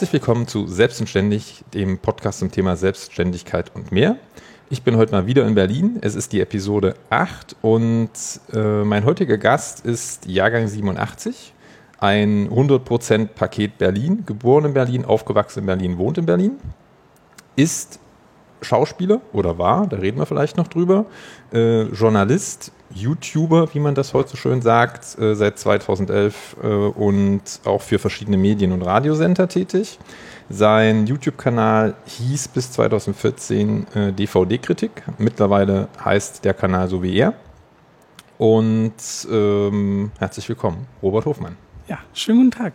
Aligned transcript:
Herzlich 0.00 0.22
willkommen 0.22 0.46
zu 0.46 0.66
Selbstständig, 0.66 1.62
dem 1.74 1.98
Podcast 1.98 2.38
zum 2.38 2.50
Thema 2.50 2.74
Selbstständigkeit 2.74 3.70
und 3.74 3.92
mehr. 3.92 4.16
Ich 4.70 4.82
bin 4.82 4.96
heute 4.96 5.12
mal 5.12 5.26
wieder 5.26 5.46
in 5.46 5.54
Berlin. 5.54 5.98
Es 6.00 6.14
ist 6.14 6.32
die 6.32 6.40
Episode 6.40 6.94
8 7.10 7.56
und 7.60 8.08
äh, 8.54 8.82
mein 8.82 9.04
heutiger 9.04 9.36
Gast 9.36 9.84
ist 9.84 10.24
Jahrgang 10.24 10.68
87, 10.68 11.52
ein 11.98 12.48
100% 12.48 13.26
Paket 13.26 13.76
Berlin, 13.76 14.24
geboren 14.24 14.64
in 14.64 14.72
Berlin, 14.72 15.04
aufgewachsen 15.04 15.60
in 15.60 15.66
Berlin, 15.66 15.98
wohnt 15.98 16.16
in 16.16 16.24
Berlin, 16.24 16.52
ist 17.54 17.99
Schauspieler 18.62 19.20
oder 19.32 19.58
war, 19.58 19.86
da 19.86 19.96
reden 19.96 20.18
wir 20.18 20.26
vielleicht 20.26 20.56
noch 20.56 20.68
drüber, 20.68 21.06
äh, 21.52 21.82
Journalist, 21.84 22.72
YouTuber, 22.92 23.72
wie 23.74 23.80
man 23.80 23.94
das 23.94 24.14
heute 24.14 24.30
so 24.30 24.36
schön 24.36 24.62
sagt, 24.62 25.18
äh, 25.18 25.34
seit 25.34 25.58
2011 25.58 26.56
äh, 26.62 26.66
und 26.66 27.42
auch 27.64 27.82
für 27.82 27.98
verschiedene 27.98 28.36
Medien- 28.36 28.72
und 28.72 28.82
Radiosender 28.82 29.48
tätig. 29.48 29.98
Sein 30.48 31.06
YouTube-Kanal 31.06 31.94
hieß 32.06 32.48
bis 32.48 32.72
2014 32.72 33.86
äh, 33.94 34.12
DVD-Kritik. 34.12 34.90
Mittlerweile 35.18 35.88
heißt 36.04 36.44
der 36.44 36.54
Kanal 36.54 36.88
so 36.88 37.02
wie 37.02 37.16
er. 37.16 37.34
Und 38.38 38.94
ähm, 39.30 40.10
herzlich 40.18 40.48
willkommen, 40.48 40.86
Robert 41.02 41.26
Hofmann. 41.26 41.56
Ja, 41.86 41.98
schönen 42.14 42.38
guten 42.38 42.62
Tag. 42.62 42.72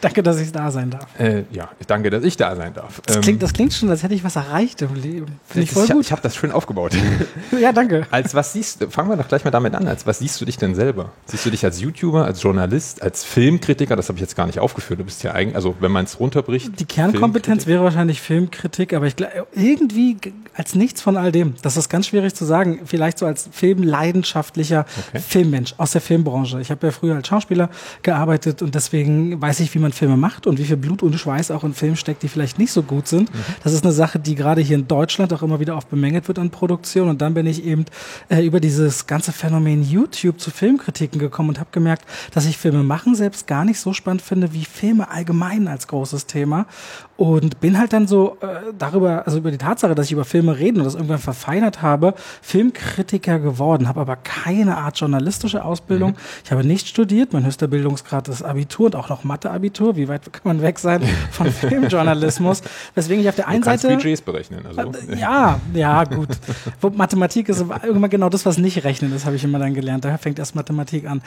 Danke, 0.00 0.22
dass 0.22 0.40
ich 0.40 0.52
da 0.52 0.70
sein 0.70 0.90
darf. 0.90 1.06
Äh, 1.18 1.44
ja, 1.50 1.70
ich 1.78 1.86
danke, 1.86 2.10
dass 2.10 2.24
ich 2.24 2.36
da 2.36 2.54
sein 2.56 2.74
darf. 2.74 3.00
Das, 3.06 3.20
klingt, 3.20 3.42
das 3.42 3.52
klingt 3.52 3.72
schon, 3.72 3.88
als 3.90 4.02
hätte 4.02 4.14
ich 4.14 4.24
was 4.24 4.36
erreicht 4.36 4.82
im 4.82 4.94
Leben. 4.94 5.38
Finde 5.46 5.64
ich 5.64 5.70
voll 5.70 5.84
ich, 5.84 5.90
gut. 5.90 6.04
Ich 6.04 6.12
habe 6.12 6.22
das 6.22 6.36
schön 6.36 6.52
aufgebaut. 6.52 6.92
ja, 7.60 7.72
danke. 7.72 8.06
Als 8.10 8.34
was 8.34 8.52
siehst 8.52 8.82
du, 8.82 8.90
fangen 8.90 9.08
wir 9.08 9.16
doch 9.16 9.28
gleich 9.28 9.44
mal 9.44 9.50
damit 9.50 9.74
an, 9.74 9.88
als 9.88 10.06
was 10.06 10.18
siehst 10.18 10.40
du 10.40 10.44
dich 10.44 10.56
denn 10.56 10.74
selber? 10.74 11.10
Siehst 11.26 11.46
du 11.46 11.50
dich 11.50 11.64
als 11.64 11.80
YouTuber, 11.80 12.24
als 12.24 12.42
Journalist, 12.42 13.02
als 13.02 13.24
Filmkritiker? 13.24 13.96
Das 13.96 14.08
habe 14.08 14.16
ich 14.16 14.22
jetzt 14.22 14.36
gar 14.36 14.46
nicht 14.46 14.58
aufgeführt. 14.58 15.00
Du 15.00 15.04
bist 15.04 15.22
ja 15.22 15.32
eigentlich, 15.32 15.56
also 15.56 15.74
wenn 15.80 15.92
man 15.92 16.04
es 16.04 16.20
runterbricht. 16.20 16.78
Die 16.78 16.84
Kernkompetenz 16.84 17.66
wäre 17.66 17.82
wahrscheinlich 17.84 18.20
Filmkritik, 18.20 18.92
aber 18.92 19.06
ich 19.06 19.16
glaube, 19.16 19.46
irgendwie 19.54 20.16
als 20.54 20.74
nichts 20.74 21.00
von 21.02 21.16
all 21.16 21.32
dem. 21.32 21.54
Das 21.62 21.76
ist 21.76 21.88
ganz 21.88 22.06
schwierig 22.06 22.34
zu 22.34 22.44
sagen. 22.44 22.80
Vielleicht 22.84 23.18
so 23.18 23.26
als 23.26 23.48
filmleidenschaftlicher 23.50 24.86
okay. 25.08 25.20
Filmmensch 25.20 25.74
aus 25.78 25.92
der 25.92 26.00
Filmbranche. 26.00 26.60
Ich 26.60 26.70
habe 26.70 26.86
ja 26.86 26.92
früher 26.92 27.16
als 27.16 27.26
Schauspieler 27.26 27.70
gearbeitet 28.02 28.62
und 28.62 28.74
deswegen 28.74 29.40
weiß 29.40 29.60
ich, 29.60 29.74
wie 29.74 29.78
man 29.78 29.83
Filme 29.92 30.16
macht 30.16 30.46
und 30.46 30.58
wie 30.58 30.64
viel 30.64 30.76
Blut 30.76 31.02
und 31.02 31.14
Schweiß 31.14 31.50
auch 31.50 31.64
in 31.64 31.74
Filmen 31.74 31.96
steckt, 31.96 32.22
die 32.22 32.28
vielleicht 32.28 32.58
nicht 32.58 32.72
so 32.72 32.82
gut 32.82 33.08
sind. 33.08 33.32
Mhm. 33.32 33.38
Das 33.62 33.72
ist 33.72 33.84
eine 33.84 33.92
Sache, 33.92 34.18
die 34.18 34.34
gerade 34.34 34.60
hier 34.60 34.76
in 34.76 34.88
Deutschland 34.88 35.32
auch 35.32 35.42
immer 35.42 35.60
wieder 35.60 35.76
oft 35.76 35.90
bemängelt 35.90 36.28
wird 36.28 36.38
an 36.38 36.50
Produktion. 36.50 37.08
Und 37.08 37.20
dann 37.20 37.34
bin 37.34 37.46
ich 37.46 37.64
eben 37.64 37.84
äh, 38.28 38.44
über 38.44 38.60
dieses 38.60 39.06
ganze 39.06 39.32
Phänomen 39.32 39.82
YouTube 39.82 40.40
zu 40.40 40.50
Filmkritiken 40.50 41.18
gekommen 41.18 41.50
und 41.50 41.60
habe 41.60 41.70
gemerkt, 41.72 42.04
dass 42.32 42.46
ich 42.46 42.58
Filme 42.58 42.82
machen 42.82 43.14
selbst 43.14 43.46
gar 43.46 43.64
nicht 43.64 43.80
so 43.80 43.92
spannend 43.92 44.22
finde 44.22 44.52
wie 44.52 44.64
Filme 44.64 45.10
allgemein 45.10 45.68
als 45.68 45.86
großes 45.88 46.26
Thema. 46.26 46.66
Und 47.16 47.60
bin 47.60 47.78
halt 47.78 47.92
dann 47.92 48.08
so 48.08 48.38
äh, 48.40 48.72
darüber, 48.76 49.24
also 49.24 49.38
über 49.38 49.52
die 49.52 49.58
Tatsache, 49.58 49.94
dass 49.94 50.06
ich 50.06 50.12
über 50.12 50.24
Filme 50.24 50.58
reden 50.58 50.78
und 50.78 50.84
das 50.84 50.94
irgendwann 50.94 51.18
verfeinert 51.18 51.80
habe, 51.80 52.14
Filmkritiker 52.42 53.38
geworden, 53.38 53.86
habe 53.86 54.00
aber 54.00 54.16
keine 54.16 54.76
Art 54.78 54.98
journalistische 54.98 55.64
Ausbildung. 55.64 56.12
Mhm. 56.12 56.16
Ich 56.44 56.50
habe 56.50 56.64
nicht 56.64 56.88
studiert, 56.88 57.32
mein 57.32 57.46
höchster 57.46 57.68
Bildungsgrad 57.68 58.26
ist 58.26 58.42
Abitur 58.42 58.86
und 58.86 58.96
auch 58.96 59.08
noch 59.10 59.22
Mathe-Abitur. 59.22 59.94
Wie 59.94 60.08
weit 60.08 60.32
kann 60.32 60.42
man 60.44 60.62
weg 60.62 60.80
sein 60.80 61.02
von 61.30 61.52
Filmjournalismus? 61.52 62.62
Weswegen 62.96 63.22
ich 63.22 63.28
auf 63.28 63.36
der 63.36 63.46
einen 63.46 63.62
du 63.62 63.66
Seite. 63.66 63.88
Budgets 63.88 64.20
berechnen. 64.20 64.66
Also. 64.66 64.92
Äh, 65.08 65.16
ja, 65.16 65.60
ja, 65.72 66.02
gut. 66.04 66.30
Mathematik 66.96 67.48
ist 67.48 67.64
irgendwann 67.84 68.10
genau 68.10 68.28
das, 68.28 68.44
was 68.44 68.58
nicht 68.58 68.82
rechnen 68.82 69.14
ist, 69.14 69.24
habe 69.24 69.36
ich 69.36 69.44
immer 69.44 69.60
dann 69.60 69.74
gelernt. 69.74 70.04
Daher 70.04 70.18
fängt 70.18 70.40
erst 70.40 70.56
Mathematik 70.56 71.08
an. 71.08 71.22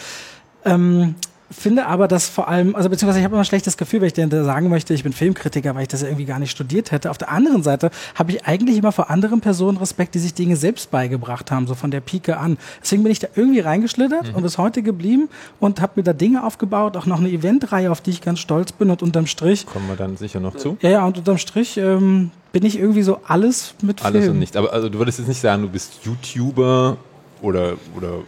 Ähm, 0.65 1.15
finde 1.49 1.85
aber, 1.85 2.07
dass 2.07 2.27
vor 2.27 2.47
allem, 2.47 2.75
also 2.75 2.89
beziehungsweise 2.89 3.19
ich 3.19 3.25
habe 3.25 3.35
immer 3.35 3.41
ein 3.41 3.45
schlechtes 3.45 3.77
Gefühl, 3.77 4.01
wenn 4.01 4.07
ich 4.07 4.13
dir 4.13 4.27
sagen 4.43 4.69
möchte, 4.69 4.93
ich 4.93 5.03
bin 5.03 5.13
Filmkritiker, 5.13 5.75
weil 5.75 5.83
ich 5.83 5.87
das 5.87 6.03
irgendwie 6.03 6.25
gar 6.25 6.39
nicht 6.39 6.51
studiert 6.51 6.91
hätte. 6.91 7.09
Auf 7.09 7.17
der 7.17 7.31
anderen 7.31 7.63
Seite 7.63 7.89
habe 8.15 8.31
ich 8.31 8.45
eigentlich 8.45 8.77
immer 8.77 8.91
vor 8.91 9.09
anderen 9.09 9.39
Personen 9.39 9.77
Respekt, 9.77 10.15
die 10.15 10.19
sich 10.19 10.33
Dinge 10.33 10.55
selbst 10.55 10.91
beigebracht 10.91 11.51
haben, 11.51 11.67
so 11.67 11.75
von 11.75 11.91
der 11.91 12.01
Pike 12.01 12.37
an. 12.37 12.57
Deswegen 12.81 13.03
bin 13.03 13.11
ich 13.11 13.19
da 13.19 13.27
irgendwie 13.35 13.61
reingeschlittert 13.61 14.29
mhm. 14.29 14.35
und 14.35 14.43
bis 14.43 14.57
heute 14.57 14.83
geblieben 14.83 15.29
und 15.59 15.81
habe 15.81 15.93
mir 15.95 16.03
da 16.03 16.13
Dinge 16.13 16.43
aufgebaut, 16.43 16.97
auch 16.97 17.05
noch 17.05 17.19
eine 17.19 17.29
Eventreihe, 17.29 17.91
auf 17.91 18.01
die 18.01 18.11
ich 18.11 18.21
ganz 18.21 18.39
stolz 18.39 18.71
bin 18.71 18.89
und 18.89 19.01
unterm 19.01 19.27
Strich. 19.27 19.65
Kommen 19.65 19.87
wir 19.87 19.95
dann 19.95 20.17
sicher 20.17 20.39
noch 20.39 20.55
zu? 20.55 20.77
Ja, 20.81 20.89
ja, 20.89 21.05
und 21.05 21.17
unterm 21.17 21.37
Strich 21.37 21.77
ähm, 21.77 22.31
bin 22.51 22.65
ich 22.65 22.77
irgendwie 22.77 23.03
so 23.03 23.19
alles 23.25 23.75
mit 23.81 24.03
Alles 24.03 24.23
Film. 24.23 24.33
und 24.33 24.39
nichts. 24.39 24.57
Aber 24.57 24.73
also 24.73 24.89
du 24.89 24.97
würdest 24.97 25.19
jetzt 25.19 25.27
nicht 25.27 25.41
sagen, 25.41 25.61
du 25.61 25.69
bist 25.69 25.99
YouTuber 26.03 26.97
oder, 27.41 27.73
oder 27.95 28.19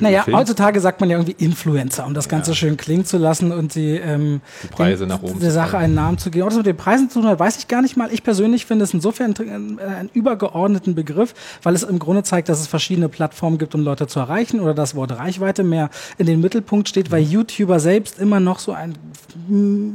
naja, 0.00 0.22
Film? 0.22 0.36
heutzutage 0.36 0.80
sagt 0.80 1.00
man 1.00 1.10
ja 1.10 1.18
irgendwie 1.18 1.44
Influencer, 1.44 2.06
um 2.06 2.14
das 2.14 2.28
Ganze 2.28 2.52
ja. 2.52 2.56
schön 2.56 2.76
klingen 2.76 3.04
zu 3.04 3.18
lassen 3.18 3.52
und 3.52 3.74
die, 3.74 3.96
ähm, 3.96 4.40
die 4.62 4.68
Preise 4.68 5.04
den, 5.04 5.08
nach 5.08 5.22
oben 5.22 5.40
der 5.40 5.50
Sache 5.50 5.78
einen 5.78 5.94
Namen 5.94 6.18
zu 6.18 6.30
geben. 6.30 6.44
Ob 6.44 6.50
das 6.50 6.58
mit 6.58 6.66
den 6.66 6.76
Preisen 6.76 7.10
zu 7.10 7.20
tun 7.20 7.28
hat, 7.28 7.38
weiß 7.38 7.58
ich 7.58 7.68
gar 7.68 7.82
nicht 7.82 7.96
mal. 7.96 8.12
Ich 8.12 8.22
persönlich 8.22 8.66
finde 8.66 8.84
es 8.84 8.94
insofern 8.94 9.34
einen, 9.38 9.78
einen 9.78 10.10
übergeordneten 10.12 10.94
Begriff, 10.94 11.34
weil 11.62 11.74
es 11.74 11.82
im 11.82 11.98
Grunde 11.98 12.22
zeigt, 12.22 12.48
dass 12.48 12.60
es 12.60 12.66
verschiedene 12.66 13.08
Plattformen 13.08 13.58
gibt, 13.58 13.74
um 13.74 13.82
Leute 13.82 14.06
zu 14.06 14.20
erreichen 14.20 14.60
oder 14.60 14.74
das 14.74 14.94
Wort 14.94 15.12
Reichweite 15.12 15.64
mehr 15.64 15.90
in 16.18 16.26
den 16.26 16.40
Mittelpunkt 16.40 16.88
steht, 16.88 17.10
weil 17.10 17.22
YouTuber 17.22 17.80
selbst 17.80 18.18
immer 18.18 18.40
noch 18.40 18.58
so 18.58 18.72
einen 18.72 18.96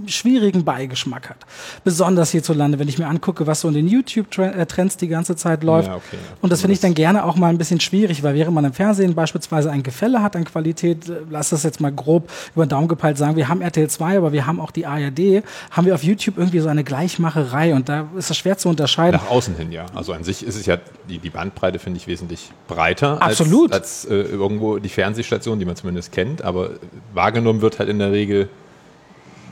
schwierigen 0.08 0.64
Beigeschmack 0.64 1.30
hat. 1.30 1.38
Besonders 1.84 2.32
hierzulande, 2.32 2.80
wenn 2.80 2.88
ich 2.88 2.98
mir 2.98 3.08
angucke, 3.08 3.48
was 3.48 3.62
so 3.62 3.68
in 3.68 3.74
den 3.74 3.88
YouTube-Trends 3.88 4.98
die 4.98 5.08
ganze 5.08 5.36
Zeit 5.36 5.64
läuft. 5.64 5.88
Ja, 5.88 5.96
okay. 5.96 6.18
Und 6.42 6.52
das 6.52 6.62
finde 6.62 6.74
ich 6.74 6.80
dann 6.80 6.94
gerne 6.94 7.26
auch 7.26 7.36
mal 7.36 7.50
ein 7.50 7.58
bisschen 7.58 7.80
schwierig, 7.80 8.24
weil 8.24 8.36
während 8.36 8.54
man 8.54 8.66
im 8.66 8.74
Fernsehen 8.74 9.16
beispielsweise 9.16 9.61
ein 9.70 9.84
Gefälle 9.84 10.22
hat 10.22 10.36
an 10.36 10.46
Qualität, 10.46 11.10
äh, 11.10 11.22
lass 11.30 11.50
das 11.50 11.64
jetzt 11.64 11.80
mal 11.80 11.92
grob 11.92 12.30
über 12.56 12.66
den 12.66 12.70
Daumen 12.70 12.88
gepeilt 12.88 13.18
sagen, 13.18 13.36
wir 13.36 13.48
haben 13.48 13.62
RTL 13.62 13.90
2, 13.90 14.18
aber 14.18 14.32
wir 14.32 14.46
haben 14.46 14.60
auch 14.60 14.72
die 14.72 14.86
ARD, 14.86 15.44
haben 15.72 15.86
wir 15.86 15.96
auf 15.96 16.04
YouTube 16.04 16.38
irgendwie 16.38 16.60
so 16.60 16.70
eine 16.70 16.84
Gleichmacherei 16.84 17.74
und 17.74 17.90
da 17.90 18.08
ist 18.18 18.30
es 18.30 18.38
schwer 18.38 18.58
zu 18.58 18.70
unterscheiden. 18.70 19.20
Nach 19.22 19.30
außen 19.30 19.56
hin, 19.56 19.72
ja. 19.72 19.86
Also 19.94 20.14
an 20.14 20.24
sich 20.24 20.46
ist 20.46 20.56
es 20.56 20.66
ja, 20.66 20.78
die, 21.10 21.20
die 21.20 21.30
Bandbreite 21.30 21.80
finde 21.80 21.98
ich 21.98 22.08
wesentlich 22.08 22.52
breiter 22.68 23.22
Absolut. 23.22 23.72
als, 23.74 24.06
als 24.06 24.12
äh, 24.12 24.16
irgendwo 24.16 24.78
die 24.78 24.90
Fernsehstation, 24.90 25.60
die 25.60 25.66
man 25.66 25.76
zumindest 25.76 26.12
kennt, 26.12 26.44
aber 26.44 26.72
wahrgenommen 27.14 27.62
wird 27.62 27.80
halt 27.80 27.90
in 27.90 28.00
der 28.00 28.12
Regel, 28.12 28.50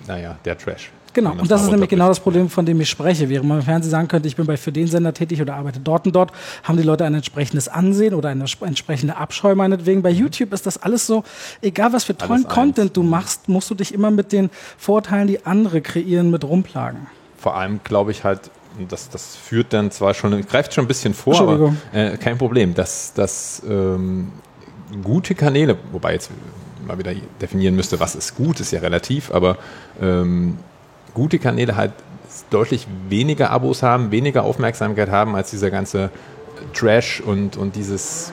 naja, 0.07 0.37
der 0.45 0.57
Trash. 0.57 0.91
Genau, 1.19 1.31
und 1.31 1.51
das 1.51 1.63
ist 1.63 1.71
nämlich 1.71 1.89
genau 1.89 2.07
das 2.07 2.19
Problem, 2.19 2.49
von 2.49 2.65
dem 2.65 2.79
ich 2.79 2.89
spreche. 2.89 3.27
Während 3.27 3.47
man 3.47 3.59
im 3.59 3.65
Fernsehen 3.65 3.91
sagen 3.91 4.07
könnte, 4.07 4.27
ich 4.27 4.37
bin 4.37 4.45
bei 4.45 4.55
für 4.55 4.71
den 4.71 4.87
Sender 4.87 5.13
tätig 5.13 5.41
oder 5.41 5.55
arbeite 5.55 5.79
dort 5.79 6.05
und 6.05 6.15
dort, 6.15 6.31
haben 6.63 6.77
die 6.77 6.83
Leute 6.83 7.03
ein 7.03 7.13
entsprechendes 7.13 7.67
Ansehen 7.67 8.13
oder 8.13 8.29
eine 8.29 8.45
entsprechende 8.61 9.17
Abscheu 9.17 9.53
meinetwegen. 9.53 10.01
Bei 10.01 10.11
YouTube 10.11 10.53
ist 10.53 10.65
das 10.65 10.81
alles 10.81 11.05
so, 11.05 11.23
egal 11.61 11.91
was 11.91 12.05
für 12.05 12.15
tollen 12.15 12.47
Content 12.47 12.95
du 12.95 13.03
machst, 13.03 13.49
musst 13.49 13.69
du 13.69 13.75
dich 13.75 13.93
immer 13.93 14.11
mit 14.11 14.31
den 14.31 14.49
Vorteilen, 14.77 15.27
die 15.27 15.45
andere 15.45 15.81
kreieren, 15.81 16.31
mit 16.31 16.45
rumplagen. 16.45 17.07
Vor 17.37 17.57
allem 17.57 17.81
glaube 17.83 18.11
ich 18.11 18.23
halt, 18.23 18.49
das, 18.87 19.09
das 19.09 19.35
führt 19.35 19.73
dann 19.73 19.91
zwar 19.91 20.13
schon, 20.13 20.45
greift 20.45 20.73
schon 20.73 20.85
ein 20.85 20.87
bisschen 20.87 21.13
vor, 21.13 21.39
aber 21.41 21.73
äh, 21.91 22.15
kein 22.17 22.37
Problem, 22.37 22.73
dass, 22.73 23.13
dass 23.13 23.61
ähm, 23.67 24.31
gute 25.03 25.35
Kanäle, 25.35 25.77
wobei 25.91 26.13
jetzt 26.13 26.31
mal 26.87 26.97
wieder 26.97 27.13
definieren 27.41 27.75
müsste, 27.75 27.99
was 27.99 28.15
ist 28.15 28.35
gut, 28.35 28.59
ist 28.59 28.71
ja 28.71 28.79
relativ, 28.79 29.31
aber 29.31 29.57
ähm, 30.01 30.57
gute 31.13 31.39
Kanäle 31.39 31.75
halt 31.75 31.93
deutlich 32.49 32.87
weniger 33.09 33.51
Abos 33.51 33.83
haben, 33.83 34.11
weniger 34.11 34.43
Aufmerksamkeit 34.43 35.09
haben 35.09 35.35
als 35.35 35.49
dieser 35.49 35.71
ganze 35.71 36.09
Trash 36.73 37.21
und, 37.21 37.57
und 37.57 37.75
dieses, 37.75 38.31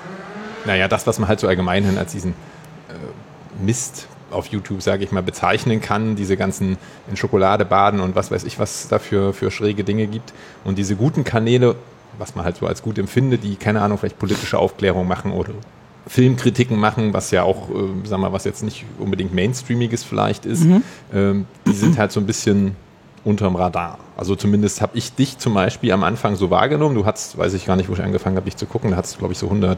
naja, 0.65 0.89
das, 0.89 1.07
was 1.07 1.19
man 1.19 1.29
halt 1.29 1.41
so 1.41 1.49
allgemein 1.49 1.99
als 1.99 2.13
diesen 2.13 2.33
äh, 2.33 3.65
Mist 3.65 4.09
auf 4.31 4.47
YouTube, 4.47 4.83
sage 4.83 5.05
ich 5.05 5.13
mal, 5.13 5.23
bezeichnen 5.23 5.81
kann, 5.81 6.17
diese 6.17 6.37
ganzen 6.37 6.77
in 7.09 7.17
Schokolade 7.17 7.65
baden 7.65 8.01
und 8.01 8.17
was 8.17 8.31
weiß 8.31 8.45
ich, 8.45 8.59
was 8.59 8.89
da 8.89 8.99
für, 8.99 9.33
für 9.33 9.51
schräge 9.51 9.85
Dinge 9.85 10.07
gibt. 10.07 10.33
Und 10.65 10.79
diese 10.79 10.97
guten 10.97 11.25
Kanäle, 11.25 11.77
was 12.19 12.35
man 12.35 12.45
halt 12.45 12.57
so 12.57 12.67
als 12.67 12.83
gut 12.83 12.99
empfindet, 12.99 13.45
die, 13.45 13.57
keine 13.57 13.83
Ahnung, 13.83 13.99
vielleicht 13.99 14.19
politische 14.19 14.59
Aufklärung 14.59 15.07
machen 15.07 15.33
oder 15.33 15.53
Filmkritiken 16.07 16.79
machen, 16.79 17.13
was 17.13 17.31
ja 17.31 17.43
auch, 17.43 17.69
äh, 17.71 17.75
sag 18.05 18.21
mal, 18.21 18.33
was 18.33 18.45
jetzt 18.45 18.63
nicht 18.63 18.85
unbedingt 18.99 19.35
Mainstreamiges 19.35 20.05
vielleicht 20.05 20.47
ist, 20.47 20.65
mhm. 20.65 20.83
ähm, 21.13 21.47
die 21.67 21.73
sind 21.73 21.99
halt 21.99 22.13
so 22.13 22.21
ein 22.21 22.27
bisschen 22.27 22.77
unterm 23.25 23.57
Radar. 23.57 23.99
Also 24.17 24.37
zumindest 24.37 24.81
habe 24.81 24.97
ich 24.97 25.13
dich 25.15 25.37
zum 25.39 25.53
Beispiel 25.53 25.91
am 25.91 26.05
Anfang 26.05 26.37
so 26.37 26.49
wahrgenommen. 26.49 26.95
Du 26.95 27.05
hattest, 27.05 27.37
weiß 27.37 27.55
ich 27.55 27.67
gar 27.67 27.75
nicht, 27.75 27.89
wo 27.89 27.95
ich 27.95 28.03
angefangen 28.03 28.37
habe, 28.37 28.45
dich 28.45 28.57
zu 28.57 28.67
gucken, 28.67 28.93
da 28.93 28.97
hattest 28.97 29.17
du, 29.17 29.19
glaube 29.19 29.33
ich, 29.33 29.39
so 29.39 29.49
150.000, 29.49 29.77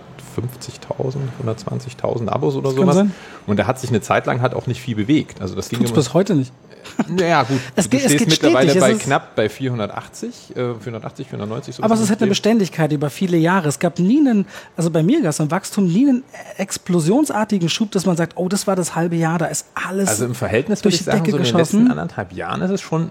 120.000 1.44 2.28
Abos 2.28 2.56
oder 2.56 2.70
sowas. 2.72 3.06
Und 3.46 3.58
da 3.58 3.66
hat 3.66 3.80
sich 3.80 3.88
eine 3.88 4.02
Zeit 4.02 4.26
lang 4.26 4.42
halt 4.42 4.54
auch 4.54 4.66
nicht 4.66 4.82
viel 4.82 4.94
bewegt. 4.94 5.40
Also 5.40 5.54
das 5.54 5.70
ging 5.70 5.78
Tut's 5.78 5.92
bis 5.92 6.12
heute 6.12 6.34
nicht. 6.34 6.52
Naja, 7.08 7.42
gut. 7.42 7.58
Es 7.76 7.88
geht, 7.88 8.04
du 8.04 8.08
stehst 8.08 8.14
es 8.14 8.18
geht 8.18 8.28
mittlerweile 8.30 8.70
stetig. 8.70 8.98
bei 8.98 9.04
knapp 9.04 9.36
bei 9.36 9.48
480, 9.48 10.56
äh, 10.56 10.74
480, 10.74 11.28
490. 11.28 11.74
So 11.76 11.82
aber 11.82 11.94
es 11.94 12.08
halt 12.08 12.20
eine 12.20 12.28
Beständigkeit 12.28 12.92
über 12.92 13.10
viele 13.10 13.36
Jahre. 13.36 13.68
Es 13.68 13.78
gab 13.78 13.98
nie 13.98 14.18
einen, 14.18 14.46
also 14.76 14.90
bei 14.90 15.02
mir 15.02 15.22
gab 15.22 15.30
es 15.30 15.40
im 15.40 15.50
Wachstum 15.50 15.86
nie 15.86 16.08
einen 16.08 16.24
explosionsartigen 16.56 17.68
Schub, 17.68 17.90
dass 17.92 18.06
man 18.06 18.16
sagt, 18.16 18.34
oh, 18.36 18.48
das 18.48 18.66
war 18.66 18.76
das 18.76 18.94
halbe 18.94 19.16
Jahr, 19.16 19.38
da 19.38 19.46
ist 19.46 19.66
alles 19.74 20.08
Also 20.08 20.24
im 20.24 20.34
Verhältnis 20.34 20.84
würde 20.84 20.96
ich 20.96 21.04
sagen, 21.04 21.24
so 21.30 21.36
in 21.36 21.42
den 21.42 21.54
letzten 21.54 21.90
anderthalb 21.90 22.32
Jahren 22.32 22.62
ist 22.62 22.70
es 22.70 22.80
schon 22.80 23.10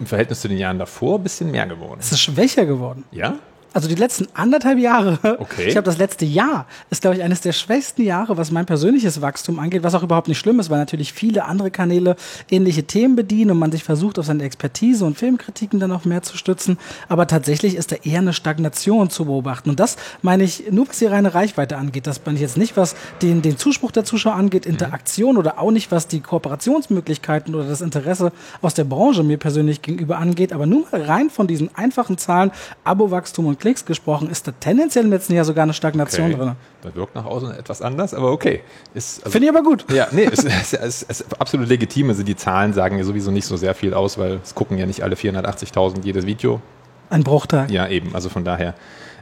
im 0.00 0.06
Verhältnis 0.06 0.40
zu 0.40 0.48
den 0.48 0.58
Jahren 0.58 0.78
davor 0.78 1.18
ein 1.18 1.22
bisschen 1.22 1.50
mehr 1.50 1.66
geworden. 1.66 1.98
Es 2.00 2.12
ist 2.12 2.20
schwächer 2.20 2.66
geworden. 2.66 3.04
Ja? 3.10 3.34
Also 3.78 3.88
die 3.88 3.94
letzten 3.94 4.26
anderthalb 4.34 4.80
Jahre. 4.80 5.20
Okay. 5.38 5.68
Ich 5.68 5.76
habe 5.76 5.84
das 5.84 5.98
letzte 5.98 6.24
Jahr 6.24 6.66
ist, 6.90 7.00
glaube 7.02 7.16
ich, 7.16 7.22
eines 7.22 7.42
der 7.42 7.52
schwächsten 7.52 8.02
Jahre, 8.02 8.36
was 8.36 8.50
mein 8.50 8.66
persönliches 8.66 9.20
Wachstum 9.20 9.60
angeht, 9.60 9.84
was 9.84 9.94
auch 9.94 10.02
überhaupt 10.02 10.26
nicht 10.26 10.38
schlimm 10.38 10.58
ist, 10.58 10.68
weil 10.68 10.78
natürlich 10.78 11.12
viele 11.12 11.44
andere 11.44 11.70
Kanäle 11.70 12.16
ähnliche 12.50 12.82
Themen 12.82 13.14
bedienen 13.14 13.52
und 13.52 13.58
man 13.60 13.70
sich 13.70 13.84
versucht, 13.84 14.18
auf 14.18 14.26
seine 14.26 14.42
Expertise 14.42 15.04
und 15.04 15.16
Filmkritiken 15.16 15.78
dann 15.78 15.92
auch 15.92 16.04
mehr 16.04 16.22
zu 16.22 16.36
stützen. 16.36 16.76
Aber 17.08 17.28
tatsächlich 17.28 17.76
ist 17.76 17.92
da 17.92 17.96
eher 18.02 18.18
eine 18.18 18.32
Stagnation 18.32 19.10
zu 19.10 19.26
beobachten. 19.26 19.70
Und 19.70 19.78
das 19.78 19.96
meine 20.22 20.42
ich 20.42 20.72
nur, 20.72 20.88
was 20.88 20.98
die 20.98 21.06
reine 21.06 21.34
Reichweite 21.34 21.76
angeht. 21.76 22.08
Das 22.08 22.20
meine 22.26 22.34
ich 22.34 22.42
jetzt 22.42 22.56
nicht, 22.56 22.76
was 22.76 22.96
den, 23.22 23.42
den 23.42 23.58
Zuspruch 23.58 23.92
der 23.92 24.02
Zuschauer 24.04 24.34
angeht, 24.34 24.66
Interaktion 24.66 25.36
oder 25.36 25.60
auch 25.60 25.70
nicht, 25.70 25.92
was 25.92 26.08
die 26.08 26.18
Kooperationsmöglichkeiten 26.18 27.54
oder 27.54 27.68
das 27.68 27.80
Interesse 27.80 28.32
aus 28.60 28.74
der 28.74 28.84
Branche 28.84 29.22
mir 29.22 29.38
persönlich 29.38 29.82
gegenüber 29.82 30.18
angeht. 30.18 30.52
Aber 30.52 30.66
nur 30.66 30.84
rein 30.90 31.30
von 31.30 31.46
diesen 31.46 31.72
einfachen 31.76 32.18
Zahlen, 32.18 32.50
Abo-Wachstum 32.82 33.46
und 33.46 33.60
Klicks 33.68 33.84
gesprochen, 33.84 34.30
ist 34.30 34.48
da 34.48 34.52
tendenziell 34.52 35.04
im 35.04 35.10
letzten 35.10 35.34
Jahr 35.34 35.44
sogar 35.44 35.64
eine 35.64 35.74
Stagnation 35.74 36.28
okay. 36.28 36.40
drin. 36.40 36.52
Das 36.80 36.94
wirkt 36.94 37.14
nach 37.14 37.26
außen 37.26 37.50
etwas 37.50 37.82
anders, 37.82 38.14
aber 38.14 38.32
okay. 38.32 38.62
Also, 38.94 39.28
Finde 39.28 39.46
ich 39.46 39.54
aber 39.54 39.62
gut. 39.62 39.84
Ja, 39.92 40.08
nee, 40.10 40.24
es 40.24 40.42
ist, 40.42 40.72
ist, 40.72 41.02
ist, 41.02 41.38
absolut 41.38 41.68
legitim. 41.68 42.08
Also 42.08 42.22
die 42.22 42.34
Zahlen 42.34 42.72
sagen 42.72 42.96
ja 42.96 43.04
sowieso 43.04 43.30
nicht 43.30 43.44
so 43.44 43.58
sehr 43.58 43.74
viel 43.74 43.92
aus, 43.92 44.16
weil 44.16 44.40
es 44.42 44.54
gucken 44.54 44.78
ja 44.78 44.86
nicht 44.86 45.02
alle 45.02 45.16
480.000 45.16 46.02
jedes 46.02 46.24
Video. 46.24 46.62
Ein 47.10 47.24
Bruchteil. 47.24 47.70
Ja, 47.70 47.88
eben. 47.88 48.14
Also 48.14 48.30
von 48.30 48.42
daher. 48.42 48.74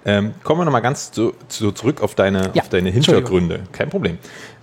Ähm, 0.05 0.35
kommen 0.45 0.61
wir 0.61 0.65
nochmal 0.65 0.83
ganz 0.83 1.11
zu, 1.11 1.33
zu, 1.49 1.73
zurück 1.73 2.01
auf 2.01 2.15
deine, 2.15 2.53
ja, 2.55 2.63
auf 2.63 2.69
deine 2.69 2.91
Hintergründe. 2.91 3.65
Kein 3.73 3.91
Problem. 3.91 4.19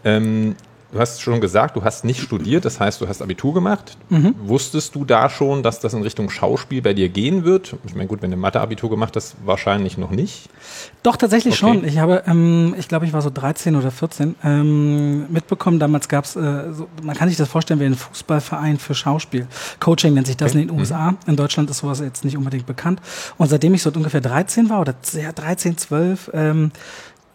Ähm, 0.05 0.55
Du 0.93 0.99
hast 0.99 1.23
schon 1.23 1.41
gesagt, 1.41 1.75
du 1.75 1.83
hast 1.83 2.05
nicht 2.05 2.21
studiert, 2.21 2.65
das 2.65 2.79
heißt, 2.79 3.01
du 3.01 3.07
hast 3.07 3.23
Abitur 3.23 3.51
gemacht. 3.55 3.97
Mhm. 4.09 4.35
Wusstest 4.43 4.93
du 4.93 5.05
da 5.05 5.27
schon, 5.27 5.63
dass 5.63 5.79
das 5.79 5.95
in 5.95 6.03
Richtung 6.03 6.29
Schauspiel 6.29 6.83
bei 6.83 6.93
dir 6.93 7.09
gehen 7.09 7.43
wird? 7.45 7.75
Ich 7.87 7.95
meine, 7.95 8.07
gut, 8.07 8.21
wenn 8.21 8.29
du 8.29 8.37
Mathe-Abitur 8.37 8.91
gemacht 8.91 9.15
hast, 9.15 9.35
wahrscheinlich 9.43 9.97
noch 9.97 10.11
nicht. 10.11 10.49
Doch, 11.01 11.17
tatsächlich 11.17 11.55
okay. 11.55 11.73
schon. 11.73 11.83
Ich 11.83 11.97
habe, 11.97 12.21
ähm, 12.27 12.75
ich 12.77 12.87
glaube, 12.87 13.07
ich 13.07 13.13
war 13.13 13.23
so 13.23 13.31
13 13.31 13.75
oder 13.75 13.89
14, 13.89 14.35
ähm, 14.43 15.31
mitbekommen, 15.31 15.79
damals 15.79 16.07
gab 16.09 16.25
es, 16.25 16.35
äh, 16.35 16.71
so, 16.71 16.87
man 17.01 17.15
kann 17.15 17.27
sich 17.27 17.37
das 17.37 17.49
vorstellen 17.49 17.79
wie 17.79 17.85
ein 17.85 17.95
Fußballverein 17.95 18.77
für 18.77 18.93
Schauspiel. 18.93 19.47
Coaching 19.79 20.13
nennt 20.13 20.27
sich 20.27 20.37
das 20.37 20.51
okay. 20.51 20.61
in 20.61 20.67
den 20.67 20.79
USA. 20.79 21.11
Mhm. 21.11 21.17
In 21.25 21.35
Deutschland 21.37 21.71
ist 21.71 21.79
sowas 21.79 22.01
jetzt 22.01 22.23
nicht 22.23 22.37
unbedingt 22.37 22.67
bekannt. 22.67 23.01
Und 23.39 23.47
seitdem 23.47 23.73
ich 23.73 23.81
so 23.81 23.89
ungefähr 23.89 24.21
13 24.21 24.69
war, 24.69 24.81
oder 24.81 24.93
ja, 25.13 25.31
13, 25.31 25.75
12, 25.75 26.29
ähm, 26.35 26.71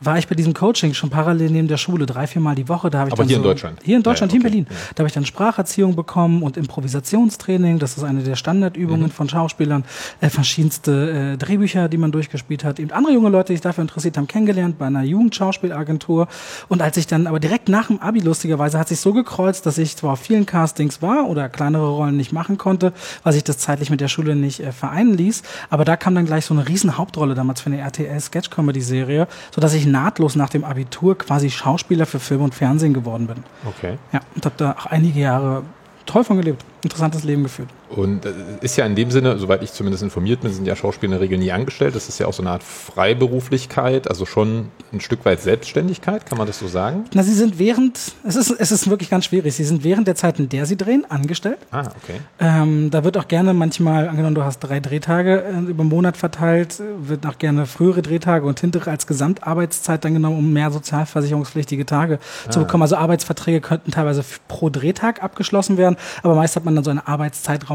war 0.01 0.19
ich 0.19 0.29
bei 0.29 0.35
diesem 0.35 0.55
Coaching 0.55 0.95
schon 0.95 1.11
parallel 1.11 1.51
neben 1.51 1.69
der 1.69 1.77
Schule, 1.77 2.07
drei, 2.07 2.27
viermal 2.27 2.55
die 2.55 2.69
Woche. 2.69 2.91
Da 2.91 3.01
habe 3.01 3.09
ich 3.09 3.13
Aber 3.13 3.23
dann 3.23 3.29
hier 3.29 3.37
so, 3.37 3.43
in 3.43 3.49
Deutschland? 3.49 3.81
Hier 3.83 3.97
in 3.97 4.03
Deutschland, 4.03 4.33
ja, 4.33 4.39
okay. 4.39 4.49
hier 4.49 4.59
in 4.59 4.65
Berlin. 4.67 4.93
Da 4.95 5.01
habe 5.01 5.09
ich 5.09 5.15
dann 5.15 5.27
Spracherziehung 5.27 5.97
bekommen 5.97 6.43
und 6.43 6.57
Improvisationstraining. 6.57 7.79
Das 7.79 7.97
ist 7.97 8.05
eine 8.05 8.23
der 8.23 8.37
Standardübungen 8.37 9.07
mhm. 9.07 9.11
von 9.11 9.29
Schauspielern. 9.29 9.85
Äh, 10.21 10.31
verschiedenste 10.31 11.35
äh, 11.35 11.37
Drehbücher, 11.37 11.89
die 11.89 11.99
man 11.99 12.13
durchgespielt 12.13 12.65
hat. 12.65 12.79
Eben 12.79 12.93
andere 12.93 13.13
junge 13.13 13.29
Leute, 13.29 13.49
die 13.49 13.55
sich 13.55 13.63
dafür 13.63 13.83
interessiert 13.83 14.17
haben, 14.17 14.29
kennengelernt 14.29 14.79
bei 14.79 14.87
einer 14.87 15.03
Jugendschauspielagentur. 15.03 16.29
Und 16.69 16.81
als 16.83 16.97
ich 16.97 17.07
dann, 17.07 17.27
aber 17.27 17.41
direkt 17.41 17.69
nach 17.69 17.89
dem 17.89 18.01
Abi 18.01 18.21
lustigerweise, 18.21 18.79
hat 18.79 18.89
sich 18.89 19.01
so 19.01 19.13
gekreuzt, 19.13 19.67
dass 19.67 19.79
ich 19.79 19.97
zwar 19.97 20.13
auf 20.13 20.21
vielen 20.21 20.47
Castings 20.47 21.03
war 21.03 21.29
oder 21.29 21.49
kleinere 21.49 21.89
Rollen 21.89 22.17
nicht 22.17 22.33
machen 22.33 22.57
konnte, 22.57 22.93
weil 23.25 23.33
sich 23.33 23.45
das 23.45 23.59
zeitlich 23.59 23.91
mit 23.91 24.01
der 24.01 24.09
Schule 24.09 24.37
nicht 24.37 24.61
äh, 24.61 24.71
vereinen 24.71 25.17
ließ. 25.17 25.43
Aber 25.71 25.85
da 25.85 25.97
kam 25.97 26.15
dann 26.15 26.27
gleich 26.27 26.45
so 26.45 26.55
eine 26.55 26.69
riesen 26.69 26.97
Hauptrolle 26.97 27.35
damals 27.35 27.61
für 27.61 27.71
eine 27.71 27.81
RTL 27.81 28.21
Sketch 28.21 28.51
Comedy 28.51 28.81
Serie, 28.81 29.27
sodass 29.53 29.75
ich 29.75 29.88
nahtlos 29.91 30.37
nach 30.37 30.51
dem 30.51 30.65
Abitur 30.65 31.19
quasi 31.19 31.51
Schauspieler 31.51 32.07
für 32.07 32.21
Film 32.21 32.43
und 32.43 32.55
Fernsehen 32.55 32.95
geworden 32.95 33.27
bin. 33.27 33.45
Okay. 33.67 33.99
Ja, 34.13 34.21
und 34.35 34.45
habe 34.45 34.55
da 34.57 34.73
auch 34.73 34.87
einige 34.87 35.21
Jahre 35.21 35.63
toll 36.07 36.25
von 36.25 36.39
gelebt 36.39 36.65
interessantes 36.83 37.25
Leben 37.25 37.43
geführt. 37.43 37.69
Und 37.89 38.27
äh, 38.27 38.33
ist 38.61 38.77
ja 38.77 38.87
in 38.87 38.95
dem 38.95 39.11
Sinne, 39.11 39.39
soweit 39.39 39.63
ich 39.63 39.73
zumindest 39.73 40.03
informiert 40.03 40.41
bin, 40.41 40.53
sind 40.53 40.67
ja 40.67 40.77
Schauspieler 40.77 41.13
in 41.15 41.19
der 41.19 41.21
Regel 41.21 41.39
nie 41.39 41.53
angestellt. 41.53 41.95
Das 41.95 42.09
ist 42.09 42.19
ja 42.19 42.27
auch 42.27 42.33
so 42.33 42.43
eine 42.43 42.51
Art 42.51 42.63
Freiberuflichkeit, 42.63 44.09
also 44.09 44.27
schon 44.27 44.69
ein 44.93 45.01
Stück 45.01 45.25
weit 45.25 45.41
Selbstständigkeit, 45.41 46.27
kann 46.27 46.39
man 46.39 46.47
das 46.47 46.59
so 46.59 46.69
sagen? 46.69 47.05
Na, 47.15 47.23
sie 47.23 47.35
sind 47.35 47.59
während, 47.59 47.99
es 48.25 48.37
ist, 48.37 48.51
es 48.51 48.73
ist 48.73 48.91
wirklich 48.91 49.11
ganz 49.11 49.27
schwierig, 49.27 49.55
sie 49.55 49.65
sind 49.65 49.85
während 49.85 50.07
der 50.07 50.15
Zeit, 50.15 50.39
in 50.39 50.49
der 50.49 50.67
sie 50.67 50.77
drehen, 50.77 51.05
angestellt. 51.09 51.59
Ah, 51.71 51.89
okay. 52.03 52.21
Ähm, 52.41 52.91
da 52.91 53.05
wird 53.05 53.17
auch 53.17 53.29
gerne 53.29 53.55
manchmal, 53.55 54.09
angenommen, 54.09 54.35
du 54.35 54.45
hast 54.45 54.61
drei 54.61 54.81
Drehtage 54.81 55.43
äh, 55.45 55.71
über 55.71 55.83
einen 55.83 55.91
Monat 55.91 56.17
verteilt, 56.17 56.83
wird 57.01 57.27
auch 57.27 57.39
gerne 57.39 57.67
frühere 57.67 58.03
Drehtage 58.03 58.47
und 58.47 58.61
hintere 58.61 58.91
als 58.91 59.07
Gesamtarbeitszeit 59.07 60.05
dann 60.05 60.15
genommen, 60.15 60.39
um 60.39 60.53
mehr 60.53 60.71
sozialversicherungspflichtige 60.71 61.87
Tage 61.87 62.19
ah. 62.47 62.51
zu 62.51 62.61
bekommen. 62.61 62.83
Also 62.83 62.97
Arbeitsverträge 62.97 63.61
könnten 63.61 63.91
teilweise 63.91 64.25
pro 64.47 64.71
Drehtag 64.71 65.23
abgeschlossen 65.23 65.77
werden, 65.77 65.97
aber 66.23 66.35
meist 66.35 66.57
hat 66.57 66.65
man 66.65 66.75
dann 66.75 66.85
so 66.85 66.91
eine 66.91 67.07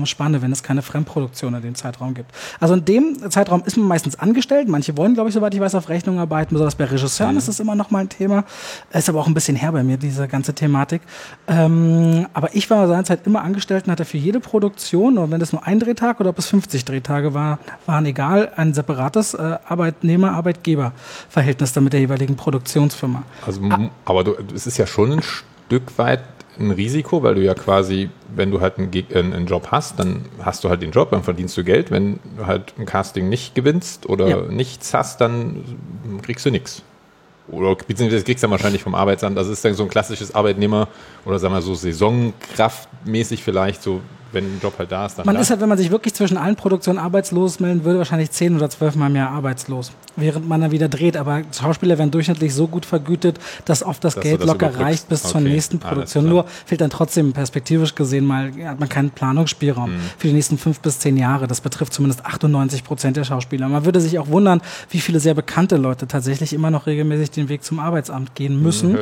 Arbeitszeitraumspanne, 0.03 0.41
wenn 0.41 0.51
es 0.51 0.63
keine 0.63 0.81
Fremdproduktion 0.81 1.53
in 1.55 1.61
dem 1.61 1.75
Zeitraum 1.75 2.13
gibt. 2.13 2.31
Also 2.59 2.73
in 2.73 2.85
dem 2.85 3.31
Zeitraum 3.31 3.63
ist 3.65 3.77
man 3.77 3.87
meistens 3.87 4.17
angestellt. 4.17 4.67
Manche 4.67 4.97
wollen, 4.97 5.13
glaube 5.13 5.29
ich, 5.29 5.35
soweit 5.35 5.53
ich 5.53 5.59
weiß, 5.59 5.75
auf 5.75 5.89
Rechnung 5.89 6.19
arbeiten. 6.19 6.53
Besonders 6.53 6.75
bei 6.75 6.85
Regisseuren 6.85 7.33
mhm. 7.33 7.37
ist 7.37 7.47
das 7.47 7.59
immer 7.59 7.75
noch 7.75 7.91
mal 7.91 7.99
ein 7.99 8.09
Thema. 8.09 8.43
Ist 8.91 9.09
aber 9.09 9.19
auch 9.19 9.27
ein 9.27 9.33
bisschen 9.33 9.55
her 9.55 9.71
bei 9.71 9.83
mir, 9.83 9.97
diese 9.97 10.27
ganze 10.27 10.53
Thematik. 10.53 11.01
Ähm, 11.47 12.27
aber 12.33 12.55
ich 12.55 12.69
war 12.69 12.87
seinerzeit 12.87 13.25
immer 13.25 13.41
angestellt 13.41 13.85
und 13.85 13.91
hatte 13.91 14.05
für 14.05 14.17
jede 14.17 14.39
Produktion, 14.39 15.17
und 15.17 15.31
wenn 15.31 15.41
es 15.41 15.51
nur 15.51 15.65
ein 15.65 15.79
Drehtag 15.79 16.19
oder 16.19 16.29
ob 16.29 16.39
es 16.39 16.47
50 16.47 16.85
Drehtage 16.85 17.33
war, 17.33 17.59
waren 17.85 18.05
egal, 18.05 18.51
ein 18.55 18.73
separates 18.73 19.33
äh, 19.33 19.57
Arbeitnehmer-Arbeitgeber-Verhältnis 19.67 21.73
dann 21.73 21.85
mit 21.85 21.93
der 21.93 22.01
jeweiligen 22.01 22.35
Produktionsfirma. 22.35 23.23
Also, 23.45 23.61
ah. 23.69 23.89
aber 24.05 24.23
du, 24.23 24.35
es 24.53 24.67
ist 24.67 24.77
ja 24.77 24.87
schon 24.87 25.13
ein 25.13 25.21
Stück 25.21 25.97
weit 25.97 26.21
ein 26.59 26.71
Risiko, 26.71 27.23
weil 27.23 27.35
du 27.35 27.41
ja 27.41 27.53
quasi, 27.53 28.09
wenn 28.35 28.51
du 28.51 28.61
halt 28.61 28.77
einen, 28.77 29.33
einen, 29.33 29.45
Job 29.45 29.67
hast, 29.71 29.99
dann 29.99 30.25
hast 30.41 30.63
du 30.63 30.69
halt 30.69 30.81
den 30.81 30.91
Job, 30.91 31.11
dann 31.11 31.23
verdienst 31.23 31.57
du 31.57 31.63
Geld. 31.63 31.91
Wenn 31.91 32.19
du 32.37 32.45
halt 32.45 32.73
ein 32.77 32.85
Casting 32.85 33.29
nicht 33.29 33.55
gewinnst 33.55 34.07
oder 34.07 34.27
ja. 34.27 34.41
nichts 34.41 34.93
hast, 34.93 35.21
dann 35.21 35.63
kriegst 36.21 36.45
du 36.45 36.51
nichts. 36.51 36.83
Oder 37.47 37.75
beziehungsweise 37.75 38.23
kriegst 38.23 38.43
du 38.43 38.45
dann 38.45 38.51
wahrscheinlich 38.51 38.83
vom 38.83 38.95
Arbeitsamt. 38.95 39.37
Das 39.37 39.47
ist 39.47 39.65
dann 39.65 39.73
so 39.73 39.83
ein 39.83 39.89
klassisches 39.89 40.33
Arbeitnehmer 40.33 40.87
oder 41.25 41.39
sagen 41.39 41.53
wir 41.53 41.61
so 41.61 41.75
Saisonkraftmäßig 41.75 43.43
vielleicht, 43.43 43.83
so 43.83 44.01
wenn 44.33 44.45
ein 44.45 44.59
Job 44.61 44.73
halt 44.77 44.91
da 44.91 45.05
ist. 45.05 45.17
Dann 45.17 45.25
man 45.25 45.35
da. 45.35 45.41
ist 45.41 45.49
halt, 45.49 45.61
wenn 45.61 45.69
man 45.69 45.77
sich 45.77 45.91
wirklich 45.91 46.13
zwischen 46.13 46.37
allen 46.37 46.55
Produktionen 46.55 46.99
arbeitslos 46.99 47.59
melden 47.59 47.83
würde, 47.83 47.99
wahrscheinlich 47.99 48.31
zehn 48.31 48.55
oder 48.55 48.69
zwölf 48.69 48.95
Mal 48.95 49.09
mehr 49.09 49.29
arbeitslos, 49.29 49.91
während 50.15 50.47
man 50.47 50.61
dann 50.61 50.71
wieder 50.71 50.89
dreht. 50.89 51.17
Aber 51.17 51.41
Schauspieler 51.51 51.97
werden 51.97 52.11
durchschnittlich 52.11 52.53
so 52.53 52.67
gut 52.67 52.85
vergütet, 52.85 53.39
dass 53.65 53.83
oft 53.83 54.03
das 54.03 54.15
dass 54.15 54.23
Geld 54.23 54.41
das 54.41 54.47
locker 54.47 54.67
überbrückst. 54.67 54.85
reicht 54.85 55.09
bis 55.09 55.23
okay. 55.23 55.31
zur 55.31 55.41
nächsten 55.41 55.79
Produktion. 55.79 56.27
Nur 56.27 56.45
fehlt 56.65 56.81
dann 56.81 56.89
trotzdem 56.89 57.33
perspektivisch 57.33 57.95
gesehen 57.95 58.25
mal, 58.25 58.51
hat 58.65 58.79
man 58.79 58.89
keinen 58.89 59.11
Planungsspielraum 59.11 59.91
mhm. 59.91 59.99
für 60.17 60.27
die 60.27 60.33
nächsten 60.33 60.57
fünf 60.57 60.79
bis 60.79 60.99
zehn 60.99 61.17
Jahre. 61.17 61.47
Das 61.47 61.61
betrifft 61.61 61.93
zumindest 61.93 62.25
98 62.25 62.83
Prozent 62.83 63.17
der 63.17 63.23
Schauspieler. 63.23 63.67
Man 63.69 63.85
würde 63.85 64.01
sich 64.01 64.19
auch 64.19 64.27
wundern, 64.27 64.61
wie 64.89 64.99
viele 64.99 65.19
sehr 65.19 65.33
bekannte 65.33 65.77
Leute 65.77 66.07
tatsächlich 66.07 66.53
immer 66.53 66.71
noch 66.71 66.87
regelmäßig 66.87 67.31
den 67.31 67.49
Weg 67.49 67.63
zum 67.63 67.79
Arbeitsamt 67.79 68.35
gehen 68.35 68.57
mhm, 68.57 68.63
müssen, 68.63 68.97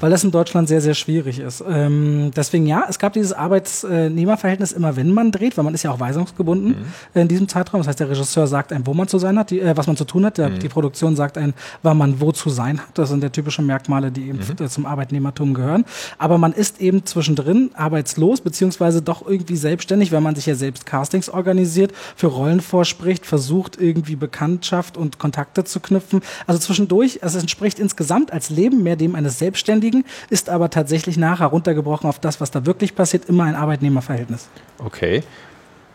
weil 0.00 0.10
das 0.10 0.24
in 0.24 0.30
Deutschland 0.30 0.68
sehr, 0.68 0.80
sehr 0.80 0.94
schwierig 0.94 1.38
ist. 1.38 1.62
Ähm, 1.68 2.30
deswegen 2.34 2.66
ja, 2.66 2.86
es 2.88 2.98
gab 2.98 3.12
dieses 3.12 3.32
Arbeitnehmerverhältnis 3.32 4.63
immer, 4.72 4.96
wenn 4.96 5.12
man 5.12 5.32
dreht, 5.32 5.56
weil 5.56 5.64
man 5.64 5.74
ist 5.74 5.82
ja 5.82 5.90
auch 5.90 6.00
weisungsgebunden 6.00 6.70
mhm. 7.14 7.20
in 7.20 7.28
diesem 7.28 7.48
Zeitraum. 7.48 7.80
Das 7.80 7.88
heißt, 7.88 8.00
der 8.00 8.10
Regisseur 8.10 8.46
sagt 8.46 8.72
einem, 8.72 8.86
wo 8.86 8.94
man 8.94 9.08
zu 9.08 9.18
sein 9.18 9.38
hat, 9.38 9.50
die, 9.50 9.60
äh, 9.60 9.76
was 9.76 9.86
man 9.86 9.96
zu 9.96 10.04
tun 10.04 10.24
hat. 10.24 10.38
Der, 10.38 10.48
mhm. 10.48 10.58
Die 10.58 10.68
Produktion 10.68 11.16
sagt 11.16 11.38
einem, 11.38 11.54
wann 11.82 11.96
man 11.96 12.20
wo 12.20 12.32
zu 12.32 12.50
sein 12.50 12.78
hat. 12.80 12.88
Das 12.94 13.08
sind 13.08 13.22
der 13.22 13.32
typischen 13.32 13.66
Merkmale, 13.66 14.10
die 14.10 14.28
eben 14.28 14.38
mhm. 14.38 14.68
zum 14.68 14.86
Arbeitnehmertum 14.86 15.54
gehören. 15.54 15.84
Aber 16.18 16.38
man 16.38 16.52
ist 16.52 16.80
eben 16.80 17.04
zwischendrin 17.04 17.70
arbeitslos, 17.74 18.40
beziehungsweise 18.40 19.02
doch 19.02 19.26
irgendwie 19.26 19.56
selbstständig, 19.56 20.12
weil 20.12 20.20
man 20.20 20.34
sich 20.34 20.46
ja 20.46 20.54
selbst 20.54 20.86
Castings 20.86 21.28
organisiert, 21.28 21.92
für 22.16 22.28
Rollen 22.28 22.60
vorspricht, 22.60 23.26
versucht 23.26 23.80
irgendwie 23.80 24.16
Bekanntschaft 24.16 24.96
und 24.96 25.18
Kontakte 25.18 25.64
zu 25.64 25.80
knüpfen. 25.80 26.20
Also 26.46 26.60
zwischendurch, 26.60 27.22
also 27.22 27.38
es 27.38 27.44
entspricht 27.44 27.78
insgesamt 27.78 28.32
als 28.32 28.50
Leben 28.50 28.82
mehr 28.82 28.96
dem 28.96 29.14
eines 29.14 29.38
Selbstständigen, 29.38 30.04
ist 30.30 30.48
aber 30.48 30.70
tatsächlich 30.70 31.16
nachher 31.16 31.46
runtergebrochen 31.46 32.08
auf 32.08 32.18
das, 32.18 32.40
was 32.40 32.50
da 32.50 32.66
wirklich 32.66 32.94
passiert, 32.94 33.26
immer 33.26 33.44
ein 33.44 33.54
Arbeitnehmerverhältnis. 33.54 34.48
Okay. 34.78 35.22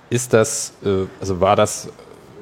Ist 0.09 0.33
das, 0.33 0.73
äh, 0.83 1.05
also 1.19 1.39
war 1.39 1.55
das, 1.55 1.89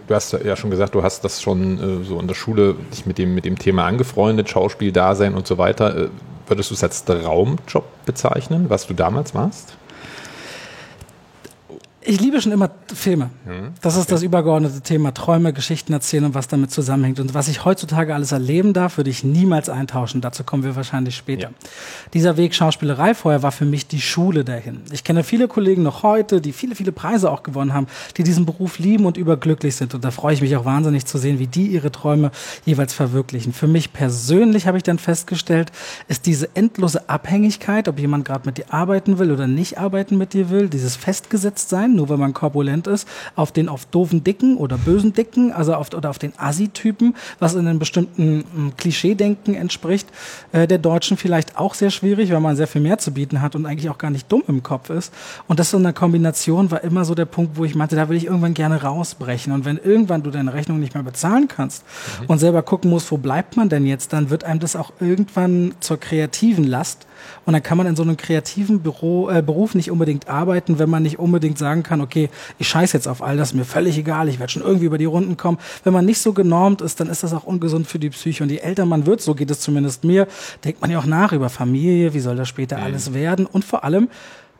du 0.07 0.15
hast 0.15 0.33
ja 0.33 0.55
schon 0.55 0.69
gesagt, 0.69 0.95
du 0.95 1.03
hast 1.03 1.23
das 1.23 1.41
schon 1.41 2.01
äh, 2.01 2.03
so 2.05 2.19
in 2.19 2.27
der 2.27 2.35
Schule 2.35 2.75
dich 2.93 3.05
mit 3.05 3.17
dem, 3.17 3.35
mit 3.35 3.45
dem 3.45 3.57
Thema 3.57 3.85
angefreundet, 3.85 4.49
Schauspiel, 4.49 4.91
Dasein 4.91 5.35
und 5.35 5.47
so 5.47 5.57
weiter. 5.57 5.95
Äh, 5.95 6.09
würdest 6.47 6.69
du 6.69 6.75
es 6.75 6.83
als 6.83 7.03
Traumjob 7.03 7.83
bezeichnen, 8.05 8.69
was 8.69 8.87
du 8.87 8.93
damals 8.93 9.35
warst? 9.35 9.75
Ich 12.09 12.21
liebe 12.21 12.41
schon 12.41 12.53
immer 12.53 12.71
Filme. 12.95 13.31
Mhm. 13.45 13.73
Das 13.81 13.97
ist 13.97 14.09
das 14.13 14.23
übergeordnete 14.23 14.79
Thema. 14.79 15.13
Träume, 15.13 15.51
Geschichten 15.51 15.91
erzählen 15.91 16.23
und 16.23 16.35
was 16.35 16.47
damit 16.47 16.71
zusammenhängt. 16.71 17.19
Und 17.19 17.33
was 17.33 17.49
ich 17.49 17.65
heutzutage 17.65 18.15
alles 18.15 18.31
erleben 18.31 18.71
darf, 18.71 18.95
würde 18.95 19.09
ich 19.09 19.25
niemals 19.25 19.67
eintauschen. 19.67 20.21
Dazu 20.21 20.45
kommen 20.45 20.63
wir 20.63 20.77
wahrscheinlich 20.77 21.17
später. 21.17 21.49
Ja. 21.49 21.55
Dieser 22.13 22.37
Weg 22.37 22.55
Schauspielerei 22.55 23.13
vorher 23.13 23.43
war 23.43 23.51
für 23.51 23.65
mich 23.65 23.87
die 23.87 23.99
Schule 23.99 24.45
dahin. 24.45 24.79
Ich 24.93 25.03
kenne 25.03 25.25
viele 25.25 25.49
Kollegen 25.49 25.83
noch 25.83 26.01
heute, 26.01 26.39
die 26.39 26.53
viele, 26.53 26.75
viele 26.75 26.93
Preise 26.93 27.29
auch 27.29 27.43
gewonnen 27.43 27.73
haben, 27.73 27.87
die 28.15 28.23
diesen 28.23 28.45
Beruf 28.45 28.79
lieben 28.79 29.05
und 29.05 29.17
überglücklich 29.17 29.75
sind. 29.75 29.93
Und 29.93 30.05
da 30.05 30.11
freue 30.11 30.33
ich 30.33 30.41
mich 30.41 30.55
auch 30.55 30.63
wahnsinnig 30.63 31.05
zu 31.05 31.17
sehen, 31.17 31.39
wie 31.39 31.47
die 31.47 31.67
ihre 31.67 31.91
Träume 31.91 32.31
jeweils 32.65 32.93
verwirklichen. 32.93 33.51
Für 33.51 33.67
mich 33.67 33.91
persönlich 33.91 34.65
habe 34.65 34.77
ich 34.77 34.83
dann 34.83 34.97
festgestellt, 34.97 35.73
ist 36.07 36.25
diese 36.25 36.55
endlose 36.55 37.09
Abhängigkeit, 37.09 37.89
ob 37.89 37.99
jemand 37.99 38.23
gerade 38.23 38.45
mit 38.45 38.57
dir 38.57 38.73
arbeiten 38.73 39.19
will 39.19 39.29
oder 39.29 39.45
nicht 39.45 39.77
arbeiten 39.77 40.17
mit 40.17 40.31
dir 40.31 40.49
will, 40.49 40.69
dieses 40.69 40.95
Festgesetztsein, 40.95 41.96
nur 41.97 42.07
weil 42.09 42.17
man 42.17 42.33
korpulent 42.33 42.87
ist, 42.87 43.07
auf 43.35 43.51
den 43.51 43.67
auf 43.67 43.85
doofen 43.85 44.23
Dicken 44.23 44.57
oder 44.57 44.77
bösen 44.77 45.13
Dicken, 45.13 45.51
also 45.51 45.73
auf, 45.73 45.93
oder 45.93 46.09
auf 46.09 46.19
den 46.19 46.33
Assi-Typen, 46.37 47.15
was 47.39 47.55
in 47.55 47.67
einem 47.67 47.79
bestimmten 47.79 48.45
hm, 48.53 48.77
Klischee-Denken 48.77 49.55
entspricht, 49.55 50.07
äh, 50.53 50.67
der 50.67 50.77
Deutschen 50.77 51.17
vielleicht 51.17 51.57
auch 51.57 51.73
sehr 51.73 51.89
schwierig, 51.89 52.31
weil 52.31 52.39
man 52.39 52.55
sehr 52.55 52.67
viel 52.67 52.81
mehr 52.81 52.97
zu 52.97 53.11
bieten 53.11 53.41
hat 53.41 53.55
und 53.55 53.65
eigentlich 53.65 53.89
auch 53.89 53.97
gar 53.97 54.11
nicht 54.11 54.31
dumm 54.31 54.43
im 54.47 54.63
Kopf 54.63 54.89
ist. 54.89 55.13
Und 55.47 55.59
das 55.59 55.71
so 55.71 55.77
eine 55.77 55.93
Kombination 55.93 56.71
war 56.71 56.83
immer 56.83 57.03
so 57.03 57.15
der 57.15 57.25
Punkt, 57.25 57.57
wo 57.57 57.65
ich 57.65 57.75
meinte, 57.75 57.95
da 57.95 58.07
will 58.09 58.17
ich 58.17 58.25
irgendwann 58.25 58.53
gerne 58.53 58.81
rausbrechen. 58.81 59.51
Und 59.51 59.65
wenn 59.65 59.77
irgendwann 59.77 60.23
du 60.23 60.31
deine 60.31 60.53
Rechnung 60.53 60.79
nicht 60.79 60.93
mehr 60.93 61.03
bezahlen 61.03 61.47
kannst 61.47 61.83
mhm. 62.21 62.25
und 62.27 62.39
selber 62.39 62.61
gucken 62.61 62.89
musst, 62.89 63.11
wo 63.11 63.17
bleibt 63.17 63.57
man 63.57 63.69
denn 63.69 63.85
jetzt, 63.85 64.13
dann 64.13 64.29
wird 64.29 64.43
einem 64.43 64.59
das 64.59 64.75
auch 64.75 64.93
irgendwann 64.99 65.73
zur 65.79 65.99
kreativen 65.99 66.63
Last. 66.63 67.07
Und 67.45 67.53
dann 67.53 67.63
kann 67.63 67.77
man 67.77 67.87
in 67.87 67.95
so 67.95 68.03
einem 68.03 68.17
kreativen 68.17 68.81
Büro, 68.81 69.29
äh, 69.29 69.41
Beruf 69.41 69.75
nicht 69.75 69.91
unbedingt 69.91 70.27
arbeiten, 70.27 70.79
wenn 70.79 70.89
man 70.89 71.03
nicht 71.03 71.19
unbedingt 71.19 71.57
sagen 71.57 71.83
kann, 71.83 72.01
okay, 72.01 72.29
ich 72.57 72.67
scheiß 72.67 72.93
jetzt 72.93 73.07
auf 73.07 73.21
all 73.21 73.37
das, 73.37 73.53
mir 73.53 73.65
völlig 73.65 73.97
egal, 73.97 74.29
ich 74.29 74.39
werde 74.39 74.51
schon 74.51 74.63
irgendwie 74.63 74.85
über 74.85 74.97
die 74.97 75.05
Runden 75.05 75.37
kommen. 75.37 75.57
Wenn 75.83 75.93
man 75.93 76.05
nicht 76.05 76.19
so 76.19 76.33
genormt 76.33 76.81
ist, 76.81 76.99
dann 76.99 77.09
ist 77.09 77.23
das 77.23 77.33
auch 77.33 77.43
ungesund 77.43 77.87
für 77.87 77.99
die 77.99 78.09
Psyche. 78.09 78.43
Und 78.43 78.49
je 78.49 78.57
älter 78.57 78.85
man 78.85 79.05
wird, 79.05 79.21
so 79.21 79.35
geht 79.35 79.51
es 79.51 79.59
zumindest 79.59 80.03
mir, 80.03 80.27
denkt 80.63 80.81
man 80.81 80.91
ja 80.91 80.99
auch 80.99 81.05
nach 81.05 81.33
über 81.33 81.49
Familie, 81.49 82.13
wie 82.13 82.19
soll 82.19 82.35
das 82.35 82.47
später 82.47 82.77
mhm. 82.77 82.83
alles 82.83 83.13
werden 83.13 83.45
und 83.45 83.65
vor 83.65 83.83
allem, 83.83 84.09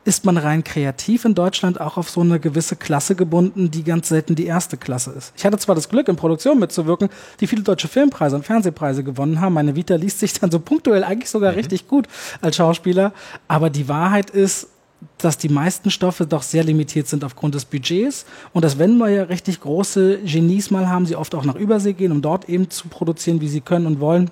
ist 0.07 0.23
man 0.23 0.37
rein 0.37 0.63
kreativ 0.63 1.25
in 1.25 1.35
Deutschland 1.35 1.81
auch 1.81 1.97
auf 1.97 2.09
so 2.09 2.21
eine 2.21 2.39
gewisse 2.39 2.77
Klasse 2.77 3.13
gebunden, 3.13 3.71
die 3.71 3.83
ganz 3.83 4.07
selten 4.07 4.35
die 4.35 4.45
erste 4.45 4.77
Klasse 4.77 5.11
ist. 5.11 5.33
Ich 5.35 5.45
hatte 5.45 5.57
zwar 5.57 5.75
das 5.75 5.89
Glück, 5.89 6.07
in 6.07 6.15
Produktionen 6.15 6.61
mitzuwirken, 6.61 7.09
die 7.41 7.47
viele 7.47 7.61
deutsche 7.61 7.89
Filmpreise 7.89 8.37
und 8.37 8.45
Fernsehpreise 8.45 9.03
gewonnen 9.03 9.41
haben. 9.41 9.53
Meine 9.53 9.75
Vita 9.75 9.95
liest 9.95 10.19
sich 10.19 10.31
dann 10.39 10.49
so 10.49 10.61
punktuell 10.61 11.03
eigentlich 11.03 11.29
sogar 11.29 11.51
mhm. 11.51 11.57
richtig 11.57 11.89
gut 11.89 12.07
als 12.39 12.55
Schauspieler. 12.55 13.11
Aber 13.49 13.69
die 13.69 13.89
Wahrheit 13.89 14.29
ist, 14.29 14.69
dass 15.17 15.37
die 15.37 15.49
meisten 15.49 15.91
Stoffe 15.91 16.25
doch 16.25 16.41
sehr 16.41 16.63
limitiert 16.63 17.09
sind 17.09 17.25
aufgrund 17.25 17.55
des 17.55 17.65
Budgets 17.65 18.25
und 18.53 18.63
dass 18.63 18.79
wenn 18.79 18.97
wir 18.97 19.09
ja 19.09 19.23
richtig 19.23 19.59
große 19.59 20.19
Genies 20.19 20.71
mal 20.71 20.87
haben, 20.87 21.05
sie 21.05 21.17
oft 21.17 21.35
auch 21.35 21.43
nach 21.43 21.55
Übersee 21.55 21.91
gehen, 21.91 22.13
um 22.13 22.21
dort 22.21 22.47
eben 22.47 22.69
zu 22.69 22.87
produzieren, 22.87 23.41
wie 23.41 23.49
sie 23.49 23.61
können 23.61 23.87
und 23.87 23.99
wollen. 23.99 24.31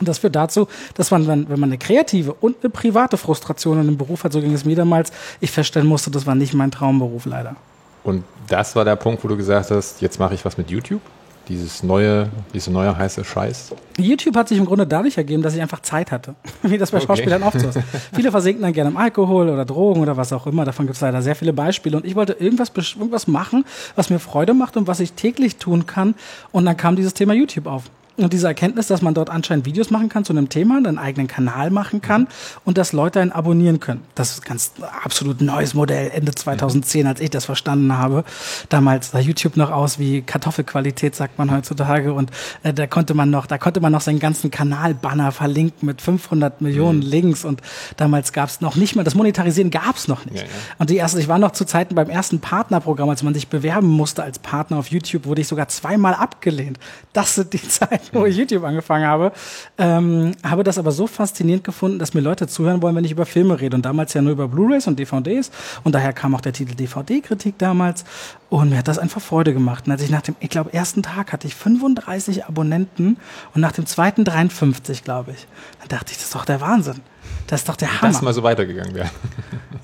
Und 0.00 0.08
das 0.08 0.18
führt 0.18 0.34
dazu, 0.34 0.66
dass 0.94 1.10
man, 1.10 1.26
wenn, 1.26 1.48
wenn 1.48 1.60
man 1.60 1.70
eine 1.70 1.78
kreative 1.78 2.34
und 2.34 2.56
eine 2.62 2.70
private 2.70 3.16
Frustration 3.16 3.80
in 3.80 3.88
einem 3.88 3.96
Beruf 3.96 4.24
hat, 4.24 4.32
so 4.32 4.40
ging 4.40 4.52
es 4.52 4.64
mir 4.64 4.76
damals, 4.76 5.12
ich 5.40 5.50
feststellen 5.50 5.86
musste, 5.86 6.10
das 6.10 6.26
war 6.26 6.34
nicht 6.34 6.54
mein 6.54 6.70
Traumberuf 6.70 7.26
leider. 7.26 7.56
Und 8.02 8.24
das 8.48 8.76
war 8.76 8.84
der 8.84 8.96
Punkt, 8.96 9.24
wo 9.24 9.28
du 9.28 9.36
gesagt 9.36 9.70
hast, 9.70 10.02
jetzt 10.02 10.18
mache 10.18 10.34
ich 10.34 10.44
was 10.44 10.58
mit 10.58 10.70
YouTube? 10.70 11.00
Dieses 11.48 11.82
neue, 11.82 12.30
diese 12.54 12.70
neue 12.70 12.96
heiße 12.96 13.22
Scheiß? 13.22 13.74
YouTube 13.98 14.34
hat 14.34 14.48
sich 14.48 14.56
im 14.56 14.64
Grunde 14.64 14.86
dadurch 14.86 15.18
ergeben, 15.18 15.42
dass 15.42 15.54
ich 15.54 15.60
einfach 15.60 15.80
Zeit 15.80 16.10
hatte. 16.10 16.34
Wie 16.62 16.78
das 16.78 16.90
bei 16.90 16.98
okay. 16.98 17.06
Schauspielern 17.06 17.42
oft 17.42 17.60
so 17.60 17.68
ist. 17.68 17.78
Viele 18.14 18.30
versinken 18.30 18.62
dann 18.62 18.72
gerne 18.72 18.90
im 18.90 18.96
Alkohol 18.96 19.50
oder 19.50 19.66
Drogen 19.66 20.00
oder 20.00 20.16
was 20.16 20.32
auch 20.32 20.46
immer. 20.46 20.64
Davon 20.64 20.86
gibt 20.86 20.96
es 20.96 21.02
leider 21.02 21.20
sehr 21.20 21.36
viele 21.36 21.52
Beispiele. 21.52 21.98
Und 21.98 22.06
ich 22.06 22.14
wollte 22.14 22.32
irgendwas, 22.32 22.72
irgendwas 22.96 23.26
machen, 23.26 23.66
was 23.94 24.08
mir 24.08 24.18
Freude 24.18 24.54
macht 24.54 24.78
und 24.78 24.86
was 24.86 25.00
ich 25.00 25.12
täglich 25.12 25.56
tun 25.56 25.84
kann. 25.84 26.14
Und 26.50 26.64
dann 26.64 26.78
kam 26.78 26.96
dieses 26.96 27.12
Thema 27.12 27.34
YouTube 27.34 27.66
auf. 27.66 27.84
Und 28.16 28.32
diese 28.32 28.46
Erkenntnis, 28.46 28.86
dass 28.86 29.02
man 29.02 29.12
dort 29.12 29.28
anscheinend 29.28 29.66
Videos 29.66 29.90
machen 29.90 30.08
kann 30.08 30.24
zu 30.24 30.32
einem 30.32 30.48
Thema, 30.48 30.76
einen 30.76 30.98
eigenen 30.98 31.26
Kanal 31.26 31.70
machen 31.70 32.00
kann 32.00 32.28
und 32.64 32.78
dass 32.78 32.92
Leute 32.92 33.20
einen 33.20 33.32
abonnieren 33.32 33.80
können. 33.80 34.02
Das 34.14 34.30
ist 34.30 34.44
ein 34.44 34.48
ganz 34.48 34.72
absolut 35.02 35.40
neues 35.40 35.74
Modell, 35.74 36.12
Ende 36.14 36.32
2010, 36.32 37.08
als 37.08 37.20
ich 37.20 37.30
das 37.30 37.44
verstanden 37.44 37.96
habe. 37.98 38.24
Damals 38.68 39.10
sah 39.10 39.18
YouTube 39.18 39.56
noch 39.56 39.72
aus 39.72 39.98
wie 39.98 40.22
Kartoffelqualität, 40.22 41.16
sagt 41.16 41.38
man 41.38 41.50
heutzutage. 41.50 42.12
Und 42.12 42.30
äh, 42.62 42.72
da 42.72 42.86
konnte 42.86 43.14
man 43.14 43.30
noch, 43.30 43.46
da 43.46 43.58
konnte 43.58 43.80
man 43.80 43.90
noch 43.90 44.00
seinen 44.00 44.20
ganzen 44.20 44.52
Kanalbanner 44.52 45.32
verlinken 45.32 45.86
mit 45.86 46.00
500 46.00 46.60
Millionen 46.60 47.00
mhm. 47.00 47.06
Links. 47.06 47.44
Und 47.44 47.62
damals 47.96 48.32
gab 48.32 48.48
es 48.48 48.60
noch 48.60 48.76
nicht 48.76 48.94
mal, 48.94 49.02
das 49.02 49.16
Monetarisieren 49.16 49.72
gab 49.72 49.96
es 49.96 50.06
noch 50.06 50.24
nicht. 50.24 50.36
Ja, 50.36 50.42
ja. 50.42 50.48
Und 50.78 50.90
die 50.90 50.96
erste, 50.96 51.18
ich 51.18 51.26
war 51.26 51.40
noch 51.40 51.50
zu 51.50 51.64
Zeiten 51.64 51.96
beim 51.96 52.10
ersten 52.10 52.38
Partnerprogramm, 52.38 53.08
als 53.08 53.24
man 53.24 53.34
sich 53.34 53.48
bewerben 53.48 53.88
musste 53.88 54.22
als 54.22 54.38
Partner 54.38 54.78
auf 54.78 54.86
YouTube, 54.88 55.26
wurde 55.26 55.40
ich 55.40 55.48
sogar 55.48 55.66
zweimal 55.66 56.14
abgelehnt. 56.14 56.78
Das 57.12 57.34
sind 57.34 57.52
die 57.52 57.62
Zeiten 57.68 58.03
wo 58.12 58.24
ich 58.24 58.36
YouTube 58.36 58.64
angefangen 58.64 59.06
habe. 59.06 59.32
Ähm, 59.78 60.32
habe 60.42 60.64
das 60.64 60.78
aber 60.78 60.92
so 60.92 61.06
faszinierend 61.06 61.64
gefunden, 61.64 61.98
dass 61.98 62.14
mir 62.14 62.20
Leute 62.20 62.46
zuhören 62.46 62.82
wollen, 62.82 62.96
wenn 62.96 63.04
ich 63.04 63.12
über 63.12 63.26
Filme 63.26 63.60
rede. 63.60 63.76
Und 63.76 63.84
damals 63.84 64.14
ja 64.14 64.22
nur 64.22 64.32
über 64.32 64.48
Blu-rays 64.48 64.86
und 64.86 64.98
DVDs. 64.98 65.50
Und 65.82 65.94
daher 65.94 66.12
kam 66.12 66.34
auch 66.34 66.40
der 66.40 66.52
Titel 66.52 66.74
DVD-Kritik 66.74 67.58
damals. 67.58 68.04
Und 68.50 68.70
mir 68.70 68.78
hat 68.78 68.88
das 68.88 68.98
einfach 68.98 69.20
Freude 69.20 69.52
gemacht. 69.52 69.86
Und 69.86 69.92
als 69.92 70.02
ich 70.02 70.10
nach 70.10 70.22
dem, 70.22 70.36
ich 70.40 70.50
glaube, 70.50 70.72
ersten 70.72 71.02
Tag 71.02 71.32
hatte 71.32 71.46
ich 71.46 71.54
35 71.54 72.46
Abonnenten 72.46 73.16
und 73.54 73.60
nach 73.60 73.72
dem 73.72 73.86
zweiten 73.86 74.24
53, 74.24 75.04
glaube 75.04 75.32
ich. 75.32 75.46
Dann 75.80 75.88
dachte 75.88 76.12
ich, 76.12 76.18
das 76.18 76.26
ist 76.26 76.34
doch 76.34 76.44
der 76.44 76.60
Wahnsinn. 76.60 77.00
Das 77.46 77.60
ist 77.60 77.68
doch 77.68 77.76
der 77.76 78.00
Hammer. 78.00 78.12
Das 78.12 78.22
mal 78.22 78.32
so 78.32 78.42
weitergegangen 78.42 78.94
wäre. 78.94 79.10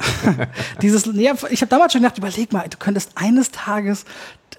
Dieses, 0.83 1.09
ja, 1.15 1.35
ich 1.51 1.61
habe 1.61 1.69
damals 1.69 1.93
schon 1.93 2.03
gedacht, 2.03 2.19
überleg 2.19 2.53
mal, 2.53 2.67
du 2.69 2.79
könntest 2.79 3.13
eines 3.17 3.51
Tages 3.51 4.05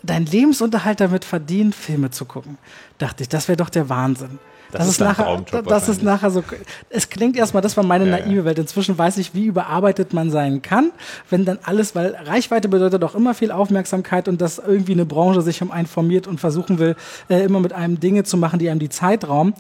deinen 0.04 0.26
Lebensunterhalt 0.26 1.00
damit 1.00 1.26
verdienen, 1.26 1.74
Filme 1.74 2.12
zu 2.12 2.26
gucken. 2.26 2.58
Dachte 2.98 3.24
ich, 3.24 3.30
das 3.30 3.48
wäre 3.48 3.58
doch 3.58 3.70
der 3.70 3.90
Wahnsinn. 3.90 4.40
Das, 4.72 4.80
das 4.80 4.90
ist, 4.90 5.00
nachher, 5.02 5.44
das 5.68 5.90
ist 5.90 6.02
nachher 6.02 6.32
so. 6.32 6.44
Es 6.90 7.10
klingt 7.10 7.36
erstmal, 7.36 7.62
das 7.62 7.76
war 7.76 7.84
meine 7.84 8.06
ja, 8.06 8.12
naive 8.12 8.46
Welt. 8.46 8.58
Inzwischen 8.58 8.98
weiß 8.98 9.18
ich, 9.18 9.36
wie 9.36 9.46
überarbeitet 9.46 10.14
man 10.14 10.32
sein 10.32 10.62
kann, 10.62 10.92
wenn 11.30 11.44
dann 11.44 11.60
alles, 11.64 11.94
weil 11.94 12.16
Reichweite 12.16 12.70
bedeutet 12.70 13.04
auch 13.04 13.14
immer 13.14 13.34
viel 13.34 13.52
Aufmerksamkeit 13.52 14.30
und 14.30 14.40
dass 14.40 14.60
irgendwie 14.60 14.94
eine 14.94 15.06
Branche 15.06 15.42
sich 15.42 15.62
um 15.62 15.72
einen 15.72 15.88
formiert 15.88 16.26
und 16.26 16.40
versuchen 16.40 16.80
will, 16.80 16.96
äh, 17.30 17.44
immer 17.44 17.60
mit 17.60 17.74
einem 17.74 18.00
Dinge 18.00 18.24
zu 18.24 18.38
machen, 18.38 18.60
die 18.60 18.70
einem 18.70 18.80
die 18.80 18.90
Zeit 18.90 19.28
rauben. 19.28 19.54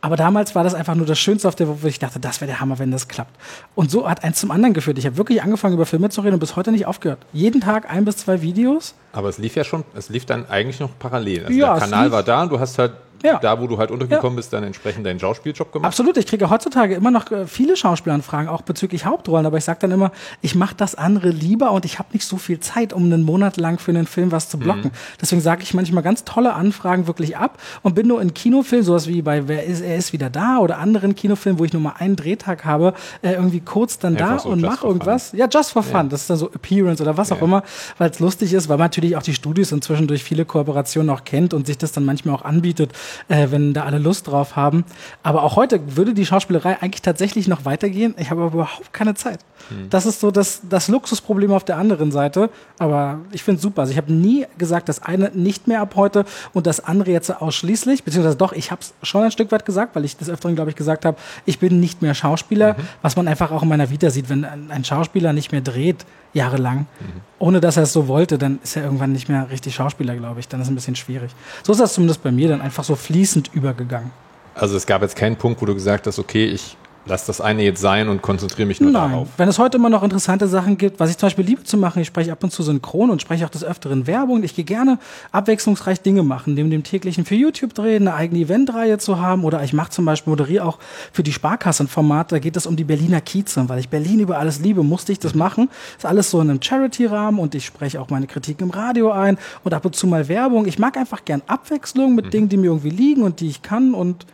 Aber 0.00 0.16
damals 0.16 0.54
war 0.54 0.62
das 0.62 0.74
einfach 0.74 0.94
nur 0.94 1.06
das 1.06 1.18
Schönste 1.18 1.48
auf 1.48 1.56
der 1.56 1.82
wo 1.82 1.86
ich 1.86 1.98
dachte, 1.98 2.20
das 2.20 2.40
wäre 2.40 2.48
der 2.48 2.60
Hammer, 2.60 2.78
wenn 2.78 2.92
das 2.92 3.08
klappt. 3.08 3.34
Und 3.74 3.90
so 3.90 4.08
hat 4.08 4.22
eins 4.22 4.38
zum 4.38 4.52
anderen 4.52 4.72
geführt. 4.72 4.96
Ich 4.98 5.06
habe 5.06 5.16
wirklich 5.16 5.42
angefangen, 5.42 5.74
über 5.74 5.86
Filme 5.86 6.08
zu 6.08 6.20
reden 6.20 6.34
und 6.34 6.40
bis 6.40 6.54
heute 6.54 6.70
nicht 6.70 6.86
aufgehört. 6.86 7.18
Jeden 7.32 7.60
Tag 7.60 7.90
ein 7.90 8.04
bis 8.04 8.18
zwei 8.18 8.40
Videos. 8.40 8.94
Aber 9.12 9.28
es 9.28 9.38
lief 9.38 9.56
ja 9.56 9.64
schon, 9.64 9.84
es 9.94 10.08
lief 10.08 10.24
dann 10.24 10.48
eigentlich 10.48 10.78
noch 10.78 10.90
parallel. 10.98 11.46
Also 11.46 11.58
ja, 11.58 11.72
der 11.74 11.82
Kanal 11.82 12.12
war 12.12 12.22
da 12.22 12.42
und 12.42 12.52
du 12.52 12.60
hast 12.60 12.78
halt 12.78 12.92
ja. 13.22 13.38
da, 13.38 13.60
wo 13.60 13.66
du 13.66 13.78
halt 13.78 13.90
untergekommen 13.90 14.32
ja. 14.32 14.36
bist, 14.36 14.52
dann 14.52 14.64
entsprechend 14.64 15.06
deinen 15.06 15.20
Schauspieljob 15.20 15.72
gemacht? 15.72 15.88
Absolut. 15.88 16.16
Ich 16.16 16.26
kriege 16.26 16.50
heutzutage 16.50 16.94
immer 16.94 17.10
noch 17.10 17.30
äh, 17.30 17.46
viele 17.46 17.76
Schauspielanfragen, 17.76 18.48
auch 18.48 18.62
bezüglich 18.62 19.04
Hauptrollen. 19.04 19.46
Aber 19.46 19.58
ich 19.58 19.64
sage 19.64 19.78
dann 19.80 19.90
immer, 19.90 20.12
ich 20.42 20.54
mache 20.54 20.74
das 20.76 20.94
andere 20.94 21.30
lieber 21.30 21.72
und 21.72 21.84
ich 21.84 21.98
habe 21.98 22.08
nicht 22.12 22.24
so 22.24 22.36
viel 22.36 22.60
Zeit, 22.60 22.92
um 22.92 23.04
einen 23.04 23.22
Monat 23.22 23.56
lang 23.56 23.78
für 23.78 23.90
einen 23.90 24.06
Film 24.06 24.32
was 24.32 24.48
zu 24.48 24.58
blocken. 24.58 24.84
Mhm. 24.84 25.18
Deswegen 25.20 25.40
sage 25.40 25.62
ich 25.62 25.74
manchmal 25.74 26.02
ganz 26.02 26.24
tolle 26.24 26.54
Anfragen 26.54 27.06
wirklich 27.06 27.36
ab 27.36 27.58
und 27.82 27.94
bin 27.94 28.06
nur 28.06 28.20
in 28.20 28.34
Kinofilmen, 28.34 28.84
sowas 28.84 29.08
wie 29.08 29.22
bei 29.22 29.48
Wer 29.48 29.64
ist, 29.64 29.80
er 29.80 29.96
ist 29.96 30.12
wieder 30.12 30.30
da 30.30 30.58
oder 30.58 30.78
anderen 30.78 31.14
Kinofilmen, 31.14 31.58
wo 31.58 31.64
ich 31.64 31.72
nur 31.72 31.82
mal 31.82 31.94
einen 31.98 32.16
Drehtag 32.16 32.64
habe, 32.64 32.94
äh, 33.22 33.32
irgendwie 33.32 33.60
kurz 33.60 33.98
dann 33.98 34.16
Einfach 34.16 34.36
da 34.36 34.38
so 34.40 34.48
und 34.50 34.60
mache 34.60 34.86
irgendwas. 34.86 35.30
Fun. 35.30 35.38
Ja, 35.38 35.46
just 35.50 35.72
for 35.72 35.82
fun. 35.82 35.92
Ja. 35.92 36.02
Das 36.04 36.22
ist 36.22 36.30
dann 36.30 36.36
so 36.36 36.50
Appearance 36.50 37.02
oder 37.02 37.16
was 37.16 37.32
auch 37.32 37.42
immer, 37.42 37.62
weil 37.98 38.10
es 38.10 38.20
lustig 38.20 38.52
ist, 38.52 38.68
weil 38.68 38.76
man 38.76 38.86
natürlich 38.86 39.16
auch 39.16 39.22
die 39.22 39.34
Studios 39.34 39.72
inzwischen 39.72 40.06
durch 40.06 40.24
viele 40.24 40.44
Kooperationen 40.44 41.10
auch 41.10 41.24
kennt 41.24 41.54
und 41.54 41.66
sich 41.66 41.78
das 41.78 41.92
dann 41.92 42.04
manchmal 42.04 42.34
auch 42.34 42.42
anbietet, 42.42 42.92
äh, 43.28 43.48
wenn 43.50 43.74
da 43.74 43.84
alle 43.84 43.98
Lust 43.98 44.26
drauf 44.26 44.56
haben. 44.56 44.84
Aber 45.22 45.42
auch 45.42 45.56
heute 45.56 45.96
würde 45.96 46.14
die 46.14 46.26
Schauspielerei 46.26 46.80
eigentlich 46.80 47.02
tatsächlich 47.02 47.48
noch 47.48 47.64
weitergehen. 47.64 48.14
Ich 48.18 48.30
habe 48.30 48.42
aber 48.42 48.54
überhaupt 48.54 48.92
keine 48.92 49.14
Zeit. 49.14 49.40
Hm. 49.68 49.90
Das 49.90 50.06
ist 50.06 50.20
so 50.20 50.30
das, 50.30 50.62
das 50.68 50.88
Luxusproblem 50.88 51.52
auf 51.52 51.64
der 51.64 51.76
anderen 51.76 52.12
Seite. 52.12 52.50
Aber 52.78 53.20
ich 53.32 53.42
finde 53.42 53.56
es 53.56 53.62
super. 53.62 53.82
Also 53.82 53.92
ich 53.92 53.98
habe 53.98 54.12
nie 54.12 54.46
gesagt, 54.56 54.88
das 54.88 55.02
eine 55.02 55.30
nicht 55.34 55.66
mehr 55.66 55.80
ab 55.80 55.94
heute 55.96 56.24
und 56.52 56.66
das 56.66 56.80
andere 56.80 57.10
jetzt 57.10 57.30
ausschließlich, 57.30 58.04
beziehungsweise 58.04 58.36
doch, 58.36 58.52
ich 58.52 58.70
habe 58.70 58.80
es 58.80 58.94
schon 59.02 59.22
ein 59.22 59.30
Stück 59.30 59.52
weit 59.52 59.64
gesagt, 59.64 59.94
weil 59.94 60.04
ich 60.04 60.16
des 60.16 60.30
Öfteren, 60.30 60.54
glaube 60.54 60.70
ich, 60.70 60.76
gesagt 60.76 61.04
habe, 61.04 61.16
ich 61.44 61.58
bin 61.58 61.80
nicht 61.80 62.02
mehr 62.02 62.14
Schauspieler, 62.14 62.74
mhm. 62.74 62.82
was 63.02 63.16
man 63.16 63.28
einfach 63.28 63.50
auch 63.50 63.62
in 63.62 63.68
meiner 63.68 63.90
Vita 63.90 64.10
sieht, 64.10 64.28
wenn 64.28 64.44
ein, 64.44 64.70
ein 64.70 64.84
Schauspieler 64.84 65.32
nicht 65.32 65.52
mehr 65.52 65.60
dreht, 65.60 66.04
jahrelang, 66.38 66.86
mhm. 67.00 67.20
ohne 67.38 67.60
dass 67.60 67.76
er 67.76 67.82
es 67.84 67.92
so 67.92 68.08
wollte, 68.08 68.38
dann 68.38 68.58
ist 68.62 68.76
er 68.76 68.84
irgendwann 68.84 69.12
nicht 69.12 69.28
mehr 69.28 69.50
richtig 69.50 69.74
Schauspieler, 69.74 70.16
glaube 70.16 70.40
ich. 70.40 70.48
Dann 70.48 70.60
ist 70.60 70.66
es 70.66 70.72
ein 70.72 70.74
bisschen 70.74 70.96
schwierig. 70.96 71.30
So 71.62 71.72
ist 71.72 71.80
das 71.80 71.94
zumindest 71.94 72.22
bei 72.22 72.32
mir 72.32 72.48
dann 72.48 72.60
einfach 72.60 72.84
so 72.84 72.96
fließend 72.96 73.50
übergegangen. 73.54 74.10
Also 74.54 74.76
es 74.76 74.86
gab 74.86 75.02
jetzt 75.02 75.14
keinen 75.14 75.36
Punkt, 75.36 75.60
wo 75.62 75.66
du 75.66 75.74
gesagt 75.74 76.06
hast, 76.06 76.18
okay, 76.18 76.46
ich 76.46 76.76
lass 77.08 77.26
das 77.26 77.40
eine 77.40 77.62
jetzt 77.62 77.80
sein 77.80 78.08
und 78.08 78.22
konzentriere 78.22 78.66
mich 78.66 78.80
nur 78.80 78.90
Nein. 78.90 79.10
darauf. 79.10 79.28
Wenn 79.36 79.48
es 79.48 79.58
heute 79.58 79.78
immer 79.78 79.88
noch 79.88 80.02
interessante 80.02 80.46
Sachen 80.46 80.78
gibt, 80.78 81.00
was 81.00 81.10
ich 81.10 81.18
zum 81.18 81.26
Beispiel 81.26 81.44
liebe 81.44 81.64
zu 81.64 81.76
machen, 81.76 82.00
ich 82.00 82.08
spreche 82.08 82.30
ab 82.32 82.44
und 82.44 82.52
zu 82.52 82.62
synchron 82.62 83.10
und 83.10 83.22
spreche 83.22 83.44
auch 83.44 83.50
des 83.50 83.64
Öfteren 83.64 84.06
Werbung. 84.06 84.42
Ich 84.42 84.54
gehe 84.54 84.64
gerne 84.64 84.98
abwechslungsreich 85.32 86.00
Dinge 86.00 86.22
machen, 86.22 86.54
neben 86.54 86.70
dem 86.70 86.82
täglichen 86.82 87.24
für 87.24 87.34
YouTube 87.34 87.74
drehen, 87.74 88.06
eine 88.06 88.16
eigene 88.16 88.40
Eventreihe 88.40 88.98
zu 88.98 89.20
haben 89.20 89.44
oder 89.44 89.62
ich 89.62 89.72
mache 89.72 89.90
zum 89.90 90.04
Beispiel, 90.04 90.30
moderiere 90.30 90.64
auch 90.64 90.78
für 91.12 91.22
die 91.22 91.32
Sparkassenformat, 91.32 92.32
da 92.32 92.38
geht 92.38 92.56
es 92.56 92.66
um 92.66 92.76
die 92.76 92.84
Berliner 92.84 93.20
Kieze, 93.20 93.68
weil 93.68 93.78
ich 93.78 93.88
Berlin 93.88 94.20
über 94.20 94.38
alles 94.38 94.60
liebe, 94.60 94.82
musste 94.82 95.12
ich 95.12 95.18
das 95.18 95.34
machen. 95.34 95.68
ist 95.96 96.06
alles 96.06 96.30
so 96.30 96.40
in 96.40 96.50
einem 96.50 96.62
Charity-Rahmen 96.62 97.40
und 97.40 97.54
ich 97.54 97.64
spreche 97.64 98.00
auch 98.00 98.10
meine 98.10 98.26
Kritik 98.26 98.60
im 98.60 98.70
Radio 98.70 99.10
ein 99.10 99.38
und 99.64 99.74
ab 99.74 99.84
und 99.84 99.96
zu 99.96 100.06
mal 100.06 100.28
Werbung. 100.28 100.66
Ich 100.66 100.78
mag 100.78 100.96
einfach 100.96 101.24
gern 101.24 101.42
Abwechslung 101.46 102.14
mit 102.14 102.26
mhm. 102.26 102.30
Dingen, 102.30 102.48
die 102.48 102.56
mir 102.56 102.66
irgendwie 102.66 102.90
liegen 102.90 103.22
und 103.22 103.40
die 103.40 103.48
ich 103.48 103.62
kann 103.62 103.94
und 103.94 104.26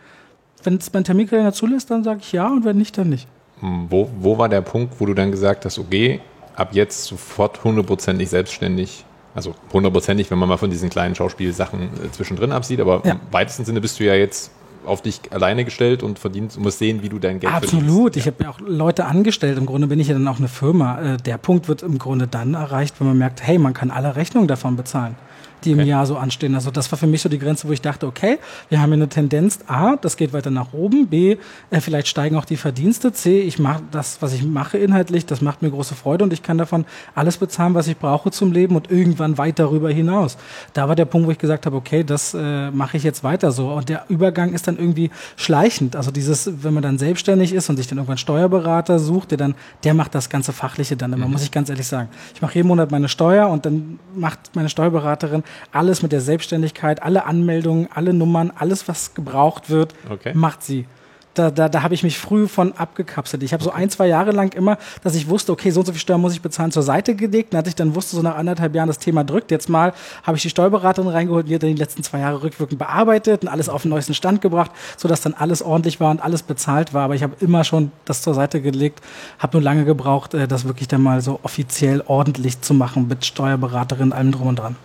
wenn 0.65 0.77
es 0.77 0.93
mein 0.93 1.05
Terminkalender 1.05 1.53
zulässt, 1.53 1.91
dann 1.91 2.05
sage 2.05 2.21
ich 2.23 2.33
ja 2.33 2.49
und 2.49 2.65
wenn 2.65 2.77
nicht, 2.77 2.97
dann 2.99 3.09
nicht. 3.09 3.29
Hm, 3.61 3.87
wo, 3.91 4.11
wo 4.19 4.39
war 4.39 4.49
der 4.49 4.61
Punkt, 4.61 4.95
wo 4.99 5.07
du 5.07 5.15
dann 5.15 5.31
gesagt 5.31 5.65
hast, 5.65 5.79
okay, 5.79 6.21
ab 6.57 6.71
jetzt 6.73 7.05
sofort 7.05 7.63
hundertprozentig 7.65 8.29
selbstständig? 8.29 9.05
Also 9.35 9.55
hundertprozentig, 9.73 10.31
wenn 10.31 10.39
man 10.39 10.49
mal 10.49 10.59
von 10.59 10.71
diesen 10.71 10.91
kleinen 10.91 11.15
Schauspielsachen 11.15 11.83
äh, 11.83 12.13
zwischendrin 12.13 12.53
absieht, 12.53 12.81
aber 12.81 13.03
ja. 13.05 13.13
im 13.13 13.21
weitesten 13.31 13.65
Sinne 13.65 13.81
bist 13.81 13.99
du 13.99 14.05
ja 14.05 14.15
jetzt 14.15 14.53
auf 14.87 15.03
dich 15.03 15.21
alleine 15.31 15.65
gestellt 15.65 16.03
und 16.03 16.19
verdienst, 16.19 16.61
musst 16.61 16.79
sehen, 16.79 17.03
wie 17.03 17.09
du 17.09 17.19
dein 17.19 17.41
Geld 17.41 17.53
Absolut. 17.53 17.71
verdienst. 17.71 17.91
Absolut. 17.91 18.17
Ich 18.17 18.27
habe 18.27 18.37
ja 18.45 18.51
auch 18.51 18.61
Leute 18.61 19.07
angestellt. 19.07 19.57
Im 19.57 19.67
Grunde 19.67 19.87
bin 19.87 19.99
ich 19.99 20.09
ja 20.09 20.15
dann 20.15 20.29
auch 20.29 20.39
eine 20.39 20.49
Firma. 20.49 21.01
Äh, 21.01 21.17
der 21.17 21.39
Punkt 21.39 21.69
wird 21.69 21.83
im 21.83 21.99
Grunde 21.99 22.27
dann 22.27 22.55
erreicht, 22.55 23.01
wenn 23.01 23.09
man 23.09 23.19
merkt, 23.19 23.43
hey, 23.43 23.59
man 23.59 23.73
kann 23.73 23.91
alle 23.91 24.15
Rechnungen 24.15 24.47
davon 24.47 24.77
bezahlen 24.77 25.17
die 25.65 25.73
im 25.73 25.81
okay. 25.81 25.89
Jahr 25.89 26.07
so 26.07 26.17
anstehen. 26.17 26.55
Also 26.55 26.71
das 26.71 26.91
war 26.93 26.99
für 26.99 27.07
mich 27.07 27.23
so 27.23 27.29
die 27.29 27.39
Grenze, 27.39 27.69
wo 27.69 27.73
ich 27.73 27.81
dachte, 27.81 28.07
okay, 28.07 28.39
wir 28.69 28.81
haben 28.81 28.91
hier 28.91 28.95
eine 28.95 29.09
Tendenz, 29.09 29.61
A, 29.67 29.97
das 29.97 30.17
geht 30.17 30.33
weiter 30.33 30.51
nach 30.51 30.73
oben, 30.73 31.09
B, 31.09 31.37
äh, 31.71 31.81
vielleicht 31.81 32.09
steigen 32.09 32.37
auch 32.37 32.45
die 32.45 32.57
Verdienste, 32.57 33.13
C, 33.13 33.41
ich 33.41 33.59
mache 33.59 33.83
das, 33.91 34.21
was 34.21 34.33
ich 34.33 34.45
mache 34.45 34.79
inhaltlich, 34.79 35.27
das 35.27 35.41
macht 35.41 35.63
mir 35.63 35.71
große 35.71 35.95
Freude 35.95 36.25
und 36.25 36.33
ich 36.33 36.43
kann 36.43 36.59
davon 36.59 36.85
alles 37.15 37.39
bezahlen, 37.39 37.75
was 37.75 37.87
ich 37.89 37.97
brauche 37.97 38.31
zum 38.31 38.53
Leben 38.53 38.77
und 38.77 38.91
irgendwann 38.91 39.39
weit 39.39 39.59
darüber 39.59 39.91
hinaus. 39.91 40.37
Da 40.73 40.89
war 40.89 40.95
der 40.95 41.05
Punkt, 41.05 41.27
wo 41.27 41.31
ich 41.31 41.39
gesagt 41.39 41.67
habe, 41.67 41.77
okay, 41.77 42.05
das 42.05 42.35
äh, 42.35 42.71
mache 42.71 42.97
ich 42.97 43.03
jetzt 43.03 43.25
weiter 43.25 43.53
so. 43.53 43.69
Und 43.73 43.89
der 43.89 44.05
Übergang 44.09 44.53
ist 44.53 44.67
dann 44.67 44.79
irgendwie 44.79 45.11
schleichend. 45.37 45.97
Also 45.97 46.11
dieses, 46.11 46.63
wenn 46.63 46.75
man 46.75 46.83
dann 46.83 46.99
selbstständig 46.99 47.53
ist 47.53 47.69
und 47.71 47.77
sich 47.77 47.87
dann 47.87 47.99
irgendwann 47.99 48.19
Steuerberater 48.19 48.99
sucht, 48.99 49.31
der 49.31 49.39
dann, 49.39 49.55
der 49.85 49.95
macht 49.95 50.15
das 50.15 50.29
ganze 50.29 50.53
Fachliche 50.53 50.97
dann 50.97 51.13
immer, 51.13 51.27
mhm. 51.27 51.33
muss 51.33 51.43
ich 51.43 51.51
ganz 51.51 51.71
ehrlich 51.71 51.87
sagen. 51.87 52.09
Ich 52.35 52.43
mache 52.43 52.55
jeden 52.55 52.69
Monat 52.69 52.91
meine 52.91 53.09
Steuer 53.09 53.49
und 53.49 53.67
dann 53.67 53.99
macht 54.15 54.55
meine 54.55 54.69
Steuerberaterin 54.69 55.43
alles 55.73 56.03
mit 56.03 56.13
der 56.13 56.21
Selbstständigkeit, 56.21 57.03
alle 57.03 57.27
Anmeldungen, 57.27 57.89
alle 57.93 58.13
Nummern, 58.13 58.53
alles, 58.55 58.89
was 58.89 59.15
gebraucht 59.15 59.71
wird, 59.71 59.95
okay. 60.11 60.33
macht 60.35 60.63
sie 60.63 60.87
da, 61.35 61.51
da, 61.51 61.69
da 61.69 61.83
habe 61.83 61.95
ich 61.95 62.03
mich 62.03 62.19
früh 62.19 62.49
von 62.49 62.73
abgekapselt. 62.73 63.43
Ich 63.43 63.53
habe 63.53 63.63
so 63.63 63.71
ein, 63.71 63.91
zwei 63.91 64.07
Jahre 64.07 64.31
lang 64.31 64.55
immer, 64.55 64.79
dass 65.03 65.15
ich 65.15 65.29
wusste, 65.29 65.53
okay, 65.53 65.71
so 65.71 65.81
und 65.81 65.87
so 65.87 65.93
viel 65.93 66.01
Steuern 66.01 66.21
muss 66.21 66.33
ich 66.33 66.41
bezahlen, 66.41 66.71
zur 66.71 66.83
Seite 66.83 67.15
gelegt. 67.15 67.53
Und 67.53 67.59
als 67.59 67.69
ich 67.69 67.75
dann 67.75 67.95
wusste, 67.95 68.17
so 68.17 68.23
nach 68.23 68.37
anderthalb 68.37 68.75
Jahren 68.75 68.87
das 68.87 68.99
Thema 68.99 69.25
drückt, 69.25 69.51
jetzt 69.51 69.69
mal 69.69 69.93
habe 70.23 70.37
ich 70.37 70.43
die 70.43 70.51
Steuerberaterin 70.51 71.09
reingeholt, 71.09 71.49
die 71.49 71.55
hat 71.55 71.63
dann 71.63 71.71
die 71.71 71.81
letzten 71.81 72.03
zwei 72.03 72.21
Jahre 72.21 72.43
rückwirkend 72.43 72.79
bearbeitet 72.79 73.43
und 73.43 73.49
alles 73.49 73.69
auf 73.69 73.83
den 73.83 73.91
neuesten 73.91 74.15
Stand 74.15 74.41
gebracht, 74.41 74.71
sodass 74.97 75.21
dann 75.23 75.35
alles 75.35 75.63
ordentlich 75.63 76.01
war 76.01 76.11
und 76.11 76.23
alles 76.23 76.43
bezahlt 76.43 76.95
war. 76.95 77.05
Aber 77.05 77.15
ich 77.15 77.23
habe 77.23 77.35
immer 77.41 77.65
schon 77.65 77.91
das 78.05 78.23
zur 78.23 78.35
Seite 78.35 78.61
gelegt, 78.61 79.01
habe 79.39 79.57
nur 79.57 79.63
lange 79.63 79.85
gebraucht, 79.85 80.35
äh, 80.35 80.47
das 80.47 80.65
wirklich 80.65 80.89
dann 80.89 81.03
mal 81.03 81.21
so 81.21 81.41
offiziell 81.43 82.03
ordentlich 82.07 82.61
zu 82.61 82.75
machen 82.75 83.09
mit 83.09 83.25
Steuerberaterin, 83.25 84.13
allem 84.13 84.33
drum 84.33 84.49
und 84.49 84.59
dran. 84.59 84.77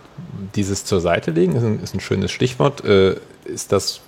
Dieses 0.56 0.84
zur 0.84 1.00
Seite 1.00 1.30
legen 1.30 1.54
ist 1.54 1.62
ein, 1.62 1.80
ist 1.80 1.94
ein 1.94 2.00
schönes 2.00 2.32
Stichwort. 2.32 2.84
Äh, 2.84 3.16
ist 3.44 3.72
das 3.72 4.00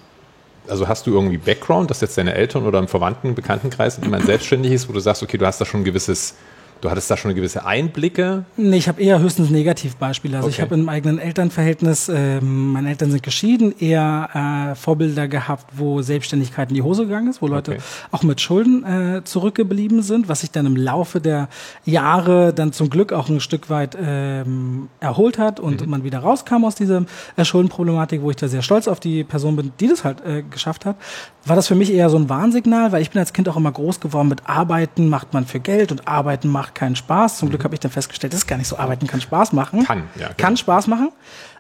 also 0.69 0.89
hast 0.89 1.07
du 1.07 1.13
irgendwie 1.13 1.39
Background, 1.39 1.91
dass 1.91 2.01
jetzt 2.01 2.17
deine 2.19 2.35
Eltern 2.35 2.67
oder 2.67 2.79
im 2.79 2.89
Verwandten, 2.89 3.35
Bekanntenkreis 3.35 3.99
jemand 4.03 4.27
selbstständig 4.27 4.73
ist, 4.73 4.89
wo 4.89 4.93
du 4.93 5.01
sagst, 5.01 5.23
okay, 5.23 5.39
du 5.39 5.47
hast 5.47 5.61
da 5.61 5.65
schon 5.65 5.81
ein 5.81 5.85
gewisses 5.85 6.35
Du 6.83 6.91
hattest 6.91 7.09
da 7.09 7.17
schon 7.17 7.33
gewisse 7.33 7.65
Einblicke? 7.65 8.45
Nee, 8.57 8.77
ich 8.77 8.89
habe 8.89 9.01
eher 9.01 9.21
höchstens 9.21 9.51
Negativbeispiele. 9.51 10.37
Also 10.37 10.49
okay. 10.49 10.57
ich 10.57 10.61
habe 10.61 10.75
im 10.75 10.89
eigenen 10.89 11.21
Elternverhältnis, 11.21 12.09
äh, 12.09 12.41
meine 12.41 12.89
Eltern 12.89 13.13
sind 13.13 13.23
geschieden, 13.23 13.73
eher 13.79 14.73
äh, 14.73 14.75
Vorbilder 14.75 15.29
gehabt, 15.29 15.67
wo 15.77 16.03
Selbstständigkeit 16.03 16.71
in 16.71 16.75
die 16.75 16.83
Hose 16.83 17.05
gegangen 17.05 17.29
ist, 17.29 17.41
wo 17.41 17.47
Leute 17.47 17.75
okay. 17.75 17.81
auch 18.11 18.25
mit 18.25 18.41
Schulden 18.41 18.83
äh, 18.85 19.23
zurückgeblieben 19.23 20.03
sind, 20.03 20.29
was 20.29 20.41
sich 20.41 20.51
dann 20.51 20.67
im 20.67 20.75
Laufe 20.75 21.21
der 21.21 21.49
Jahre 21.85 22.53
dann 22.53 22.73
zum 22.73 22.91
Glück 22.91 23.13
auch 23.13 23.29
ein 23.29 23.39
Stück 23.39 23.71
weit 23.71 23.97
ähm, 24.05 24.89
erholt 24.99 25.39
hat 25.39 25.61
und 25.61 25.83
mhm. 25.83 25.89
man 25.89 26.03
wieder 26.03 26.19
rauskam 26.19 26.65
aus 26.65 26.75
dieser 26.75 27.05
äh, 27.37 27.45
Schuldenproblematik, 27.45 28.23
wo 28.23 28.31
ich 28.31 28.37
da 28.37 28.49
sehr 28.49 28.63
stolz 28.63 28.89
auf 28.89 28.99
die 28.99 29.23
Person 29.23 29.55
bin, 29.55 29.71
die 29.79 29.87
das 29.87 30.03
halt 30.03 30.21
äh, 30.27 30.43
geschafft 30.43 30.85
hat 30.85 30.97
war 31.45 31.57
das 31.57 31.67
für 31.67 31.75
mich 31.75 31.93
eher 31.93 32.09
so 32.09 32.17
ein 32.17 32.29
Warnsignal, 32.29 32.93
weil 32.93 33.03
ich 33.03 33.11
bin 33.11 33.19
als 33.19 33.33
Kind 33.33 33.49
auch 33.49 33.57
immer 33.57 33.73
groß 33.73 34.01
geworden 34.01 34.29
mit 34.29 34.49
Arbeiten 34.49 35.09
macht 35.09 35.33
man 35.33 35.45
für 35.45 35.61
Geld 35.61 35.91
und 35.91 36.07
Arbeiten 36.07 36.49
macht 36.49 36.72
keinen 36.75 36.97
Spaß. 36.97 37.39
Zum 37.39 37.49
Glück 37.49 37.61
mhm. 37.61 37.65
habe 37.65 37.75
ich 37.75 37.81
dann 37.81 37.91
festgestellt, 37.91 38.33
das 38.33 38.41
ist 38.41 38.47
gar 38.47 38.57
nicht 38.57 38.69
so, 38.69 38.79
Arbeiten 38.79 39.07
kann 39.07 39.21
Spaß 39.21 39.53
machen. 39.53 39.85
Kann, 39.85 40.09
ja. 40.17 40.29
Genau. 40.29 40.31
Kann 40.37 40.57
Spaß 40.57 40.87
machen. 40.87 41.11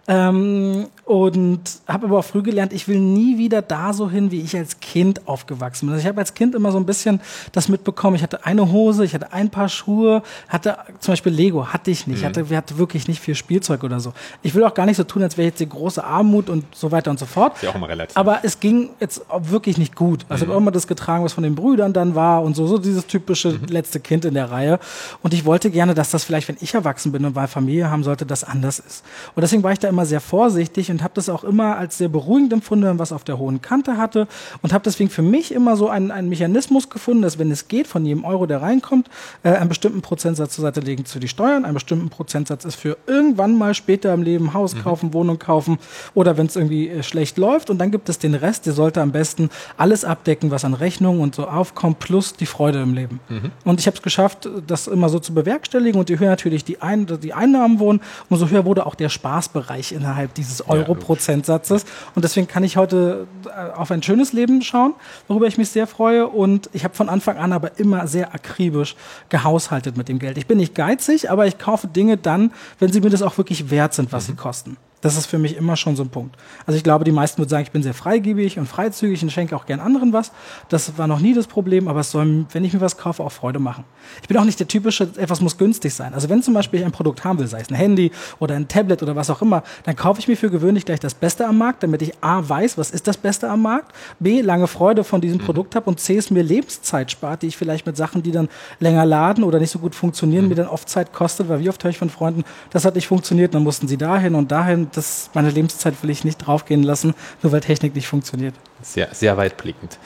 Ähm, 0.09 0.88
und 1.04 1.61
habe 1.87 2.06
aber 2.06 2.21
auch 2.21 2.25
früh 2.25 2.42
gelernt, 2.42 2.73
ich 2.73 2.88
will 2.88 2.99
nie 2.99 3.37
wieder 3.37 3.61
da 3.61 3.92
so 3.92 4.09
hin, 4.09 4.30
wie 4.30 4.40
ich 4.40 4.56
als 4.56 4.80
Kind 4.80 5.26
aufgewachsen 5.26 5.87
bin. 5.87 5.94
Also 5.94 6.02
ich 6.02 6.09
habe 6.09 6.21
als 6.21 6.35
Kind 6.35 6.54
immer 6.54 6.73
so 6.73 6.78
ein 6.78 6.87
bisschen 6.87 7.21
das 7.52 7.69
mitbekommen. 7.69 8.17
Ich 8.17 8.23
hatte 8.23 8.47
eine 8.47 8.71
Hose, 8.71 9.04
ich 9.04 9.12
hatte 9.12 9.32
ein 9.32 9.50
paar 9.50 9.69
Schuhe, 9.69 10.23
hatte 10.49 10.78
zum 11.00 11.12
Beispiel 11.12 11.32
Lego, 11.32 11.67
hatte 11.67 11.91
ich 11.91 12.06
nicht. 12.06 12.23
Mhm. 12.23 12.26
Hatte, 12.26 12.50
wir 12.50 12.56
hatten 12.56 12.78
wirklich 12.78 13.08
nicht 13.08 13.21
viel 13.21 13.34
Spielzeug 13.34 13.84
oder 13.84 14.00
so. 14.00 14.12
Ich 14.43 14.54
will 14.54 14.65
auch 14.65 14.75
gar 14.75 14.86
nicht 14.86 14.97
so 14.97 15.04
tun, 15.04 15.23
als 15.23 15.36
wäre 15.36 15.49
jetzt 15.49 15.60
die 15.60 15.69
große 15.69 16.02
Armut 16.02 16.49
und 16.49 16.65
so 16.75 16.91
weiter 16.91 17.10
und 17.10 17.19
so 17.19 17.26
fort. 17.26 17.56
Ist 17.56 17.65
ja 17.65 17.71
auch 17.71 17.75
immer 17.75 17.88
relativ. 17.88 18.17
Aber 18.17 18.41
es 18.43 18.58
ging 18.58 18.91
jetzt 18.99 19.23
wirklich 19.30 19.78
nicht 19.78 19.95
gut. 19.95 20.25
Also 20.28 20.45
mhm. 20.45 20.50
ich 20.50 20.54
habe 20.54 20.62
immer 20.62 20.71
das 20.71 20.86
getragen, 20.86 21.25
was 21.25 21.32
von 21.32 21.45
den 21.45 21.54
Brüdern 21.54 21.93
dann 21.93 22.15
war 22.15 22.43
und 22.43 22.54
so, 22.56 22.67
so 22.67 22.78
dieses 22.78 23.06
typische 23.06 23.50
mhm. 23.50 23.67
letzte 23.67 24.00
Kind 24.00 24.25
in 24.25 24.34
der 24.34 24.50
Reihe. 24.50 24.78
Und 25.23 25.34
ich 25.34 25.45
wollte 25.45 25.71
gerne, 25.71 25.95
dass 25.95 26.10
das 26.10 26.25
vielleicht, 26.25 26.49
wenn 26.49 26.56
ich 26.60 26.75
erwachsen 26.75 27.12
bin 27.12 27.25
und 27.25 27.34
mal 27.34 27.49
Familie 27.49 27.91
haben 27.91 28.02
sollte, 28.02 28.25
das 28.25 28.45
anders 28.45 28.78
ist. 28.78 29.04
Und 29.34 29.43
deswegen 29.43 29.62
war 29.62 29.73
ich 29.73 29.78
da 29.78 29.92
immer 29.93 30.07
sehr 30.07 30.21
vorsichtig 30.21 30.91
und 30.91 31.02
habe 31.02 31.13
das 31.15 31.28
auch 31.28 31.45
immer 31.45 31.76
als 31.76 31.99
sehr 31.99 32.09
beruhigend 32.09 32.52
empfunden, 32.52 32.87
wenn 32.87 32.99
was 32.99 33.13
auf 33.13 33.25
der 33.25 33.39
hohen 33.39 33.61
Kante 33.61 33.99
hatte 33.99 34.26
und 34.63 34.73
habe 34.73 34.83
deswegen 34.85 35.11
für 35.11 35.23
mich 35.23 35.52
immer 35.52 35.76
so 35.76 35.89
einen, 35.89 36.11
einen 36.11 36.28
Mechanismus 36.28 36.89
gefunden, 36.89 37.23
dass 37.23 37.39
wenn 37.39 37.50
es 37.50 37.69
geht, 37.69 37.87
von 37.87 38.05
jedem 38.05 38.25
Euro, 38.25 38.47
der 38.47 38.63
reinkommt, 38.63 39.09
äh, 39.43 39.50
einen 39.50 39.69
bestimmten 39.69 40.00
Prozentsatz 40.00 40.55
zur 40.55 40.63
Seite 40.63 40.81
legen 40.81 41.05
für 41.05 41.21
die 41.21 41.28
Steuern, 41.28 41.65
einen 41.65 41.75
bestimmten 41.75 42.09
Prozentsatz 42.09 42.65
ist 42.65 42.76
für 42.76 42.97
irgendwann 43.07 43.57
mal 43.57 43.75
später 43.75 44.13
im 44.15 44.23
Leben 44.23 44.55
Haus 44.55 44.75
mhm. 44.75 44.83
kaufen, 44.83 45.07
mhm. 45.09 45.15
Wohnung 45.15 45.39
kaufen 45.39 45.78
oder 46.15 46.37
wenn 46.37 46.47
es 46.47 46.57
irgendwie 46.57 46.89
äh, 46.89 47.02
schlecht 47.02 47.37
läuft 47.37 47.69
und 47.69 47.78
dann 47.78 47.91
gibt 47.91 48.09
es 48.09 48.19
den 48.19 48.35
Rest, 48.35 48.67
der 48.67 48.73
sollte 48.73 49.02
am 49.02 49.13
besten 49.13 49.50
alles 49.76 50.05
abdecken, 50.05 50.50
was 50.50 50.65
an 50.65 50.75
Rechnungen 50.75 51.21
und 51.21 51.35
so 51.35 51.47
aufkommt, 51.47 51.99
plus 51.99 52.35
die 52.35 52.47
Freude 52.47 52.81
im 52.81 52.95
Leben. 52.95 53.21
Mhm. 53.28 53.50
Und 53.65 53.78
ich 53.78 53.87
habe 53.87 53.97
es 53.97 54.02
geschafft, 54.02 54.49
das 54.67 54.87
immer 54.87 55.09
so 55.11 55.19
zu 55.19 55.35
bewerkstelligen 55.35 56.00
und 56.00 56.09
je 56.09 56.19
höher 56.19 56.31
natürlich 56.31 56.65
die, 56.65 56.81
Ein 56.81 57.07
die 57.07 57.35
Einnahmen 57.35 57.78
wurden, 57.78 58.00
umso 58.28 58.49
höher 58.49 58.65
wurde 58.65 58.87
auch 58.87 58.95
der 58.95 59.09
Spaßbereich 59.09 59.81
innerhalb 59.90 60.12
innerhalb 60.12 60.34
dieses 60.34 60.68
Euro-Prozentsatzes. 60.68 61.84
Und 62.14 62.25
deswegen 62.25 62.47
kann 62.47 62.64
ich 62.64 62.76
heute 62.76 63.26
äh, 63.47 63.73
auf 63.73 63.90
ein 63.90 64.02
schönes 64.02 64.32
Leben 64.32 64.62
schauen, 64.62 64.95
worüber 65.28 65.47
ich 65.47 65.58
mich 65.58 65.71
sehr 65.71 65.86
freue. 65.86 66.26
Und 66.28 66.68
ich 66.73 66.84
habe 66.84 66.95
von 66.95 67.08
Anfang 67.08 67.36
an 67.38 67.52
aber 67.52 67.78
immer 67.78 68.06
sehr 68.06 68.34
akribisch 68.34 68.95
gehaushaltet 69.28 69.97
mit 69.97 70.08
dem 70.08 70.18
Geld. 70.18 70.38
Ich 70.38 70.47
bin 70.47 70.58
nicht 70.58 70.75
geizig, 70.75 71.30
aber 71.30 71.47
ich 71.47 71.58
kaufe 71.58 71.86
Dinge 71.86 72.16
dann, 72.16 72.52
wenn 72.78 72.92
sie 72.92 73.00
mir 73.00 73.10
das 73.10 73.23
auch 73.23 73.38
wirklich 73.38 73.71
wert 73.71 73.95
sind, 73.95 74.12
was 74.12 74.25
mhm. 74.25 74.32
sie 74.32 74.36
kosten. 74.36 74.76
Das 75.02 75.17
ist 75.17 75.26
für 75.26 75.38
mich 75.38 75.56
immer 75.56 75.76
schon 75.76 75.97
so 75.97 76.04
ein 76.04 76.08
Punkt. 76.08 76.36
Also 76.65 76.76
ich 76.76 76.84
glaube, 76.84 77.04
die 77.04 77.12
meisten 77.12 77.38
würden 77.38 77.50
sagen, 77.50 77.65
ich 77.65 77.73
bin 77.73 77.82
sehr 77.82 77.93
freigebig 77.93 78.58
und 78.58 78.67
freizügig 78.67 79.23
und 79.23 79.30
schenke 79.30 79.56
auch 79.56 79.67
gern 79.67 79.80
anderen 79.80 80.12
was. 80.12 80.30
Das 80.69 80.97
war 80.97 81.08
noch 81.08 81.19
nie 81.19 81.34
das 81.34 81.49
Problem, 81.49 81.88
aber 81.88 82.00
es 82.00 82.12
soll, 82.12 82.47
wenn 82.52 82.65
ich 82.65 82.73
mir 82.73 82.80
was 82.80 82.97
kaufe, 82.97 83.23
auch 83.23 83.32
Freude 83.32 83.58
machen. 83.58 83.84
Ich 84.23 84.28
bin 84.28 84.36
auch 84.38 84.45
nicht 84.45 84.60
der 84.60 84.69
typische, 84.69 85.04
etwas 85.17 85.41
muss 85.41 85.58
günstig 85.58 85.93
sein. 85.93 86.15
Also 86.15 86.28
wenn 86.28 86.43
zum 86.43 86.54
Beispiel 86.54 86.80
ich 86.80 86.86
ein 86.86 86.93
Produkt 86.93 87.25
haben 87.25 87.41
will, 87.41 87.49
sei 87.49 87.60
es 87.60 87.69
ein 87.69 87.75
Handy 87.75 88.12
oder 88.38 88.54
ein 88.54 88.69
Tablet 88.69 89.02
oder 89.02 89.17
was 89.17 89.28
auch 89.28 89.43
immer, 89.43 89.65
dann 89.82 89.97
kaufe 89.97 90.21
ich 90.21 90.28
mir 90.28 90.36
für 90.36 90.50
gewöhnlich 90.50 90.84
gleich 90.84 91.00
das 91.00 91.15
Beste 91.15 91.47
am 91.49 91.58
Markt, 91.58 91.82
damit 91.82 92.00
ich 92.02 92.12
A 92.21 92.49
weiß, 92.49 92.78
was 92.78 92.93
ist 92.93 93.08
das 93.08 93.17
Beste 93.17 93.50
am 93.50 93.62
Markt, 93.62 93.93
B 94.21 94.41
lange 94.41 94.69
Freude 94.69 95.02
von 95.02 95.21
diesem 95.21 95.38
mhm. 95.38 95.45
Produkt 95.45 95.75
habe 95.75 95.91
und 95.91 95.99
C 95.99 96.17
es 96.17 96.30
mir 96.30 96.45
Lebenszeit 96.45 97.10
spart, 97.10 97.43
die 97.43 97.49
ich 97.49 97.56
vielleicht 97.56 97.86
mit 97.86 97.97
Sachen, 97.97 98.23
die 98.23 98.30
dann 98.30 98.49
länger 98.78 99.04
laden 99.04 99.43
oder 99.43 99.58
nicht 99.58 99.71
so 99.71 99.80
gut 99.80 99.97
funktionieren, 99.97 100.45
mhm. 100.45 100.50
mir 100.50 100.54
dann 100.54 100.69
oft 100.69 100.88
Zeit 100.88 101.12
kostet, 101.12 101.49
weil 101.49 101.58
wie 101.58 101.69
oft 101.69 101.82
höre 101.82 101.91
ich 101.91 101.99
von 101.99 102.10
Freunden, 102.10 102.45
das 102.71 102.84
hat 102.84 102.95
nicht 102.95 103.08
funktioniert, 103.08 103.52
dann 103.52 103.65
mussten 103.65 103.88
sie 103.88 103.97
dahin 103.97 104.36
und 104.36 104.52
dahin 104.52 104.92
das, 104.93 105.31
meine 105.35 105.50
Lebenszeit 105.50 105.95
will 106.02 106.11
ich 106.11 106.25
nicht 106.25 106.39
draufgehen 106.39 106.83
lassen, 106.83 107.15
nur 107.43 107.52
weil 107.52 107.61
Technik 107.61 107.95
nicht 107.95 108.07
funktioniert. 108.07 108.55
Sehr, 108.83 109.09
sehr 109.13 109.37
weitblickend. 109.37 109.99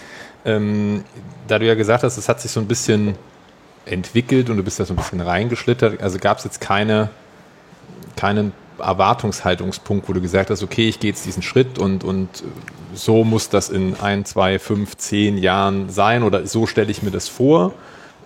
Ähm, 0.45 1.05
da 1.49 1.59
du 1.59 1.67
ja 1.67 1.75
gesagt 1.75 2.03
hast, 2.03 2.17
es 2.17 2.29
hat 2.29 2.41
sich 2.41 2.51
so 2.51 2.61
ein 2.61 2.67
bisschen 2.67 3.17
entwickelt 3.85 4.51
und 4.51 4.57
du 4.57 4.63
bist 4.63 4.81
da 4.81 4.85
so 4.85 4.95
ein 4.95 4.97
bisschen 4.97 5.21
reingeschlittert, 5.21 6.01
also 6.01 6.19
gab 6.19 6.39
es 6.39 6.45
jetzt 6.45 6.61
keine, 6.61 7.09
keinen 8.17 8.53
Erwartungshaltungspunkt, 8.79 10.09
wo 10.09 10.13
du 10.13 10.21
gesagt 10.21 10.51
hast, 10.51 10.63
okay, 10.63 10.89
ich 10.89 11.01
gehe 11.01 11.11
jetzt 11.11 11.25
diesen 11.25 11.43
Schritt 11.43 11.79
und, 11.79 12.05
und 12.05 12.29
so 12.95 13.25
muss 13.25 13.49
das 13.49 13.69
in 13.69 13.95
ein, 14.01 14.25
zwei, 14.25 14.59
fünf, 14.59 14.97
zehn 14.97 15.39
Jahren 15.39 15.89
sein 15.89 16.23
oder 16.23 16.47
so 16.47 16.67
stelle 16.67 16.91
ich 16.91 17.03
mir 17.03 17.11
das 17.11 17.29
vor? 17.29 17.73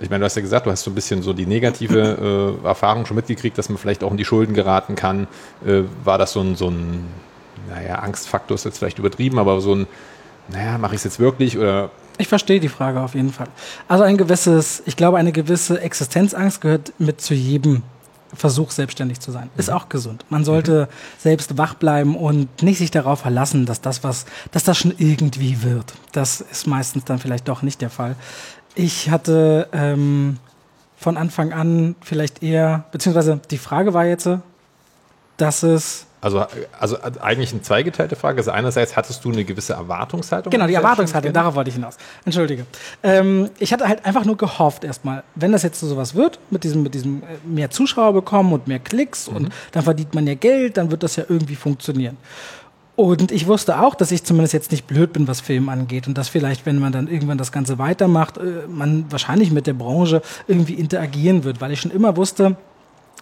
Ich 0.01 0.11
meine, 0.11 0.21
du 0.21 0.25
hast 0.25 0.37
ja 0.37 0.43
gesagt, 0.43 0.67
du 0.67 0.71
hast 0.71 0.83
so 0.83 0.91
ein 0.91 0.95
bisschen 0.95 1.23
so 1.23 1.33
die 1.33 1.47
negative 1.47 2.59
äh, 2.63 2.67
Erfahrung 2.67 3.07
schon 3.07 3.17
mitgekriegt, 3.17 3.59
dass 3.59 3.69
man 3.69 3.79
vielleicht 3.79 4.03
auch 4.03 4.11
in 4.11 4.17
die 4.17 4.25
Schulden 4.25 4.55
geraten 4.55 4.95
kann. 4.95 5.29
Äh, 5.65 5.83
war 6.05 6.19
das 6.19 6.33
so 6.33 6.41
ein, 6.41 6.57
so 6.57 6.69
ein, 6.69 7.07
naja, 7.69 7.97
Angstfaktor 7.97 8.55
ist 8.55 8.65
jetzt 8.65 8.79
vielleicht 8.79 8.99
übertrieben, 8.99 9.39
aber 9.39 9.61
so 9.61 9.75
ein, 9.75 9.87
naja, 10.49 10.79
mache 10.79 10.95
ich 10.95 11.01
es 11.01 11.05
jetzt 11.05 11.21
wirklich 11.21 11.59
oder 11.59 11.91
ich 12.21 12.29
verstehe 12.29 12.61
die 12.61 12.69
Frage 12.69 13.01
auf 13.01 13.15
jeden 13.15 13.33
Fall. 13.33 13.47
Also 13.89 14.05
ein 14.05 14.19
gewisses, 14.19 14.83
ich 14.85 14.95
glaube, 14.95 15.17
eine 15.17 15.33
gewisse 15.33 15.81
Existenzangst 15.81 16.61
gehört 16.61 16.93
mit 16.99 17.23
zu 17.23 17.33
jedem 17.33 17.83
Versuch, 18.35 18.71
selbstständig 18.71 19.21
zu 19.21 19.33
sein. 19.33 19.49
Ist 19.57 19.71
mhm. 19.71 19.77
auch 19.77 19.89
gesund. 19.89 20.27
Man 20.29 20.45
sollte 20.45 20.83
mhm. 20.83 20.95
selbst 21.19 21.57
wach 21.57 21.75
bleiben 21.75 22.17
und 22.17 22.63
nicht 22.63 22.77
sich 22.77 22.91
darauf 22.91 23.21
verlassen, 23.21 23.65
dass 23.65 23.81
das 23.81 24.05
was, 24.05 24.27
dass 24.53 24.65
das 24.65 24.77
schon 24.77 24.95
irgendwie 24.99 25.63
wird. 25.63 25.95
Das 26.13 26.43
ist 26.43 26.67
meistens 26.67 27.05
dann 27.05 27.19
vielleicht 27.19 27.49
doch 27.49 27.63
nicht 27.63 27.81
der 27.81 27.91
Fall. 27.91 28.17
Ich 28.75 29.11
hatte 29.11 29.69
ähm, 29.73 30.39
von 30.97 31.17
Anfang 31.17 31.53
an 31.53 31.97
vielleicht 32.03 32.43
eher, 32.43 32.85
beziehungsweise 32.93 33.41
die 33.51 33.59
Frage 33.59 33.95
war 33.95 34.05
jetzt, 34.05 34.29
dass 35.37 35.63
es 35.63 36.07
also, 36.23 36.45
also 36.79 36.99
eigentlich 37.21 37.53
eine 37.53 37.63
zweigeteilte 37.63 38.15
Frage. 38.15 38.39
Also 38.39 38.51
einerseits 38.51 38.95
hattest 38.95 39.25
du 39.25 39.33
eine 39.33 39.45
gewisse 39.45 39.73
Erwartungshaltung. 39.73 40.51
Genau, 40.51 40.67
die 40.67 40.75
Erwartungshaltung, 40.75 41.33
darauf 41.33 41.55
wollte 41.55 41.69
ich 41.69 41.77
hinaus. 41.77 41.97
Entschuldige. 42.27 42.67
Ähm, 43.03 43.49
ich 43.59 43.73
hatte 43.73 43.89
halt 43.89 44.05
einfach 44.05 44.27
nur 44.27 44.37
gehofft 44.37 44.85
erstmal, 44.85 45.23
wenn 45.35 45.53
das 45.53 45.63
jetzt 45.63 45.81
so 45.81 45.87
sowas 45.87 46.15
wird, 46.15 46.39
mit 46.51 46.65
diesem, 46.65 46.83
mit 46.83 46.93
diesem 46.93 47.23
äh, 47.23 47.27
mehr 47.45 47.71
Zuschauer 47.71 48.13
bekommen 48.13 48.53
und 48.53 48.69
mehr 48.69 48.81
Klicks 48.81 49.31
mhm. 49.31 49.37
und 49.37 49.53
dann 49.73 49.83
verdient 49.83 50.15
man 50.15 50.27
ja 50.27 50.35
Geld, 50.35 50.77
dann 50.77 50.91
wird 50.91 51.03
das 51.03 51.17
ja 51.17 51.25
irgendwie 51.27 51.57
funktionieren. 51.57 52.19
Und 53.01 53.33
ich 53.33 53.47
wusste 53.47 53.81
auch, 53.81 53.95
dass 53.95 54.13
ich 54.13 54.25
zumindest 54.25 54.53
jetzt 54.53 54.73
nicht 54.73 54.87
blöd 54.87 55.15
bin, 55.15 55.27
was 55.27 55.41
Film 55.41 55.71
angeht. 55.71 56.07
Und 56.07 56.19
dass 56.19 56.29
vielleicht, 56.29 56.67
wenn 56.67 56.79
man 56.79 56.93
dann 56.93 57.09
irgendwann 57.09 57.39
das 57.39 57.51
Ganze 57.51 57.79
weitermacht, 57.79 58.37
äh, 58.37 58.67
man 58.69 59.07
wahrscheinlich 59.11 59.51
mit 59.51 59.67
der 59.67 59.73
Branche 59.73 60.21
irgendwie 60.47 60.75
interagieren 60.75 61.45
wird, 61.45 61.63
weil 61.63 61.73
ich 61.73 61.81
schon 61.81 61.91
immer 61.93 62.19
wusste, 62.19 62.57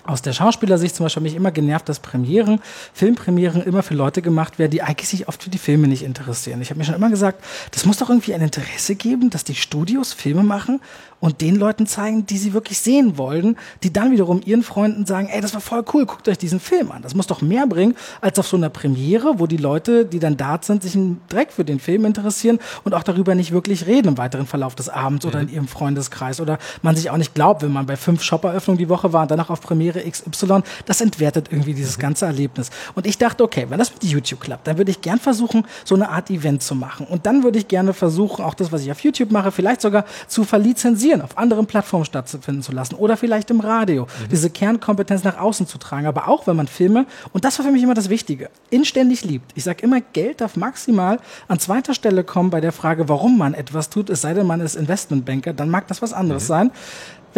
aus 0.09 0.23
der 0.23 0.33
Schauspielersicht 0.33 0.97
zum 0.97 1.05
Beispiel 1.05 1.23
mich 1.23 1.35
immer 1.35 1.51
genervt, 1.51 1.89
dass 1.89 2.01
Premieren, 2.01 2.61
Filmpremieren 2.95 3.63
immer 3.63 3.83
für 3.83 3.95
Leute 3.95 4.23
gemacht 4.23 4.59
werden, 4.59 4.71
die 4.71 4.83
eigentlich 4.83 5.09
sich 5.09 5.29
oft 5.29 5.43
für 5.43 5.51
die 5.51 5.59
Filme 5.59 5.87
nicht 5.87 6.03
interessieren. 6.03 6.63
Ich 6.63 6.71
habe 6.71 6.79
mir 6.79 6.85
schon 6.85 6.95
immer 6.95 7.11
gesagt, 7.11 7.45
das 7.73 7.85
muss 7.85 7.99
doch 7.99 8.09
irgendwie 8.09 8.33
ein 8.33 8.41
Interesse 8.41 8.95
geben, 8.95 9.29
dass 9.29 9.45
die 9.45 9.55
Studios 9.55 10.15
Filme 10.15 10.43
machen 10.43 10.81
und 11.21 11.41
den 11.41 11.57
Leuten 11.57 11.87
zeigen, 11.87 12.27
die 12.27 12.39
sie 12.39 12.53
wirklich 12.53 12.79
sehen 12.79 13.19
wollen, 13.19 13.57
die 13.83 13.93
dann 13.93 14.13
wiederum 14.13 14.41
ihren 14.45 14.63
Freunden 14.63 15.05
sagen, 15.07 15.29
ey, 15.31 15.41
das 15.41 15.55
war 15.55 15.61
voll 15.61 15.85
cool, 15.93 16.07
guckt 16.07 16.29
euch 16.29 16.39
diesen 16.39 16.61
Film 16.61 16.93
an. 16.93 17.03
Das 17.03 17.15
muss 17.15 17.27
doch 17.27 17.43
mehr 17.43 17.67
bringen, 17.67 17.95
als 18.21 18.39
auf 18.39 18.47
so 18.47 18.57
einer 18.57 18.69
Premiere, 18.69 19.39
wo 19.39 19.47
die 19.47 19.57
Leute, 19.57 20.05
die 20.05 20.19
dann 20.19 20.37
da 20.37 20.59
sind, 20.61 20.83
sich 20.83 20.95
einen 20.95 21.21
Dreck 21.29 21.53
für 21.53 21.65
den 21.65 21.81
Film 21.81 22.05
interessieren 22.05 22.59
und 22.85 22.95
auch 22.95 23.03
darüber 23.03 23.35
nicht 23.35 23.53
wirklich 23.53 23.87
reden 23.87 24.09
im 24.09 24.19
weiteren 24.19 24.47
Verlauf 24.47 24.75
des 24.75 24.89
Abends 24.89 25.25
mhm. 25.25 25.31
oder 25.31 25.41
in 25.41 25.49
ihrem 25.49 25.69
Freundeskreis 25.69 26.41
oder 26.41 26.59
man 26.83 26.97
sich 26.97 27.11
auch 27.11 27.17
nicht 27.17 27.35
glaubt, 27.35 27.63
wenn 27.63 27.73
man 27.73 27.87
bei 27.87 27.97
fünf 27.97 28.23
Shopperöffnungen 28.23 28.79
die 28.79 28.89
Woche 28.89 29.13
war 29.13 29.23
und 29.23 29.31
danach 29.31 29.51
auf 29.51 29.61
Premiere 29.61 29.98
XY, 30.03 30.63
das 30.87 31.01
entwertet 31.01 31.49
irgendwie 31.51 31.75
dieses 31.75 31.97
mhm. 31.97 32.03
ganze 32.03 32.27
Erlebnis. 32.27 32.71
Und 32.95 33.07
ich 33.07 33.19
dachte, 33.19 33.45
okay, 33.45 33.67
wenn 33.69 33.79
das 33.79 33.93
mit 33.93 34.05
YouTube 34.05 34.41
klappt, 34.41 34.67
dann 34.67 34.79
würde 34.79 34.91
ich 34.91 35.01
gern 35.01 35.19
versuchen, 35.19 35.65
so 35.85 35.95
eine 35.95 36.09
Art 36.09 36.31
Event 36.31 36.63
zu 36.63 36.75
machen. 36.75 37.07
Und 37.07 37.27
dann 37.27 37.43
würde 37.43 37.59
ich 37.59 37.69
gerne 37.69 37.93
versuchen, 37.93 38.45
auch 38.45 38.55
das, 38.55 38.73
was 38.73 38.83
ich 38.83 38.91
auf 38.91 39.01
YouTube 39.01 39.31
mache, 39.31 39.53
vielleicht 39.53 39.81
sogar 39.81 40.05
zu 40.27 40.45
verlizenzieren 40.45 41.23
auf 41.23 41.37
anderen 41.37 41.67
Plattformen 41.67 42.05
stattfinden 42.05 42.63
zu 42.63 42.73
lassen 42.73 42.95
oder 42.95 43.17
vielleicht 43.17 43.51
im 43.51 43.61
Radio, 43.61 44.05
mhm. 44.05 44.29
diese 44.31 44.51
Kernkompetenz 44.51 45.25
nach 45.25 45.39
außen 45.39 45.67
zu 45.67 45.79
tragen. 45.79 46.07
Aber 46.07 46.29
auch 46.29 46.47
wenn 46.47 46.57
man 46.57 46.67
Filme, 46.67 47.07
und 47.33 47.45
das 47.45 47.59
war 47.59 47.67
für 47.67 47.73
mich 47.73 47.83
immer 47.83 47.95
das 47.95 48.09
Wichtige, 48.09 48.51
inständig 48.71 49.25
liebt. 49.25 49.53
Ich 49.55 49.65
sage 49.65 49.83
immer, 49.83 50.01
Geld 50.01 50.41
darf 50.41 50.57
maximal 50.57 51.19
an 51.49 51.59
zweiter 51.59 51.95
Stelle 51.95 52.25
kommen 52.25 52.51
bei 52.51 52.61
der 52.61 52.73
Frage, 52.73 53.09
warum 53.09 53.39
man 53.39 53.55
etwas 53.55 53.91
tut, 53.91 54.11
es 54.11 54.21
sei 54.21 54.35
denn, 54.35 54.47
man 54.47 54.61
ist 54.61 54.77
Investmentbanker, 54.77 55.53
dann 55.53 55.71
mag 55.71 55.89
das 55.89 56.03
was 56.03 56.13
anderes 56.13 56.45
mhm. 56.45 56.47
sein. 56.47 56.71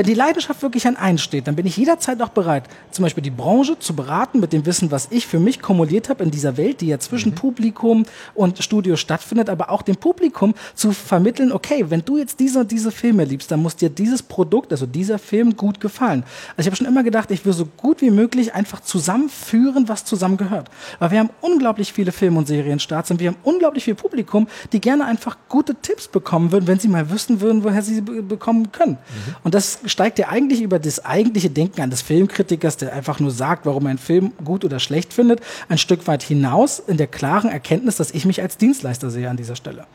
Wenn 0.00 0.06
die 0.06 0.14
Leidenschaft 0.14 0.62
wirklich 0.62 0.86
an 0.86 0.96
eins 0.96 1.20
steht, 1.20 1.46
dann 1.46 1.56
bin 1.56 1.66
ich 1.66 1.76
jederzeit 1.76 2.22
auch 2.22 2.30
bereit, 2.30 2.64
zum 2.90 3.02
Beispiel 3.02 3.22
die 3.22 3.28
Branche 3.28 3.78
zu 3.78 3.94
beraten 3.94 4.40
mit 4.40 4.54
dem 4.54 4.64
Wissen, 4.64 4.90
was 4.90 5.08
ich 5.10 5.26
für 5.26 5.38
mich 5.38 5.60
kumuliert 5.60 6.08
habe 6.08 6.24
in 6.24 6.30
dieser 6.30 6.56
Welt, 6.56 6.80
die 6.80 6.86
ja 6.86 6.98
zwischen 6.98 7.32
mhm. 7.32 7.34
Publikum 7.34 8.06
und 8.32 8.64
Studio 8.64 8.96
stattfindet, 8.96 9.50
aber 9.50 9.68
auch 9.68 9.82
dem 9.82 9.96
Publikum 9.96 10.54
zu 10.74 10.92
vermitteln, 10.92 11.52
okay, 11.52 11.84
wenn 11.90 12.02
du 12.02 12.16
jetzt 12.16 12.40
diese 12.40 12.60
und 12.60 12.72
diese 12.72 12.92
Filme 12.92 13.26
liebst, 13.26 13.50
dann 13.50 13.60
muss 13.60 13.76
dir 13.76 13.90
dieses 13.90 14.22
Produkt, 14.22 14.72
also 14.72 14.86
dieser 14.86 15.18
Film 15.18 15.54
gut 15.54 15.80
gefallen. 15.80 16.24
Also 16.56 16.60
ich 16.60 16.66
habe 16.68 16.76
schon 16.76 16.86
immer 16.86 17.02
gedacht, 17.02 17.30
ich 17.30 17.44
will 17.44 17.52
so 17.52 17.66
gut 17.66 18.00
wie 18.00 18.10
möglich 18.10 18.54
einfach 18.54 18.80
zusammenführen, 18.80 19.86
was 19.86 20.06
zusammengehört. 20.06 20.70
Weil 20.98 21.10
wir 21.10 21.18
haben 21.18 21.30
unglaublich 21.42 21.92
viele 21.92 22.12
Filme 22.12 22.38
und 22.38 22.48
Serienstarts 22.48 23.10
und 23.10 23.20
wir 23.20 23.28
haben 23.28 23.38
unglaublich 23.42 23.84
viel 23.84 23.96
Publikum, 23.96 24.48
die 24.72 24.80
gerne 24.80 25.04
einfach 25.04 25.36
gute 25.50 25.74
Tipps 25.74 26.08
bekommen 26.08 26.52
würden, 26.52 26.66
wenn 26.68 26.78
sie 26.78 26.88
mal 26.88 27.10
wissen 27.10 27.42
würden, 27.42 27.64
woher 27.64 27.82
sie 27.82 27.96
sie 27.96 28.00
bekommen 28.00 28.72
können. 28.72 28.92
Mhm. 28.92 29.36
Und 29.44 29.52
das 29.52 29.78
steigt 29.90 30.18
ja 30.18 30.28
eigentlich 30.28 30.62
über 30.62 30.78
das 30.78 31.04
eigentliche 31.04 31.50
Denken 31.50 31.80
eines 31.80 32.02
Filmkritikers, 32.02 32.76
der 32.76 32.92
einfach 32.92 33.20
nur 33.20 33.30
sagt, 33.30 33.66
warum 33.66 33.86
er 33.86 33.90
einen 33.90 33.98
Film 33.98 34.32
gut 34.44 34.64
oder 34.64 34.80
schlecht 34.80 35.12
findet, 35.12 35.40
ein 35.68 35.78
Stück 35.78 36.06
weit 36.06 36.22
hinaus 36.22 36.78
in 36.78 36.96
der 36.96 37.06
klaren 37.06 37.50
Erkenntnis, 37.50 37.96
dass 37.96 38.10
ich 38.12 38.24
mich 38.24 38.40
als 38.40 38.56
Dienstleister 38.56 39.10
sehe 39.10 39.28
an 39.28 39.36
dieser 39.36 39.56
Stelle. 39.56 39.86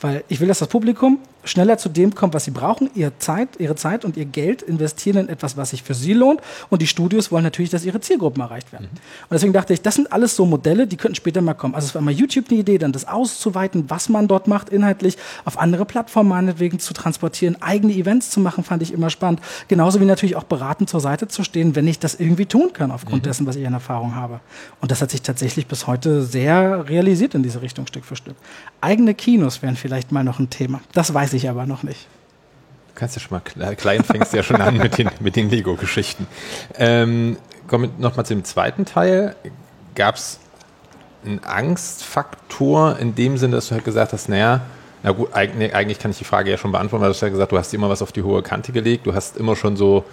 Weil 0.00 0.24
ich 0.28 0.40
will, 0.40 0.48
dass 0.48 0.58
das 0.58 0.68
Publikum 0.68 1.18
schneller 1.44 1.78
zu 1.78 1.88
dem 1.88 2.14
kommt, 2.14 2.34
was 2.34 2.44
sie 2.44 2.50
brauchen, 2.50 2.90
ihre 2.94 3.16
Zeit, 3.18 3.48
ihre 3.58 3.76
Zeit 3.76 4.04
und 4.04 4.16
ihr 4.16 4.24
Geld 4.24 4.62
investieren 4.62 5.18
in 5.18 5.28
etwas, 5.28 5.56
was 5.56 5.70
sich 5.70 5.82
für 5.82 5.94
sie 5.94 6.14
lohnt. 6.14 6.40
Und 6.70 6.82
die 6.82 6.86
Studios 6.86 7.30
wollen 7.30 7.44
natürlich, 7.44 7.70
dass 7.70 7.84
ihre 7.84 8.00
Zielgruppen 8.00 8.42
erreicht 8.42 8.72
werden. 8.72 8.88
Mhm. 8.90 8.98
Und 9.28 9.32
deswegen 9.32 9.52
dachte 9.52 9.72
ich, 9.72 9.82
das 9.82 9.94
sind 9.94 10.12
alles 10.12 10.36
so 10.36 10.46
Modelle, 10.46 10.86
die 10.86 10.96
könnten 10.96 11.14
später 11.14 11.40
mal 11.42 11.54
kommen. 11.54 11.74
Also 11.74 11.86
es 11.86 11.94
war 11.94 12.02
mal 12.02 12.12
YouTube 12.12 12.46
eine 12.50 12.60
Idee, 12.60 12.78
dann 12.78 12.92
das 12.92 13.06
auszuweiten, 13.06 13.84
was 13.88 14.08
man 14.08 14.28
dort 14.28 14.48
macht, 14.48 14.70
inhaltlich 14.70 15.16
auf 15.44 15.58
andere 15.58 15.84
Plattformen 15.84 16.30
meinetwegen 16.30 16.78
zu 16.78 16.94
transportieren, 16.94 17.60
eigene 17.60 17.92
Events 17.92 18.30
zu 18.30 18.40
machen, 18.40 18.64
fand 18.64 18.82
ich 18.82 18.92
immer 18.92 19.10
spannend. 19.10 19.40
Genauso 19.68 20.00
wie 20.00 20.04
natürlich 20.04 20.36
auch 20.36 20.44
beratend 20.44 20.88
zur 20.88 21.00
Seite 21.00 21.28
zu 21.28 21.44
stehen, 21.44 21.76
wenn 21.76 21.86
ich 21.86 21.98
das 21.98 22.14
irgendwie 22.14 22.46
tun 22.46 22.70
kann, 22.72 22.90
aufgrund 22.90 23.22
mhm. 23.22 23.28
dessen, 23.28 23.46
was 23.46 23.56
ich 23.56 23.66
an 23.66 23.74
Erfahrung 23.74 24.14
habe. 24.14 24.40
Und 24.80 24.90
das 24.90 25.02
hat 25.02 25.10
sich 25.10 25.22
tatsächlich 25.22 25.66
bis 25.66 25.86
heute 25.86 26.22
sehr 26.22 26.88
realisiert 26.88 27.34
in 27.34 27.42
diese 27.42 27.62
Richtung, 27.62 27.86
Stück 27.86 28.04
für 28.04 28.16
Stück. 28.16 28.36
Eigene 28.84 29.14
Kinos 29.14 29.62
wären 29.62 29.76
vielleicht 29.76 30.12
mal 30.12 30.24
noch 30.24 30.38
ein 30.38 30.50
Thema. 30.50 30.80
Das 30.92 31.12
weiß 31.12 31.32
ich 31.32 31.48
aber 31.48 31.66
noch 31.66 31.82
nicht. 31.82 32.06
Du 32.88 33.00
kannst 33.00 33.16
ja 33.16 33.22
schon 33.22 33.40
mal 33.40 33.74
klein 33.74 34.04
fängst 34.04 34.34
ja 34.34 34.42
schon 34.42 34.60
an 34.60 34.76
mit 34.76 34.98
den, 34.98 35.10
mit 35.20 35.36
den 35.36 35.50
Lego-Geschichten. 35.50 36.26
Ähm, 36.76 37.38
kommen 37.66 37.90
wir 37.98 38.02
nochmal 38.08 38.26
zu 38.26 38.34
dem 38.34 38.44
zweiten 38.44 38.84
Teil. 38.84 39.34
Gab 39.94 40.16
es 40.16 40.38
einen 41.24 41.42
Angstfaktor 41.42 42.98
in 42.98 43.14
dem 43.14 43.38
Sinne, 43.38 43.56
dass 43.56 43.68
du 43.68 43.74
halt 43.74 43.84
gesagt 43.84 44.12
hast, 44.12 44.28
naja, 44.28 44.60
na 45.02 45.12
gut, 45.12 45.30
eigentlich, 45.32 45.98
kann 45.98 46.10
ich 46.10 46.18
die 46.18 46.24
Frage 46.24 46.50
ja 46.50 46.58
schon 46.58 46.72
beantworten, 46.72 47.02
weil 47.02 47.10
du 47.10 47.14
hast 47.14 47.22
ja 47.22 47.28
gesagt, 47.30 47.52
du 47.52 47.58
hast 47.58 47.72
immer 47.74 47.88
was 47.88 48.02
auf 48.02 48.12
die 48.12 48.22
hohe 48.22 48.42
Kante 48.42 48.72
gelegt, 48.72 49.06
du 49.06 49.14
hast 49.14 49.36
immer 49.36 49.56
schon 49.56 49.76
so, 49.76 50.04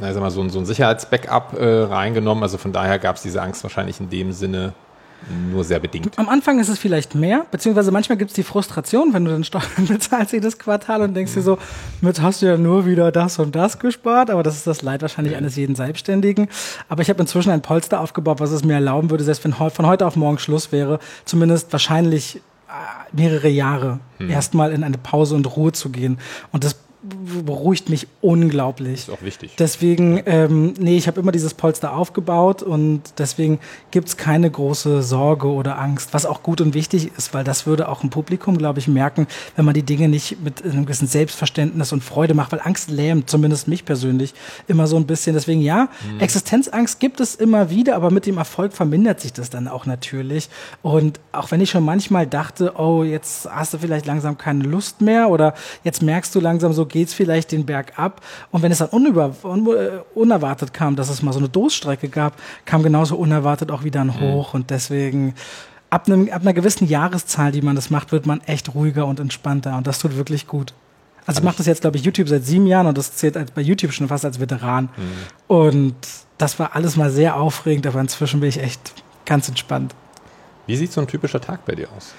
na, 0.00 0.12
sag 0.12 0.20
mal, 0.20 0.30
so, 0.30 0.48
so 0.48 0.58
ein 0.58 0.66
Sicherheitsbackup 0.66 1.58
äh, 1.58 1.64
reingenommen, 1.64 2.42
also 2.42 2.58
von 2.58 2.72
daher 2.72 2.98
gab 2.98 3.16
es 3.16 3.22
diese 3.22 3.42
Angst 3.42 3.62
wahrscheinlich 3.64 4.00
in 4.00 4.08
dem 4.08 4.32
Sinne 4.32 4.72
nur 5.50 5.64
sehr 5.64 5.80
bedingt. 5.80 6.18
Am 6.18 6.28
Anfang 6.28 6.58
ist 6.58 6.68
es 6.68 6.78
vielleicht 6.78 7.14
mehr, 7.14 7.46
beziehungsweise 7.50 7.90
manchmal 7.90 8.18
gibt 8.18 8.30
es 8.30 8.34
die 8.34 8.42
Frustration, 8.42 9.12
wenn 9.12 9.24
du 9.24 9.30
dann 9.30 9.44
Steuern 9.44 9.64
bezahlst 9.88 10.32
jedes 10.32 10.58
Quartal 10.58 11.02
und 11.02 11.14
denkst 11.14 11.34
dir 11.34 11.42
so, 11.42 11.58
jetzt 12.02 12.20
hast 12.20 12.42
du 12.42 12.46
ja 12.46 12.56
nur 12.56 12.86
wieder 12.86 13.10
das 13.12 13.38
und 13.38 13.54
das 13.54 13.78
gespart, 13.78 14.30
aber 14.30 14.42
das 14.42 14.56
ist 14.56 14.66
das 14.66 14.82
Leid 14.82 15.02
wahrscheinlich 15.02 15.36
eines 15.36 15.56
jeden 15.56 15.74
Selbstständigen. 15.76 16.48
Aber 16.88 17.02
ich 17.02 17.08
habe 17.08 17.20
inzwischen 17.20 17.50
ein 17.50 17.62
Polster 17.62 18.00
aufgebaut, 18.00 18.40
was 18.40 18.50
es 18.50 18.64
mir 18.64 18.74
erlauben 18.74 19.10
würde, 19.10 19.24
selbst 19.24 19.44
wenn 19.44 19.54
von 19.54 19.86
heute 19.86 20.06
auf 20.06 20.16
morgen 20.16 20.38
Schluss 20.38 20.72
wäre, 20.72 20.98
zumindest 21.24 21.72
wahrscheinlich 21.72 22.36
äh, 22.68 22.70
mehrere 23.12 23.48
Jahre 23.48 24.00
hm. 24.18 24.30
erstmal 24.30 24.72
in 24.72 24.84
eine 24.84 24.98
Pause 24.98 25.34
und 25.34 25.56
Ruhe 25.56 25.72
zu 25.72 25.90
gehen. 25.90 26.18
Und 26.52 26.64
das 26.64 26.76
beruhigt 27.44 27.90
mich 27.90 28.06
unglaublich. 28.20 29.00
Ist 29.00 29.10
auch 29.10 29.22
wichtig. 29.22 29.54
Deswegen, 29.58 30.22
ähm, 30.26 30.74
nee, 30.78 30.96
ich 30.96 31.06
habe 31.06 31.20
immer 31.20 31.32
dieses 31.32 31.54
Polster 31.54 31.94
aufgebaut 31.94 32.62
und 32.62 33.02
deswegen 33.18 33.58
gibt 33.90 34.08
es 34.08 34.16
keine 34.16 34.50
große 34.50 35.02
Sorge 35.02 35.48
oder 35.48 35.78
Angst, 35.78 36.14
was 36.14 36.24
auch 36.24 36.42
gut 36.42 36.60
und 36.60 36.72
wichtig 36.74 37.10
ist, 37.16 37.34
weil 37.34 37.44
das 37.44 37.66
würde 37.66 37.88
auch 37.88 38.02
ein 38.02 38.10
Publikum, 38.10 38.56
glaube 38.56 38.78
ich, 38.78 38.88
merken, 38.88 39.26
wenn 39.56 39.64
man 39.64 39.74
die 39.74 39.82
Dinge 39.82 40.08
nicht 40.08 40.42
mit 40.42 40.64
einem 40.64 40.86
gewissen 40.86 41.06
Selbstverständnis 41.06 41.92
und 41.92 42.02
Freude 42.02 42.34
macht, 42.34 42.52
weil 42.52 42.60
Angst 42.62 42.90
lähmt, 42.90 43.28
zumindest 43.28 43.68
mich 43.68 43.84
persönlich, 43.84 44.34
immer 44.66 44.86
so 44.86 44.96
ein 44.96 45.06
bisschen. 45.06 45.34
Deswegen 45.34 45.60
ja, 45.60 45.88
mhm. 46.10 46.20
Existenzangst 46.20 47.00
gibt 47.00 47.20
es 47.20 47.34
immer 47.34 47.68
wieder, 47.70 47.96
aber 47.96 48.10
mit 48.10 48.26
dem 48.26 48.38
Erfolg 48.38 48.72
vermindert 48.72 49.20
sich 49.20 49.32
das 49.32 49.50
dann 49.50 49.68
auch 49.68 49.84
natürlich. 49.84 50.48
Und 50.82 51.20
auch 51.32 51.50
wenn 51.50 51.60
ich 51.60 51.70
schon 51.70 51.84
manchmal 51.84 52.26
dachte, 52.26 52.72
oh, 52.76 53.02
jetzt 53.04 53.48
hast 53.50 53.74
du 53.74 53.78
vielleicht 53.78 54.06
langsam 54.06 54.38
keine 54.38 54.64
Lust 54.64 55.02
mehr 55.02 55.28
oder 55.28 55.54
jetzt 55.82 56.02
merkst 56.02 56.34
du 56.34 56.40
langsam 56.40 56.72
so, 56.72 56.86
geht 56.94 57.08
es 57.08 57.14
vielleicht 57.14 57.50
den 57.50 57.66
Berg 57.66 57.98
ab. 57.98 58.20
Und 58.52 58.62
wenn 58.62 58.70
es 58.70 58.78
dann 58.78 58.88
unüber, 58.88 59.34
un, 59.42 59.66
äh, 59.66 59.98
unerwartet 60.14 60.72
kam, 60.72 60.94
dass 60.94 61.10
es 61.10 61.22
mal 61.22 61.32
so 61.32 61.40
eine 61.40 61.48
Durststrecke 61.48 62.08
gab, 62.08 62.40
kam 62.66 62.84
genauso 62.84 63.16
unerwartet 63.16 63.72
auch 63.72 63.82
wieder 63.82 64.00
ein 64.00 64.06
mhm. 64.06 64.20
Hoch. 64.20 64.54
Mhm. 64.54 64.60
Und 64.60 64.70
deswegen 64.70 65.34
ab, 65.90 66.06
einem, 66.06 66.30
ab 66.30 66.42
einer 66.42 66.52
gewissen 66.52 66.86
Jahreszahl, 66.86 67.50
die 67.50 67.62
man 67.62 67.74
das 67.74 67.90
macht, 67.90 68.12
wird 68.12 68.26
man 68.26 68.40
echt 68.42 68.76
ruhiger 68.76 69.06
und 69.06 69.18
entspannter. 69.18 69.76
Und 69.76 69.88
das 69.88 69.98
tut 69.98 70.16
wirklich 70.16 70.46
gut. 70.46 70.72
Also 71.26 71.40
ich 71.40 71.44
mache 71.44 71.56
das 71.56 71.66
jetzt, 71.66 71.80
glaube 71.80 71.96
ich, 71.96 72.04
YouTube 72.04 72.28
seit 72.28 72.44
sieben 72.44 72.68
Jahren 72.68 72.86
und 72.86 72.96
das 72.96 73.16
zählt 73.16 73.36
als, 73.36 73.50
bei 73.50 73.60
YouTube 73.60 73.92
schon 73.92 74.06
fast 74.06 74.24
als 74.24 74.38
Veteran. 74.38 74.84
Mhm. 74.96 75.00
Und 75.48 75.96
das 76.38 76.60
war 76.60 76.76
alles 76.76 76.96
mal 76.96 77.10
sehr 77.10 77.34
aufregend, 77.36 77.88
aber 77.88 78.00
inzwischen 78.00 78.38
bin 78.38 78.48
ich 78.50 78.62
echt 78.62 78.92
ganz 79.26 79.48
entspannt. 79.48 79.96
Wie 80.68 80.76
sieht 80.76 80.92
so 80.92 81.00
ein 81.00 81.08
typischer 81.08 81.40
Tag 81.40 81.64
bei 81.64 81.74
dir 81.74 81.88
aus? 81.96 82.14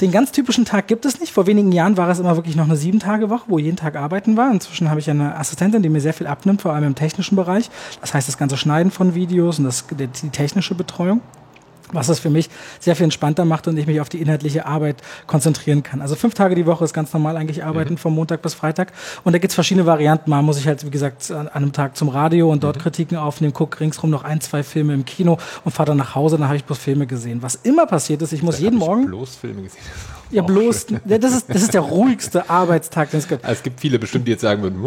Den 0.00 0.10
ganz 0.10 0.32
typischen 0.32 0.64
Tag 0.64 0.88
gibt 0.88 1.04
es 1.04 1.20
nicht. 1.20 1.32
Vor 1.32 1.46
wenigen 1.46 1.70
Jahren 1.70 1.96
war 1.96 2.08
es 2.08 2.18
immer 2.18 2.34
wirklich 2.34 2.56
noch 2.56 2.64
eine 2.64 2.76
Sieben-Tage-Woche, 2.76 3.44
wo 3.46 3.58
jeden 3.58 3.76
Tag 3.76 3.94
arbeiten 3.94 4.36
war. 4.36 4.50
Inzwischen 4.50 4.90
habe 4.90 4.98
ich 4.98 5.08
eine 5.08 5.36
Assistentin, 5.36 5.82
die 5.82 5.88
mir 5.88 6.00
sehr 6.00 6.14
viel 6.14 6.26
abnimmt, 6.26 6.62
vor 6.62 6.72
allem 6.72 6.84
im 6.84 6.94
technischen 6.96 7.36
Bereich. 7.36 7.70
Das 8.00 8.12
heißt, 8.12 8.26
das 8.26 8.36
ganze 8.36 8.56
Schneiden 8.56 8.90
von 8.90 9.14
Videos 9.14 9.58
und 9.58 9.66
das, 9.66 9.84
die 9.90 10.30
technische 10.30 10.74
Betreuung 10.74 11.20
was 11.92 12.08
es 12.08 12.18
für 12.18 12.30
mich 12.30 12.50
sehr 12.80 12.96
viel 12.96 13.04
entspannter 13.04 13.44
macht 13.44 13.68
und 13.68 13.76
ich 13.76 13.86
mich 13.86 14.00
auf 14.00 14.08
die 14.08 14.20
inhaltliche 14.20 14.66
Arbeit 14.66 14.96
konzentrieren 15.26 15.82
kann. 15.82 16.00
Also 16.00 16.14
fünf 16.14 16.34
Tage 16.34 16.54
die 16.54 16.66
Woche 16.66 16.84
ist 16.84 16.92
ganz 16.92 17.12
normal 17.12 17.36
eigentlich 17.36 17.64
arbeiten, 17.64 17.94
mhm. 17.94 17.98
vom 17.98 18.14
Montag 18.14 18.42
bis 18.42 18.54
Freitag. 18.54 18.92
Und 19.24 19.32
da 19.32 19.38
gibt's 19.38 19.54
verschiedene 19.54 19.86
Varianten. 19.86 20.30
Mal 20.30 20.42
muss 20.42 20.58
ich 20.58 20.66
halt, 20.66 20.84
wie 20.84 20.90
gesagt, 20.90 21.30
an 21.30 21.48
einem 21.48 21.72
Tag 21.72 21.96
zum 21.96 22.08
Radio 22.08 22.50
und 22.50 22.64
dort 22.64 22.76
mhm. 22.76 22.82
Kritiken 22.82 23.16
aufnehmen, 23.16 23.52
gucke 23.52 23.80
ringsrum 23.80 24.10
noch 24.10 24.24
ein, 24.24 24.40
zwei 24.40 24.62
Filme 24.62 24.94
im 24.94 25.04
Kino 25.04 25.38
und 25.64 25.72
fahre 25.72 25.88
dann 25.88 25.98
nach 25.98 26.14
Hause, 26.14 26.38
dann 26.38 26.46
habe 26.46 26.56
ich 26.56 26.64
bloß 26.64 26.78
Filme 26.78 27.06
gesehen. 27.06 27.42
Was 27.42 27.56
immer 27.56 27.86
passiert 27.86 28.22
ist, 28.22 28.32
ich 28.32 28.42
muss 28.42 28.58
jeden 28.58 28.78
Morgen... 28.78 29.06
bloß 29.06 29.36
Filme 29.36 29.62
gesehen. 29.62 29.82
Ja, 30.30 30.42
bloß, 30.42 30.86
das, 31.04 31.34
ist, 31.34 31.48
das 31.48 31.62
ist 31.62 31.74
der 31.74 31.82
ruhigste 31.82 32.48
Arbeitstag, 32.50 33.10
den 33.10 33.18
es 33.18 33.28
gibt. 33.28 33.44
Also 33.44 33.58
es 33.58 33.62
gibt 33.62 33.80
viele 33.80 33.98
bestimmt, 33.98 34.26
die 34.26 34.32
jetzt 34.32 34.40
sagen 34.40 34.62
würden, 34.62 34.82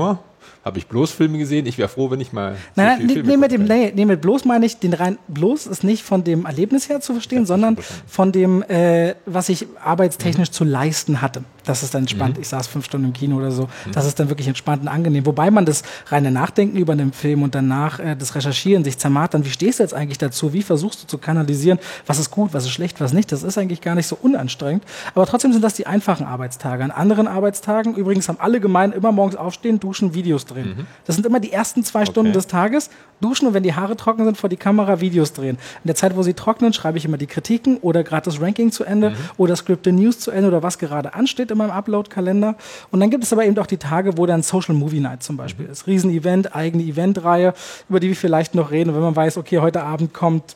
habe 0.68 0.78
ich 0.78 0.88
bloß 0.88 1.12
Filme 1.12 1.38
gesehen. 1.38 1.66
Ich 1.66 1.78
wäre 1.78 1.90
froh, 1.90 2.12
wenn 2.12 2.20
ich 2.20 2.34
mal. 2.34 2.56
Nein, 2.76 3.00
nein, 3.00 3.24
nee, 3.26 3.38
mit 3.38 3.52
dem, 3.52 3.64
nee, 3.64 3.92
nee, 3.96 4.06
mit 4.06 4.22
bloß 4.22 4.46
meine 4.46 4.66
ich, 4.66 4.78
den 4.78 4.94
rein 4.94 5.18
bloß 5.28 5.66
ist 5.68 5.84
nicht 5.84 6.04
von 6.04 6.24
dem 6.24 6.46
Erlebnis 6.46 6.90
her 6.90 7.02
zu 7.02 7.14
verstehen, 7.14 7.46
sondern 7.46 7.78
von 8.06 8.32
dem, 8.32 8.62
äh, 8.64 9.16
was 9.26 9.50
ich 9.50 9.68
arbeitstechnisch 9.84 10.50
mhm. 10.50 10.54
zu 10.54 10.64
leisten 10.64 11.22
hatte. 11.22 11.44
Das 11.68 11.84
ist 11.84 11.94
dann 11.94 12.04
entspannt. 12.04 12.38
Mhm. 12.38 12.42
Ich 12.42 12.48
saß 12.48 12.68
fünf 12.68 12.86
Stunden 12.86 13.08
im 13.08 13.14
Kino 13.14 13.38
oder 13.38 13.52
so. 13.52 13.64
Mhm. 13.64 13.92
Das 13.92 14.06
ist 14.06 14.20
dann 14.20 14.30
wirklich 14.30 14.48
entspannt 14.48 14.82
und 14.82 14.88
angenehm. 14.88 15.26
Wobei 15.26 15.52
man 15.52 15.66
das 15.66 15.84
reine 16.08 16.32
Nachdenken 16.32 16.78
über 16.78 16.94
einen 16.94 17.12
Film 17.12 17.44
und 17.44 17.56
danach 17.56 18.00
äh, 18.00 18.16
das 18.16 18.36
Recherchieren, 18.36 18.84
sich 18.84 18.98
zermartern, 18.98 19.46
wie 19.46 19.50
stehst 19.50 19.80
du 19.80 19.84
jetzt 19.84 19.94
eigentlich 19.94 20.18
dazu? 20.18 20.54
Wie 20.54 20.64
versuchst 20.64 21.04
du 21.04 21.08
zu 21.08 21.18
kanalisieren, 21.18 21.80
was 22.06 22.20
ist 22.20 22.32
gut, 22.32 22.54
was 22.54 22.64
ist 22.64 22.72
schlecht, 22.72 23.02
was 23.02 23.14
nicht? 23.14 23.32
Das 23.32 23.44
ist 23.44 23.58
eigentlich 23.58 23.82
gar 23.82 23.96
nicht 23.96 24.08
so 24.08 24.18
unanstrengend. 24.22 24.84
Aber 25.14 25.26
trotzdem 25.26 25.52
sind 25.52 25.64
das 25.64 25.74
die 25.74 25.88
einfachen 25.88 26.26
Arbeitstage. 26.26 26.84
An 26.84 26.92
anderen 26.92 27.28
Arbeitstagen, 27.28 27.96
übrigens 27.96 28.30
haben 28.30 28.40
alle 28.40 28.60
gemein 28.60 28.92
immer 28.92 29.12
morgens 29.12 29.36
aufstehen, 29.36 29.80
duschen, 29.80 30.14
Videos 30.14 30.46
drehen. 30.46 30.57
Mhm. 30.66 30.88
Das 31.06 31.16
sind 31.16 31.26
immer 31.26 31.40
die 31.40 31.52
ersten 31.52 31.84
zwei 31.84 32.02
okay. 32.02 32.12
Stunden 32.12 32.34
des 32.34 32.48
Tages. 32.48 32.90
Duschen 33.20 33.48
und 33.48 33.54
wenn 33.54 33.64
die 33.64 33.74
Haare 33.74 33.96
trocken 33.98 34.26
sind, 34.26 34.38
vor 34.38 34.50
die 34.50 34.58
Kamera 34.58 35.02
Videos 35.02 35.34
drehen. 35.34 35.58
In 35.84 35.88
der 35.88 35.96
Zeit, 35.96 36.16
wo 36.16 36.24
sie 36.24 36.34
trocknen, 36.34 36.74
schreibe 36.74 36.98
ich 36.98 37.06
immer 37.06 37.18
die 37.18 37.26
Kritiken 37.26 37.78
oder 37.78 38.04
gerade 38.04 38.26
das 38.26 38.40
Ranking 38.40 38.72
zu 38.72 38.84
Ende 38.84 39.12
mhm. 39.12 39.16
oder 39.38 39.56
Scripted 39.56 39.94
News 39.94 40.20
zu 40.20 40.32
Ende 40.32 40.50
oder 40.50 40.62
was 40.62 40.78
gerade 40.78 41.14
ansteht 41.14 41.50
in 41.50 41.58
meinem 41.58 41.72
Upload-Kalender. 41.72 42.56
Und 42.92 43.00
dann 43.00 43.10
gibt 43.10 43.24
es 43.24 43.34
aber 43.34 43.46
eben 43.46 43.58
auch 43.58 43.68
die 43.68 43.78
Tage, 43.78 44.18
wo 44.18 44.26
dann 44.26 44.44
Social 44.44 44.76
Movie 44.76 45.00
Night 45.00 45.24
zum 45.24 45.38
Beispiel 45.38 45.66
mhm. 45.66 45.72
ist. 45.72 45.88
Riesenevent, 45.88 46.56
eigene 46.56 46.84
Eventreihe, 46.84 47.54
über 47.90 48.00
die 48.00 48.10
wir 48.10 48.16
vielleicht 48.16 48.54
noch 48.54 48.72
reden. 48.72 48.90
Und 48.90 48.96
wenn 48.96 49.04
man 49.04 49.16
weiß, 49.16 49.38
okay, 49.38 49.60
heute 49.60 49.84
Abend 49.84 50.14
kommt 50.14 50.56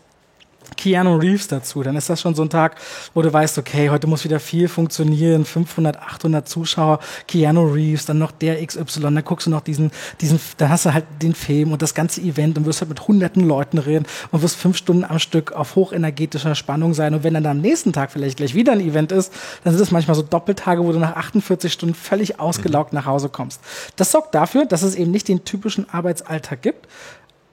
Keanu 0.77 1.17
Reeves 1.17 1.47
dazu, 1.47 1.83
dann 1.83 1.95
ist 1.95 2.09
das 2.09 2.21
schon 2.21 2.35
so 2.35 2.41
ein 2.41 2.49
Tag, 2.49 2.75
wo 3.13 3.21
du 3.21 3.31
weißt, 3.31 3.57
okay, 3.57 3.89
heute 3.89 4.07
muss 4.07 4.23
wieder 4.23 4.39
viel 4.39 4.67
funktionieren, 4.67 5.45
500, 5.45 5.97
800 5.97 6.47
Zuschauer, 6.47 6.99
Keanu 7.27 7.65
Reeves, 7.65 8.05
dann 8.05 8.17
noch 8.17 8.31
der 8.31 8.65
XY, 8.65 9.01
dann 9.01 9.23
guckst 9.23 9.47
du 9.47 9.51
noch 9.51 9.61
diesen, 9.61 9.91
diesen, 10.21 10.39
dann 10.57 10.69
hast 10.69 10.85
du 10.85 10.93
halt 10.93 11.05
den 11.21 11.33
Film 11.33 11.71
und 11.71 11.81
das 11.81 11.93
ganze 11.93 12.21
Event 12.21 12.57
und 12.57 12.65
wirst 12.65 12.81
halt 12.81 12.89
mit 12.89 13.07
hunderten 13.07 13.47
Leuten 13.47 13.77
reden 13.77 14.05
und 14.31 14.41
wirst 14.41 14.55
fünf 14.55 14.77
Stunden 14.77 15.03
am 15.03 15.19
Stück 15.19 15.51
auf 15.51 15.75
hochenergetischer 15.75 16.55
Spannung 16.55 16.93
sein. 16.93 17.13
Und 17.13 17.23
wenn 17.23 17.33
dann 17.33 17.45
am 17.45 17.59
nächsten 17.59 17.93
Tag 17.93 18.11
vielleicht 18.11 18.37
gleich 18.37 18.55
wieder 18.55 18.71
ein 18.71 18.79
Event 18.79 19.11
ist, 19.11 19.33
dann 19.63 19.73
sind 19.73 19.81
es 19.81 19.91
manchmal 19.91 20.15
so 20.15 20.21
Doppeltage, 20.21 20.83
wo 20.83 20.91
du 20.91 20.99
nach 20.99 21.15
48 21.15 21.71
Stunden 21.71 21.95
völlig 21.95 22.39
ausgelaugt 22.39 22.93
nach 22.93 23.05
Hause 23.05 23.29
kommst. 23.29 23.61
Das 23.95 24.11
sorgt 24.11 24.33
dafür, 24.33 24.65
dass 24.65 24.83
es 24.83 24.95
eben 24.95 25.11
nicht 25.11 25.27
den 25.27 25.43
typischen 25.45 25.89
Arbeitsalltag 25.89 26.61
gibt, 26.61 26.87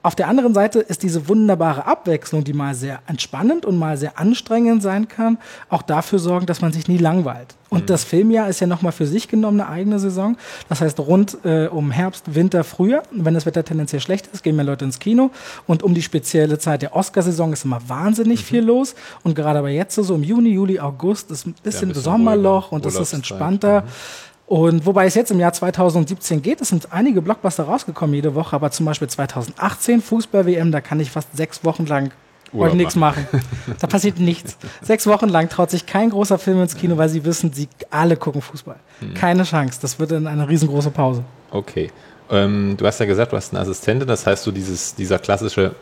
auf 0.01 0.15
der 0.15 0.29
anderen 0.29 0.55
Seite 0.55 0.79
ist 0.79 1.03
diese 1.03 1.29
wunderbare 1.29 1.87
Abwechslung, 1.87 2.45
die 2.45 2.53
mal 2.53 2.75
sehr 2.75 3.01
entspannend 3.09 3.67
und 3.67 3.77
mal 3.77 3.97
sehr 3.97 4.17
anstrengend 4.17 4.81
sein 4.81 5.09
kann, 5.09 5.39
auch 5.71 5.83
dafür 5.83 6.21
sorgen, 6.21 6.47
dass 6.47 6.61
man 6.61 6.73
sich 6.73 6.87
nie 6.87 6.99
langweilt. 6.99 7.57
Und 7.69 7.83
mhm. 7.83 7.87
das 7.87 8.05
Filmjahr 8.05 8.49
ist 8.49 8.61
ja 8.61 8.69
nochmal 8.69 8.93
für 8.93 9.07
sich 9.07 9.27
genommen 9.27 9.61
eine 9.61 9.69
eigene 9.69 9.99
Saison. 9.99 10.37
Das 10.69 10.81
heißt, 10.81 11.01
rund 11.01 11.39
äh, 11.45 11.67
um 11.67 11.91
Herbst, 11.91 12.35
Winter, 12.35 12.63
Frühjahr, 12.63 13.03
wenn 13.11 13.35
das 13.35 13.45
Wetter 13.45 13.65
tendenziell 13.65 14.01
schlecht 14.01 14.29
ist, 14.29 14.45
gehen 14.45 14.55
mehr 14.55 14.65
Leute 14.65 14.85
ins 14.85 15.01
Kino. 15.01 15.31
Und 15.67 15.83
um 15.83 15.95
die 15.95 16.03
spezielle 16.03 16.61
Zeit 16.61 16.83
der 16.83 16.95
Oscarsaison 16.95 17.53
ist 17.53 17.65
immer 17.65 17.81
wahnsinnig 17.89 18.41
mhm. 18.41 18.45
viel 18.45 18.63
los. 18.63 18.95
Und 19.25 19.35
gerade 19.35 19.59
aber 19.59 19.71
jetzt 19.71 19.97
so 19.97 20.15
im 20.15 20.23
Juni, 20.23 20.51
Juli, 20.51 20.79
August 20.79 21.33
ist 21.33 21.45
ein 21.45 21.55
bisschen, 21.61 21.89
ja, 21.89 21.95
bisschen 21.95 22.03
Sommerloch 22.05 22.71
und 22.71 22.87
es 22.87 22.95
ist 22.95 23.13
entspannter. 23.13 23.81
Mhm. 23.81 23.87
Und 24.49 24.87
wobei 24.87 25.05
es 25.05 25.15
jetzt 25.15 25.31
im 25.31 25.41
Jahr 25.41 25.53
2017 25.53 26.41
geht, 26.41 26.63
es 26.63 26.69
sind 26.69 26.91
einige 26.91 27.21
Blockbuster 27.21 27.65
rausgekommen 27.65 28.15
jede 28.15 28.35
Woche, 28.35 28.57
aber 28.57 28.71
zum 28.71 28.87
Beispiel 28.87 29.07
2018 29.07 30.01
Fußball-WM, 30.01 30.73
da 30.73 30.81
kann 30.81 31.01
ich 31.01 31.11
fast 31.11 31.37
sechs 31.37 31.65
Wochen 31.65 31.85
lang 31.85 32.13
euch 32.55 32.73
nichts 32.73 32.97
machen. 32.97 33.27
Da 33.79 33.87
passiert 33.87 34.19
nichts. 34.19 34.57
Sechs 34.81 35.07
Wochen 35.07 35.29
lang 35.29 35.51
traut 35.51 35.71
sich 35.71 35.85
kein 35.85 36.09
großer 36.09 36.39
Film 36.39 36.63
ins 36.63 36.77
Kino, 36.77 36.97
weil 36.97 37.11
sie 37.11 37.27
wissen, 37.27 37.53
sie 37.53 37.69
alle 37.91 38.17
gucken 38.17 38.41
Fußball. 38.41 38.77
Hm. 39.01 39.13
Keine 39.13 39.45
Chance. 39.45 39.81
Das 39.83 39.99
wird 39.99 40.13
dann 40.13 40.27
eine 40.27 40.49
riesengroße 40.49 40.91
Pause. 40.91 41.25
Okay. 41.51 41.91
Ähm, 42.31 42.75
du 42.79 42.87
hast 42.87 43.01
ja 43.01 43.07
gesagt, 43.07 43.33
du 43.33 43.37
hast 43.37 43.53
eine 43.53 43.61
Assistentin, 43.61 44.09
das 44.09 44.27
heißt, 44.27 44.45
so 44.45 44.51
dieses, 44.51 44.95
dieser 44.95 45.19
klassische 45.19 45.75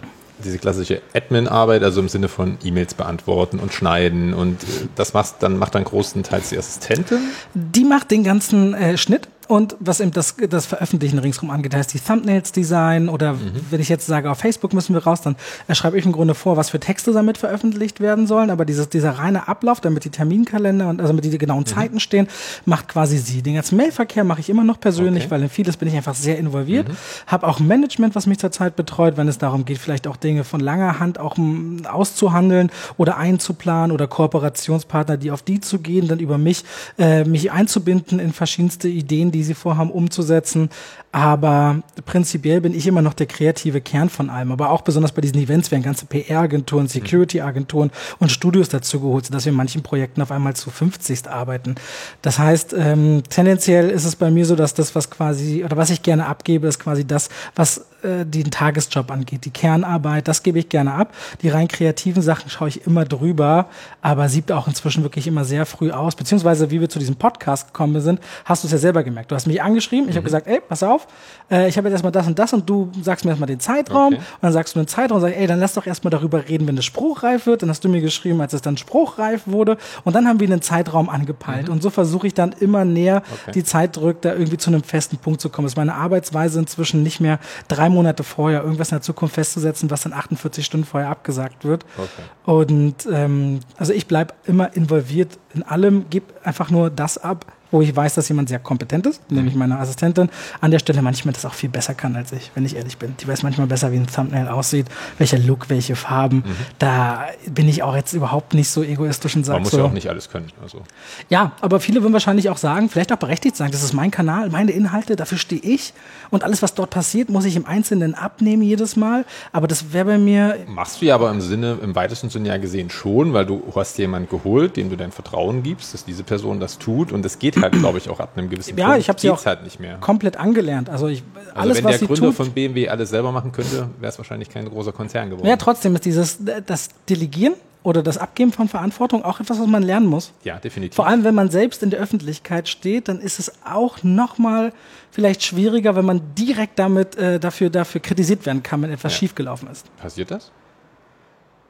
diese 0.45 0.59
klassische 0.59 1.03
Admin-Arbeit, 1.15 1.83
also 1.83 2.01
im 2.01 2.09
Sinne 2.09 2.29
von 2.29 2.59
E-Mails 2.63 2.95
beantworten 2.95 3.59
und 3.59 3.73
schneiden 3.73 4.35
und 4.35 4.63
äh, 4.63 4.67
das 4.95 5.15
macht 5.15 5.43
dann 5.43 5.59
macht 5.59 5.75
dann 5.75 5.85
großenteils 5.85 6.51
die 6.51 6.59
Assistentin. 6.59 7.19
Die 7.55 7.85
macht 7.85 8.11
den 8.11 8.25
ganzen 8.25 8.75
äh, 8.75 8.99
Schnitt 8.99 9.29
und 9.49 9.77
was 9.81 10.01
eben 10.01 10.11
das, 10.11 10.35
das 10.51 10.67
Veröffentlichen 10.67 11.19
ringsrum 11.19 11.51
angeht, 11.51 11.75
heißt 11.75 11.95
die 11.95 12.01
Thumbnails 12.01 12.53
Design 12.53 13.09
oder 13.09 13.35
mhm. 13.35 13.53
wenn 13.71 13.81
ich 13.81 13.89
jetzt 13.89 14.07
sage, 14.07 14.31
auf 14.31 14.39
Facebook 14.39 14.73
müssen 14.73 14.95
wir 14.95 15.05
raus, 15.05 15.21
dann 15.21 15.37
schreibe 15.73 15.99
ich 15.99 16.05
im 16.05 16.13
Grunde 16.13 16.35
vor, 16.35 16.57
was 16.57 16.71
für 16.71 16.81
Texte 16.81 17.13
damit 17.13 17.39
veröffentlicht 17.39 18.01
werden 18.01 18.27
sollen. 18.27 18.51
Aber 18.51 18.65
dieses, 18.65 18.89
dieser 18.89 19.13
reine 19.13 19.49
Ablauf, 19.49 19.81
damit 19.81 20.05
die 20.05 20.11
Terminkalender 20.11 20.89
und 20.89 21.01
also 21.01 21.13
mit 21.13 21.25
die 21.25 21.39
genauen 21.39 21.61
mhm. 21.61 21.67
Zeiten 21.67 22.01
stehen, 22.01 22.29
macht 22.65 22.89
quasi 22.89 23.19
sie. 23.19 23.43
Den 23.43 23.55
ganzen 23.55 23.77
Mailverkehr 23.77 24.25
mache 24.25 24.41
ich 24.41 24.51
immer 24.51 24.65
noch 24.65 24.81
persönlich, 24.81 25.25
okay. 25.25 25.31
weil 25.31 25.43
in 25.43 25.49
vieles 25.49 25.77
bin 25.77 25.89
ich 25.89 25.95
einfach 25.95 26.15
sehr 26.15 26.39
involviert. 26.39 26.89
Mhm. 26.89 26.97
Habe 27.27 27.47
auch 27.47 27.61
Management, 27.61 28.15
was 28.15 28.27
mich 28.27 28.39
zurzeit 28.39 28.77
betreut, 28.77 29.17
wenn 29.17 29.29
es 29.29 29.39
darum 29.39 29.65
geht, 29.65 29.79
vielleicht 29.79 30.07
auch 30.07 30.17
Dinge 30.17 30.45
von 30.45 30.61
langer 30.61 30.99
Hand 30.99 31.19
auch 31.19 31.37
auszuhandeln 31.85 32.71
oder 32.97 33.17
einzuplanen 33.17 33.93
oder 33.93 34.07
Kooperationspartner, 34.07 35.17
die 35.17 35.31
auf 35.31 35.43
die 35.43 35.61
zu 35.61 35.79
gehen, 35.79 36.09
dann 36.09 36.19
über 36.19 36.39
mich, 36.39 36.65
äh, 36.99 37.25
mich 37.25 37.53
einzubinden 37.53 38.19
in 38.19 38.33
verschiedenste 38.33 38.89
Ideen, 38.89 39.31
die 39.37 39.45
sie 39.45 39.55
vorhaben 39.55 39.91
umzusetzen. 39.91 40.71
Aber 41.13 41.83
prinzipiell 42.05 42.61
bin 42.61 42.75
ich 42.75 42.87
immer 42.87 43.01
noch 43.01 43.15
der 43.15 43.27
kreative 43.27 43.81
Kern 43.81 44.11
von 44.11 44.29
allem. 44.29 44.53
Aber 44.53 44.71
auch 44.71 44.83
besonders 44.83 45.13
bei 45.13 45.23
diesen 45.23 45.39
Events 45.39 45.71
werden 45.71 45.83
ganze 45.83 46.07
PR-Agenturen, 46.07 46.89
Security-Agenturen 46.89 47.91
und 48.19 48.31
Studios 48.31 48.69
dazu 48.69 49.01
geholt, 49.01 49.27
sodass 49.27 49.47
wir 49.47 49.51
in 49.51 49.57
manchen 49.57 49.83
Projekten 49.83 50.21
auf 50.21 50.31
einmal 50.31 50.55
zu 50.55 50.71
50 50.71 51.29
arbeiten. 51.29 51.77
Das 52.21 52.39
heißt, 52.39 52.75
ähm, 52.77 53.23
tendenziell 53.31 53.89
ist 53.89 54.05
es 54.05 54.17
bei 54.17 54.31
mir 54.31 54.45
so, 54.45 54.57
dass 54.57 54.75
das, 54.75 54.95
was 54.95 55.11
quasi, 55.11 55.65
oder 55.65 55.77
was 55.77 55.91
ich 55.91 56.03
gerne 56.03 56.27
abgebe, 56.27 56.67
ist 56.67 56.79
quasi 56.79 57.07
das, 57.07 57.31
was 57.55 57.87
äh, 58.03 58.25
den 58.25 58.51
Tagesjob 58.51 59.11
angeht. 59.11 59.45
Die 59.45 59.51
Kernarbeit, 59.51 60.29
das 60.29 60.43
gebe 60.43 60.59
ich 60.59 60.69
gerne 60.69 60.93
ab. 60.93 61.15
Die 61.43 61.49
rein 61.49 61.67
kreativen 61.67 62.23
Sachen 62.23 62.51
schaue 62.51 62.69
ich 62.69 62.87
immer 62.87 63.05
drüber, 63.05 63.69
aber 64.03 64.29
sieht 64.29 64.53
auch 64.53 64.69
inzwischen 64.69 65.03
wirklich 65.03 65.27
immer 65.27 65.45
sehr 65.45 65.67
früh 65.67 65.91
aus. 65.91 66.15
Beziehungsweise, 66.15 66.71
wie 66.71 66.81
wir 66.81 66.89
zu 66.89 66.99
diesem 66.99 67.17
Podcast 67.17 67.69
gekommen 67.69 68.01
sind, 68.01 68.21
hast 68.45 68.63
du 68.63 68.69
es 68.69 68.73
ja 68.73 68.79
selber 68.79 69.03
gemerkt. 69.03 69.26
Du 69.29 69.35
hast 69.35 69.47
mich 69.47 69.63
angeschrieben, 69.63 70.09
ich 70.09 70.15
mhm. 70.15 70.19
habe 70.19 70.25
gesagt, 70.25 70.47
ey, 70.47 70.61
pass 70.61 70.83
auf, 70.83 71.07
äh, 71.51 71.69
ich 71.69 71.77
habe 71.77 71.89
jetzt 71.89 71.95
erstmal 71.95 72.13
das 72.13 72.27
und 72.27 72.39
das 72.39 72.53
und 72.53 72.69
du 72.69 72.91
sagst 73.03 73.25
mir 73.25 73.33
erstmal 73.33 73.47
den 73.47 73.61
Zeitraum 73.61 74.15
okay. 74.15 74.17
und 74.17 74.43
dann 74.43 74.53
sagst 74.53 74.75
du 74.75 74.81
den 74.81 74.87
Zeitraum 74.87 75.17
und 75.17 75.23
sagst, 75.23 75.37
ey, 75.37 75.47
dann 75.47 75.61
lass 75.61 75.75
doch 75.75 75.87
erstmal 75.87 76.11
darüber 76.11 76.49
reden, 76.49 76.67
wenn 76.67 76.77
es 76.77 76.85
spruchreif 76.85 77.47
wird. 77.47 77.63
Dann 77.63 77.71
hast 77.71 77.85
du 77.85 77.89
mir 77.89 78.01
geschrieben, 78.01 78.41
als 78.41 78.53
es 78.53 78.63
dann 78.63 78.77
spruchreif 78.77 79.43
wurde 79.47 79.77
und 80.05 80.15
dann 80.15 80.27
haben 80.27 80.41
wir 80.41 80.47
einen 80.47 80.63
Zeitraum 80.63 81.09
angepeilt 81.09 81.67
mhm. 81.67 81.75
und 81.75 81.83
so 81.83 81.91
versuche 81.91 82.27
ich 82.27 82.35
dann 82.35 82.53
immer 82.61 82.85
näher 82.85 83.23
okay. 83.43 83.53
die 83.53 83.65
Zeit 83.65 83.97
drückt, 83.97 84.25
da 84.25 84.33
irgendwie 84.33 84.59
zu 84.59 84.71
einem 84.71 84.83
festen 84.83 85.19
Punkt 85.19 85.41
zu 85.41 85.49
kommen. 85.49 85.67
Das 85.67 85.73
ist 85.73 85.77
meine 85.77 85.95
Arbeitsweise 85.95 86.59
inzwischen 86.59 87.03
nicht 87.03 87.21
mehr 87.21 87.39
drei 87.69 87.89
Monate 87.89 88.25
vorher 88.25 88.63
irgendwas 88.63 88.91
in 88.91 88.97
der 88.97 89.03
Zukunft 89.03 89.35
festzusetzen, 89.35 89.91
was 89.91 90.03
dann 90.03 90.13
48 90.13 90.65
Stunden 90.65 90.87
vorher 90.87 91.11
abgesagt 91.11 91.65
wird. 91.65 91.85
Okay. 91.97 92.23
Und 92.45 93.09
ähm, 93.13 93.61
also 93.77 93.93
ich 93.93 94.07
bleibe 94.07 94.35
immer 94.47 94.75
involviert 94.77 95.39
in 95.55 95.63
allem, 95.63 96.09
gebe 96.11 96.27
einfach 96.45 96.71
nur 96.71 96.91
das 96.91 97.19
ab, 97.19 97.47
wo 97.77 97.83
ich 97.83 97.95
weiß, 97.95 98.15
dass 98.15 98.29
jemand 98.31 98.49
sehr 98.49 98.59
kompetent 98.59 99.05
ist, 99.05 99.31
nämlich 99.31 99.53
mhm. 99.53 99.61
meine 99.61 99.79
Assistentin, 99.79 100.31
an 100.63 100.71
der 100.71 100.79
Stelle 100.79 101.03
manchmal 101.03 101.35
das 101.35 101.45
auch 101.45 101.53
viel 101.53 101.69
besser 101.69 101.95
kann 101.95 102.17
als 102.17 102.33
ich, 102.33 102.51
wenn 102.55 102.65
ich 102.65 102.75
ehrlich 102.75 102.97
bin. 102.97 103.15
Die 103.21 103.29
weiß 103.29 103.43
manchmal 103.43 103.67
besser, 103.67 103.93
wie 103.93 103.97
ein 103.97 104.07
Thumbnail 104.07 104.49
aussieht, 104.49 104.87
welcher 105.19 105.39
Look, 105.39 105.69
welche 105.69 105.95
Farben. 105.95 106.39
Mhm. 106.39 106.57
Da 106.79 107.27
bin 107.51 107.69
ich 107.69 107.83
auch 107.83 107.95
jetzt 107.95 108.15
überhaupt 108.15 108.55
nicht 108.55 108.71
so 108.71 108.83
egoistisch 108.83 109.37
und 109.37 109.45
sage 109.45 109.57
Man 109.57 109.63
muss 109.65 109.73
so, 109.73 109.79
ja 109.79 109.85
auch 109.85 109.93
nicht 109.93 110.09
alles 110.09 110.31
können. 110.31 110.51
Also. 110.63 110.81
Ja, 111.29 111.53
aber 111.61 111.79
viele 111.81 112.01
würden 112.01 112.15
wahrscheinlich 112.15 112.49
auch 112.49 112.57
sagen, 112.57 112.89
vielleicht 112.89 113.13
auch 113.13 113.19
berechtigt 113.19 113.57
sagen, 113.57 113.73
das 113.73 113.83
ist 113.83 113.93
mein 113.93 114.11
Kanal, 114.11 114.49
meine 114.49 114.73
Inhalte, 114.73 115.15
dafür 115.15 115.37
stehe 115.37 115.61
ich 115.61 115.93
und 116.31 116.45
alles, 116.45 116.63
was 116.63 116.73
dort 116.73 116.89
passiert, 116.89 117.29
muss 117.29 117.45
ich 117.45 117.57
im 117.57 117.67
Einzelnen 117.67 118.15
abnehmen 118.15 118.63
jedes 118.63 118.97
Mal. 118.97 119.27
Aber 119.53 119.67
das 119.67 119.93
wäre 119.93 120.07
bei 120.07 120.19
mir... 120.19 120.57
Machst 120.67 121.03
du 121.03 121.07
ja 121.07 121.15
aber 121.15 121.31
im 121.31 121.43
Sinne, 121.43 121.77
im 121.83 121.95
weitesten 121.95 122.31
Sinne 122.31 122.49
ja 122.49 122.57
gesehen 122.57 122.89
schon, 122.89 123.35
weil 123.35 123.45
du 123.45 123.63
hast 123.75 123.99
jemanden 123.99 124.31
geholt, 124.31 124.79
dem 124.79 124.89
du 124.89 124.97
dein 124.97 125.13
Vertrauen 125.13 125.63
gibst, 125.63 125.93
dass 125.93 126.07
diese 126.07 126.25
Person 126.25 126.59
das 126.59 126.79
tut 126.79 127.13
und 127.13 127.27
es 127.27 127.39
geht 127.39 127.61
halt, 127.61 127.66
glaube 127.69 127.99
ich, 127.99 128.09
auch 128.09 128.21
ab 128.21 128.33
einem 128.37 128.49
gewissen 128.49 128.77
ja, 128.77 128.87
Punkt. 128.87 128.97
Ja, 128.97 129.01
ich 129.01 129.09
habe 129.09 129.21
sie 129.21 129.31
auch 129.31 129.45
halt 129.45 129.63
nicht 129.65 129.81
mehr. 129.81 129.97
komplett 129.99 130.37
angelernt. 130.37 130.91
Also, 130.91 131.09
ich, 131.09 131.23
also 131.35 131.51
alles, 131.55 131.79
wenn 131.79 131.85
was 131.85 131.99
der 131.99 132.09
Gründer 132.09 132.27
tut, 132.27 132.35
von 132.35 132.53
BMW 132.53 132.89
alles 132.89 133.11
selber 133.11 133.33
machen 133.33 133.53
könnte, 133.53 133.89
wäre 133.99 134.11
es 134.11 134.19
wahrscheinlich 134.19 134.49
kein 134.49 134.69
großer 134.69 134.93
Konzern 134.93 135.31
geworden. 135.31 135.47
Ja, 135.47 135.57
trotzdem 135.57 135.95
ist 135.95 136.05
dieses 136.05 136.39
das 136.67 136.89
Delegieren 137.09 137.55
oder 137.87 138.03
das 138.03 138.19
Abgeben 138.19 138.53
von 138.53 138.67
Verantwortung 138.67 139.25
auch 139.25 139.39
etwas, 139.39 139.61
was 139.61 139.67
man 139.69 139.85
lernen 139.85 140.07
muss. 140.07 140.33
Ja, 140.43 140.59
definitiv. 140.59 140.97
Vor 140.97 141.07
allem, 141.07 141.23
wenn 141.23 141.37
man 141.37 141.51
selbst 141.51 141.85
in 141.85 141.91
der 141.91 142.01
Öffentlichkeit 142.01 142.69
steht, 142.69 143.07
dann 143.07 143.21
ist 143.21 143.39
es 143.39 143.53
auch 143.65 144.03
nochmal 144.03 144.73
vielleicht 145.13 145.45
schwieriger, 145.45 145.95
wenn 145.95 146.05
man 146.05 146.21
direkt 146.37 146.81
damit 146.81 147.17
äh, 147.17 147.39
dafür, 147.39 147.71
dafür 147.71 148.01
kritisiert 148.01 148.45
werden 148.45 148.65
kann, 148.65 148.83
wenn 148.83 148.91
etwas 148.91 149.13
ja. 149.13 149.19
schiefgelaufen 149.21 149.69
ist. 149.71 149.87
Passiert 149.99 150.33
das? 150.33 150.51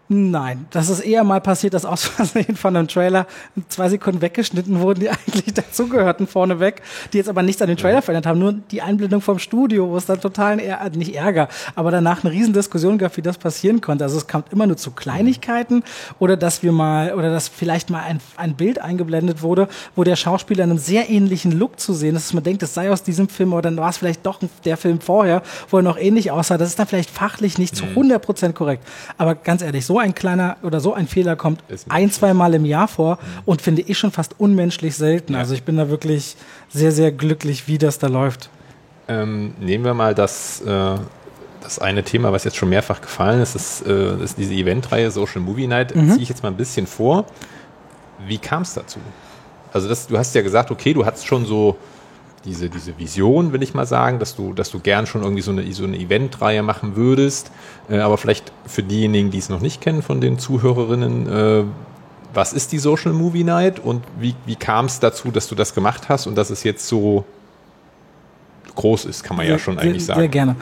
Nein, 0.08 0.66
das 0.70 0.88
ist 0.88 1.00
eher 1.00 1.24
mal 1.24 1.40
passiert, 1.40 1.74
dass 1.74 1.84
aus 1.84 2.04
Versehen 2.04 2.54
von 2.54 2.76
einem 2.76 2.86
Trailer 2.86 3.26
zwei 3.68 3.88
Sekunden 3.88 4.20
weggeschnitten 4.20 4.80
wurden, 4.80 5.00
die 5.00 5.08
eigentlich 5.10 5.52
dazugehörten 5.52 6.28
vorneweg, 6.28 6.82
die 7.12 7.18
jetzt 7.18 7.28
aber 7.28 7.42
nichts 7.42 7.60
an 7.60 7.66
den 7.66 7.76
Trailer 7.76 8.02
verändert 8.02 8.26
haben, 8.26 8.38
nur 8.38 8.52
die 8.52 8.82
Einblendung 8.82 9.20
vom 9.20 9.40
Studio, 9.40 9.90
wo 9.90 9.96
es 9.96 10.06
dann 10.06 10.20
totalen, 10.20 10.60
Ärger, 10.60 10.96
nicht 10.96 11.16
Ärger, 11.16 11.48
aber 11.74 11.90
danach 11.90 12.22
eine 12.22 12.32
Riesendiskussion 12.32 12.98
gab, 12.98 13.16
wie 13.16 13.22
das 13.22 13.36
passieren 13.36 13.80
konnte. 13.80 14.04
Also 14.04 14.18
es 14.18 14.28
kam 14.28 14.44
immer 14.52 14.68
nur 14.68 14.76
zu 14.76 14.92
Kleinigkeiten 14.92 15.82
oder 16.20 16.36
dass 16.36 16.62
wir 16.62 16.70
mal, 16.70 17.12
oder 17.14 17.32
dass 17.32 17.48
vielleicht 17.48 17.90
mal 17.90 18.02
ein, 18.02 18.20
ein 18.36 18.54
Bild 18.54 18.80
eingeblendet 18.80 19.42
wurde, 19.42 19.66
wo 19.96 20.04
der 20.04 20.14
Schauspieler 20.14 20.62
in 20.62 20.70
einem 20.70 20.78
sehr 20.78 21.10
ähnlichen 21.10 21.50
Look 21.50 21.80
zu 21.80 21.92
sehen 21.92 22.14
ist, 22.14 22.26
dass 22.26 22.32
man 22.32 22.44
denkt, 22.44 22.62
es 22.62 22.74
sei 22.74 22.92
aus 22.92 23.02
diesem 23.02 23.28
Film, 23.28 23.52
oder 23.52 23.62
dann 23.62 23.76
war 23.76 23.90
es 23.90 23.96
vielleicht 23.96 24.24
doch 24.24 24.38
der 24.64 24.76
Film 24.76 25.00
vorher, 25.00 25.42
wo 25.68 25.78
er 25.78 25.82
noch 25.82 25.98
ähnlich 25.98 26.30
aussah. 26.30 26.58
Das 26.58 26.68
ist 26.68 26.78
dann 26.78 26.86
vielleicht 26.86 27.10
fachlich 27.10 27.58
nicht 27.58 27.74
zu 27.74 27.84
100% 27.84 28.52
korrekt. 28.52 28.86
Aber 29.18 29.34
ganz 29.34 29.62
ehrlich, 29.62 29.84
so 29.84 29.95
ein 29.98 30.14
kleiner 30.14 30.56
oder 30.62 30.80
so 30.80 30.94
ein 30.94 31.06
Fehler 31.06 31.36
kommt 31.36 31.62
ein, 31.88 32.10
zwei 32.10 32.34
Mal 32.34 32.54
im 32.54 32.64
Jahr 32.64 32.88
vor 32.88 33.16
mhm. 33.16 33.42
und 33.44 33.62
finde 33.62 33.82
ich 33.82 33.98
schon 33.98 34.12
fast 34.12 34.34
unmenschlich 34.38 34.96
selten. 34.96 35.34
Ja. 35.34 35.40
Also 35.40 35.54
ich 35.54 35.64
bin 35.64 35.76
da 35.76 35.88
wirklich 35.88 36.36
sehr, 36.68 36.92
sehr 36.92 37.12
glücklich, 37.12 37.68
wie 37.68 37.78
das 37.78 37.98
da 37.98 38.06
läuft. 38.08 38.50
Ähm, 39.08 39.54
nehmen 39.60 39.84
wir 39.84 39.94
mal 39.94 40.14
das, 40.14 40.60
äh, 40.62 40.94
das 41.60 41.78
eine 41.78 42.02
Thema, 42.02 42.32
was 42.32 42.44
jetzt 42.44 42.56
schon 42.56 42.68
mehrfach 42.68 43.00
gefallen 43.00 43.40
ist, 43.40 43.54
das, 43.54 43.82
äh, 43.86 44.22
ist 44.22 44.38
diese 44.38 44.54
Eventreihe 44.54 45.10
Social 45.10 45.40
Movie 45.40 45.66
Night. 45.66 45.94
Mhm. 45.94 46.10
Ziehe 46.10 46.22
ich 46.22 46.28
jetzt 46.28 46.42
mal 46.42 46.50
ein 46.50 46.56
bisschen 46.56 46.86
vor. 46.86 47.26
Wie 48.26 48.38
kam 48.38 48.62
es 48.62 48.74
dazu? 48.74 48.98
Also 49.72 49.88
das, 49.88 50.06
du 50.06 50.16
hast 50.16 50.34
ja 50.34 50.42
gesagt, 50.42 50.70
okay, 50.70 50.94
du 50.94 51.04
hattest 51.04 51.26
schon 51.26 51.44
so 51.44 51.76
diese, 52.46 52.70
diese 52.70 52.98
Vision, 52.98 53.52
will 53.52 53.62
ich 53.62 53.74
mal 53.74 53.86
sagen, 53.86 54.18
dass 54.18 54.36
du, 54.36 54.52
dass 54.52 54.70
du 54.70 54.78
gern 54.78 55.06
schon 55.06 55.22
irgendwie 55.22 55.42
so 55.42 55.50
eine, 55.50 55.70
so 55.72 55.84
eine 55.84 55.98
Eventreihe 55.98 56.62
machen 56.62 56.96
würdest. 56.96 57.50
Äh, 57.90 57.98
aber 57.98 58.16
vielleicht 58.16 58.52
für 58.66 58.82
diejenigen, 58.82 59.30
die 59.30 59.38
es 59.38 59.48
noch 59.48 59.60
nicht 59.60 59.80
kennen 59.80 60.02
von 60.02 60.20
den 60.20 60.38
Zuhörerinnen, 60.38 61.28
äh, 61.28 61.64
was 62.32 62.52
ist 62.52 62.72
die 62.72 62.78
Social 62.78 63.12
Movie 63.12 63.44
Night 63.44 63.78
und 63.78 64.04
wie, 64.18 64.34
wie 64.44 64.56
kam 64.56 64.86
es 64.86 65.00
dazu, 65.00 65.30
dass 65.30 65.48
du 65.48 65.54
das 65.54 65.74
gemacht 65.74 66.08
hast 66.08 66.26
und 66.26 66.36
dass 66.36 66.50
es 66.50 66.64
jetzt 66.64 66.86
so 66.86 67.24
groß 68.76 69.06
ist, 69.06 69.24
kann 69.24 69.36
man 69.36 69.46
ja 69.46 69.58
schon 69.58 69.78
eigentlich 69.78 70.04
sagen. 70.04 70.20
Sehr 70.20 70.28
gerne. 70.28 70.56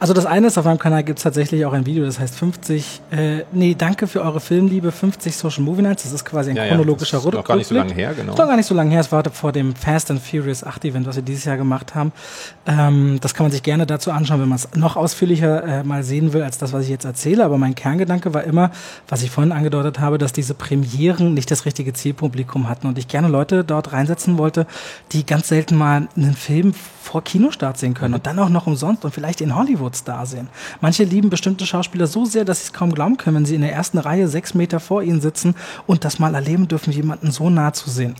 Also 0.00 0.14
das 0.14 0.26
eine 0.26 0.46
ist, 0.46 0.56
auf 0.56 0.64
meinem 0.64 0.78
Kanal 0.78 1.02
gibt 1.02 1.18
es 1.18 1.24
tatsächlich 1.24 1.66
auch 1.66 1.72
ein 1.72 1.84
Video, 1.84 2.04
das 2.04 2.20
heißt 2.20 2.36
50, 2.36 3.00
äh, 3.10 3.42
nee, 3.50 3.74
danke 3.76 4.06
für 4.06 4.22
eure 4.22 4.38
Filmliebe, 4.38 4.92
50 4.92 5.36
Social 5.36 5.64
Movie 5.64 5.82
Nights. 5.82 6.04
Das 6.04 6.12
ist 6.12 6.24
quasi 6.24 6.50
ein 6.50 6.56
ja, 6.56 6.68
chronologischer 6.68 7.18
ja, 7.18 7.24
Rückblick. 7.24 7.42
Noch 7.42 7.48
gar 7.48 7.56
nicht 7.56 7.66
so 7.66 7.74
lange 7.74 7.92
her, 7.92 8.14
genau. 8.14 8.32
Ist 8.32 8.38
noch 8.38 8.46
gar 8.46 8.56
nicht 8.56 8.66
so 8.66 8.74
lange 8.74 8.90
her. 8.92 9.00
Es 9.00 9.10
war 9.10 9.24
vor 9.32 9.50
dem 9.50 9.74
Fast 9.74 10.12
and 10.12 10.22
Furious 10.22 10.62
8 10.62 10.84
Event, 10.84 11.06
was 11.08 11.16
wir 11.16 11.24
dieses 11.24 11.44
Jahr 11.44 11.56
gemacht 11.56 11.96
haben. 11.96 12.12
Ähm, 12.66 13.18
das 13.20 13.34
kann 13.34 13.44
man 13.44 13.50
sich 13.50 13.64
gerne 13.64 13.86
dazu 13.86 14.12
anschauen, 14.12 14.40
wenn 14.40 14.48
man 14.48 14.56
es 14.56 14.68
noch 14.76 14.94
ausführlicher 14.94 15.64
äh, 15.64 15.82
mal 15.82 16.04
sehen 16.04 16.32
will, 16.32 16.42
als 16.42 16.58
das, 16.58 16.72
was 16.72 16.84
ich 16.84 16.90
jetzt 16.90 17.04
erzähle. 17.04 17.44
Aber 17.44 17.58
mein 17.58 17.74
Kerngedanke 17.74 18.32
war 18.34 18.44
immer, 18.44 18.70
was 19.08 19.22
ich 19.22 19.32
vorhin 19.32 19.50
angedeutet 19.50 19.98
habe, 19.98 20.18
dass 20.18 20.32
diese 20.32 20.54
Premieren 20.54 21.34
nicht 21.34 21.50
das 21.50 21.64
richtige 21.64 21.92
Zielpublikum 21.92 22.68
hatten 22.68 22.86
und 22.86 22.98
ich 22.98 23.08
gerne 23.08 23.26
Leute 23.26 23.64
dort 23.64 23.92
reinsetzen 23.92 24.38
wollte, 24.38 24.68
die 25.10 25.26
ganz 25.26 25.48
selten 25.48 25.74
mal 25.74 26.06
einen 26.16 26.34
Film 26.34 26.72
vor 27.08 27.24
Kinostart 27.48 27.78
sehen 27.78 27.94
können 27.94 28.10
mhm. 28.10 28.16
und 28.16 28.26
dann 28.26 28.38
auch 28.38 28.48
noch 28.48 28.66
umsonst 28.66 29.04
und 29.04 29.12
vielleicht 29.12 29.40
in 29.40 29.54
Hollywood-Star 29.54 30.26
sehen. 30.26 30.48
Manche 30.80 31.04
lieben 31.04 31.30
bestimmte 31.30 31.66
Schauspieler 31.66 32.06
so 32.06 32.24
sehr, 32.24 32.44
dass 32.44 32.60
sie 32.60 32.64
es 32.66 32.72
kaum 32.72 32.92
glauben 32.92 33.16
können, 33.16 33.36
wenn 33.36 33.46
sie 33.46 33.54
in 33.54 33.62
der 33.62 33.72
ersten 33.72 33.98
Reihe 33.98 34.28
sechs 34.28 34.54
Meter 34.54 34.80
vor 34.80 35.02
ihnen 35.02 35.20
sitzen 35.20 35.54
und 35.86 36.04
das 36.04 36.18
mal 36.18 36.34
erleben 36.34 36.68
dürfen, 36.68 36.92
jemanden 36.92 37.30
so 37.30 37.48
nah 37.48 37.72
zu 37.72 37.90
sehen. 37.90 38.14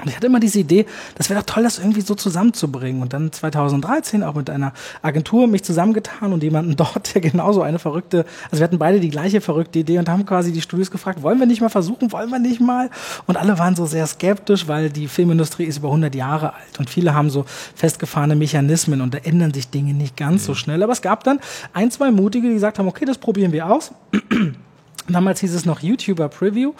Und 0.00 0.08
ich 0.08 0.16
hatte 0.16 0.26
immer 0.26 0.40
diese 0.40 0.60
Idee, 0.60 0.86
das 1.16 1.28
wäre 1.28 1.40
doch 1.40 1.46
toll, 1.46 1.64
das 1.64 1.78
irgendwie 1.78 2.02
so 2.02 2.14
zusammenzubringen. 2.14 3.02
Und 3.02 3.12
dann 3.12 3.32
2013 3.32 4.22
auch 4.22 4.34
mit 4.34 4.48
einer 4.48 4.72
Agentur 5.02 5.48
mich 5.48 5.64
zusammengetan 5.64 6.32
und 6.32 6.42
jemanden 6.42 6.76
dort, 6.76 7.14
der 7.14 7.20
genauso 7.20 7.62
eine 7.62 7.78
verrückte, 7.78 8.24
also 8.50 8.60
wir 8.60 8.64
hatten 8.64 8.78
beide 8.78 9.00
die 9.00 9.10
gleiche 9.10 9.40
verrückte 9.40 9.80
Idee 9.80 9.98
und 9.98 10.08
haben 10.08 10.24
quasi 10.24 10.52
die 10.52 10.60
Studios 10.60 10.90
gefragt, 10.90 11.22
wollen 11.22 11.38
wir 11.38 11.46
nicht 11.46 11.60
mal 11.60 11.68
versuchen, 11.68 12.12
wollen 12.12 12.30
wir 12.30 12.38
nicht 12.38 12.60
mal? 12.60 12.90
Und 13.26 13.36
alle 13.36 13.58
waren 13.58 13.74
so 13.74 13.86
sehr 13.86 14.06
skeptisch, 14.06 14.68
weil 14.68 14.90
die 14.90 15.08
Filmindustrie 15.08 15.64
ist 15.64 15.78
über 15.78 15.88
100 15.88 16.14
Jahre 16.14 16.54
alt 16.54 16.78
und 16.78 16.88
viele 16.88 17.14
haben 17.14 17.30
so 17.30 17.44
festgefahrene 17.74 18.36
Mechanismen 18.36 19.00
und 19.00 19.14
da 19.14 19.18
ändern 19.18 19.52
sich 19.52 19.68
Dinge 19.68 19.94
nicht 19.94 20.16
ganz 20.16 20.42
mhm. 20.42 20.46
so 20.46 20.54
schnell. 20.54 20.82
Aber 20.82 20.92
es 20.92 21.02
gab 21.02 21.24
dann 21.24 21.40
ein, 21.72 21.90
zwei 21.90 22.10
Mutige, 22.10 22.48
die 22.48 22.54
gesagt 22.54 22.78
haben, 22.78 22.88
okay, 22.88 23.04
das 23.04 23.18
probieren 23.18 23.52
wir 23.52 23.70
aus. 23.70 23.92
Damals 25.08 25.40
hieß 25.40 25.54
es 25.54 25.64
noch 25.64 25.80
YouTuber 25.80 26.28
Preview 26.28 26.72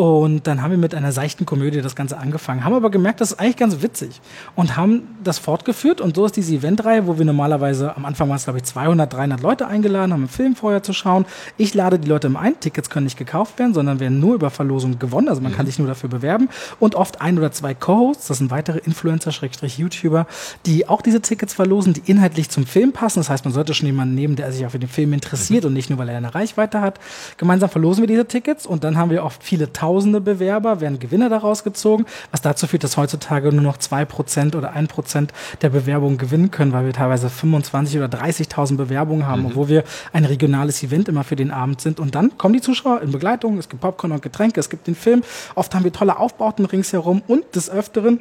und 0.00 0.46
dann 0.46 0.62
haben 0.62 0.70
wir 0.70 0.78
mit 0.78 0.94
einer 0.94 1.12
seichten 1.12 1.44
Komödie 1.44 1.82
das 1.82 1.94
Ganze 1.94 2.16
angefangen, 2.16 2.64
haben 2.64 2.72
aber 2.72 2.90
gemerkt, 2.90 3.20
das 3.20 3.32
ist 3.32 3.38
eigentlich 3.38 3.58
ganz 3.58 3.82
witzig 3.82 4.22
und 4.56 4.78
haben 4.78 5.02
das 5.22 5.38
fortgeführt. 5.38 6.00
Und 6.00 6.16
so 6.16 6.24
ist 6.24 6.36
diese 6.36 6.54
Eventreihe, 6.54 7.06
wo 7.06 7.18
wir 7.18 7.26
normalerweise 7.26 7.94
am 7.94 8.06
Anfang 8.06 8.30
waren 8.30 8.36
es, 8.36 8.44
glaube 8.44 8.60
ich, 8.60 8.64
200, 8.64 9.12
300 9.12 9.42
Leute 9.42 9.66
eingeladen 9.66 10.14
haben, 10.14 10.22
einen 10.22 10.30
Film 10.30 10.56
vorher 10.56 10.82
zu 10.82 10.94
schauen. 10.94 11.26
Ich 11.58 11.74
lade 11.74 11.98
die 11.98 12.08
Leute 12.08 12.28
immer 12.28 12.40
ein. 12.40 12.58
Tickets 12.58 12.88
können 12.88 13.04
nicht 13.04 13.18
gekauft 13.18 13.58
werden, 13.58 13.74
sondern 13.74 14.00
werden 14.00 14.20
nur 14.20 14.36
über 14.36 14.48
Verlosung 14.48 14.98
gewonnen. 14.98 15.28
Also 15.28 15.42
man 15.42 15.52
mhm. 15.52 15.56
kann 15.56 15.66
sich 15.66 15.78
nur 15.78 15.86
dafür 15.86 16.08
bewerben. 16.08 16.48
Und 16.78 16.94
oft 16.94 17.20
ein 17.20 17.36
oder 17.36 17.52
zwei 17.52 17.74
Co-Hosts, 17.74 18.28
das 18.28 18.38
sind 18.38 18.50
weitere 18.50 18.78
Influencer-YouTuber, 18.78 20.26
die 20.64 20.88
auch 20.88 21.02
diese 21.02 21.20
Tickets 21.20 21.52
verlosen, 21.52 21.92
die 21.92 22.10
inhaltlich 22.10 22.48
zum 22.48 22.64
Film 22.64 22.92
passen. 22.92 23.18
Das 23.20 23.28
heißt, 23.28 23.44
man 23.44 23.52
sollte 23.52 23.74
schon 23.74 23.84
jemanden 23.84 24.14
nehmen, 24.14 24.34
der 24.34 24.50
sich 24.50 24.64
auch 24.64 24.70
für 24.70 24.78
den 24.78 24.88
Film 24.88 25.12
interessiert 25.12 25.64
mhm. 25.64 25.68
und 25.68 25.74
nicht 25.74 25.90
nur, 25.90 25.98
weil 25.98 26.08
er 26.08 26.16
eine 26.16 26.34
Reichweite 26.34 26.80
hat. 26.80 26.98
Gemeinsam 27.36 27.68
verlosen 27.68 28.02
wir 28.02 28.08
diese 28.08 28.24
Tickets 28.24 28.64
und 28.64 28.82
dann 28.82 28.96
haben 28.96 29.10
wir 29.10 29.24
oft 29.24 29.44
viele 29.44 29.70
Tausend 29.74 29.89
tausende 29.90 30.20
Bewerber, 30.20 30.80
werden 30.80 31.00
Gewinner 31.00 31.28
daraus 31.28 31.64
gezogen, 31.64 32.06
was 32.30 32.40
dazu 32.42 32.68
führt, 32.68 32.84
dass 32.84 32.96
heutzutage 32.96 33.52
nur 33.52 33.62
noch 33.62 33.76
zwei 33.76 34.04
Prozent 34.04 34.54
oder 34.54 34.72
ein 34.72 34.86
Prozent 34.86 35.32
der 35.62 35.70
Bewerbungen 35.70 36.16
gewinnen 36.16 36.52
können, 36.52 36.72
weil 36.72 36.86
wir 36.86 36.92
teilweise 36.92 37.28
25 37.28 37.98
oder 37.98 38.06
30.000 38.06 38.76
Bewerbungen 38.76 39.26
haben, 39.26 39.42
mhm. 39.42 39.46
obwohl 39.48 39.68
wir 39.68 39.82
ein 40.12 40.24
regionales 40.24 40.80
Event 40.84 41.08
immer 41.08 41.24
für 41.24 41.34
den 41.34 41.50
Abend 41.50 41.80
sind. 41.80 41.98
Und 41.98 42.14
dann 42.14 42.38
kommen 42.38 42.54
die 42.54 42.60
Zuschauer 42.60 43.02
in 43.02 43.10
Begleitung, 43.10 43.58
es 43.58 43.68
gibt 43.68 43.82
Popcorn 43.82 44.12
und 44.12 44.22
Getränke, 44.22 44.60
es 44.60 44.70
gibt 44.70 44.86
den 44.86 44.94
Film, 44.94 45.24
oft 45.56 45.74
haben 45.74 45.82
wir 45.82 45.92
tolle 45.92 46.20
Aufbauten 46.20 46.66
ringsherum 46.66 47.22
und 47.26 47.56
des 47.56 47.68
Öfteren 47.68 48.20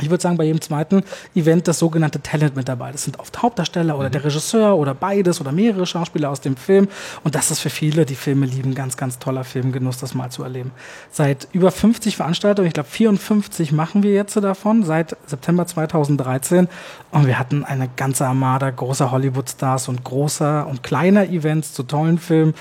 ich 0.00 0.10
würde 0.10 0.22
sagen, 0.22 0.36
bei 0.36 0.44
jedem 0.44 0.60
zweiten 0.60 1.02
Event 1.34 1.68
das 1.68 1.78
sogenannte 1.78 2.20
Talent 2.20 2.56
mit 2.56 2.68
dabei. 2.68 2.92
Das 2.92 3.04
sind 3.04 3.18
oft 3.18 3.42
Hauptdarsteller 3.42 3.98
oder 3.98 4.10
der 4.10 4.24
Regisseur 4.24 4.76
oder 4.76 4.94
beides 4.94 5.40
oder 5.40 5.52
mehrere 5.52 5.86
Schauspieler 5.86 6.30
aus 6.30 6.40
dem 6.40 6.56
Film. 6.56 6.88
Und 7.24 7.34
das 7.34 7.50
ist 7.50 7.60
für 7.60 7.70
viele, 7.70 8.04
die 8.04 8.14
Filme 8.14 8.46
lieben, 8.46 8.74
ganz, 8.74 8.96
ganz 8.96 9.18
toller 9.18 9.44
Filmgenuss, 9.44 9.98
das 9.98 10.14
mal 10.14 10.30
zu 10.30 10.42
erleben. 10.42 10.72
Seit 11.10 11.48
über 11.52 11.70
50 11.70 12.16
Veranstaltungen, 12.16 12.68
ich 12.68 12.74
glaube 12.74 12.88
54 12.88 13.72
machen 13.72 14.02
wir 14.02 14.12
jetzt 14.12 14.36
davon, 14.36 14.82
seit 14.84 15.16
September 15.26 15.66
2013. 15.66 16.68
Und 17.10 17.26
wir 17.26 17.38
hatten 17.38 17.64
eine 17.64 17.88
ganze 17.96 18.26
Armada 18.26 18.70
großer 18.70 19.10
Hollywood-Stars 19.10 19.88
und 19.88 20.04
großer 20.04 20.66
und 20.66 20.82
kleiner 20.82 21.28
Events 21.28 21.72
zu 21.72 21.82
tollen 21.84 22.18
Filmen. 22.18 22.54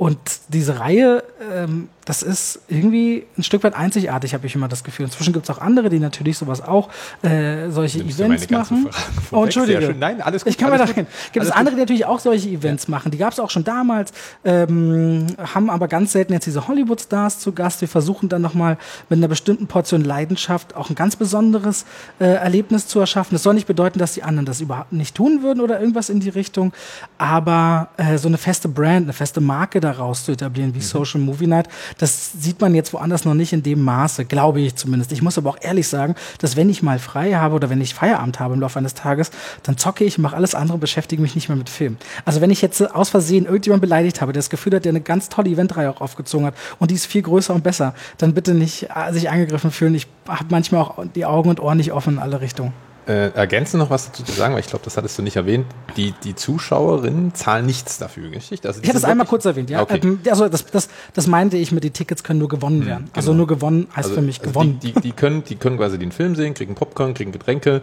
Und 0.00 0.18
diese 0.48 0.80
Reihe, 0.80 1.22
ähm, 1.54 1.90
das 2.10 2.24
ist 2.24 2.58
irgendwie 2.66 3.24
ein 3.38 3.44
Stück 3.44 3.62
weit 3.62 3.76
einzigartig, 3.76 4.34
habe 4.34 4.44
ich 4.44 4.56
immer 4.56 4.66
das 4.66 4.82
Gefühl. 4.82 5.06
Inzwischen 5.06 5.32
gibt 5.32 5.48
es 5.48 5.56
auch 5.56 5.60
andere, 5.60 5.90
die 5.90 6.00
natürlich 6.00 6.38
sowas 6.38 6.60
auch, 6.60 6.88
äh, 7.22 7.70
solche 7.70 7.98
Nimmst 7.98 8.18
Events 8.18 8.50
machen. 8.50 8.88
Oh, 9.30 9.44
Entschuldige. 9.44 9.94
Nein, 9.96 10.20
alles 10.20 10.42
gut. 10.42 10.50
Ich 10.50 10.58
kann 10.58 10.70
mal 10.70 10.78
dahin. 10.78 11.06
Gibt 11.30 11.46
es 11.46 11.52
andere, 11.52 11.76
die 11.76 11.82
natürlich 11.82 12.06
auch 12.06 12.18
solche 12.18 12.48
Events 12.48 12.88
ja. 12.88 12.90
machen. 12.90 13.12
Die 13.12 13.18
gab 13.18 13.32
es 13.32 13.38
auch 13.38 13.50
schon 13.50 13.62
damals, 13.62 14.12
ähm, 14.44 15.28
haben 15.38 15.70
aber 15.70 15.86
ganz 15.86 16.10
selten 16.10 16.32
jetzt 16.32 16.46
diese 16.46 16.66
Hollywood-Stars 16.66 17.38
zu 17.38 17.52
Gast. 17.52 17.80
Wir 17.80 17.86
versuchen 17.86 18.28
dann 18.28 18.42
nochmal 18.42 18.76
mit 19.08 19.18
einer 19.18 19.28
bestimmten 19.28 19.68
Portion 19.68 20.02
Leidenschaft 20.02 20.74
auch 20.74 20.90
ein 20.90 20.96
ganz 20.96 21.14
besonderes 21.14 21.84
äh, 22.18 22.24
Erlebnis 22.24 22.88
zu 22.88 22.98
erschaffen. 22.98 23.36
Das 23.36 23.44
soll 23.44 23.54
nicht 23.54 23.68
bedeuten, 23.68 24.00
dass 24.00 24.14
die 24.14 24.24
anderen 24.24 24.46
das 24.46 24.60
überhaupt 24.60 24.92
nicht 24.92 25.14
tun 25.14 25.44
würden 25.44 25.60
oder 25.60 25.78
irgendwas 25.78 26.10
in 26.10 26.18
die 26.18 26.30
Richtung, 26.30 26.72
aber 27.18 27.90
äh, 27.98 28.18
so 28.18 28.26
eine 28.26 28.38
feste 28.38 28.68
Brand, 28.68 29.04
eine 29.04 29.12
feste 29.12 29.40
Marke 29.40 29.78
da 29.78 29.90
daraus 29.90 30.24
zu 30.24 30.32
etablieren 30.32 30.74
wie 30.74 30.78
mhm. 30.78 30.82
Social 30.82 31.20
Movie 31.20 31.46
Night. 31.46 31.68
Das 32.00 32.32
sieht 32.32 32.62
man 32.62 32.74
jetzt 32.74 32.94
woanders 32.94 33.26
noch 33.26 33.34
nicht 33.34 33.52
in 33.52 33.62
dem 33.62 33.84
Maße, 33.84 34.24
glaube 34.24 34.62
ich 34.62 34.74
zumindest. 34.74 35.12
Ich 35.12 35.20
muss 35.20 35.36
aber 35.36 35.50
auch 35.50 35.58
ehrlich 35.60 35.86
sagen, 35.86 36.14
dass 36.38 36.56
wenn 36.56 36.70
ich 36.70 36.82
mal 36.82 36.98
frei 36.98 37.34
habe 37.34 37.54
oder 37.54 37.68
wenn 37.68 37.78
ich 37.82 37.92
Feierabend 37.92 38.40
habe 38.40 38.54
im 38.54 38.60
Laufe 38.60 38.78
eines 38.78 38.94
Tages, 38.94 39.30
dann 39.64 39.76
zocke 39.76 40.04
ich, 40.04 40.16
mache 40.16 40.34
alles 40.34 40.54
andere, 40.54 40.78
beschäftige 40.78 41.20
mich 41.20 41.34
nicht 41.34 41.50
mehr 41.50 41.58
mit 41.58 41.68
Film. 41.68 41.98
Also 42.24 42.40
wenn 42.40 42.48
ich 42.48 42.62
jetzt 42.62 42.80
aus 42.94 43.10
Versehen 43.10 43.44
irgendjemand 43.44 43.82
beleidigt 43.82 44.22
habe, 44.22 44.32
der 44.32 44.40
das 44.40 44.48
Gefühl 44.48 44.74
hat, 44.74 44.86
der 44.86 44.92
eine 44.92 45.02
ganz 45.02 45.28
tolle 45.28 45.50
Eventreihe 45.50 45.90
auch 45.90 46.00
aufgezogen 46.00 46.46
hat 46.46 46.54
und 46.78 46.90
die 46.90 46.94
ist 46.94 47.04
viel 47.04 47.20
größer 47.20 47.54
und 47.54 47.62
besser, 47.62 47.92
dann 48.16 48.32
bitte 48.32 48.54
nicht 48.54 48.88
äh, 48.94 49.12
sich 49.12 49.28
angegriffen 49.28 49.70
fühlen. 49.70 49.94
Ich 49.94 50.06
habe 50.26 50.46
manchmal 50.48 50.80
auch 50.80 51.04
die 51.14 51.26
Augen 51.26 51.50
und 51.50 51.60
Ohren 51.60 51.76
nicht 51.76 51.92
offen 51.92 52.14
in 52.14 52.18
alle 52.18 52.40
Richtungen 52.40 52.72
äh, 53.06 53.30
ergänzen 53.30 53.78
noch 53.78 53.90
was 53.90 54.06
dazu 54.06 54.22
zu 54.22 54.32
sagen, 54.32 54.54
weil 54.54 54.60
ich 54.60 54.68
glaube, 54.68 54.84
das 54.84 54.96
hattest 54.96 55.18
du 55.18 55.22
nicht 55.22 55.36
erwähnt. 55.36 55.66
Die, 55.96 56.14
die 56.24 56.34
Zuschauerinnen 56.34 57.34
zahlen 57.34 57.66
nichts 57.66 57.98
dafür, 57.98 58.30
richtig? 58.30 58.64
Also 58.66 58.80
ich 58.82 58.88
habe 58.88 58.98
das 58.98 59.04
einmal 59.04 59.26
kurz 59.26 59.44
erwähnt, 59.44 59.70
ja. 59.70 59.82
Okay. 59.82 60.00
Ähm, 60.02 60.20
also 60.28 60.48
das, 60.48 60.66
das, 60.66 60.88
das 61.14 61.26
meinte 61.26 61.56
ich 61.56 61.72
mit, 61.72 61.84
die 61.84 61.90
Tickets 61.90 62.22
können 62.22 62.38
nur 62.38 62.48
gewonnen 62.48 62.80
hm, 62.80 62.86
werden. 62.86 63.04
Genau. 63.04 63.16
Also 63.16 63.34
nur 63.34 63.46
gewonnen 63.46 63.88
heißt 63.96 64.10
also, 64.10 64.20
für 64.20 64.26
mich 64.26 64.40
also 64.40 64.50
gewonnen. 64.50 64.78
Die, 64.82 64.92
die, 64.92 65.00
die, 65.00 65.12
können, 65.12 65.44
die 65.44 65.56
können 65.56 65.76
quasi 65.76 65.98
den 65.98 66.12
Film 66.12 66.36
sehen, 66.36 66.54
kriegen 66.54 66.74
Popcorn, 66.74 67.14
kriegen 67.14 67.32
Getränke. 67.32 67.82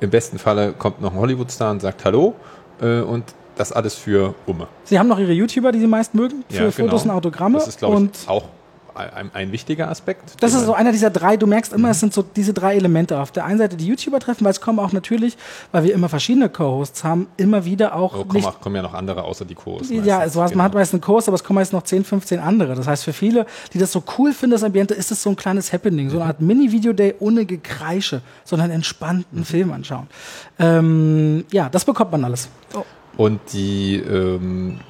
Im 0.00 0.10
besten 0.10 0.38
Falle 0.38 0.72
kommt 0.72 1.00
noch 1.00 1.12
ein 1.12 1.18
Hollywood-Star 1.18 1.70
und 1.70 1.80
sagt 1.80 2.04
Hallo. 2.04 2.34
Äh, 2.80 3.00
und 3.00 3.24
das 3.56 3.72
alles 3.72 3.94
für 3.94 4.34
Umme. 4.46 4.66
Sie 4.84 4.98
haben 4.98 5.08
noch 5.08 5.18
Ihre 5.18 5.32
YouTuber, 5.32 5.70
die 5.72 5.78
Sie 5.78 5.86
meist 5.86 6.14
mögen, 6.14 6.44
für 6.48 6.64
ja, 6.64 6.70
Fotos 6.70 7.02
genau. 7.02 7.14
und 7.14 7.18
Autogramme. 7.18 7.58
Das 7.58 7.68
ist, 7.68 7.78
glaube 7.78 8.10
ich, 8.12 8.28
auch 8.28 8.48
ein, 8.94 9.30
ein 9.34 9.52
wichtiger 9.52 9.88
Aspekt. 9.88 10.36
Das 10.40 10.54
ist 10.54 10.64
so 10.64 10.74
einer 10.74 10.92
dieser 10.92 11.10
drei, 11.10 11.36
du 11.36 11.46
merkst 11.46 11.72
immer, 11.72 11.88
mhm. 11.88 11.92
es 11.92 12.00
sind 12.00 12.14
so 12.14 12.22
diese 12.22 12.52
drei 12.52 12.76
Elemente. 12.76 13.18
Auf 13.20 13.32
der 13.32 13.44
einen 13.44 13.58
Seite 13.58 13.76
die 13.76 13.86
YouTuber 13.86 14.20
treffen, 14.20 14.44
weil 14.44 14.52
es 14.52 14.60
kommen 14.60 14.78
auch 14.78 14.92
natürlich, 14.92 15.36
weil 15.72 15.84
wir 15.84 15.94
immer 15.94 16.08
verschiedene 16.08 16.48
Co-Hosts 16.48 17.04
haben, 17.04 17.28
immer 17.36 17.64
wieder 17.64 17.94
auch. 17.94 18.16
Oh, 18.16 18.24
kommen, 18.24 18.44
auch, 18.44 18.60
kommen 18.60 18.76
ja 18.76 18.82
noch 18.82 18.94
andere 18.94 19.24
außer 19.24 19.44
die 19.44 19.54
Co-Hosts. 19.54 19.90
Ja, 19.90 20.28
so 20.28 20.42
hast, 20.42 20.50
genau. 20.50 20.58
man 20.58 20.66
hat 20.66 20.74
meist 20.74 20.92
einen 20.92 21.00
Co-Host, 21.00 21.28
aber 21.28 21.34
es 21.34 21.44
kommen 21.44 21.56
meist 21.56 21.72
noch 21.72 21.82
10, 21.82 22.04
15 22.04 22.40
andere. 22.40 22.74
Das 22.74 22.86
heißt, 22.86 23.04
für 23.04 23.12
viele, 23.12 23.46
die 23.72 23.78
das 23.78 23.92
so 23.92 24.02
cool 24.18 24.32
finden, 24.32 24.52
das 24.52 24.62
Ambiente, 24.62 24.94
ist 24.94 25.10
es 25.10 25.22
so 25.22 25.30
ein 25.30 25.36
kleines 25.36 25.72
Happening, 25.72 26.10
so 26.10 26.18
eine 26.18 26.26
Art 26.26 26.40
Mini-Video-Day 26.40 27.16
ohne 27.20 27.46
Gekreische, 27.46 28.22
sondern 28.44 28.70
entspannten 28.70 29.40
mhm. 29.40 29.44
Film 29.44 29.72
anschauen. 29.72 30.06
Ähm, 30.58 31.44
ja, 31.50 31.68
das 31.68 31.84
bekommt 31.84 32.12
man 32.12 32.24
alles. 32.24 32.48
Oh. 32.74 32.84
Und 33.16 33.40
die, 33.52 33.96
ähm, 33.96 34.80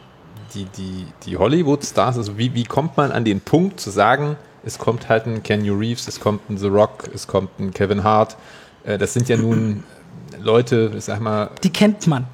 die, 0.55 0.67
die, 0.77 1.07
die 1.27 1.37
Hollywood-Stars, 1.37 2.17
also 2.17 2.39
wie, 2.39 2.55
wie 2.55 2.65
kommt 2.65 2.97
man 2.97 3.13
an 3.13 3.25
den 3.25 3.41
Punkt 3.41 3.81
zu 3.81 3.91
sagen, 3.91 4.37
es 4.65 4.79
kommt 4.79 5.09
halt 5.09 5.27
ein 5.27 5.43
Kenny 5.43 5.71
Reeves, 5.71 6.09
es 6.09 6.21
kommt 6.21 6.49
ein 6.49 6.57
The 6.57 6.69
Rock, 6.69 7.11
es 7.13 7.27
kommt 7.27 7.59
ein 7.59 7.73
Kevin 7.73 8.05
Hart. 8.05 8.37
Äh, 8.85 8.99
das 8.99 9.13
sind 9.13 9.29
ja 9.29 9.37
nun 9.37 9.83
Leute, 10.41 10.93
ich 10.97 11.05
sag 11.05 11.21
mal. 11.21 11.51
Die 11.63 11.71
kennt 11.71 12.07
man. 12.07 12.27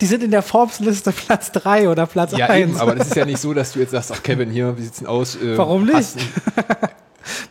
Die 0.00 0.06
sind 0.06 0.22
in 0.22 0.30
der 0.30 0.42
Forbes-Liste 0.42 1.12
Platz 1.12 1.52
3 1.52 1.88
oder 1.88 2.06
Platz 2.06 2.32
1. 2.32 2.40
Ja, 2.40 2.56
eben, 2.56 2.76
aber 2.78 2.94
das 2.94 3.08
ist 3.08 3.16
ja 3.16 3.24
nicht 3.24 3.40
so, 3.40 3.54
dass 3.54 3.72
du 3.72 3.80
jetzt 3.80 3.92
sagst, 3.92 4.10
ach 4.12 4.22
Kevin, 4.24 4.50
hier, 4.50 4.76
wie 4.76 4.82
sieht's 4.82 4.98
denn 4.98 5.06
aus? 5.06 5.36
Äh, 5.36 5.56
Warum 5.56 5.84
nicht? 5.84 6.16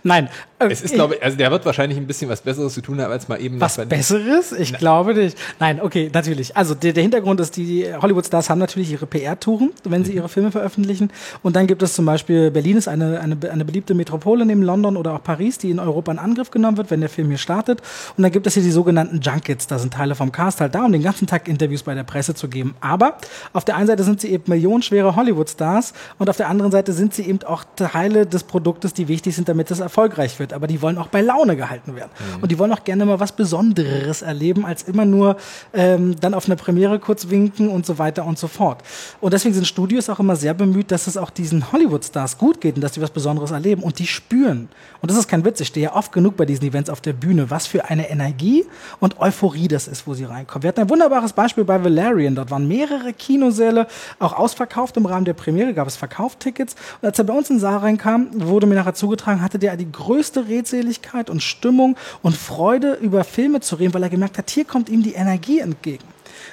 Nein. 0.03 0.29
Es 0.69 0.81
ist, 0.81 0.93
glaube 0.93 1.15
ich, 1.15 1.23
also 1.23 1.37
der 1.37 1.49
wird 1.51 1.65
wahrscheinlich 1.65 1.97
ein 1.97 2.05
bisschen 2.05 2.29
was 2.29 2.41
Besseres 2.41 2.73
zu 2.73 2.81
tun 2.81 3.01
haben, 3.01 3.11
als 3.11 3.27
mal 3.27 3.41
eben. 3.41 3.59
Was 3.59 3.77
Besseres? 3.77 4.51
Ich 4.51 4.71
Na. 4.71 4.77
glaube 4.77 5.15
nicht. 5.15 5.37
Nein, 5.59 5.81
okay, 5.81 6.09
natürlich. 6.13 6.55
Also 6.55 6.75
der, 6.75 6.93
der 6.93 7.01
Hintergrund 7.01 7.39
ist, 7.39 7.57
die 7.57 7.87
Hollywood-Stars 7.91 8.49
haben 8.49 8.59
natürlich 8.59 8.91
ihre 8.91 9.07
PR-Touren, 9.07 9.71
wenn 9.83 10.03
sie 10.05 10.11
mhm. 10.11 10.17
ihre 10.17 10.29
Filme 10.29 10.51
veröffentlichen. 10.51 11.11
Und 11.41 11.55
dann 11.55 11.67
gibt 11.67 11.81
es 11.81 11.93
zum 11.93 12.05
Beispiel, 12.05 12.51
Berlin 12.51 12.77
ist 12.77 12.87
eine, 12.87 13.19
eine, 13.19 13.37
eine 13.49 13.65
beliebte 13.65 13.93
Metropole 13.93 14.45
neben 14.45 14.61
London 14.61 14.97
oder 14.97 15.13
auch 15.13 15.23
Paris, 15.23 15.57
die 15.57 15.71
in 15.71 15.79
Europa 15.79 16.11
in 16.11 16.19
Angriff 16.19 16.51
genommen 16.51 16.77
wird, 16.77 16.91
wenn 16.91 16.99
der 16.99 17.09
Film 17.09 17.29
hier 17.29 17.37
startet. 17.37 17.81
Und 18.17 18.23
dann 18.23 18.31
gibt 18.31 18.45
es 18.45 18.53
hier 18.53 18.63
die 18.63 18.71
sogenannten 18.71 19.19
Junkets. 19.19 19.67
Da 19.67 19.79
sind 19.79 19.93
Teile 19.93 20.15
vom 20.15 20.31
Cast 20.31 20.61
halt 20.61 20.75
da, 20.75 20.85
um 20.85 20.91
den 20.91 21.03
ganzen 21.03 21.27
Tag 21.27 21.47
Interviews 21.47 21.83
bei 21.83 21.95
der 21.95 22.03
Presse 22.03 22.35
zu 22.35 22.47
geben. 22.47 22.75
Aber 22.81 23.17
auf 23.53 23.65
der 23.65 23.75
einen 23.75 23.87
Seite 23.87 24.03
sind 24.03 24.21
sie 24.21 24.29
eben 24.29 24.43
millionenschwere 24.47 25.15
Hollywood-Stars 25.15 25.93
und 26.19 26.29
auf 26.29 26.37
der 26.37 26.49
anderen 26.49 26.71
Seite 26.71 26.93
sind 26.93 27.13
sie 27.13 27.23
eben 27.23 27.41
auch 27.43 27.63
Teile 27.75 28.25
des 28.25 28.43
Produktes, 28.43 28.93
die 28.93 29.07
wichtig 29.07 29.35
sind, 29.35 29.49
damit 29.49 29.60
es 29.69 29.79
erfolgreich 29.79 30.39
wird. 30.39 30.53
Aber 30.53 30.65
die 30.65 30.81
wollen 30.81 30.97
auch 30.97 31.07
bei 31.07 31.21
Laune 31.21 31.55
gehalten 31.55 31.95
werden. 31.95 32.09
Mhm. 32.17 32.43
Und 32.43 32.51
die 32.51 32.57
wollen 32.57 32.71
auch 32.71 32.83
gerne 32.83 33.05
mal 33.05 33.19
was 33.19 33.33
Besonderes 33.33 34.23
erleben, 34.23 34.65
als 34.65 34.83
immer 34.83 35.05
nur 35.05 35.37
ähm, 35.73 36.15
dann 36.19 36.33
auf 36.33 36.47
einer 36.47 36.55
Premiere 36.55 36.97
kurz 36.99 37.29
winken 37.29 37.69
und 37.69 37.85
so 37.85 37.99
weiter 37.99 38.25
und 38.25 38.39
so 38.39 38.47
fort. 38.47 38.81
Und 39.19 39.33
deswegen 39.33 39.53
sind 39.53 39.67
Studios 39.67 40.09
auch 40.09 40.19
immer 40.19 40.35
sehr 40.35 40.53
bemüht, 40.53 40.91
dass 40.91 41.07
es 41.07 41.17
auch 41.17 41.29
diesen 41.29 41.71
Hollywood-Stars 41.71 42.37
gut 42.37 42.61
geht 42.61 42.75
und 42.75 42.81
dass 42.81 42.93
die 42.93 43.01
was 43.01 43.11
Besonderes 43.11 43.51
erleben 43.51 43.83
und 43.83 43.99
die 43.99 44.07
spüren. 44.07 44.69
Und 45.01 45.11
das 45.11 45.17
ist 45.17 45.27
kein 45.27 45.43
Witz, 45.45 45.59
ich 45.59 45.67
stehe 45.67 45.87
ja 45.87 45.95
oft 45.95 46.11
genug 46.11 46.37
bei 46.37 46.45
diesen 46.45 46.65
Events 46.65 46.89
auf 46.89 47.01
der 47.01 47.13
Bühne, 47.13 47.49
was 47.49 47.67
für 47.67 47.85
eine 47.85 48.09
Energie 48.09 48.65
und 48.99 49.19
Euphorie 49.19 49.67
das 49.67 49.87
ist, 49.87 50.07
wo 50.07 50.13
sie 50.13 50.23
reinkommen. 50.23 50.63
Wir 50.63 50.69
hatten 50.69 50.81
ein 50.81 50.89
wunderbares 50.89 51.33
Beispiel 51.33 51.63
bei 51.63 51.83
Valerian. 51.83 52.35
Dort 52.35 52.51
waren 52.51 52.67
mehrere 52.67 53.13
Kinosäle 53.13 53.87
auch 54.19 54.33
ausverkauft 54.33 54.97
im 54.97 55.05
Rahmen 55.05 55.25
der 55.25 55.33
Premiere, 55.33 55.73
gab 55.73 55.87
es 55.87 55.95
Verkauftickets. 55.95 56.75
Und 57.01 57.07
als 57.07 57.19
er 57.19 57.25
bei 57.25 57.33
uns 57.33 57.49
in 57.49 57.55
den 57.57 57.61
Saal 57.61 57.77
reinkam, 57.77 58.27
wurde 58.33 58.67
mir 58.67 58.75
nachher 58.75 58.93
zugetragen, 58.93 59.41
hatte 59.51 59.59
der 59.59 59.75
die 59.75 59.91
größte 59.91 60.47
Redseligkeit 60.47 61.29
und 61.29 61.43
Stimmung 61.43 61.97
und 62.21 62.37
Freude, 62.37 62.93
über 62.93 63.25
Filme 63.25 63.59
zu 63.59 63.75
reden, 63.75 63.93
weil 63.93 64.03
er 64.03 64.09
gemerkt 64.09 64.37
hat, 64.37 64.49
hier 64.49 64.63
kommt 64.63 64.87
ihm 64.87 65.03
die 65.03 65.13
Energie 65.13 65.59
entgegen. 65.59 66.05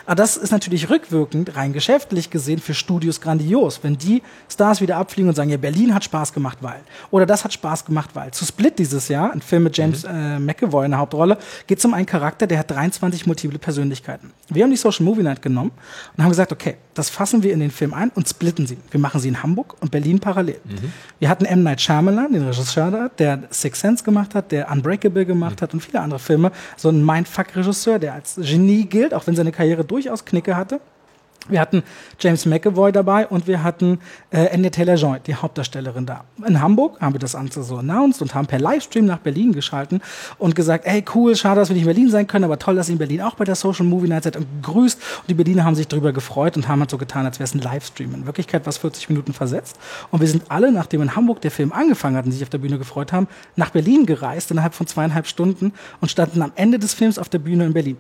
Aber 0.09 0.15
das 0.15 0.39
ist 0.39 0.53
natürlich 0.53 0.89
rückwirkend, 0.89 1.55
rein 1.55 1.75
geschäftlich 1.75 2.31
gesehen, 2.31 2.61
für 2.61 2.73
Studios 2.73 3.21
grandios, 3.21 3.81
wenn 3.83 3.99
die 3.99 4.23
Stars 4.49 4.81
wieder 4.81 4.97
abfliegen 4.97 5.29
und 5.29 5.35
sagen, 5.35 5.51
ja, 5.51 5.59
Berlin 5.59 5.95
hat 5.95 6.03
Spaß 6.03 6.33
gemacht, 6.33 6.57
weil. 6.63 6.81
Oder 7.11 7.27
das 7.27 7.45
hat 7.45 7.53
Spaß 7.53 7.85
gemacht, 7.85 8.13
weil. 8.15 8.31
Zu 8.31 8.47
Split 8.47 8.79
dieses 8.79 9.09
Jahr, 9.09 9.31
ein 9.31 9.43
Film 9.43 9.65
mit 9.65 9.77
James 9.77 10.05
mhm. 10.05 10.11
äh, 10.11 10.39
McAvoy 10.39 10.87
in 10.87 10.93
der 10.93 11.01
Hauptrolle, 11.01 11.37
geht 11.67 11.81
es 11.81 11.85
um 11.85 11.93
einen 11.93 12.07
Charakter, 12.07 12.47
der 12.47 12.61
hat 12.61 12.71
23 12.71 13.27
multiple 13.27 13.59
Persönlichkeiten. 13.59 14.33
Wir 14.49 14.65
haben 14.65 14.71
die 14.71 14.79
Social 14.79 15.05
Movie 15.05 15.23
Night 15.23 15.43
genommen 15.43 15.73
und 16.17 16.25
haben 16.25 16.31
gesagt, 16.31 16.53
okay, 16.53 16.77
das 16.95 17.11
fassen 17.11 17.43
wir 17.43 17.53
in 17.53 17.61
den 17.61 17.71
Film 17.71 17.93
ein 17.93 18.11
und 18.15 18.27
splitten 18.27 18.67
sie. 18.67 18.79
Wir 18.91 18.99
machen 18.99 19.21
sie 19.21 19.29
in 19.29 19.43
Hamburg 19.43 19.77
und 19.81 19.91
Berlin 19.91 20.21
parallel. 20.21 20.59
Mhm. 20.65 20.91
Wir 21.19 21.29
hatten 21.29 21.45
M. 21.45 21.63
Night 21.63 21.83
Shyamalan, 21.83 22.33
den 22.33 22.47
Regisseur 22.47 22.91
da, 22.91 23.11
der 23.19 23.43
Six 23.51 23.79
Sense 23.79 24.03
gemacht 24.03 24.35
hat, 24.35 24.53
der 24.53 24.71
Unbreakable 24.71 25.27
gemacht 25.27 25.61
mhm. 25.61 25.63
hat 25.63 25.75
und 25.75 25.81
viele 25.81 26.01
andere 26.01 26.19
Filme. 26.19 26.51
So 26.79 26.89
ein 26.89 27.05
Mindfuck-Regisseur, 27.05 27.99
der 27.99 28.15
als 28.15 28.37
Genie 28.37 28.87
gilt, 28.87 29.13
auch 29.13 29.27
wenn 29.27 29.37
seine 29.37 29.53
Karriere 29.53 29.85
durchaus 29.99 30.25
Knicke 30.25 30.57
hatte. 30.57 30.81
Wir 31.49 31.61
hatten 31.61 31.83
James 32.21 32.45
McAvoy 32.45 32.93
dabei 32.93 33.27
und 33.27 33.47
wir 33.47 33.63
hatten 33.63 34.01
äh, 34.31 34.51
Anya 34.53 34.69
Taylor-Joy, 34.69 35.21
die 35.27 35.35
Hauptdarstellerin 35.35 36.05
da. 36.05 36.25
In 36.47 36.61
Hamburg 36.61 37.01
haben 37.01 37.15
wir 37.15 37.21
das 37.21 37.33
Ganze 37.33 37.63
so 37.63 37.79
announced 37.79 38.21
und 38.21 38.35
haben 38.35 38.47
per 38.47 38.59
Livestream 38.59 39.07
nach 39.07 39.19
Berlin 39.19 39.53
geschalten 39.53 40.03
und 40.37 40.55
gesagt, 40.55 40.85
ey 40.87 41.03
cool, 41.15 41.35
schade, 41.37 41.61
dass 41.61 41.71
wir 41.71 41.75
nicht 41.75 41.85
in 41.85 41.89
Berlin 41.89 42.11
sein 42.11 42.27
können, 42.27 42.45
aber 42.45 42.59
toll, 42.59 42.75
dass 42.75 42.89
ihr 42.89 42.95
in 42.95 42.99
Berlin 42.99 43.23
auch 43.23 43.35
bei 43.35 43.45
der 43.45 43.55
Social 43.55 43.87
Movie 43.87 44.09
Night 44.09 44.25
seid 44.25 44.37
und 44.37 44.47
gegrüßt. 44.63 45.01
Und 45.21 45.31
die 45.31 45.35
Berliner 45.35 45.65
haben 45.65 45.75
sich 45.75 45.89
darüber 45.89 46.13
gefreut 46.13 46.57
und 46.57 46.69
haben 46.69 46.81
halt 46.81 46.91
so 46.91 46.99
getan, 46.99 47.25
als 47.25 47.39
wäre 47.39 47.45
es 47.45 47.55
ein 47.55 47.61
Livestream. 47.61 48.13
In 48.15 48.27
Wirklichkeit 48.27 48.67
war 48.67 48.71
es 48.71 48.77
40 48.77 49.09
Minuten 49.09 49.33
versetzt. 49.33 49.79
Und 50.11 50.21
wir 50.21 50.29
sind 50.29 50.51
alle, 50.51 50.71
nachdem 50.71 51.01
in 51.01 51.17
Hamburg 51.17 51.41
der 51.41 51.51
Film 51.51 51.73
angefangen 51.73 52.17
hat 52.17 52.27
und 52.27 52.33
sich 52.33 52.43
auf 52.43 52.51
der 52.51 52.59
Bühne 52.59 52.77
gefreut 52.77 53.13
haben, 53.13 53.27
nach 53.57 53.71
Berlin 53.71 54.05
gereist 54.05 54.51
innerhalb 54.51 54.75
von 54.75 54.87
zweieinhalb 54.87 55.27
Stunden 55.27 55.73
und 56.03 56.11
standen 56.11 56.43
am 56.43 56.53
Ende 56.57 56.79
des 56.79 56.93
Films 56.93 57.19
auf 57.19 57.31
der 57.31 57.39
Bühne 57.39 57.65
in 57.65 57.73
Berlin. 57.73 57.97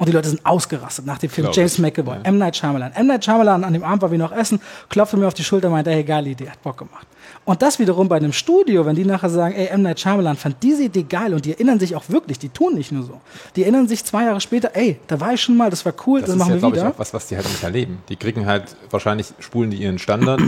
Und 0.00 0.08
die 0.08 0.12
Leute 0.12 0.30
sind 0.30 0.46
ausgerastet 0.46 1.04
nach 1.04 1.18
dem 1.18 1.28
Film 1.28 1.44
Glaub 1.44 1.56
James 1.56 1.78
McAvoy, 1.78 2.16
ja. 2.16 2.22
M. 2.22 2.38
Night 2.38 2.56
Shyamalan. 2.56 2.90
M. 2.92 3.06
Night 3.06 3.22
Shyamalan 3.22 3.64
an 3.64 3.74
dem 3.74 3.84
Abend 3.84 4.00
war 4.00 4.10
wie 4.10 4.16
noch 4.16 4.32
essen, 4.32 4.58
klopfte 4.88 5.18
mir 5.18 5.26
auf 5.26 5.34
die 5.34 5.44
Schulter 5.44 5.68
und 5.68 5.74
meinte, 5.74 5.90
hey, 5.90 6.02
geile 6.02 6.30
Idee, 6.30 6.48
hat 6.48 6.62
Bock 6.62 6.78
gemacht. 6.78 7.06
Und 7.44 7.60
das 7.60 7.78
wiederum 7.78 8.08
bei 8.08 8.16
einem 8.16 8.32
Studio, 8.32 8.86
wenn 8.86 8.96
die 8.96 9.04
nachher 9.04 9.28
sagen, 9.28 9.54
ey, 9.54 9.66
M. 9.66 9.82
Night 9.82 10.00
Shyamalan 10.00 10.38
fand 10.38 10.56
diese 10.62 10.84
Idee 10.84 11.02
geil 11.02 11.34
und 11.34 11.44
die 11.44 11.52
erinnern 11.52 11.78
sich 11.78 11.94
auch 11.94 12.04
wirklich, 12.08 12.38
die 12.38 12.48
tun 12.48 12.76
nicht 12.76 12.92
nur 12.92 13.02
so. 13.02 13.20
Die 13.56 13.62
erinnern 13.62 13.88
sich 13.88 14.02
zwei 14.02 14.24
Jahre 14.24 14.40
später, 14.40 14.70
ey, 14.72 14.98
da 15.06 15.20
war 15.20 15.34
ich 15.34 15.42
schon 15.42 15.58
mal, 15.58 15.68
das 15.68 15.84
war 15.84 15.92
cool, 16.06 16.20
das, 16.20 16.30
das 16.30 16.38
machen 16.38 16.54
ja, 16.54 16.62
wir 16.62 16.72
wieder. 16.72 16.88
Ich, 16.88 16.94
auch 16.94 16.98
was, 16.98 17.12
was 17.12 17.26
die 17.26 17.36
halt 17.36 17.46
nicht 17.46 17.62
erleben. 17.62 17.98
Die 18.08 18.16
kriegen 18.16 18.46
halt, 18.46 18.74
wahrscheinlich 18.88 19.34
spulen 19.38 19.70
die 19.70 19.82
ihren 19.82 19.98
Standard 19.98 20.40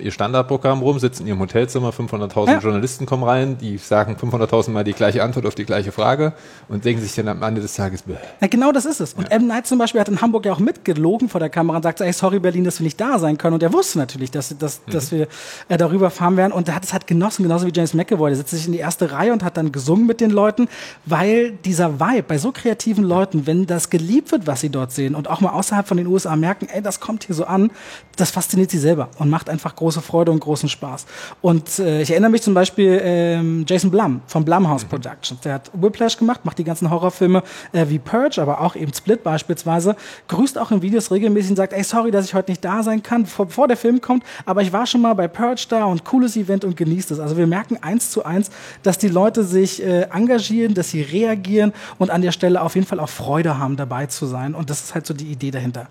ihr 0.00 0.10
Standardprogramm 0.10 0.82
rum, 0.82 0.98
sitzen 0.98 1.22
in 1.22 1.28
ihrem 1.28 1.40
Hotelzimmer, 1.40 1.90
500.000 1.90 2.46
ja. 2.46 2.58
Journalisten 2.58 3.06
kommen 3.06 3.24
rein, 3.24 3.58
die 3.58 3.78
sagen 3.78 4.16
500.000 4.20 4.70
Mal 4.70 4.84
die 4.84 4.92
gleiche 4.92 5.22
Antwort 5.22 5.46
auf 5.46 5.54
die 5.54 5.64
gleiche 5.64 5.92
Frage 5.92 6.32
und 6.68 6.84
denken 6.84 7.02
sich 7.02 7.14
dann 7.14 7.28
am 7.28 7.42
Ende 7.42 7.60
des 7.60 7.74
Tages, 7.74 8.02
Bäh. 8.02 8.14
Ja, 8.40 8.46
genau 8.46 8.72
das 8.72 8.84
ist 8.84 9.00
es. 9.00 9.14
Und 9.14 9.24
ja. 9.24 9.36
M. 9.36 9.46
Night 9.46 9.66
zum 9.66 9.78
Beispiel 9.78 10.00
hat 10.00 10.08
in 10.08 10.20
Hamburg 10.20 10.46
ja 10.46 10.52
auch 10.52 10.58
mitgelogen 10.58 11.28
vor 11.28 11.40
der 11.40 11.50
Kamera 11.50 11.76
und 11.76 11.82
sagt, 11.82 12.00
ey, 12.00 12.12
sorry 12.12 12.38
Berlin, 12.38 12.64
dass 12.64 12.80
wir 12.80 12.84
nicht 12.84 13.00
da 13.00 13.18
sein 13.18 13.38
können. 13.38 13.54
Und 13.54 13.62
er 13.62 13.72
wusste 13.72 13.98
natürlich, 13.98 14.30
dass, 14.30 14.56
dass, 14.58 14.80
mhm. 14.86 14.92
dass 14.92 15.12
wir 15.12 15.28
äh, 15.68 15.76
darüber 15.76 16.10
fahren 16.10 16.36
werden. 16.36 16.52
Und 16.52 16.68
er 16.68 16.74
hat 16.74 16.84
es 16.84 16.92
halt 16.92 17.06
genossen, 17.06 17.42
genauso 17.42 17.66
wie 17.66 17.72
James 17.74 17.94
McAvoy. 17.94 18.30
Der 18.30 18.36
setzt 18.36 18.50
sich 18.50 18.66
in 18.66 18.72
die 18.72 18.78
erste 18.78 19.12
Reihe 19.12 19.32
und 19.32 19.42
hat 19.42 19.56
dann 19.56 19.72
gesungen 19.72 20.06
mit 20.06 20.20
den 20.20 20.30
Leuten, 20.30 20.68
weil 21.04 21.52
dieser 21.52 22.00
Vibe 22.00 22.24
bei 22.24 22.38
so 22.38 22.52
kreativen 22.52 23.04
Leuten, 23.04 23.46
wenn 23.46 23.66
das 23.66 23.90
geliebt 23.90 24.32
wird, 24.32 24.46
was 24.46 24.60
sie 24.60 24.70
dort 24.70 24.92
sehen 24.92 25.14
und 25.14 25.28
auch 25.28 25.40
mal 25.40 25.50
außerhalb 25.50 25.86
von 25.86 25.96
den 25.96 26.06
USA 26.06 26.36
merken, 26.36 26.68
ey, 26.70 26.82
das 26.82 27.00
kommt 27.00 27.24
hier 27.24 27.34
so 27.34 27.44
an, 27.44 27.70
das 28.16 28.30
fasziniert 28.30 28.70
sie 28.70 28.78
selber 28.78 29.08
und 29.18 29.30
macht 29.30 29.48
einfach 29.48 29.76
große 29.88 30.02
Freude 30.02 30.30
und 30.30 30.40
großen 30.40 30.68
Spaß. 30.68 31.06
Und 31.40 31.78
äh, 31.78 32.02
ich 32.02 32.10
erinnere 32.10 32.30
mich 32.30 32.42
zum 32.42 32.52
Beispiel 32.52 33.00
ähm, 33.02 33.64
Jason 33.66 33.90
Blum 33.90 34.20
von 34.26 34.44
Blumhouse 34.44 34.84
mhm. 34.84 34.88
Productions. 34.90 35.40
Der 35.40 35.54
hat 35.54 35.70
Whiplash 35.72 36.18
gemacht, 36.18 36.44
macht 36.44 36.58
die 36.58 36.64
ganzen 36.64 36.90
Horrorfilme 36.90 37.42
äh, 37.72 37.86
wie 37.88 37.98
Purge, 37.98 38.42
aber 38.42 38.60
auch 38.60 38.76
eben 38.76 38.92
Split 38.92 39.22
beispielsweise. 39.22 39.96
Grüßt 40.28 40.58
auch 40.58 40.70
in 40.72 40.82
Videos 40.82 41.10
regelmäßig 41.10 41.52
und 41.52 41.56
sagt, 41.56 41.72
ey, 41.72 41.82
sorry, 41.82 42.10
dass 42.10 42.26
ich 42.26 42.34
heute 42.34 42.50
nicht 42.50 42.62
da 42.62 42.82
sein 42.82 43.02
kann, 43.02 43.22
bevor, 43.22 43.46
bevor 43.46 43.66
der 43.66 43.78
Film 43.78 44.02
kommt, 44.02 44.24
aber 44.44 44.60
ich 44.60 44.74
war 44.74 44.86
schon 44.86 45.00
mal 45.00 45.14
bei 45.14 45.26
Purge 45.26 45.64
da 45.70 45.86
und 45.86 46.04
cooles 46.04 46.36
Event 46.36 46.66
und 46.66 46.76
genießt 46.76 47.10
es. 47.12 47.18
Also 47.18 47.38
wir 47.38 47.46
merken 47.46 47.78
eins 47.80 48.10
zu 48.10 48.26
eins, 48.26 48.50
dass 48.82 48.98
die 48.98 49.08
Leute 49.08 49.42
sich 49.42 49.82
äh, 49.82 50.02
engagieren, 50.12 50.74
dass 50.74 50.90
sie 50.90 51.00
reagieren 51.00 51.72
und 51.98 52.10
an 52.10 52.20
der 52.20 52.32
Stelle 52.32 52.60
auf 52.60 52.74
jeden 52.74 52.86
Fall 52.86 53.00
auch 53.00 53.08
Freude 53.08 53.58
haben, 53.58 53.76
dabei 53.76 54.04
zu 54.04 54.26
sein. 54.26 54.54
Und 54.54 54.68
das 54.68 54.84
ist 54.84 54.94
halt 54.94 55.06
so 55.06 55.14
die 55.14 55.32
Idee 55.32 55.50
dahinter. 55.50 55.88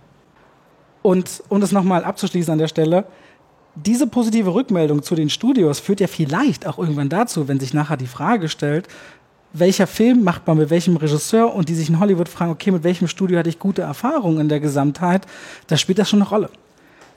Und 1.01 1.41
um 1.49 1.61
das 1.61 1.71
nochmal 1.71 2.03
abzuschließen 2.03 2.51
an 2.51 2.59
der 2.59 2.67
Stelle, 2.67 3.05
diese 3.85 4.07
positive 4.07 4.53
Rückmeldung 4.53 5.03
zu 5.03 5.15
den 5.15 5.29
Studios 5.29 5.79
führt 5.79 5.99
ja 5.99 6.07
vielleicht 6.07 6.65
auch 6.65 6.77
irgendwann 6.77 7.09
dazu, 7.09 7.47
wenn 7.47 7.59
sich 7.59 7.73
nachher 7.73 7.97
die 7.97 8.07
Frage 8.07 8.49
stellt, 8.49 8.87
welcher 9.53 9.87
Film 9.87 10.23
macht 10.23 10.45
man 10.47 10.57
mit 10.57 10.69
welchem 10.69 10.97
Regisseur 10.97 11.53
und 11.53 11.69
die 11.69 11.75
sich 11.75 11.89
in 11.89 11.99
Hollywood 11.99 12.29
fragen, 12.29 12.51
okay, 12.51 12.71
mit 12.71 12.83
welchem 12.83 13.07
Studio 13.07 13.39
hatte 13.39 13.49
ich 13.49 13.59
gute 13.59 13.81
Erfahrungen 13.81 14.41
in 14.41 14.49
der 14.49 14.59
Gesamtheit, 14.59 15.25
da 15.67 15.77
spielt 15.77 15.99
das 15.99 16.09
schon 16.09 16.21
eine 16.21 16.29
Rolle. 16.29 16.49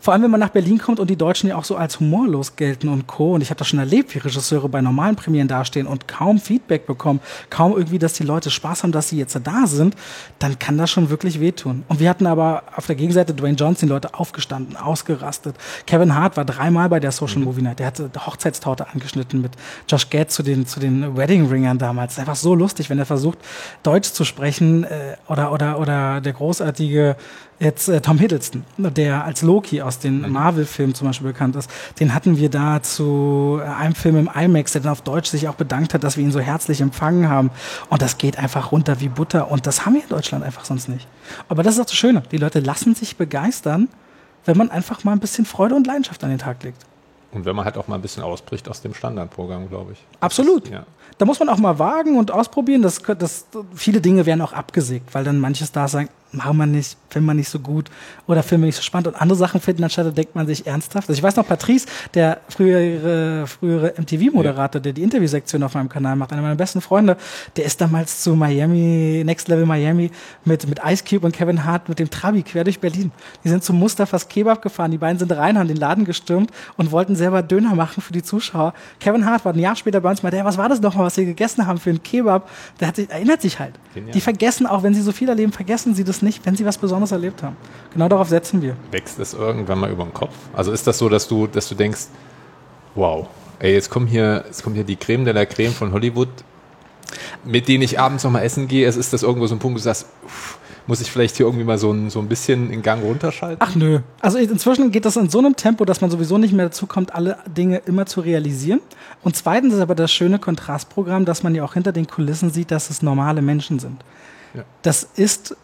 Vor 0.01 0.13
allem, 0.13 0.23
wenn 0.23 0.31
man 0.31 0.41
nach 0.41 0.51
Berlin 0.51 0.79
kommt 0.79 0.99
und 0.99 1.11
die 1.11 1.17
Deutschen 1.17 1.49
ja 1.49 1.57
auch 1.57 1.65
so 1.65 1.77
als 1.77 2.01
humorlos 2.01 2.57
gelten 2.57 2.89
und 2.89 3.07
Co. 3.07 3.35
Und 3.35 3.43
ich 3.43 3.51
habe 3.51 3.59
das 3.59 3.69
schon 3.69 3.79
erlebt, 3.79 4.15
wie 4.15 4.19
Regisseure 4.19 4.69
bei 4.69 4.81
normalen 4.81 5.17
Premieren 5.17 5.49
dastehen 5.49 5.87
und 5.87 6.09
kaum 6.09 6.39
Feedback 6.39 6.87
bekommen, 6.87 7.21
kaum 7.51 7.77
irgendwie, 7.77 7.99
dass 7.99 8.15
die 8.15 8.23
Leute 8.23 8.51
Spaß 8.51 8.83
haben, 8.83 8.93
dass 8.93 9.11
sie 9.11 9.19
jetzt 9.19 9.39
da 9.43 9.67
sind, 9.67 9.95
dann 10.39 10.59
kann 10.59 10.79
das 10.79 10.91
schon 10.91 11.11
wirklich 11.11 11.41
wehtun. 11.41 11.85
Und 11.89 12.01
wir 12.01 12.09
hatten 12.09 12.27
aber 12.27 12.63
auf 12.77 12.87
der 12.87 12.97
Gegenseite 12.97 13.35
Dwayne 13.35 13.57
Johnson, 13.57 13.89
die 13.89 13.93
Leute 13.93 14.15
aufgestanden, 14.15 14.77
ausgerastet. 14.77 15.57
Kevin 15.87 16.15
Hart 16.15 16.37
war 16.37 16.45
dreimal 16.45 16.89
bei 16.89 17.01
der 17.01 17.13
Social 17.13 17.39
mhm. 17.39 17.45
Movie 17.45 17.63
Night. 17.63 17.79
Der 17.79 17.87
hatte 17.87 18.11
Hochzeitstorte 18.27 18.89
angeschnitten 18.89 19.41
mit 19.41 19.53
Josh 19.89 20.09
Gad 20.11 20.31
zu 20.31 20.43
den, 20.43 20.67
zu 20.67 20.81
den 20.81 21.17
Wedding 21.17 21.47
Ringern 21.47 21.79
damals. 21.79 22.19
Einfach 22.19 22.37
so 22.37 22.55
lustig, 22.55 22.91
wenn 22.91 22.99
er 22.99 23.07
versucht, 23.07 23.39
Deutsch 23.83 24.13
zu 24.13 24.25
sprechen, 24.25 24.85
äh, 24.85 25.17
oder, 25.29 25.53
oder, 25.53 25.79
oder 25.79 26.21
der 26.21 26.33
großartige 26.33 27.17
jetzt 27.61 27.89
äh, 27.89 28.01
Tom 28.01 28.19
Hiddleston, 28.19 28.65
der 28.79 29.25
als 29.25 29.43
Loki 29.43 29.83
aus 29.83 29.99
den 29.99 30.23
mhm. 30.23 30.33
Marvel-Filmen 30.33 30.95
zum 30.95 31.07
Beispiel 31.07 31.29
bekannt 31.29 31.55
ist, 31.57 31.71
den 32.01 32.15
hatten 32.15 32.39
wir 32.39 32.49
da 32.49 32.83
zu 32.83 33.61
einem 33.79 33.95
Film 33.95 34.17
im 34.17 34.31
IMAX, 34.35 34.73
der 34.73 34.81
dann 34.81 34.93
auf 34.93 35.03
Deutsch 35.03 35.29
sich 35.29 35.47
auch 35.47 35.55
bedankt 35.55 35.95
hat, 35.95 36.03
dass 36.03 36.17
wir 36.17 36.25
ihn 36.25 36.33
so 36.33 36.41
herzlich 36.41 36.81
empfangen 36.81 37.29
haben. 37.29 37.51
Und 37.91 38.03
das 38.03 38.19
geht 38.19 38.39
einfach 38.39 38.73
runter 38.73 39.01
wie 39.01 39.09
Butter. 39.09 39.51
Und 39.51 39.67
das 39.67 39.85
haben 39.87 39.95
wir 39.95 40.03
in 40.03 40.09
Deutschland 40.09 40.43
einfach 40.43 40.65
sonst 40.65 40.89
nicht. 40.89 41.07
Aber 41.49 41.63
das 41.63 41.75
ist 41.75 41.81
auch 41.81 41.87
das 41.87 41.95
Schöne. 41.95 42.23
Die 42.33 42.39
Leute 42.39 42.61
lassen 42.61 42.95
sich 42.95 43.17
begeistern, 43.17 43.89
wenn 44.47 44.57
man 44.57 44.71
einfach 44.71 45.05
mal 45.05 45.13
ein 45.13 45.21
bisschen 45.21 45.45
Freude 45.45 45.75
und 45.75 45.87
Leidenschaft 45.87 46.25
an 46.25 46.31
den 46.31 46.39
Tag 46.39 46.63
legt. 46.63 46.87
Und 47.33 47.45
wenn 47.45 47.55
man 47.55 47.65
halt 47.65 47.77
auch 47.77 47.87
mal 47.87 47.95
ein 47.95 48.03
bisschen 48.03 48.25
ausbricht 48.25 48.69
aus 48.69 48.81
dem 48.81 48.95
Standardprogramm, 48.95 49.69
glaube 49.69 49.93
ich. 49.93 49.99
Absolut. 50.19 50.65
Das, 50.65 50.73
ja. 50.73 50.87
Da 51.19 51.27
muss 51.27 51.39
man 51.39 51.49
auch 51.49 51.59
mal 51.59 51.79
wagen 51.79 52.19
und 52.19 52.33
ausprobieren. 52.33 52.83
Das, 52.83 53.01
das, 53.03 53.47
viele 53.75 54.01
Dinge 54.01 54.27
werden 54.27 54.41
auch 54.41 54.53
abgesägt, 54.53 55.15
weil 55.15 55.23
dann 55.23 55.39
manche 55.39 55.65
Stars 55.65 55.93
sagen, 55.93 56.09
machen 56.33 56.57
wir 56.57 56.67
nicht, 56.67 56.97
finden 57.09 57.27
wir 57.27 57.35
nicht 57.35 57.49
so 57.49 57.59
gut 57.59 57.91
oder 58.27 58.43
finden 58.43 58.63
wir 58.63 58.67
nicht 58.67 58.77
so 58.77 58.83
spannend. 58.83 59.09
Und 59.09 59.15
andere 59.17 59.37
Sachen 59.37 59.61
finden 59.61 59.85
anstatt, 59.85 60.07
da 60.07 60.11
denkt 60.11 60.35
man 60.35 60.47
sich 60.47 60.67
ernsthaft. 60.67 61.09
Also 61.09 61.19
ich 61.19 61.23
weiß 61.23 61.37
noch, 61.37 61.47
Patrice, 61.47 61.87
der 62.15 62.41
frühere, 62.49 63.47
frühere 63.47 63.95
MTV-Moderator, 63.99 64.81
der 64.81 64.93
die 64.93 65.03
Interviewsektion 65.03 65.63
auf 65.63 65.75
meinem 65.75 65.89
Kanal 65.89 66.17
macht, 66.17 66.33
einer 66.33 66.43
meiner 66.43 66.57
besten 66.57 66.81
Freunde, 66.81 67.17
der 67.57 67.65
ist 67.65 67.81
damals 67.81 68.23
zu 68.23 68.35
Miami, 68.35 69.23
Next 69.25 69.49
Level 69.49 69.67
Miami, 69.67 70.11
mit, 70.45 70.69
mit 70.69 70.81
Ice 70.85 71.05
Cube 71.05 71.27
und 71.27 71.33
Kevin 71.33 71.65
Hart 71.65 71.89
mit 71.89 71.99
dem 71.99 72.11
Trabi 72.11 72.43
quer 72.43 72.65
durch 72.65 72.81
Berlin. 72.81 73.11
Die 73.45 73.49
sind 73.49 73.65
zum 73.65 73.79
Mustafas 73.79 74.29
Kebab 74.29 74.63
gefahren. 74.63 74.91
Die 74.91 74.99
beiden 74.99 75.19
sind 75.19 75.33
rein, 75.33 75.59
haben 75.59 75.69
den 75.69 75.77
Laden 75.77 76.05
gestürmt 76.05 76.51
und 76.77 76.93
wollten 76.93 77.17
selber 77.17 77.43
Döner 77.43 77.75
machen 77.75 78.03
für 78.03 78.13
die 78.13 78.23
Zuschauer. 78.23 78.75
Kevin 79.01 79.27
Hart 79.27 79.45
war 79.45 79.53
ein 79.53 79.59
Jahr 79.59 79.77
später 79.77 80.01
bei 80.01 80.11
uns, 80.11 80.23
meinte, 80.23 80.39
hey, 80.39 80.45
was 80.45 80.59
war 80.59 80.69
das 80.69 80.81
nochmal, 80.81 81.07
was 81.07 81.17
sie 81.17 81.25
gegessen 81.25 81.67
haben 81.67 81.79
für 81.79 81.91
einen 81.91 82.03
Kebab? 82.03 82.49
Der 82.79 82.89
hat 82.89 82.97
sich, 82.97 83.11
erinnert 83.11 83.43
sich 83.43 83.59
halt. 83.59 83.75
Genial. 83.95 84.13
Die 84.13 84.21
vergessen 84.21 84.67
auch, 84.67 84.83
wenn 84.83 84.95
sie 84.95 85.03
so 85.03 85.13
viel 85.13 85.29
erleben, 85.29 85.53
vergessen 85.53 85.95
sie 85.95 86.05
das 86.05 86.20
nicht, 86.23 86.45
wenn 86.47 86.57
sie 86.57 86.65
was 86.65 86.79
Besonderes 86.79 87.13
erlebt 87.13 87.43
haben. 87.43 87.57
Genau 87.93 88.09
darauf 88.09 88.29
setzen 88.29 88.63
wir. 88.63 88.77
Wächst 88.91 89.19
es 89.19 89.35
irgendwann 89.35 89.79
mal 89.79 89.91
über 89.91 90.05
den 90.05 90.15
Kopf? 90.15 90.35
Also 90.53 90.73
ist 90.73 90.87
das 90.87 90.99
so, 90.99 91.09
dass 91.09 91.29
du, 91.29 91.47
dass 91.47 91.69
du 91.69 91.75
denkst, 91.75 92.07
wow, 92.95 93.27
ey, 93.59 93.73
jetzt 93.73 93.91
kommt 93.91 94.09
hier, 94.09 94.45
jetzt 94.47 94.63
kommt 94.63 94.77
hier 94.77 94.85
die 94.85 94.97
Creme 94.97 95.25
de 95.25 95.35
la 95.35 95.47
Creme 95.47 95.73
von 95.73 95.93
Hollywood, 95.93 96.29
mit 97.45 97.69
denen 97.69 97.83
ich 97.83 97.99
abends 97.99 98.25
noch 98.25 98.31
mal 98.31 98.43
essen 98.43 98.69
gehe. 98.69 98.87
Es 98.87 98.97
ist 98.97 99.13
das 99.13 99.23
irgendwo 99.23 99.47
so 99.47 99.55
ein 99.55 99.59
Punkt, 99.59 99.75
wo 99.75 99.79
du 99.79 99.85
sagst, 99.85 100.07
uff, 100.25 100.59
muss 100.87 101.01
ich 101.01 101.11
vielleicht 101.11 101.37
hier 101.37 101.47
irgendwie 101.47 101.65
mal 101.65 101.79
so 101.79 101.93
ein, 101.93 102.11
so 102.11 102.19
ein 102.19 102.29
bisschen 102.29 102.71
in 102.71 102.83
Gang 102.83 103.03
runterschalten? 103.03 103.59
Ach 103.61 103.75
nö. 103.75 104.01
Also 104.21 104.39
inzwischen 104.39 104.91
geht 104.91 105.05
das 105.05 105.17
in 105.17 105.31
so 105.31 105.39
einem 105.39 105.57
Tempo, 105.57 105.85
dass 105.85 106.01
man 106.01 106.11
sowieso 106.11 106.39
nicht 106.39 106.53
mehr 106.53 106.67
dazu 106.67 106.87
kommt, 106.87 107.15
alle 107.15 107.39
Dinge 107.47 107.79
immer 107.87 108.07
zu 108.07 108.21
realisieren. 108.21 108.81
Und 109.23 109.37
zweitens 109.37 109.75
ist 109.75 109.81
aber 109.81 109.95
das 109.95 110.11
schöne 110.11 110.39
Kontrastprogramm, 110.39 111.25
dass 111.25 111.43
man 111.43 111.55
ja 111.55 111.65
auch 111.65 111.75
hinter 111.75 111.93
den 111.93 112.07
Kulissen 112.07 112.51
sieht, 112.51 112.71
dass 112.71 112.91
es 112.91 113.03
normale 113.03 113.43
Menschen 113.43 113.79
sind. 113.79 114.03
Ja. 114.55 114.65
Das 114.83 115.05
ist 115.15 115.57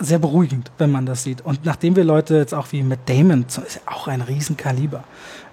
sehr 0.00 0.18
beruhigend, 0.18 0.70
wenn 0.78 0.90
man 0.90 1.06
das 1.06 1.22
sieht. 1.22 1.42
Und 1.42 1.64
nachdem 1.64 1.96
wir 1.96 2.04
Leute 2.04 2.36
jetzt 2.36 2.54
auch 2.54 2.72
wie 2.72 2.82
Matt 2.82 3.00
Damon, 3.06 3.44
ist 3.46 3.56
ja 3.56 3.80
auch 3.86 4.08
ein 4.08 4.22
Riesenkaliber, 4.22 5.04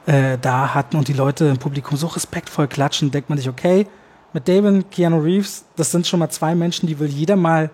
äh, 0.05 0.37
da 0.41 0.73
hatten 0.73 0.97
und 0.97 1.07
die 1.07 1.13
Leute 1.13 1.45
im 1.45 1.57
Publikum 1.57 1.97
so 1.97 2.07
respektvoll 2.07 2.67
klatschen, 2.67 3.11
denkt 3.11 3.29
man 3.29 3.37
sich, 3.37 3.49
okay, 3.49 3.87
Matt 4.33 4.47
Damon, 4.47 4.89
Keanu 4.89 5.19
Reeves, 5.19 5.65
das 5.75 5.91
sind 5.91 6.07
schon 6.07 6.19
mal 6.19 6.29
zwei 6.29 6.55
Menschen, 6.55 6.87
die 6.87 6.99
will 6.99 7.09
jeder 7.09 7.35
mal 7.35 7.69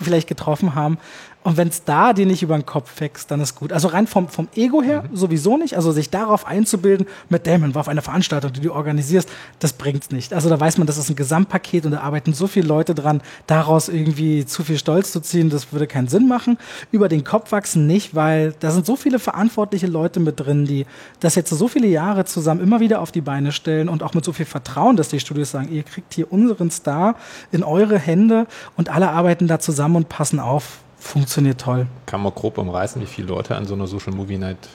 vielleicht 0.00 0.28
getroffen 0.28 0.74
haben. 0.74 0.98
Und 1.44 1.56
wenn 1.56 1.68
es 1.68 1.82
da 1.84 2.12
dir 2.12 2.24
nicht 2.24 2.42
über 2.42 2.56
den 2.56 2.66
Kopf 2.66 3.00
wächst, 3.00 3.30
dann 3.30 3.40
ist 3.40 3.56
gut. 3.56 3.72
Also 3.72 3.88
rein 3.88 4.06
vom, 4.06 4.28
vom 4.28 4.48
Ego 4.54 4.80
her 4.80 5.04
mhm. 5.10 5.16
sowieso 5.16 5.56
nicht. 5.56 5.74
Also 5.74 5.90
sich 5.90 6.08
darauf 6.08 6.46
einzubilden, 6.46 7.06
mit 7.28 7.46
Damon 7.46 7.74
war 7.74 7.80
auf 7.80 7.88
einer 7.88 8.02
Veranstaltung, 8.02 8.52
die 8.52 8.60
du 8.60 8.72
organisierst, 8.72 9.28
das 9.58 9.72
bringt's 9.72 10.10
nicht. 10.10 10.32
Also 10.32 10.48
da 10.48 10.60
weiß 10.60 10.78
man, 10.78 10.86
das 10.86 10.98
ist 10.98 11.10
ein 11.10 11.16
Gesamtpaket 11.16 11.84
und 11.84 11.92
da 11.92 12.00
arbeiten 12.00 12.32
so 12.32 12.46
viele 12.46 12.68
Leute 12.68 12.94
dran, 12.94 13.22
daraus 13.48 13.88
irgendwie 13.88 14.46
zu 14.46 14.62
viel 14.62 14.78
Stolz 14.78 15.10
zu 15.10 15.20
ziehen, 15.20 15.50
das 15.50 15.72
würde 15.72 15.88
keinen 15.88 16.06
Sinn 16.06 16.28
machen. 16.28 16.58
Über 16.92 17.08
den 17.08 17.24
Kopf 17.24 17.50
wachsen 17.50 17.88
nicht, 17.88 18.14
weil 18.14 18.54
da 18.60 18.70
sind 18.70 18.86
so 18.86 18.94
viele 18.94 19.18
verantwortliche 19.18 19.88
Leute 19.88 20.20
mit 20.20 20.38
drin, 20.38 20.64
die 20.64 20.86
das 21.18 21.34
jetzt 21.34 21.50
so 21.50 21.66
viele 21.66 21.88
Jahre 21.88 22.24
zusammen 22.24 22.60
immer 22.60 22.78
wieder 22.78 23.00
auf 23.00 23.10
die 23.10 23.20
Beine 23.20 23.50
stellen 23.50 23.88
und 23.88 24.04
auch 24.04 24.14
mit 24.14 24.24
so 24.24 24.32
viel 24.32 24.46
Vertrauen, 24.46 24.96
dass 24.96 25.08
die 25.08 25.18
Studios 25.18 25.50
sagen, 25.50 25.68
ihr 25.72 25.82
kriegt 25.82 26.14
hier 26.14 26.32
unseren 26.32 26.70
Star 26.70 27.16
in 27.50 27.64
eure 27.64 27.98
Hände 27.98 28.46
und 28.76 28.90
alle 28.90 29.10
arbeiten 29.10 29.48
da 29.48 29.58
zusammen 29.58 29.96
und 29.96 30.08
passen 30.08 30.38
auf 30.38 30.81
funktioniert 31.02 31.60
toll. 31.60 31.86
Kann 32.06 32.22
man 32.22 32.32
grob 32.32 32.58
umreißen, 32.58 33.02
wie 33.02 33.06
viele 33.06 33.28
Leute 33.28 33.56
an 33.56 33.66
so 33.66 33.74
einer 33.74 33.86
Social 33.86 34.12
Movie 34.12 34.38
Night 34.38 34.68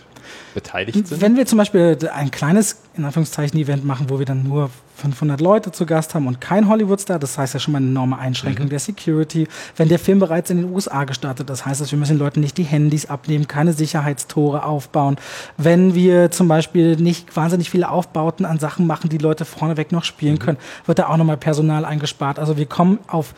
beteiligt 0.53 1.07
sind? 1.07 1.21
Wenn 1.21 1.37
wir 1.37 1.45
zum 1.45 1.57
Beispiel 1.57 1.97
ein 2.13 2.31
kleines, 2.31 2.81
in 2.95 3.05
Anführungszeichen, 3.05 3.57
Event 3.57 3.85
machen, 3.85 4.09
wo 4.09 4.19
wir 4.19 4.25
dann 4.25 4.43
nur 4.43 4.69
500 4.97 5.39
Leute 5.39 5.71
zu 5.71 5.85
Gast 5.85 6.15
haben 6.15 6.27
und 6.27 6.41
kein 6.41 6.67
Hollywood-Star, 6.67 7.17
das 7.17 7.37
heißt 7.37 7.53
ja 7.53 7.59
schon 7.59 7.71
mal 7.71 7.77
eine 7.77 7.87
enorme 7.87 8.17
Einschränkung 8.17 8.65
mhm. 8.65 8.69
der 8.71 8.79
Security. 8.79 9.47
Wenn 9.77 9.87
der 9.87 9.99
Film 9.99 10.19
bereits 10.19 10.49
in 10.49 10.57
den 10.57 10.73
USA 10.73 11.05
gestartet 11.05 11.49
ist, 11.49 11.65
heißt 11.65 11.79
das, 11.79 11.91
wir 11.91 11.97
müssen 11.97 12.15
den 12.15 12.19
Leuten 12.19 12.41
nicht 12.41 12.57
die 12.57 12.63
Handys 12.63 13.05
abnehmen, 13.05 13.47
keine 13.47 13.73
Sicherheitstore 13.73 14.65
aufbauen. 14.65 15.17
Wenn 15.57 15.95
wir 15.95 16.31
zum 16.31 16.47
Beispiel 16.47 16.97
nicht 16.97 17.35
wahnsinnig 17.35 17.69
viele 17.69 17.89
Aufbauten 17.89 18.45
an 18.45 18.59
Sachen 18.59 18.85
machen, 18.85 19.09
die 19.09 19.19
Leute 19.19 19.45
vorneweg 19.45 19.91
noch 19.91 20.03
spielen 20.03 20.35
mhm. 20.35 20.39
können, 20.39 20.57
wird 20.85 20.99
da 20.99 21.07
auch 21.07 21.17
nochmal 21.17 21.37
Personal 21.37 21.85
eingespart. 21.85 22.39
Also 22.39 22.57
wir 22.57 22.65
kommen 22.65 22.99
auf 23.07 23.33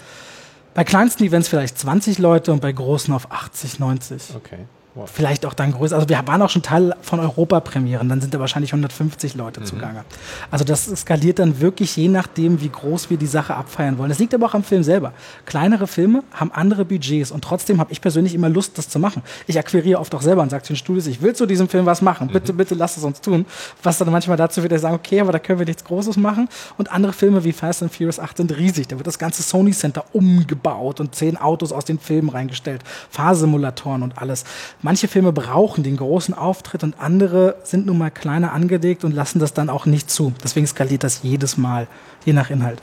bei 0.79 0.85
kleinsten 0.85 1.25
Events 1.25 1.49
vielleicht 1.49 1.77
20 1.77 2.19
Leute 2.19 2.53
und 2.53 2.61
bei 2.61 2.71
großen 2.71 3.13
auf 3.13 3.33
80, 3.33 3.79
90. 3.79 4.33
Okay. 4.33 4.59
Wow. 4.95 5.09
Vielleicht 5.11 5.45
auch 5.45 5.53
dann 5.53 5.71
größer. 5.71 5.95
Also 5.95 6.09
wir 6.09 6.19
waren 6.25 6.41
auch 6.41 6.49
schon 6.49 6.63
Teil 6.63 6.95
von 7.01 7.19
Europapremieren, 7.19 8.09
dann 8.09 8.21
sind 8.21 8.33
da 8.33 8.39
wahrscheinlich 8.39 8.71
150 8.73 9.35
Leute 9.35 9.61
mhm. 9.61 9.65
zugange. 9.65 10.03
Also 10.49 10.65
das 10.65 10.85
skaliert 10.85 11.39
dann 11.39 11.61
wirklich 11.61 11.95
je 11.95 12.07
nachdem, 12.07 12.59
wie 12.61 12.69
groß 12.69 13.09
wir 13.09 13.17
die 13.17 13.27
Sache 13.27 13.55
abfeiern 13.55 13.97
wollen. 13.97 14.09
Das 14.09 14.19
liegt 14.19 14.33
aber 14.33 14.47
auch 14.47 14.55
am 14.55 14.63
Film 14.63 14.83
selber. 14.83 15.13
Kleinere 15.45 15.85
Filme 15.87 16.23
haben 16.33 16.51
andere 16.51 16.85
Budgets 16.85 17.31
und 17.31 17.43
trotzdem 17.43 17.79
habe 17.79 17.91
ich 17.91 18.01
persönlich 18.01 18.33
immer 18.33 18.49
Lust, 18.49 18.77
das 18.77 18.89
zu 18.89 18.99
machen. 18.99 19.21
Ich 19.47 19.59
akquiriere 19.59 19.99
oft 19.99 20.13
auch 20.15 20.21
selber 20.21 20.41
und 20.41 20.49
sage 20.49 20.63
zu 20.63 20.73
den 20.73 20.77
Studios, 20.77 21.05
ich 21.05 21.21
will 21.21 21.35
zu 21.35 21.45
diesem 21.45 21.69
Film 21.69 21.85
was 21.85 22.01
machen. 22.01 22.27
Bitte, 22.27 22.51
mhm. 22.51 22.57
bitte 22.57 22.75
lass 22.75 22.97
es 22.97 23.03
uns 23.03 23.21
tun. 23.21 23.45
Was 23.83 23.99
dann 23.99 24.09
manchmal 24.11 24.37
dazu 24.37 24.61
wird, 24.63 24.71
dass 24.71 24.81
sagen, 24.81 24.95
okay, 24.95 25.21
aber 25.21 25.31
da 25.31 25.39
können 25.39 25.59
wir 25.59 25.65
nichts 25.65 25.83
Großes 25.83 26.17
machen. 26.17 26.49
Und 26.77 26.91
andere 26.91 27.13
Filme 27.13 27.43
wie 27.43 27.51
Fast 27.51 27.83
and 27.83 27.93
Furious 27.93 28.19
8 28.19 28.37
sind 28.37 28.57
riesig. 28.57 28.87
Da 28.87 28.97
wird 28.97 29.07
das 29.07 29.19
ganze 29.19 29.43
Sony 29.43 29.71
Center 29.71 30.05
umgebaut 30.13 30.99
und 30.99 31.15
zehn 31.15 31.37
Autos 31.37 31.71
aus 31.71 31.85
den 31.85 31.99
Filmen 31.99 32.29
reingestellt, 32.29 32.81
Fahrsimulatoren 33.09 34.03
und 34.03 34.17
alles. 34.17 34.45
Manche 34.81 35.09
Filme 35.09 35.33
brauchen 35.33 35.83
den 35.83 35.97
großen 35.97 36.33
Auftritt 36.33 36.83
und 36.83 37.01
andere 37.01 37.55
sind 37.63 37.85
nun 37.85 37.97
mal 37.97 38.11
kleiner 38.11 38.53
angelegt 38.53 39.03
und 39.03 39.13
lassen 39.13 39.39
das 39.39 39.53
dann 39.53 39.69
auch 39.69 39.85
nicht 39.85 40.09
zu. 40.09 40.31
Deswegen 40.41 40.65
skaliert 40.67 41.03
das 41.03 41.21
jedes 41.21 41.57
Mal, 41.57 41.87
je 42.23 42.31
nach 42.31 42.49
Inhalt. 42.49 42.81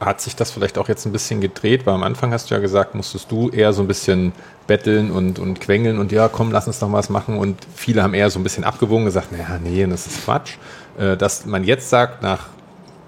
Hat 0.00 0.20
sich 0.20 0.36
das 0.36 0.50
vielleicht 0.50 0.76
auch 0.76 0.88
jetzt 0.88 1.06
ein 1.06 1.12
bisschen 1.12 1.40
gedreht? 1.40 1.86
Weil 1.86 1.94
am 1.94 2.02
Anfang 2.02 2.32
hast 2.32 2.50
du 2.50 2.54
ja 2.54 2.60
gesagt, 2.60 2.94
musstest 2.94 3.30
du 3.30 3.48
eher 3.48 3.72
so 3.72 3.80
ein 3.80 3.88
bisschen 3.88 4.32
betteln 4.66 5.10
und, 5.10 5.38
und 5.38 5.60
quengeln 5.62 5.98
und 5.98 6.12
ja, 6.12 6.28
komm, 6.28 6.52
lass 6.52 6.66
uns 6.66 6.78
doch 6.78 6.92
was 6.92 7.08
machen. 7.08 7.38
Und 7.38 7.66
viele 7.74 8.02
haben 8.02 8.12
eher 8.12 8.28
so 8.28 8.38
ein 8.38 8.42
bisschen 8.42 8.64
abgewogen 8.64 9.06
gesagt, 9.06 9.32
naja, 9.32 9.58
nee, 9.62 9.86
das 9.86 10.06
ist 10.06 10.24
Quatsch. 10.24 10.56
Äh, 10.98 11.16
dass 11.16 11.46
man 11.46 11.64
jetzt 11.64 11.88
sagt, 11.88 12.22
nach, 12.22 12.48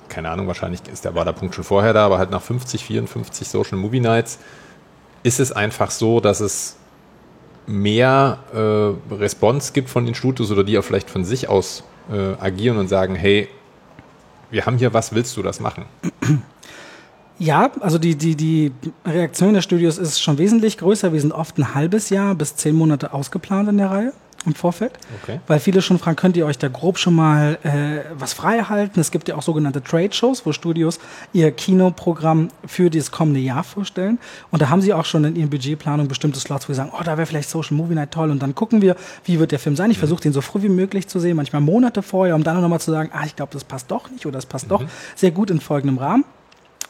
keine 0.08 0.30
Ahnung, 0.30 0.46
wahrscheinlich 0.46 0.80
ist 0.90 1.04
der, 1.04 1.14
war 1.14 1.26
der 1.26 1.32
Punkt 1.32 1.54
schon 1.54 1.64
vorher 1.64 1.92
da, 1.92 2.06
aber 2.06 2.16
halt 2.16 2.30
nach 2.30 2.42
50, 2.42 2.82
54 2.84 3.46
Social 3.46 3.76
Movie 3.76 4.00
Nights 4.00 4.38
ist 5.22 5.38
es 5.38 5.52
einfach 5.52 5.90
so, 5.90 6.20
dass 6.20 6.40
es 6.40 6.76
mehr 7.66 8.38
äh, 8.52 9.14
Response 9.14 9.72
gibt 9.72 9.88
von 9.88 10.04
den 10.06 10.14
Studios 10.14 10.50
oder 10.50 10.64
die 10.64 10.78
auch 10.78 10.84
vielleicht 10.84 11.10
von 11.10 11.24
sich 11.24 11.48
aus 11.48 11.84
äh, 12.10 12.34
agieren 12.42 12.76
und 12.78 12.88
sagen, 12.88 13.14
hey, 13.14 13.48
wir 14.50 14.66
haben 14.66 14.78
hier 14.78 14.92
was, 14.92 15.14
willst 15.14 15.36
du 15.36 15.42
das 15.42 15.60
machen? 15.60 15.84
Ja, 17.38 17.72
also 17.80 17.98
die, 17.98 18.14
die, 18.14 18.36
die 18.36 18.72
Reaktion 19.04 19.54
der 19.54 19.62
Studios 19.62 19.98
ist 19.98 20.20
schon 20.20 20.38
wesentlich 20.38 20.78
größer. 20.78 21.12
Wir 21.12 21.20
sind 21.20 21.32
oft 21.32 21.58
ein 21.58 21.74
halbes 21.74 22.08
Jahr 22.10 22.36
bis 22.36 22.54
zehn 22.54 22.76
Monate 22.76 23.12
ausgeplant 23.12 23.68
in 23.68 23.78
der 23.78 23.90
Reihe 23.90 24.12
im 24.46 24.54
Vorfeld, 24.54 24.92
okay. 25.22 25.40
weil 25.46 25.60
viele 25.60 25.82
schon 25.82 25.98
fragen, 25.98 26.16
könnt 26.16 26.36
ihr 26.36 26.46
euch 26.46 26.58
da 26.58 26.68
grob 26.68 26.98
schon 26.98 27.14
mal 27.14 27.58
äh, 27.62 28.04
was 28.18 28.32
frei 28.32 28.62
halten? 28.62 29.00
Es 29.00 29.10
gibt 29.10 29.28
ja 29.28 29.36
auch 29.36 29.42
sogenannte 29.42 29.82
Trade-Shows, 29.82 30.44
wo 30.46 30.52
Studios 30.52 30.98
ihr 31.32 31.50
Kinoprogramm 31.50 32.48
für 32.66 32.90
das 32.90 33.10
kommende 33.10 33.40
Jahr 33.40 33.64
vorstellen. 33.64 34.18
Und 34.50 34.62
da 34.62 34.68
haben 34.68 34.82
sie 34.82 34.92
auch 34.94 35.04
schon 35.04 35.24
in 35.24 35.36
ihren 35.36 35.50
Budgetplanung 35.50 36.08
bestimmte 36.08 36.40
Slots, 36.40 36.68
wo 36.68 36.72
sie 36.72 36.76
sagen, 36.76 36.92
oh, 36.98 37.02
da 37.02 37.16
wäre 37.16 37.26
vielleicht 37.26 37.50
Social 37.50 37.76
Movie 37.76 37.94
Night 37.94 38.10
toll. 38.10 38.30
Und 38.30 38.42
dann 38.42 38.54
gucken 38.54 38.82
wir, 38.82 38.96
wie 39.24 39.38
wird 39.38 39.52
der 39.52 39.58
Film 39.58 39.76
sein. 39.76 39.90
Ich 39.90 39.98
mhm. 39.98 40.00
versuche 40.00 40.22
den 40.22 40.32
so 40.32 40.40
früh 40.40 40.62
wie 40.62 40.68
möglich 40.68 41.08
zu 41.08 41.20
sehen, 41.20 41.36
manchmal 41.36 41.62
Monate 41.62 42.02
vorher, 42.02 42.34
um 42.34 42.44
dann 42.44 42.60
nochmal 42.60 42.80
zu 42.80 42.90
sagen, 42.90 43.10
ah, 43.12 43.24
ich 43.24 43.36
glaube, 43.36 43.52
das 43.52 43.64
passt 43.64 43.90
doch 43.90 44.10
nicht 44.10 44.26
oder 44.26 44.34
das 44.34 44.46
passt 44.46 44.66
mhm. 44.66 44.70
doch 44.70 44.84
sehr 45.14 45.30
gut 45.30 45.50
in 45.50 45.60
folgendem 45.60 45.98
Rahmen. 45.98 46.24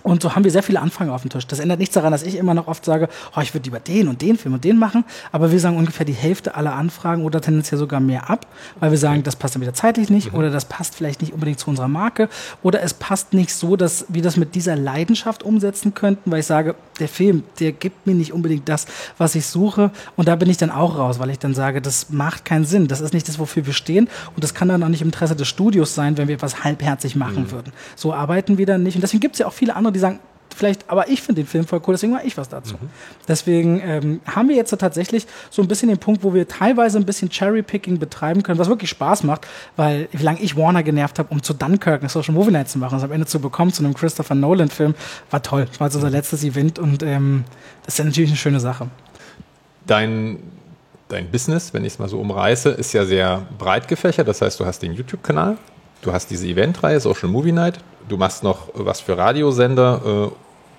Und 0.03 0.23
so 0.23 0.35
haben 0.35 0.45
wir 0.45 0.51
sehr 0.51 0.63
viele 0.63 0.81
Anfragen 0.81 1.11
auf 1.11 1.23
dem 1.23 1.31
Tisch. 1.31 1.47
Das 1.47 1.59
ändert 1.59 1.79
nichts 1.79 1.95
daran, 1.95 2.13
dass 2.13 2.23
ich 2.23 2.37
immer 2.37 2.55
noch 2.55 2.67
oft 2.67 2.85
sage, 2.85 3.09
oh, 3.37 3.41
ich 3.41 3.55
würde 3.55 3.65
lieber 3.65 3.81
den 3.81 4.09
und 4.09 4.23
den 4.23 4.37
Film 4.37 4.55
und 4.55 4.65
den 4.65 4.79
machen. 4.79 5.05
Aber 5.31 5.53
wir 5.53 5.61
sagen 5.61 5.77
ungefähr 5.77 6.05
die 6.07 6.13
Hälfte 6.13 6.55
aller 6.55 6.75
Anfragen 6.75 7.25
oder 7.25 7.41
tendenziell 7.41 7.79
sogar 7.79 8.01
mehr 8.01 8.31
ab, 8.31 8.47
weil 8.81 8.91
wir 8.91 8.99
sagen, 8.99 9.23
das 9.23 9.37
passt 9.37 9.55
dann 9.55 9.63
wieder 9.63 9.75
zeitlich 9.75 10.11
nicht 10.11 10.33
mhm. 10.33 10.39
oder 10.39 10.51
das 10.51 10.65
passt 10.65 10.95
vielleicht 10.95 11.21
nicht 11.21 11.33
unbedingt 11.33 11.59
zu 11.59 11.71
unserer 11.71 11.89
Marke 11.89 12.29
oder 12.63 12.83
es 12.83 12.95
passt 12.95 13.33
nicht 13.33 13.55
so, 13.55 13.77
dass 13.77 14.07
wir 14.09 14.23
das 14.23 14.37
mit 14.37 14.55
dieser 14.55 14.77
Leidenschaft 14.77 15.43
umsetzen 15.43 15.95
könnten, 15.95 16.31
weil 16.31 16.41
ich 16.41 16.47
sage, 16.47 16.75
der 16.99 17.09
Film, 17.09 17.43
der 17.59 17.73
gibt 17.73 18.07
mir 18.07 18.15
nicht 18.15 18.33
unbedingt 18.33 18.69
das, 18.69 18.87
was 19.19 19.35
ich 19.35 19.47
suche. 19.47 19.91
Und 20.17 20.29
da 20.29 20.37
bin 20.37 20.49
ich 20.49 20.57
dann 20.57 20.71
auch 20.71 20.99
raus, 20.99 21.19
weil 21.19 21.31
ich 21.31 21.39
dann 21.39 21.55
sage, 21.55 21.81
das 21.81 22.11
macht 22.11 22.45
keinen 22.45 22.65
Sinn. 22.65 22.87
Das 22.87 23.01
ist 23.01 23.13
nicht 23.13 23.29
das, 23.29 23.39
wofür 23.39 23.67
wir 23.67 23.73
stehen. 23.73 24.09
Und 24.35 24.45
das 24.45 24.55
kann 24.55 24.69
dann 24.69 24.83
auch 24.83 24.89
nicht 24.89 25.03
im 25.03 25.09
Interesse 25.09 25.35
des 25.35 25.49
Studios 25.49 25.95
sein, 25.95 26.17
wenn 26.17 26.29
wir 26.29 26.37
etwas 26.37 26.65
halbherzig 26.65 27.17
machen 27.17 27.45
mhm. 27.45 27.51
würden. 27.51 27.73
So 27.97 28.13
arbeiten 28.15 28.59
wir 28.59 28.67
dann 28.67 28.83
nicht. 28.83 28.95
Und 28.95 29.03
deswegen 29.03 29.21
gibt 29.21 29.35
es 29.35 29.41
ja 29.41 29.47
auch 29.47 29.53
viele 29.53 29.75
andere, 29.75 29.92
die 29.93 30.01
sagen, 30.01 30.21
vielleicht, 30.55 30.89
aber 30.91 31.09
ich 31.09 31.23
finde 31.23 31.43
den 31.43 31.49
Film 31.49 31.67
voll 31.67 31.81
cool, 31.87 31.95
deswegen 31.95 32.13
mache 32.13 32.27
ich 32.27 32.37
was 32.37 32.49
dazu. 32.49 32.75
Mhm. 32.75 32.91
Deswegen 33.27 33.81
ähm, 33.85 34.21
haben 34.27 34.49
wir 34.49 34.57
jetzt 34.57 34.71
tatsächlich 34.71 35.27
so 35.51 35.63
ein 35.63 35.69
bisschen 35.69 35.89
den 35.89 35.99
Punkt, 35.99 36.23
wo 36.23 36.35
wir 36.35 36.47
teilweise 36.47 36.99
ein 36.99 37.07
bisschen 37.07 37.31
Cherry-Picking 37.31 37.99
betreiben 37.99 38.43
können, 38.43 38.59
was 38.59 38.69
wirklich 38.69 38.91
Spaß 38.91 39.23
macht, 39.25 39.47
weil 39.77 40.09
wie 40.13 40.23
lange 40.23 40.41
ich 40.41 40.57
Warner 40.57 40.83
genervt 40.83 41.19
habe, 41.19 41.31
um 41.31 41.43
zu 41.43 41.55
Dunkirk 41.55 42.01
eine 42.01 42.09
Social 42.09 42.35
Movie 42.35 42.53
Night 42.53 42.69
zu 42.69 42.79
machen, 42.79 42.95
das 42.95 43.05
am 43.05 43.13
Ende 43.13 43.27
zu 43.27 43.41
bekommen 43.41 43.73
zu 43.73 43.85
einem 43.85 43.95
Christopher 43.95 44.35
Nolan-Film, 44.35 44.95
war 45.31 45.43
toll. 45.43 45.67
Das 45.67 45.81
war 45.81 45.87
also 45.87 45.99
unser 45.99 46.11
letztes 46.11 46.45
Event 46.45 46.79
und 46.79 47.03
ähm, 47.03 47.45
das 47.85 47.99
ist 47.99 48.05
natürlich 48.05 48.31
eine 48.31 48.37
schöne 48.37 48.61
Sache. 48.61 48.89
Dein 49.87 50.39
dein 51.09 51.31
Business, 51.31 51.75
wenn 51.75 51.85
ich 51.85 51.95
es 51.95 51.99
mal 51.99 52.09
so 52.09 52.19
umreiße, 52.19 52.71
ist 52.71 52.95
ja 52.95 53.05
sehr 53.05 53.43
breit 53.59 53.87
gefächert. 53.87 54.27
Das 54.29 54.41
heißt, 54.41 54.59
du 54.59 54.65
hast 54.65 54.81
den 54.81 54.95
YouTube-Kanal, 54.95 55.59
du 56.01 56.13
hast 56.13 56.31
diese 56.31 56.47
Eventreihe, 56.47 57.01
Social 57.01 57.29
Movie 57.29 57.53
Night, 57.53 57.79
du 58.13 58.19
machst 58.19 58.43
noch 58.43 58.69
was 58.75 59.01
für 59.01 59.17
Radiosender. 59.17 60.31
Äh, 60.31 60.35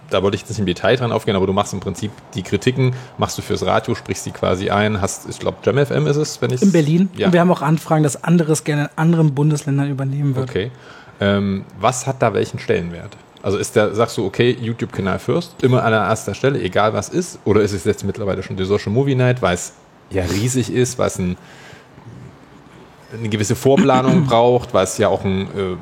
da 0.10 0.22
wollte 0.22 0.36
ich 0.36 0.42
jetzt 0.42 0.50
nicht 0.50 0.60
im 0.60 0.66
Detail 0.66 0.96
dran 0.96 1.12
aufgehen, 1.12 1.36
aber 1.36 1.48
du 1.48 1.54
machst 1.54 1.74
im 1.74 1.80
Prinzip 1.80 2.12
die 2.36 2.44
Kritiken, 2.44 2.94
machst 3.18 3.38
du 3.38 3.42
fürs 3.42 3.66
Radio, 3.66 3.96
sprichst 3.96 4.26
die 4.26 4.32
quasi 4.32 4.70
ein, 4.70 5.02
hast, 5.02 5.28
ich 5.28 5.40
glaube, 5.40 5.58
JamFM 5.64 6.06
ist 6.06 6.18
es, 6.18 6.42
wenn 6.42 6.52
ich 6.52 6.62
In 6.62 6.72
Berlin. 6.72 7.10
Ja. 7.16 7.28
Und 7.28 7.34
wir 7.34 7.40
haben 7.40 7.52
auch 7.52 7.62
Anfragen, 7.64 8.04
dass 8.04 8.24
anderes 8.24 8.64
gerne 8.64 8.84
in 8.84 8.90
anderen 8.96 9.34
Bundesländern 9.34 9.90
übernehmen 9.90 10.36
wird. 10.36 10.50
Okay. 10.50 10.72
Ähm, 11.20 11.66
was 11.80 12.06
hat 12.06 12.22
da 12.22 12.34
welchen 12.34 12.60
Stellenwert? 12.60 13.18
Also 13.42 13.58
ist 13.58 13.76
der, 13.76 13.94
sagst 13.96 14.18
du, 14.18 14.26
okay, 14.26 14.56
YouTube-Kanal 14.62 15.20
first, 15.20 15.56
immer 15.64 15.84
an 15.84 15.94
erster 15.94 16.34
Stelle, 16.34 16.62
egal 16.62 16.94
was 16.94 17.10
ist, 17.10 17.40
oder 17.44 17.62
ist 17.62 17.74
es 17.74 17.84
jetzt 17.84 18.04
mittlerweile 18.04 18.44
schon 18.44 18.56
die 18.56 18.66
Social 18.66 18.92
Movie 18.92 19.16
Night, 19.16 19.42
weil 19.42 19.56
es 19.56 19.74
ja 20.12 20.24
riesig 20.24 20.72
ist, 20.72 21.00
was 21.00 21.18
ein, 21.18 21.38
eine 23.18 23.30
gewisse 23.30 23.56
Vorplanung 23.56 24.26
braucht, 24.28 24.74
was 24.74 24.98
ja 24.98 25.08
auch 25.08 25.26
ein, 25.26 25.42
äh, 25.42 25.76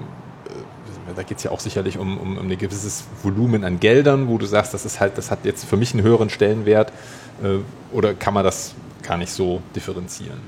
da 1.22 1.28
geht 1.28 1.38
es 1.38 1.44
ja 1.44 1.52
auch 1.52 1.60
sicherlich 1.60 2.00
um, 2.00 2.18
um, 2.18 2.38
um 2.38 2.50
ein 2.50 2.58
gewisses 2.58 3.04
Volumen 3.22 3.64
an 3.64 3.80
Geldern, 3.80 4.28
wo 4.28 4.40
du 4.40 4.48
sagst, 4.48 4.74
das 4.74 4.86
ist 4.86 5.00
halt, 5.00 5.18
das 5.20 5.30
hat 5.30 5.46
jetzt 5.46 5.66
für 5.66 5.78
mich 5.78 5.94
einen 5.94 6.02
höheren 6.02 6.32
Stellenwert, 6.32 6.92
äh, 7.44 7.60
oder 7.96 8.16
kann 8.16 8.34
man 8.34 8.44
das 8.44 8.74
gar 9.04 9.18
nicht 9.18 9.32
so 9.32 9.62
differenzieren? 9.76 10.40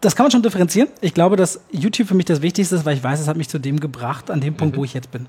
Das 0.00 0.14
kann 0.14 0.24
man 0.24 0.30
schon 0.30 0.42
differenzieren. 0.42 0.88
Ich 1.00 1.14
glaube, 1.14 1.36
dass 1.36 1.60
YouTube 1.72 2.08
für 2.08 2.14
mich 2.14 2.26
das 2.26 2.42
Wichtigste 2.42 2.76
ist, 2.76 2.84
weil 2.84 2.96
ich 2.96 3.02
weiß, 3.02 3.20
es 3.20 3.26
hat 3.26 3.36
mich 3.36 3.48
zu 3.48 3.58
dem 3.58 3.80
gebracht, 3.80 4.30
an 4.30 4.40
dem 4.40 4.54
Punkt, 4.54 4.76
mhm. 4.76 4.80
wo 4.80 4.84
ich 4.84 4.94
jetzt 4.94 5.10
bin. 5.10 5.26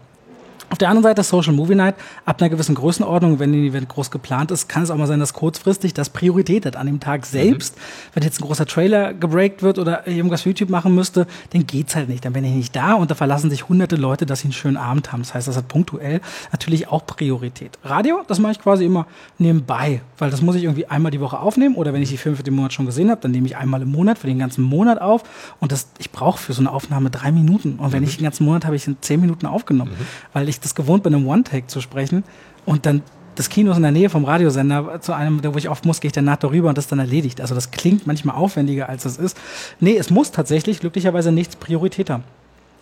Auf 0.72 0.78
der 0.78 0.88
anderen 0.88 1.04
Seite 1.04 1.22
Social 1.24 1.52
Movie 1.52 1.76
Night, 1.76 1.96
ab 2.24 2.42
einer 2.42 2.50
gewissen 2.50 2.76
Größenordnung, 2.76 3.40
wenn 3.40 3.52
ein 3.52 3.66
Event 3.66 3.90
groß 3.90 4.10
geplant 4.10 4.52
ist, 4.52 4.70
kann 4.70 4.84
es 4.84 4.90
auch 4.90 4.96
mal 4.96 5.06
sein, 5.06 5.20
dass 5.20 5.34
kurzfristig 5.34 5.94
das 5.94 6.10
Priorität 6.10 6.66
hat. 6.66 6.78
An 6.78 6.86
dem 6.86 7.02
Tag 7.02 7.26
selbst, 7.26 7.76
mhm. 7.76 7.82
wenn 8.14 8.24
jetzt 8.24 8.40
ein 8.40 8.46
großer 8.46 8.66
Trailer 8.66 9.14
gebreakt 9.14 9.64
wird 9.64 9.80
oder 9.80 10.08
irgendwas 10.08 10.44
für 10.44 10.50
YouTube 10.50 10.70
machen 10.70 10.96
müsste, 10.96 11.28
dann 11.50 11.68
geht's 11.68 11.94
halt 11.98 12.08
nicht. 12.08 12.24
Dann 12.24 12.32
bin 12.32 12.46
ich 12.46 12.54
nicht 12.54 12.74
da 12.74 12.94
und 12.94 13.12
da 13.12 13.16
verlassen 13.16 13.50
sich 13.50 13.68
hunderte 13.68 13.98
Leute, 13.98 14.26
dass 14.26 14.40
sie 14.40 14.46
einen 14.46 14.54
schönen 14.54 14.78
Abend 14.78 15.12
haben. 15.12 15.24
Das 15.24 15.34
heißt, 15.34 15.50
das 15.50 15.58
hat 15.58 15.68
punktuell 15.68 16.22
natürlich 16.54 16.88
auch 16.88 17.06
Priorität. 17.06 17.78
Radio, 17.84 18.22
das 18.30 18.40
mache 18.40 18.54
ich 18.54 18.60
quasi 18.60 18.86
immer 18.86 19.08
nebenbei, 19.40 20.00
weil 20.20 20.32
das 20.32 20.42
muss 20.42 20.56
ich 20.56 20.64
irgendwie 20.64 20.86
einmal 20.86 21.12
die 21.12 21.20
Woche 21.20 21.38
aufnehmen 21.38 21.76
oder 21.76 21.92
wenn 21.92 22.02
ich 22.02 22.12
die 22.12 22.18
Filme 22.18 22.38
für 22.38 22.44
den 22.44 22.54
Monat 22.54 22.72
schon 22.72 22.86
gesehen 22.86 23.12
habe, 23.12 23.20
dann 23.20 23.32
nehme 23.32 23.46
ich 23.46 23.58
einmal 23.58 23.82
im 23.82 23.92
Monat 23.92 24.20
für 24.20 24.28
den 24.28 24.40
ganzen 24.40 24.64
Monat 24.64 25.02
auf 25.02 25.24
und 25.60 25.74
das, 25.74 25.90
ich 26.00 26.12
brauche 26.12 26.40
für 26.40 26.54
so 26.54 26.62
eine 26.62 26.72
Aufnahme 26.72 27.10
drei 27.10 27.34
Minuten 27.34 27.74
und 27.78 27.92
wenn 27.92 28.04
mhm. 28.04 28.08
ich 28.08 28.16
den 28.16 28.24
ganzen 28.24 28.46
Monat 28.46 28.64
habe 28.64 28.78
ich 28.78 28.88
in 28.88 28.96
zehn 29.02 29.20
Minuten 29.20 29.46
aufgenommen, 29.46 29.92
mhm. 29.92 30.06
weil 30.32 30.48
ich 30.48 30.61
das 30.62 30.76
gewohnt 30.76 31.04
bin, 31.04 31.14
im 31.14 31.28
One-Take 31.28 31.68
zu 31.68 31.82
sprechen 31.82 32.24
und 32.66 32.86
dann 32.86 33.02
das 33.36 33.50
Kino 33.50 33.72
ist 33.72 33.78
in 33.78 33.84
der 33.84 33.92
Nähe 33.92 34.10
vom 34.10 34.26
Radiosender 34.26 35.00
zu 35.02 35.14
einem, 35.14 35.42
wo 35.44 35.58
ich 35.58 35.70
oft 35.70 35.86
muss, 35.86 36.02
gehe 36.02 36.10
ich 36.10 36.14
danach 36.14 36.38
darüber 36.38 36.70
und 36.70 36.78
das 36.78 36.88
dann 36.88 37.00
erledigt. 37.00 37.40
Also 37.40 37.56
das 37.56 37.72
klingt 37.72 38.06
manchmal 38.06 38.36
aufwendiger, 38.36 38.90
als 38.90 39.06
es 39.06 39.18
ist. 39.18 39.38
Nee, 39.80 39.98
es 39.98 40.10
muss 40.10 40.32
tatsächlich 40.32 40.82
glücklicherweise 40.82 41.32
nichts 41.32 41.56
Priorität 41.56 42.10
haben. 42.10 42.24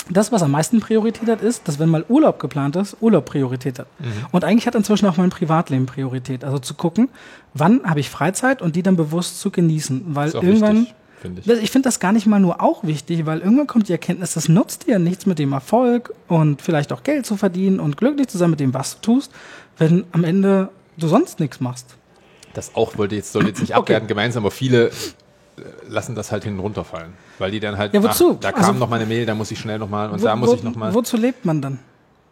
Das, 0.10 0.32
was 0.32 0.42
am 0.42 0.52
meisten 0.52 0.80
Priorität 0.80 1.30
hat, 1.30 1.42
ist, 1.42 1.68
dass 1.68 1.78
wenn 1.78 1.88
mal 1.88 2.04
Urlaub 2.10 2.40
geplant 2.40 2.76
ist, 2.76 2.98
Urlaub 3.00 3.26
Priorität 3.26 3.78
hat. 3.78 3.88
Mhm. 4.00 4.06
Und 4.32 4.44
eigentlich 4.44 4.66
hat 4.66 4.74
inzwischen 4.74 5.06
auch 5.06 5.18
mein 5.18 5.30
Privatleben 5.30 5.86
Priorität. 5.86 6.44
Also 6.44 6.58
zu 6.58 6.74
gucken, 6.74 7.10
wann 7.54 7.84
habe 7.84 8.00
ich 8.00 8.10
Freizeit 8.10 8.64
und 8.64 8.76
die 8.76 8.82
dann 8.82 8.96
bewusst 8.96 9.40
zu 9.40 9.52
genießen. 9.52 10.04
Weil 10.08 10.32
irgendwann, 10.32 10.78
wichtig 10.78 10.96
finde 11.22 11.42
ich. 11.42 11.64
Ich 11.64 11.72
finde 11.72 11.88
das 11.88 12.00
gar 12.00 12.12
nicht 12.12 12.26
mal 12.26 12.40
nur 12.40 12.62
auch 12.62 12.84
wichtig, 12.84 13.26
weil 13.26 13.40
irgendwann 13.40 13.68
kommt 13.68 13.88
die 13.88 13.92
Erkenntnis, 13.92 14.34
das 14.34 14.50
nutzt 14.50 14.88
dir 14.88 15.00
nichts 15.00 15.26
mit 15.26 15.40
dem 15.40 15.54
Erfolg 15.54 16.14
und 16.28 16.62
vielleicht 16.62 16.92
auch 16.92 17.04
Geld 17.04 17.26
zu 17.26 17.38
verdienen 17.38 17.80
und 17.80 17.98
glücklich 17.98 18.28
zu 18.28 18.38
sein 18.38 18.50
mit 18.50 18.60
dem, 18.60 18.74
was 18.74 18.96
du 18.96 19.14
tust, 19.14 19.32
wenn 19.78 20.06
am 20.12 20.24
Ende 20.24 20.70
du 20.98 21.08
sonst 21.08 21.40
nichts 21.40 21.60
machst. 21.60 21.96
Das 22.54 22.76
auch 22.76 22.98
wollte 22.98 23.16
jetzt, 23.16 23.32
soll 23.32 23.48
jetzt 23.48 23.62
nicht 23.62 23.72
okay. 23.76 23.80
abwerten 23.80 24.08
gemeinsam, 24.08 24.44
aber 24.44 24.52
viele 24.52 24.88
äh, 24.88 24.92
lassen 25.88 26.16
das 26.16 26.32
halt 26.32 26.44
hinten 26.44 26.60
runterfallen, 26.60 27.14
weil 27.38 27.52
die 27.52 27.60
dann 27.60 27.78
halt, 27.78 27.94
ja, 27.94 28.04
wozu? 28.04 28.36
Ach, 28.36 28.42
da 28.42 28.52
kam 28.52 28.66
also, 28.66 28.80
noch 28.80 28.90
mal 28.90 28.98
eine 28.98 29.06
Mail, 29.06 29.26
da 29.26 29.36
muss 29.36 29.52
ich 29.52 29.60
schnell 29.60 29.80
noch 29.80 29.90
mal 29.90 30.10
und 30.10 30.22
wo, 30.22 30.26
da 30.26 30.36
muss 30.36 30.50
wo, 30.50 30.54
ich 30.56 30.64
noch 30.64 30.76
mal. 30.76 30.94
Wozu 30.94 31.18
lebt 31.18 31.46
man 31.46 31.62
dann? 31.62 31.80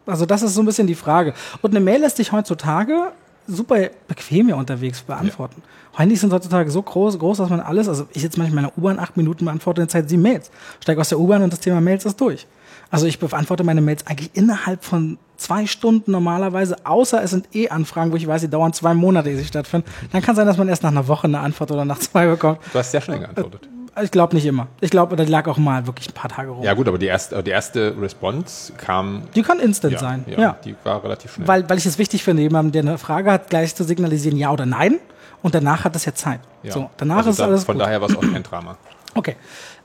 Also 0.06 0.24
das 0.24 0.42
ist 0.42 0.54
so 0.54 0.62
ein 0.62 0.66
bisschen 0.66 0.86
die 0.86 0.94
Frage. 0.94 1.34
Und 1.60 1.70
eine 1.70 1.80
Mail 1.80 2.00
lässt 2.00 2.16
sich 2.16 2.32
heutzutage 2.32 3.12
super 3.48 3.90
bequem 4.06 4.48
ja 4.48 4.56
unterwegs 4.56 5.02
beantworten. 5.02 5.62
Ja. 5.92 5.98
Handys 6.00 6.20
sind 6.20 6.32
heutzutage 6.32 6.70
so 6.70 6.82
groß, 6.82 7.18
groß, 7.18 7.38
dass 7.38 7.50
man 7.50 7.60
alles, 7.60 7.88
also 7.88 8.06
ich 8.12 8.22
jetzt 8.22 8.38
manchmal 8.38 8.64
in 8.64 8.70
der 8.70 8.78
U-Bahn 8.78 8.98
acht 9.00 9.16
Minuten 9.16 9.46
beantworte 9.46 9.80
in 9.80 9.86
der 9.86 9.92
Zeit 9.92 10.08
sieben 10.08 10.22
Mails. 10.22 10.50
Steige 10.80 11.00
aus 11.00 11.08
der 11.08 11.18
U-Bahn 11.18 11.42
und 11.42 11.52
das 11.52 11.60
Thema 11.60 11.80
Mails 11.80 12.04
ist 12.04 12.20
durch. 12.20 12.46
Also 12.90 13.06
ich 13.06 13.18
beantworte 13.18 13.64
meine 13.64 13.80
Mails 13.80 14.06
eigentlich 14.06 14.30
innerhalb 14.34 14.84
von 14.84 15.18
zwei 15.36 15.66
Stunden 15.66 16.12
normalerweise, 16.12 16.86
außer 16.86 17.22
es 17.22 17.30
sind 17.30 17.54
eh 17.54 17.68
Anfragen, 17.68 18.12
wo 18.12 18.16
ich 18.16 18.26
weiß, 18.26 18.42
die 18.42 18.48
dauern 18.48 18.72
zwei 18.72 18.94
Monate, 18.94 19.30
die 19.30 19.36
sie 19.36 19.44
stattfinden. 19.44 19.90
Dann 20.12 20.22
kann 20.22 20.36
sein, 20.36 20.46
dass 20.46 20.56
man 20.56 20.68
erst 20.68 20.82
nach 20.82 20.90
einer 20.90 21.08
Woche 21.08 21.26
eine 21.26 21.40
Antwort 21.40 21.70
oder 21.70 21.84
nach 21.84 21.98
zwei 21.98 22.26
bekommt. 22.26 22.60
Du 22.72 22.78
hast 22.78 22.92
sehr 22.92 23.00
schnell 23.00 23.18
geantwortet. 23.18 23.68
Ich 24.02 24.10
glaube 24.10 24.34
nicht 24.34 24.46
immer. 24.46 24.68
Ich 24.80 24.90
glaube, 24.90 25.16
da 25.16 25.24
lag 25.24 25.46
auch 25.48 25.58
mal 25.58 25.86
wirklich 25.86 26.08
ein 26.08 26.14
paar 26.14 26.30
Tage 26.30 26.50
rum. 26.50 26.62
Ja 26.62 26.74
gut, 26.74 26.88
aber 26.88 26.98
die 26.98 27.06
erste, 27.06 27.42
die 27.42 27.50
erste 27.50 27.94
Response 28.00 28.72
kam. 28.74 29.22
Die 29.34 29.42
kann 29.42 29.60
instant 29.60 29.94
ja, 29.94 29.98
sein. 29.98 30.24
Ja, 30.28 30.38
ja, 30.38 30.56
die 30.64 30.74
war 30.84 31.02
relativ 31.02 31.34
schnell. 31.34 31.48
Weil, 31.48 31.68
weil 31.68 31.78
ich 31.78 31.86
es 31.86 31.98
wichtig 31.98 32.22
finde, 32.22 32.42
jemandem, 32.42 32.72
der 32.72 32.82
eine 32.82 32.98
Frage 32.98 33.30
hat, 33.30 33.50
gleich 33.50 33.74
zu 33.74 33.84
signalisieren, 33.84 34.36
ja 34.36 34.50
oder 34.50 34.66
nein. 34.66 34.98
Und 35.42 35.54
danach 35.54 35.84
hat 35.84 35.94
das 35.94 36.04
ja 36.04 36.14
Zeit. 36.14 36.40
Ja. 36.62 36.72
So, 36.72 36.90
danach 36.96 37.18
also 37.18 37.30
ist 37.30 37.40
da, 37.40 37.44
alles 37.44 37.64
Von 37.64 37.76
gut. 37.76 37.86
daher 37.86 38.00
war 38.00 38.10
es 38.10 38.16
auch 38.16 38.20
kein 38.20 38.42
Drama. 38.42 38.76
Okay. 39.14 39.36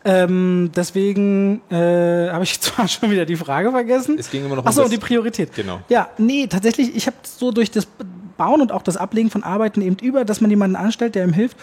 Ähm, 0.05 0.69
deswegen 0.75 1.61
äh, 1.71 2.29
habe 2.29 2.43
ich 2.43 2.59
zwar 2.61 2.87
schon 2.87 3.09
wieder 3.09 3.25
die 3.25 3.37
Frage 3.37 3.71
vergessen. 3.71 4.17
Es 4.19 4.29
ging 4.29 4.45
immer 4.45 4.57
noch 4.57 4.63
um 4.63 4.67
Achso, 4.67 4.83
um 4.83 4.89
die 4.89 4.97
Priorität. 4.97 5.55
Genau. 5.55 5.79
Ja, 5.89 6.09
nee, 6.17 6.45
tatsächlich, 6.45 6.95
ich 6.95 7.07
habe 7.07 7.15
so 7.23 7.51
durch 7.51 7.71
das 7.71 7.87
Bauen 8.37 8.61
und 8.61 8.71
auch 8.71 8.81
das 8.81 8.97
Ablegen 8.97 9.29
von 9.29 9.43
Arbeiten 9.43 9.81
eben 9.81 9.97
über, 10.01 10.25
dass 10.25 10.41
man 10.41 10.49
jemanden 10.49 10.75
anstellt, 10.75 11.15
der 11.15 11.25
ihm 11.25 11.33
hilft, 11.33 11.57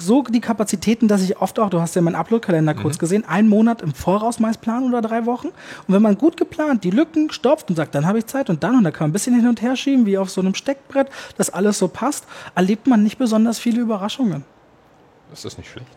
so 0.00 0.22
die 0.22 0.40
Kapazitäten, 0.40 1.08
dass 1.08 1.22
ich 1.22 1.40
oft 1.40 1.58
auch, 1.58 1.70
du 1.70 1.80
hast 1.80 1.94
ja 1.94 2.02
meinen 2.02 2.14
Upload-Kalender 2.14 2.74
mhm. 2.74 2.78
kurz 2.78 2.98
gesehen, 2.98 3.24
einen 3.26 3.48
Monat 3.48 3.82
im 3.82 3.94
Voraus 3.94 4.40
meist 4.40 4.60
planen 4.60 4.88
oder 4.88 5.02
drei 5.02 5.26
Wochen. 5.26 5.48
Und 5.48 5.94
wenn 5.94 6.02
man 6.02 6.18
gut 6.18 6.36
geplant 6.36 6.84
die 6.84 6.90
Lücken 6.90 7.30
stopft 7.30 7.70
und 7.70 7.76
sagt, 7.76 7.94
dann 7.94 8.06
habe 8.06 8.18
ich 8.18 8.26
Zeit 8.26 8.50
und 8.50 8.62
dann 8.62 8.76
und 8.76 8.84
da 8.84 8.90
kann 8.90 9.04
man 9.04 9.10
ein 9.10 9.12
bisschen 9.12 9.34
hin 9.34 9.48
und 9.48 9.62
her 9.62 9.76
schieben, 9.76 10.06
wie 10.06 10.18
auf 10.18 10.30
so 10.30 10.40
einem 10.40 10.54
Steckbrett, 10.54 11.08
dass 11.36 11.50
alles 11.50 11.78
so 11.78 11.88
passt, 11.88 12.24
erlebt 12.54 12.86
man 12.86 13.02
nicht 13.02 13.18
besonders 13.18 13.58
viele 13.58 13.80
Überraschungen. 13.80 14.44
Das 15.34 15.44
ist 15.44 15.58
nicht 15.58 15.68
schlecht. 15.68 15.88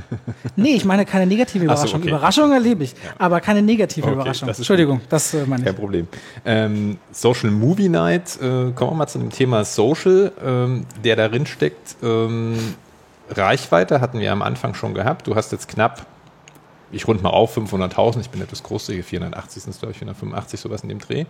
nee, 0.56 0.74
ich 0.74 0.84
meine 0.84 1.06
keine 1.06 1.24
negative 1.24 1.64
Überraschung. 1.64 1.88
So, 1.88 1.96
okay. 1.98 2.08
Überraschung 2.08 2.50
erlebe 2.50 2.82
ich, 2.82 2.90
ja. 2.90 3.12
aber 3.18 3.40
keine 3.40 3.62
negative 3.62 4.04
okay, 4.04 4.14
Überraschung. 4.14 4.48
Das 4.48 4.58
Entschuldigung, 4.58 5.00
das 5.08 5.32
äh, 5.32 5.46
meine 5.46 5.62
ich. 5.62 5.66
Kein 5.66 5.76
Problem. 5.76 6.08
Ähm, 6.44 6.98
Social 7.12 7.52
Movie 7.52 7.88
Night, 7.88 8.36
äh, 8.38 8.72
kommen 8.72 8.90
wir 8.90 8.94
mal 8.94 9.06
zu 9.06 9.20
dem 9.20 9.30
Thema 9.30 9.64
Social, 9.64 10.32
ähm, 10.44 10.86
der 11.04 11.14
darin 11.14 11.46
steckt. 11.46 11.96
Ähm, 12.02 12.74
Reichweite 13.30 14.00
hatten 14.00 14.18
wir 14.18 14.32
am 14.32 14.42
Anfang 14.42 14.74
schon 14.74 14.92
gehabt. 14.92 15.28
Du 15.28 15.36
hast 15.36 15.52
jetzt 15.52 15.68
knapp, 15.68 16.04
ich 16.90 17.06
rund 17.06 17.22
mal 17.22 17.30
auf, 17.30 17.56
500.000. 17.56 18.22
Ich 18.22 18.30
bin 18.30 18.42
etwas 18.42 18.64
großzügig, 18.64 19.04
480 19.06 19.62
sind 19.62 19.70
es, 19.70 19.78
glaube 19.78 19.92
ich, 19.92 19.98
485, 19.98 20.58
sowas 20.58 20.82
in 20.82 20.88
dem 20.88 20.98
Dreh. 20.98 21.26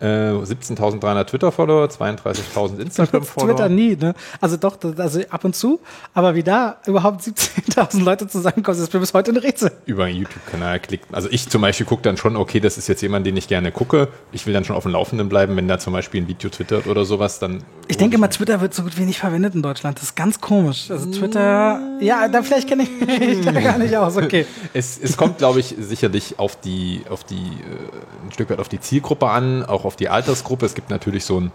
17.300 0.00 1.20
äh, 1.20 1.24
Twitter-Follower, 1.24 1.86
32.000 1.86 2.78
Instagram-Follower. 2.80 3.54
Twitter 3.54 3.68
nie, 3.68 3.96
ne? 3.96 4.14
Also 4.40 4.56
doch, 4.56 4.78
also 4.96 5.20
ab 5.28 5.44
und 5.44 5.54
zu. 5.54 5.80
Aber 6.14 6.34
wie 6.34 6.42
da 6.42 6.78
überhaupt 6.86 7.22
17.000 7.22 8.02
Leute 8.02 8.26
zusammenkommen, 8.26 8.78
ist 8.78 8.92
mir 8.92 9.00
bis 9.00 9.12
heute 9.14 9.32
ein 9.32 9.36
Rätsel. 9.36 9.72
Über 9.86 10.04
einen 10.04 10.16
YouTube-Kanal 10.16 10.80
klickt. 10.80 11.12
Also 11.12 11.28
ich 11.30 11.48
zum 11.48 11.62
Beispiel 11.62 11.86
gucke 11.86 12.02
dann 12.02 12.16
schon, 12.16 12.36
okay, 12.36 12.60
das 12.60 12.78
ist 12.78 12.88
jetzt 12.88 13.02
jemand, 13.02 13.26
den 13.26 13.36
ich 13.36 13.48
gerne 13.48 13.72
gucke. 13.72 14.08
Ich 14.32 14.46
will 14.46 14.54
dann 14.54 14.64
schon 14.64 14.76
auf 14.76 14.84
dem 14.84 14.92
Laufenden 14.92 15.28
bleiben, 15.28 15.56
wenn 15.56 15.68
da 15.68 15.78
zum 15.78 15.92
Beispiel 15.92 16.22
ein 16.22 16.28
Video 16.28 16.50
twittert 16.50 16.86
oder 16.86 17.04
sowas, 17.04 17.38
dann. 17.38 17.62
Ich 17.88 17.96
denke 17.96 18.18
mal, 18.18 18.28
Twitter 18.28 18.60
wird 18.60 18.72
so 18.74 18.82
gut 18.82 18.96
wie 18.96 19.02
nicht 19.02 19.18
verwendet 19.18 19.54
in 19.54 19.62
Deutschland. 19.62 19.98
Das 19.98 20.04
ist 20.04 20.16
ganz 20.16 20.40
komisch. 20.40 20.90
Also 20.90 21.10
Twitter, 21.10 21.80
ja, 22.00 22.28
da 22.28 22.42
vielleicht 22.42 22.68
kenne 22.68 22.84
ich 22.84 22.90
mich 23.00 23.40
da 23.44 23.52
gar 23.52 23.78
nicht 23.78 23.96
aus, 23.96 24.16
okay. 24.16 24.46
Es, 24.72 24.98
es 25.02 25.16
kommt, 25.16 25.38
glaube 25.38 25.60
ich, 25.60 25.74
sicherlich 25.78 26.38
auf 26.38 26.60
die, 26.60 27.02
auf 27.08 27.24
die, 27.24 27.34
äh, 27.34 28.26
ein 28.26 28.32
Stück 28.32 28.50
weit 28.50 28.60
auf 28.60 28.68
die 28.68 28.80
Zielgruppe 28.80 29.28
an, 29.28 29.64
auch 29.64 29.84
auf 29.84 29.89
auf 29.90 29.96
die 29.96 30.08
Altersgruppe. 30.08 30.66
Es 30.66 30.76
gibt 30.76 30.88
natürlich 30.88 31.24
so 31.24 31.40
ein 31.40 31.52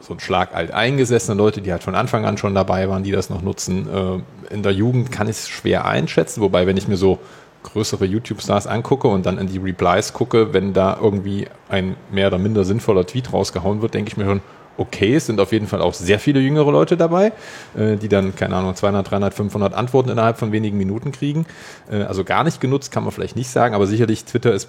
so 0.00 0.14
ein 0.14 0.18
Schlag 0.18 0.52
alt 0.52 0.72
eingesessene 0.72 1.38
Leute, 1.38 1.62
die 1.62 1.70
halt 1.70 1.84
von 1.84 1.94
Anfang 1.94 2.24
an 2.24 2.36
schon 2.36 2.56
dabei 2.56 2.88
waren, 2.88 3.04
die 3.04 3.12
das 3.12 3.30
noch 3.30 3.40
nutzen. 3.40 3.88
Äh, 3.88 4.52
in 4.52 4.64
der 4.64 4.72
Jugend 4.72 5.12
kann 5.12 5.28
ich 5.28 5.36
es 5.36 5.48
schwer 5.48 5.84
einschätzen, 5.84 6.40
wobei, 6.40 6.66
wenn 6.66 6.76
ich 6.76 6.88
mir 6.88 6.96
so 6.96 7.20
größere 7.62 8.04
YouTube-Stars 8.04 8.66
angucke 8.66 9.06
und 9.06 9.24
dann 9.26 9.38
in 9.38 9.46
die 9.46 9.58
Replies 9.58 10.12
gucke, 10.12 10.52
wenn 10.52 10.72
da 10.72 10.98
irgendwie 11.00 11.46
ein 11.68 11.94
mehr 12.10 12.26
oder 12.26 12.38
minder 12.38 12.64
sinnvoller 12.64 13.06
Tweet 13.06 13.32
rausgehauen 13.32 13.80
wird, 13.80 13.94
denke 13.94 14.08
ich 14.08 14.16
mir 14.16 14.24
schon, 14.24 14.40
okay, 14.76 15.14
es 15.14 15.26
sind 15.26 15.38
auf 15.38 15.52
jeden 15.52 15.66
Fall 15.66 15.80
auch 15.80 15.94
sehr 15.94 16.18
viele 16.18 16.40
jüngere 16.40 16.72
Leute 16.72 16.96
dabei, 16.96 17.32
äh, 17.76 17.96
die 17.96 18.08
dann, 18.08 18.34
keine 18.34 18.56
Ahnung, 18.56 18.74
200, 18.74 19.10
300, 19.10 19.34
500 19.34 19.74
Antworten 19.74 20.08
innerhalb 20.08 20.38
von 20.38 20.50
wenigen 20.50 20.78
Minuten 20.78 21.12
kriegen. 21.12 21.46
Äh, 21.90 22.02
also 22.02 22.24
gar 22.24 22.42
nicht 22.42 22.60
genutzt, 22.60 22.90
kann 22.90 23.04
man 23.04 23.12
vielleicht 23.12 23.36
nicht 23.36 23.50
sagen, 23.50 23.74
aber 23.74 23.86
sicherlich 23.86 24.24
Twitter 24.24 24.52
ist 24.52 24.68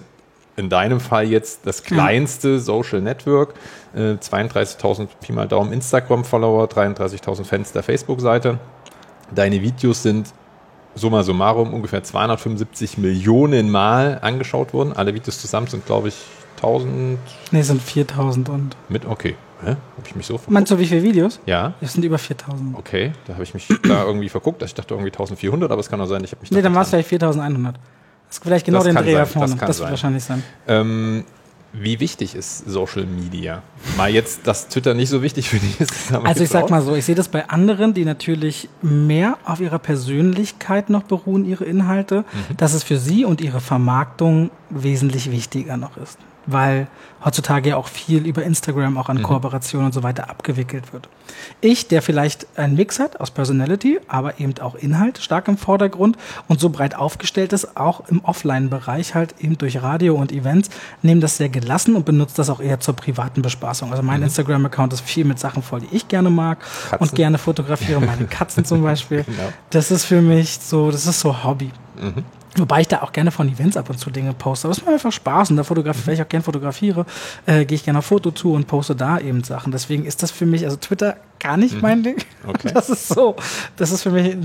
in 0.56 0.68
deinem 0.68 1.00
Fall 1.00 1.28
jetzt 1.28 1.66
das 1.66 1.82
kleinste 1.82 2.60
Social 2.60 3.00
Network, 3.00 3.54
äh, 3.94 4.14
32.000 4.14 5.08
Pi 5.20 5.32
mal 5.32 5.48
Daumen 5.48 5.72
Instagram-Follower, 5.72 6.66
33.000 6.66 7.44
Fans 7.44 7.72
der 7.72 7.82
Facebook-Seite. 7.82 8.58
Deine 9.34 9.62
Videos 9.62 10.02
sind 10.02 10.32
summa 10.94 11.22
summarum 11.22 11.74
ungefähr 11.74 12.02
275 12.02 12.98
Millionen 12.98 13.70
Mal 13.70 14.18
angeschaut 14.22 14.72
worden. 14.72 14.92
Alle 14.92 15.14
Videos 15.14 15.40
zusammen 15.40 15.66
sind, 15.66 15.86
glaube 15.86 16.08
ich, 16.08 16.16
1000. 16.56 17.18
Ne, 17.50 17.64
sind 17.64 17.82
4000 17.82 18.48
und. 18.48 18.76
Mit, 18.88 19.06
okay. 19.06 19.36
Hä? 19.62 19.70
Habe 19.70 20.06
ich 20.06 20.14
mich 20.14 20.26
so 20.26 20.34
verguckt? 20.34 20.52
Meinst 20.52 20.70
du, 20.72 20.78
wie 20.78 20.86
viele 20.86 21.02
Videos? 21.02 21.40
Ja. 21.46 21.74
Es 21.80 21.94
sind 21.94 22.04
über 22.04 22.18
4000. 22.18 22.76
Okay, 22.76 23.12
da 23.26 23.34
habe 23.34 23.44
ich 23.44 23.54
mich 23.54 23.66
da 23.82 24.04
irgendwie 24.04 24.28
verguckt. 24.28 24.62
Ich 24.62 24.74
dachte 24.74 24.94
irgendwie 24.94 25.10
1400, 25.10 25.70
aber 25.70 25.80
es 25.80 25.88
kann 25.88 26.00
auch 26.00 26.06
sein, 26.06 26.22
ich 26.22 26.32
habe 26.32 26.42
mich. 26.42 26.50
Nee, 26.50 26.60
dann 26.60 26.74
war 26.74 26.82
es 26.82 26.90
vielleicht 26.90 27.08
4100. 27.08 27.76
Das 28.34 28.38
ist 28.38 28.44
vielleicht 28.44 28.66
genau 28.66 28.78
das 28.78 28.86
den 28.86 28.96
Dreher 28.96 29.26
vorne. 29.26 29.54
Das, 29.54 29.66
das 29.66 29.78
wird 29.78 29.90
wahrscheinlich 29.90 30.24
sein. 30.24 30.42
Ähm, 30.66 31.24
wie 31.72 32.00
wichtig 32.00 32.34
ist 32.34 32.68
Social 32.68 33.04
Media? 33.04 33.62
Mal 33.96 34.10
jetzt, 34.10 34.46
dass 34.46 34.68
Twitter 34.68 34.94
nicht 34.94 35.08
so 35.08 35.22
wichtig 35.22 35.48
für 35.48 35.58
dich 35.58 35.80
ist. 35.80 36.12
Also 36.12 36.42
ich 36.42 36.50
sag 36.50 36.68
mal 36.70 36.82
so, 36.82 36.94
ich 36.94 37.04
sehe 37.04 37.14
das 37.14 37.28
bei 37.28 37.48
anderen, 37.48 37.94
die 37.94 38.04
natürlich 38.04 38.68
mehr 38.82 39.38
auf 39.44 39.60
ihrer 39.60 39.78
Persönlichkeit 39.78 40.90
noch 40.90 41.04
beruhen, 41.04 41.44
ihre 41.44 41.64
Inhalte, 41.64 42.20
mhm. 42.50 42.56
dass 42.56 42.74
es 42.74 42.82
für 42.82 42.98
sie 42.98 43.24
und 43.24 43.40
ihre 43.40 43.60
Vermarktung 43.60 44.50
wesentlich 44.70 45.30
wichtiger 45.30 45.76
noch 45.76 45.96
ist 45.96 46.18
weil 46.46 46.88
heutzutage 47.24 47.70
ja 47.70 47.76
auch 47.76 47.88
viel 47.88 48.26
über 48.26 48.42
Instagram 48.42 48.98
auch 48.98 49.08
an 49.08 49.18
mhm. 49.18 49.22
Kooperationen 49.22 49.86
und 49.86 49.92
so 49.92 50.02
weiter 50.02 50.28
abgewickelt 50.28 50.92
wird. 50.92 51.08
Ich, 51.60 51.88
der 51.88 52.02
vielleicht 52.02 52.46
einen 52.58 52.74
Mix 52.76 52.98
hat 52.98 53.20
aus 53.20 53.30
Personality, 53.30 53.98
aber 54.08 54.38
eben 54.38 54.54
auch 54.60 54.74
Inhalt 54.74 55.18
stark 55.18 55.48
im 55.48 55.56
Vordergrund 55.56 56.16
und 56.48 56.60
so 56.60 56.68
breit 56.68 56.94
aufgestellt 56.94 57.52
ist, 57.52 57.76
auch 57.76 58.08
im 58.08 58.22
Offline-Bereich 58.24 59.14
halt 59.14 59.34
eben 59.40 59.56
durch 59.56 59.82
Radio 59.82 60.14
und 60.14 60.32
Events, 60.32 60.68
nehme 61.02 61.20
das 61.20 61.36
sehr 61.38 61.48
gelassen 61.48 61.96
und 61.96 62.04
benutze 62.04 62.36
das 62.36 62.50
auch 62.50 62.60
eher 62.60 62.80
zur 62.80 62.94
privaten 62.94 63.42
Bespaßung. 63.42 63.90
Also 63.90 64.02
mein 64.02 64.18
mhm. 64.20 64.24
Instagram-Account 64.24 64.92
ist 64.92 65.00
viel 65.00 65.24
mit 65.24 65.38
Sachen 65.38 65.62
voll, 65.62 65.80
die 65.80 65.96
ich 65.96 66.08
gerne 66.08 66.30
mag 66.30 66.58
Katzen. 66.90 66.98
und 66.98 67.14
gerne 67.14 67.38
fotografiere, 67.38 68.00
meine 68.00 68.26
Katzen 68.26 68.64
zum 68.64 68.82
Beispiel. 68.82 69.24
Genau. 69.24 69.52
Das 69.70 69.90
ist 69.90 70.04
für 70.04 70.20
mich 70.20 70.58
so, 70.60 70.90
das 70.90 71.06
ist 71.06 71.20
so 71.20 71.44
Hobby. 71.44 71.70
Mhm. 72.00 72.24
Wobei 72.56 72.82
ich 72.82 72.88
da 72.88 73.02
auch 73.02 73.12
gerne 73.12 73.30
von 73.30 73.48
Events 73.48 73.76
ab 73.76 73.90
und 73.90 73.98
zu 73.98 74.10
Dinge 74.10 74.32
poste. 74.32 74.68
Aber 74.68 74.72
es 74.72 74.82
macht 74.82 74.94
einfach 74.94 75.12
Spaß 75.12 75.50
und 75.50 75.56
da 75.56 75.64
fotografiere, 75.64 76.06
weil 76.06 76.14
ich 76.14 76.22
auch 76.22 76.28
gerne 76.28 76.44
fotografiere, 76.44 77.04
äh, 77.46 77.64
gehe 77.64 77.76
ich 77.76 77.84
gerne 77.84 77.98
auf 77.98 78.06
Foto 78.06 78.30
zu 78.30 78.52
und 78.52 78.66
poste 78.66 78.94
da 78.94 79.18
eben 79.18 79.42
Sachen. 79.42 79.72
Deswegen 79.72 80.04
ist 80.04 80.22
das 80.22 80.30
für 80.30 80.46
mich, 80.46 80.64
also 80.64 80.76
Twitter 80.76 81.16
gar 81.44 81.56
nicht 81.58 81.74
mhm. 81.74 81.80
mein 81.80 82.02
Ding. 82.02 82.16
Okay. 82.46 82.72
Das 82.74 82.90
ist 82.90 83.08
so, 83.08 83.36
das 83.78 83.90
ist 83.90 84.02
für 84.02 84.10
mich 84.10 84.36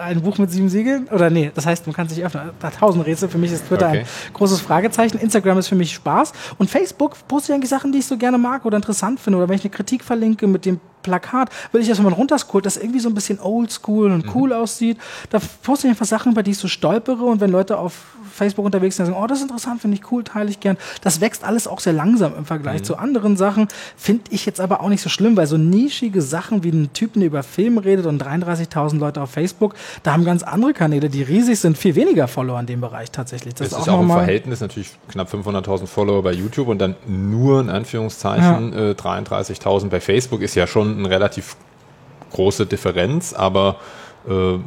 ein 0.00 0.22
Buch 0.22 0.38
mit 0.38 0.48
sieben 0.48 0.68
Siegeln. 0.68 1.08
Oder 1.08 1.28
nee, 1.28 1.50
das 1.52 1.66
heißt, 1.66 1.88
man 1.88 1.96
kann 1.96 2.08
sich 2.08 2.24
öffnen. 2.24 2.50
Da 2.60 2.70
tausend 2.70 3.04
Rätsel. 3.04 3.28
Für 3.28 3.36
mich 3.36 3.50
ist 3.50 3.66
Twitter 3.66 3.88
okay. 3.88 3.98
ein 3.98 4.32
großes 4.32 4.60
Fragezeichen. 4.60 5.18
Instagram 5.18 5.58
ist 5.58 5.66
für 5.66 5.74
mich 5.74 5.92
Spaß. 5.92 6.34
Und 6.58 6.70
Facebook 6.70 7.16
poste 7.26 7.50
ich 7.50 7.56
eigentlich 7.56 7.70
Sachen, 7.70 7.90
die 7.90 7.98
ich 7.98 8.06
so 8.06 8.16
gerne 8.16 8.38
mag 8.38 8.64
oder 8.64 8.76
interessant 8.76 9.18
finde. 9.18 9.38
Oder 9.38 9.48
wenn 9.48 9.56
ich 9.56 9.62
eine 9.62 9.70
Kritik 9.70 10.04
verlinke 10.04 10.46
mit 10.46 10.66
dem 10.66 10.78
Plakat, 11.02 11.50
will 11.72 11.80
ich 11.80 11.88
das, 11.88 11.98
wenn 11.98 12.04
man 12.04 12.12
runterscrollt, 12.12 12.64
das 12.64 12.76
irgendwie 12.76 13.00
so 13.00 13.08
ein 13.08 13.14
bisschen 13.14 13.40
oldschool 13.40 14.12
und 14.12 14.32
cool 14.36 14.50
mhm. 14.50 14.56
aussieht. 14.56 14.98
Da 15.30 15.40
poste 15.64 15.88
ich 15.88 15.90
einfach 15.90 16.06
Sachen, 16.06 16.34
bei 16.34 16.44
die 16.44 16.52
ich 16.52 16.58
so 16.58 16.68
stolpere 16.68 17.24
und 17.24 17.40
wenn 17.40 17.50
Leute 17.50 17.76
auf 17.76 18.14
Facebook 18.32 18.64
unterwegs 18.64 18.96
sind 18.96 19.06
und 19.06 19.12
sagen, 19.12 19.24
oh, 19.24 19.26
das 19.26 19.38
ist 19.38 19.44
interessant, 19.44 19.80
finde 19.80 19.96
ich 19.96 20.12
cool, 20.12 20.24
teile 20.24 20.50
ich 20.50 20.60
gern. 20.60 20.76
Das 21.02 21.20
wächst 21.20 21.44
alles 21.44 21.66
auch 21.66 21.80
sehr 21.80 21.92
langsam 21.92 22.34
im 22.36 22.44
Vergleich 22.44 22.80
mhm. 22.80 22.84
zu 22.84 22.96
anderen 22.96 23.36
Sachen. 23.36 23.68
Finde 23.96 24.24
ich 24.30 24.46
jetzt 24.46 24.60
aber 24.60 24.80
auch 24.80 24.88
nicht 24.88 25.02
so 25.02 25.08
schlimm, 25.08 25.36
weil 25.36 25.46
so 25.46 25.56
nischige 25.56 26.22
Sachen 26.22 26.62
wie 26.64 26.70
ein 26.70 26.92
Typen, 26.92 27.20
der 27.20 27.28
über 27.28 27.42
Film 27.42 27.78
redet 27.78 28.06
und 28.06 28.22
33.000 28.22 28.98
Leute 28.98 29.20
auf 29.20 29.30
Facebook, 29.30 29.74
da 30.02 30.12
haben 30.12 30.24
ganz 30.24 30.42
andere 30.42 30.72
Kanäle, 30.72 31.08
die 31.08 31.22
riesig 31.22 31.60
sind, 31.60 31.78
viel 31.78 31.94
weniger 31.94 32.28
Follower 32.28 32.60
in 32.60 32.66
dem 32.66 32.80
Bereich 32.80 33.10
tatsächlich. 33.10 33.54
Das, 33.54 33.70
das 33.70 33.80
ist, 33.80 33.88
auch, 33.88 33.98
auch 33.98 34.02
im 34.02 34.08
Verhältnis 34.08 34.60
natürlich 34.60 34.90
knapp 35.08 35.32
500.000 35.32 35.86
Follower 35.86 36.22
bei 36.22 36.32
YouTube 36.32 36.68
und 36.68 36.78
dann 36.78 36.94
nur 37.06 37.60
in 37.60 37.70
Anführungszeichen 37.70 38.72
ja. 38.72 38.90
äh, 38.90 38.92
33.000 38.92 39.88
bei 39.88 40.00
Facebook 40.00 40.42
ist 40.42 40.54
ja 40.54 40.66
schon 40.66 40.98
eine 40.98 41.10
relativ 41.10 41.56
große 42.32 42.66
Differenz, 42.66 43.32
aber 43.32 43.76
äh, 44.28 44.58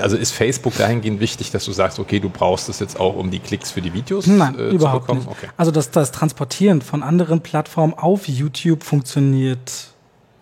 also 0.00 0.16
ist 0.16 0.32
Facebook 0.32 0.76
dahingehend 0.76 1.20
wichtig, 1.20 1.50
dass 1.50 1.64
du 1.64 1.72
sagst, 1.72 1.98
okay, 1.98 2.20
du 2.20 2.28
brauchst 2.28 2.68
es 2.68 2.80
jetzt 2.80 2.98
auch, 2.98 3.16
um 3.16 3.30
die 3.30 3.38
Klicks 3.38 3.70
für 3.70 3.82
die 3.82 3.92
Videos 3.92 4.26
Nein, 4.26 4.58
äh, 4.58 4.70
überhaupt 4.70 5.06
zu 5.06 5.14
bekommen? 5.14 5.26
Nicht. 5.26 5.38
Okay. 5.44 5.48
Also 5.56 5.70
das, 5.70 5.90
das 5.90 6.12
Transportieren 6.12 6.82
von 6.82 7.02
anderen 7.02 7.40
Plattformen 7.40 7.94
auf 7.94 8.28
YouTube 8.28 8.82
funktioniert 8.82 9.88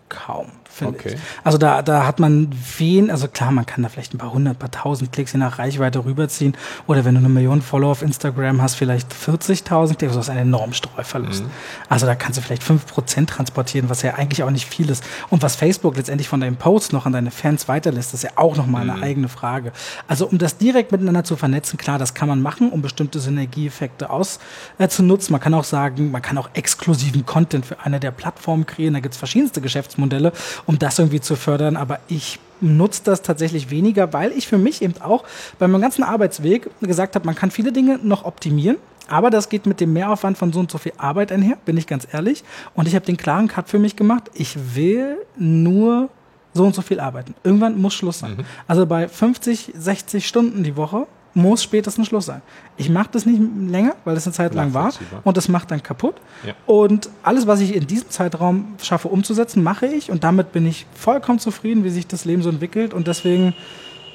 kaum 0.08 0.52
finde 0.72 0.98
okay. 0.98 1.14
ich. 1.14 1.20
Also 1.44 1.58
da, 1.58 1.82
da 1.82 2.06
hat 2.06 2.18
man 2.18 2.50
wen, 2.78 3.10
also 3.10 3.28
klar, 3.28 3.50
man 3.52 3.66
kann 3.66 3.82
da 3.82 3.88
vielleicht 3.88 4.14
ein 4.14 4.18
paar 4.18 4.32
hundert, 4.32 4.58
paar 4.58 4.70
tausend 4.70 5.12
Klicks 5.12 5.32
je 5.32 5.38
nach 5.38 5.58
Reichweite 5.58 6.04
rüberziehen. 6.04 6.56
Oder 6.86 7.04
wenn 7.04 7.14
du 7.14 7.20
eine 7.20 7.28
Million 7.28 7.62
Follower 7.62 7.90
auf 7.90 8.02
Instagram 8.02 8.62
hast, 8.62 8.74
vielleicht 8.74 9.12
40.000 9.12 9.96
Klicks, 9.96 10.14
das 10.14 10.26
ist 10.26 10.30
ein 10.30 10.38
enormer 10.38 10.74
Streuverlust. 10.74 11.44
Mhm. 11.44 11.50
Also 11.88 12.06
da 12.06 12.14
kannst 12.14 12.38
du 12.38 12.42
vielleicht 12.42 12.62
fünf 12.62 12.86
Prozent 12.86 13.30
transportieren, 13.30 13.90
was 13.90 14.02
ja 14.02 14.14
eigentlich 14.14 14.42
auch 14.42 14.50
nicht 14.50 14.66
viel 14.66 14.90
ist. 14.90 15.04
Und 15.30 15.42
was 15.42 15.56
Facebook 15.56 15.96
letztendlich 15.96 16.28
von 16.28 16.40
deinem 16.40 16.56
Post 16.56 16.92
noch 16.92 17.06
an 17.06 17.12
deine 17.12 17.30
Fans 17.30 17.68
weiterlässt, 17.68 18.14
ist 18.14 18.24
ja 18.24 18.30
auch 18.36 18.56
nochmal 18.56 18.82
eine 18.82 18.96
mhm. 18.96 19.02
eigene 19.02 19.28
Frage. 19.28 19.72
Also 20.08 20.26
um 20.26 20.38
das 20.38 20.56
direkt 20.56 20.92
miteinander 20.92 21.24
zu 21.24 21.36
vernetzen, 21.36 21.78
klar, 21.78 21.98
das 21.98 22.14
kann 22.14 22.28
man 22.28 22.42
machen, 22.42 22.70
um 22.70 22.82
bestimmte 22.82 23.20
Synergieeffekte 23.20 24.10
auszunutzen. 24.10 25.30
Äh, 25.30 25.32
man 25.32 25.40
kann 25.40 25.54
auch 25.54 25.64
sagen, 25.64 26.10
man 26.10 26.22
kann 26.22 26.38
auch 26.38 26.50
exklusiven 26.54 27.26
Content 27.26 27.66
für 27.66 27.80
eine 27.80 28.00
der 28.00 28.10
Plattformen 28.10 28.66
kreieren. 28.66 28.94
Da 28.94 29.00
gibt 29.00 29.14
es 29.14 29.18
verschiedenste 29.18 29.60
Geschäftsmodelle 29.60 30.32
um 30.66 30.78
das 30.78 30.98
irgendwie 30.98 31.20
zu 31.20 31.36
fördern. 31.36 31.76
Aber 31.76 32.00
ich 32.08 32.38
nutze 32.60 33.02
das 33.04 33.22
tatsächlich 33.22 33.70
weniger, 33.70 34.12
weil 34.12 34.32
ich 34.32 34.46
für 34.46 34.58
mich 34.58 34.82
eben 34.82 34.94
auch 35.00 35.24
bei 35.58 35.68
meinem 35.68 35.82
ganzen 35.82 36.04
Arbeitsweg 36.04 36.70
gesagt 36.80 37.14
habe, 37.14 37.26
man 37.26 37.34
kann 37.34 37.50
viele 37.50 37.72
Dinge 37.72 37.98
noch 38.02 38.24
optimieren. 38.24 38.76
Aber 39.08 39.30
das 39.30 39.48
geht 39.48 39.66
mit 39.66 39.80
dem 39.80 39.92
Mehraufwand 39.92 40.38
von 40.38 40.52
so 40.52 40.60
und 40.60 40.70
so 40.70 40.78
viel 40.78 40.92
Arbeit 40.96 41.32
einher, 41.32 41.58
bin 41.64 41.76
ich 41.76 41.86
ganz 41.86 42.06
ehrlich. 42.12 42.44
Und 42.74 42.86
ich 42.86 42.94
habe 42.94 43.04
den 43.04 43.16
klaren 43.16 43.48
Cut 43.48 43.68
für 43.68 43.78
mich 43.78 43.96
gemacht. 43.96 44.30
Ich 44.34 44.56
will 44.74 45.18
nur 45.36 46.08
so 46.54 46.64
und 46.64 46.74
so 46.74 46.82
viel 46.82 47.00
arbeiten. 47.00 47.34
Irgendwann 47.44 47.80
muss 47.80 47.94
Schluss 47.94 48.20
sein. 48.20 48.36
Mhm. 48.36 48.44
Also 48.68 48.86
bei 48.86 49.08
50, 49.08 49.72
60 49.76 50.26
Stunden 50.26 50.62
die 50.62 50.76
Woche 50.76 51.06
muss 51.34 51.62
spätestens 51.62 52.08
Schluss 52.08 52.26
sein. 52.26 52.42
Ich 52.76 52.90
mache 52.90 53.08
das 53.12 53.26
nicht 53.26 53.40
länger, 53.68 53.94
weil 54.04 54.14
das 54.14 54.26
eine 54.26 54.34
Zeit 54.34 54.54
lang 54.54 54.74
war 54.74 54.92
und 55.24 55.36
das 55.36 55.48
macht 55.48 55.70
dann 55.70 55.82
kaputt. 55.82 56.16
Ja. 56.46 56.54
Und 56.66 57.08
alles, 57.22 57.46
was 57.46 57.60
ich 57.60 57.74
in 57.74 57.86
diesem 57.86 58.10
Zeitraum 58.10 58.74
schaffe 58.82 59.08
umzusetzen, 59.08 59.62
mache 59.62 59.86
ich 59.86 60.10
und 60.10 60.24
damit 60.24 60.52
bin 60.52 60.66
ich 60.66 60.86
vollkommen 60.94 61.38
zufrieden, 61.38 61.84
wie 61.84 61.90
sich 61.90 62.06
das 62.06 62.24
Leben 62.24 62.42
so 62.42 62.50
entwickelt 62.50 62.94
und 62.94 63.06
deswegen 63.06 63.54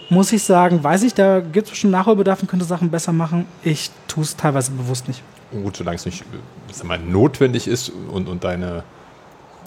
muss 0.09 0.32
ich 0.32 0.43
sagen, 0.43 0.84
weiß 0.84 1.03
ich, 1.03 1.13
da 1.13 1.41
gibt 1.41 1.70
es 1.70 1.78
schon 1.78 1.91
Nachholbedarf 1.91 2.41
und 2.41 2.47
könnte 2.47 2.65
Sachen 2.65 2.89
besser 2.89 3.11
machen. 3.11 3.45
Ich 3.63 3.91
tue 4.07 4.24
es 4.24 4.38
teilweise 4.38 4.72
bewusst 4.72 5.07
nicht. 5.07 5.22
Gut, 5.51 5.76
solange 5.76 5.95
es 5.95 6.05
nicht 6.05 6.24
sag 6.72 6.88
mal, 6.88 6.99
notwendig 6.99 7.68
ist 7.68 7.91
und, 8.11 8.30
und 8.30 8.43
deine 8.43 8.84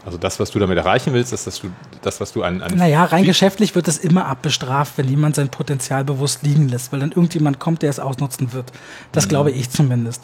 also 0.05 0.16
das, 0.16 0.40
was 0.40 0.51
du 0.51 0.59
damit 0.59 0.78
erreichen 0.78 1.12
willst, 1.12 1.32
ist, 1.32 1.46
dass 1.46 1.61
du 1.61 1.70
das, 2.03 2.20
was 2.20 2.32
du 2.32 2.42
an, 2.42 2.62
an 2.62 2.76
Naja, 2.76 3.05
rein 3.05 3.24
geschäftlich 3.24 3.74
wird 3.74 3.86
es 3.86 3.98
immer 3.98 4.26
abbestraft, 4.26 4.94
wenn 4.96 5.09
jemand 5.09 5.36
sein 5.36 5.51
Potenzial 5.51 6.05
bewusst 6.05 6.42
liegen 6.42 6.68
lässt, 6.68 6.92
weil 6.92 7.01
dann 7.01 7.12
irgendjemand 7.12 7.59
kommt, 7.59 7.82
der 7.82 7.90
es 7.90 8.01
ausnutzen 8.01 8.53
wird. 8.53 8.72
Das 9.12 9.26
mhm. 9.26 9.30
glaube 9.30 9.51
ich 9.51 9.68
zumindest. 9.70 10.22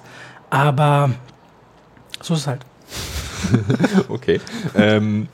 Aber 0.48 1.10
so 2.22 2.34
ist 2.34 2.40
es 2.40 2.46
halt. 2.46 2.64
okay. 4.08 4.40
ähm, 4.74 5.28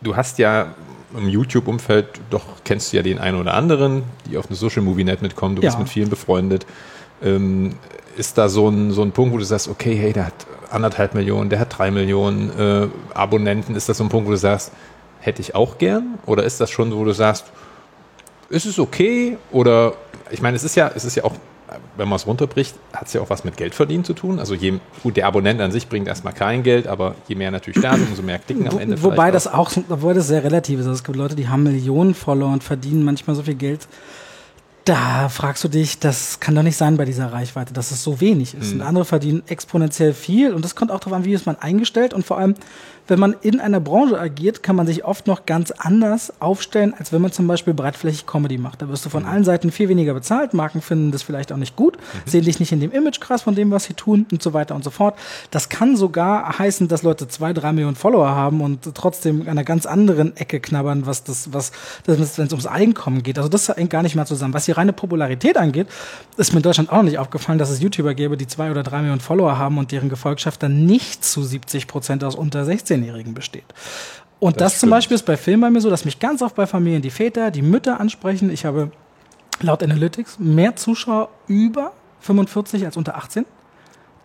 du 0.00 0.16
hast 0.16 0.38
ja 0.38 0.74
im 1.14 1.28
YouTube-Umfeld, 1.28 2.06
doch 2.30 2.42
kennst 2.64 2.92
du 2.92 2.96
ja 2.96 3.02
den 3.02 3.18
einen 3.18 3.38
oder 3.38 3.52
anderen, 3.52 4.02
die 4.30 4.38
auf 4.38 4.46
eine 4.46 4.56
Social 4.56 4.82
Movie 4.82 5.04
Net 5.04 5.20
mitkommen, 5.20 5.56
du 5.56 5.62
ja. 5.62 5.68
bist 5.68 5.78
mit 5.78 5.88
vielen 5.90 6.08
befreundet. 6.08 6.66
Ähm, 7.22 7.74
ist 8.16 8.38
da 8.38 8.48
so 8.48 8.68
ein, 8.68 8.92
so 8.92 9.02
ein 9.02 9.12
Punkt, 9.12 9.34
wo 9.34 9.38
du 9.38 9.44
sagst, 9.44 9.68
okay, 9.68 9.94
hey, 9.94 10.12
der 10.12 10.26
hat 10.26 10.46
anderthalb 10.72 11.14
Millionen, 11.14 11.50
der 11.50 11.58
hat 11.58 11.78
drei 11.78 11.90
Millionen 11.90 12.50
äh, 12.58 12.88
Abonnenten. 13.14 13.74
Ist 13.74 13.88
das 13.88 13.98
so 13.98 14.04
ein 14.04 14.08
Punkt, 14.08 14.26
wo 14.26 14.32
du 14.32 14.36
sagst, 14.36 14.72
hätte 15.20 15.40
ich 15.40 15.54
auch 15.54 15.78
gern? 15.78 16.18
Oder 16.26 16.44
ist 16.44 16.60
das 16.60 16.70
schon, 16.70 16.94
wo 16.94 17.04
du 17.04 17.12
sagst, 17.12 17.46
ist 18.48 18.66
es 18.66 18.78
okay? 18.78 19.38
Oder 19.50 19.94
ich 20.30 20.42
meine, 20.42 20.56
es 20.56 20.64
ist 20.64 20.74
ja, 20.74 20.90
es 20.94 21.04
ist 21.04 21.16
ja 21.16 21.24
auch, 21.24 21.34
wenn 21.96 22.08
man 22.08 22.16
es 22.16 22.26
runterbricht, 22.26 22.74
hat 22.92 23.06
es 23.06 23.12
ja 23.14 23.20
auch 23.20 23.30
was 23.30 23.44
mit 23.44 23.56
Geldverdienen 23.56 24.04
zu 24.04 24.12
tun. 24.12 24.38
Also 24.38 24.54
je, 24.54 24.74
gut, 25.02 25.16
der 25.16 25.26
Abonnent 25.26 25.60
an 25.60 25.72
sich 25.72 25.88
bringt 25.88 26.06
erstmal 26.06 26.34
kein 26.34 26.62
Geld, 26.62 26.86
aber 26.86 27.14
je 27.28 27.34
mehr 27.34 27.50
natürlich 27.50 27.80
da 27.80 27.94
sind, 27.94 28.10
umso 28.10 28.22
mehr 28.22 28.38
klicken 28.38 28.68
am 28.68 28.78
Ende. 28.78 29.02
Wobei 29.02 29.30
das 29.30 29.46
auch, 29.46 29.70
obwohl 29.88 30.14
das 30.14 30.28
sehr 30.28 30.44
relativ 30.44 30.80
ist. 30.80 30.86
Also 30.86 30.96
es 30.96 31.04
gibt 31.04 31.16
Leute, 31.16 31.34
die 31.34 31.48
haben 31.48 31.62
Millionen 31.62 32.14
Follower 32.14 32.52
und 32.52 32.62
verdienen 32.62 33.04
manchmal 33.04 33.36
so 33.36 33.42
viel 33.42 33.54
Geld 33.54 33.88
da 34.84 35.28
fragst 35.28 35.62
du 35.64 35.68
dich, 35.68 35.98
das 35.98 36.40
kann 36.40 36.54
doch 36.54 36.62
nicht 36.62 36.76
sein 36.76 36.96
bei 36.96 37.04
dieser 37.04 37.32
Reichweite, 37.32 37.72
dass 37.72 37.90
es 37.90 38.02
so 38.02 38.20
wenig 38.20 38.54
ist. 38.54 38.74
Mhm. 38.74 38.80
Und 38.80 38.86
andere 38.86 39.04
verdienen 39.04 39.42
exponentiell 39.46 40.12
viel 40.12 40.52
und 40.52 40.64
das 40.64 40.74
kommt 40.74 40.90
auch 40.90 41.00
darauf 41.00 41.14
an, 41.14 41.24
wie 41.24 41.32
ist 41.32 41.46
man 41.46 41.56
eingestellt 41.56 42.14
und 42.14 42.24
vor 42.24 42.38
allem, 42.38 42.54
wenn 43.08 43.18
man 43.18 43.34
in 43.42 43.60
einer 43.60 43.80
Branche 43.80 44.18
agiert, 44.18 44.62
kann 44.62 44.76
man 44.76 44.86
sich 44.86 45.04
oft 45.04 45.26
noch 45.26 45.46
ganz 45.46 45.70
anders 45.70 46.32
aufstellen, 46.40 46.94
als 46.96 47.12
wenn 47.12 47.20
man 47.20 47.32
zum 47.32 47.46
Beispiel 47.46 47.74
breitflächig 47.74 48.26
Comedy 48.26 48.58
macht. 48.58 48.82
Da 48.82 48.88
wirst 48.88 49.04
du 49.04 49.10
von 49.10 49.24
mhm. 49.24 49.28
allen 49.28 49.44
Seiten 49.44 49.70
viel 49.70 49.88
weniger 49.88 50.14
bezahlt. 50.14 50.54
Marken 50.54 50.80
finden 50.80 51.10
das 51.10 51.22
vielleicht 51.22 51.52
auch 51.52 51.56
nicht 51.56 51.76
gut, 51.76 51.96
mhm. 51.96 52.30
sehen 52.30 52.44
dich 52.44 52.60
nicht 52.60 52.72
in 52.72 52.80
dem 52.80 52.92
Image 52.92 53.20
krass 53.20 53.42
von 53.42 53.54
dem, 53.54 53.70
was 53.70 53.84
sie 53.84 53.94
tun 53.94 54.26
und 54.30 54.42
so 54.42 54.52
weiter 54.52 54.74
und 54.74 54.84
so 54.84 54.90
fort. 54.90 55.16
Das 55.50 55.68
kann 55.68 55.96
sogar 55.96 56.58
heißen, 56.58 56.88
dass 56.88 57.02
Leute 57.02 57.28
zwei, 57.28 57.52
drei 57.52 57.72
Millionen 57.72 57.96
Follower 57.96 58.30
haben 58.30 58.60
und 58.60 58.94
trotzdem 58.94 59.42
an 59.42 59.48
einer 59.48 59.64
ganz 59.64 59.86
anderen 59.86 60.36
Ecke 60.36 60.60
knabbern, 60.60 61.06
was 61.06 61.24
das, 61.24 61.52
was, 61.52 61.72
wenn 62.06 62.20
es 62.20 62.38
ums 62.38 62.66
Einkommen 62.66 63.22
geht. 63.22 63.38
Also 63.38 63.48
das 63.48 63.68
hängt 63.68 63.90
gar 63.90 64.02
nicht 64.02 64.14
mal 64.14 64.26
zusammen. 64.26 64.54
Was 64.54 64.66
die 64.66 64.72
reine 64.72 64.92
Popularität 64.92 65.56
angeht, 65.56 65.88
ist 66.36 66.52
mir 66.52 66.58
in 66.58 66.62
Deutschland 66.62 66.90
auch 66.90 66.96
noch 66.96 67.02
nicht 67.04 67.18
aufgefallen, 67.18 67.58
dass 67.58 67.70
es 67.70 67.80
YouTuber 67.80 68.14
gäbe, 68.14 68.36
die 68.36 68.46
zwei 68.46 68.70
oder 68.70 68.82
drei 68.82 68.98
Millionen 68.98 69.20
Follower 69.20 69.58
haben 69.58 69.78
und 69.78 69.92
deren 69.92 70.08
Gefolgschaft 70.08 70.62
dann 70.62 70.86
nicht 70.86 71.24
zu 71.24 71.42
70 71.42 71.86
Prozent 71.86 72.24
aus 72.24 72.34
unter 72.34 72.64
16-Jährigen 72.92 73.34
besteht. 73.34 73.64
Und 74.40 74.60
das, 74.60 74.72
das 74.72 74.80
zum 74.80 74.90
Beispiel 74.90 75.14
ist 75.14 75.24
bei 75.24 75.36
Filmen 75.36 75.60
bei 75.60 75.70
mir 75.70 75.80
so, 75.80 75.88
dass 75.88 76.04
mich 76.04 76.18
ganz 76.18 76.42
oft 76.42 76.56
bei 76.56 76.66
Familien 76.66 77.00
die 77.00 77.10
Väter, 77.10 77.50
die 77.50 77.62
Mütter 77.62 78.00
ansprechen. 78.00 78.50
Ich 78.50 78.64
habe 78.64 78.90
laut 79.60 79.82
Analytics 79.82 80.38
mehr 80.38 80.74
Zuschauer 80.76 81.28
über 81.46 81.92
45 82.20 82.84
als 82.84 82.96
unter 82.96 83.16
18. 83.16 83.46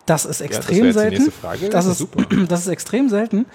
Das 0.07 0.26
ist 0.26 0.41
extrem 0.41 0.78
ja, 0.78 0.86
das 0.86 0.93
selten. 0.95 1.34
Das, 1.70 1.86
ist, 1.86 1.97
super. 1.99 2.24
das 2.47 2.61
ist 2.61 2.68
extrem 2.68 3.09
selten. 3.09 3.45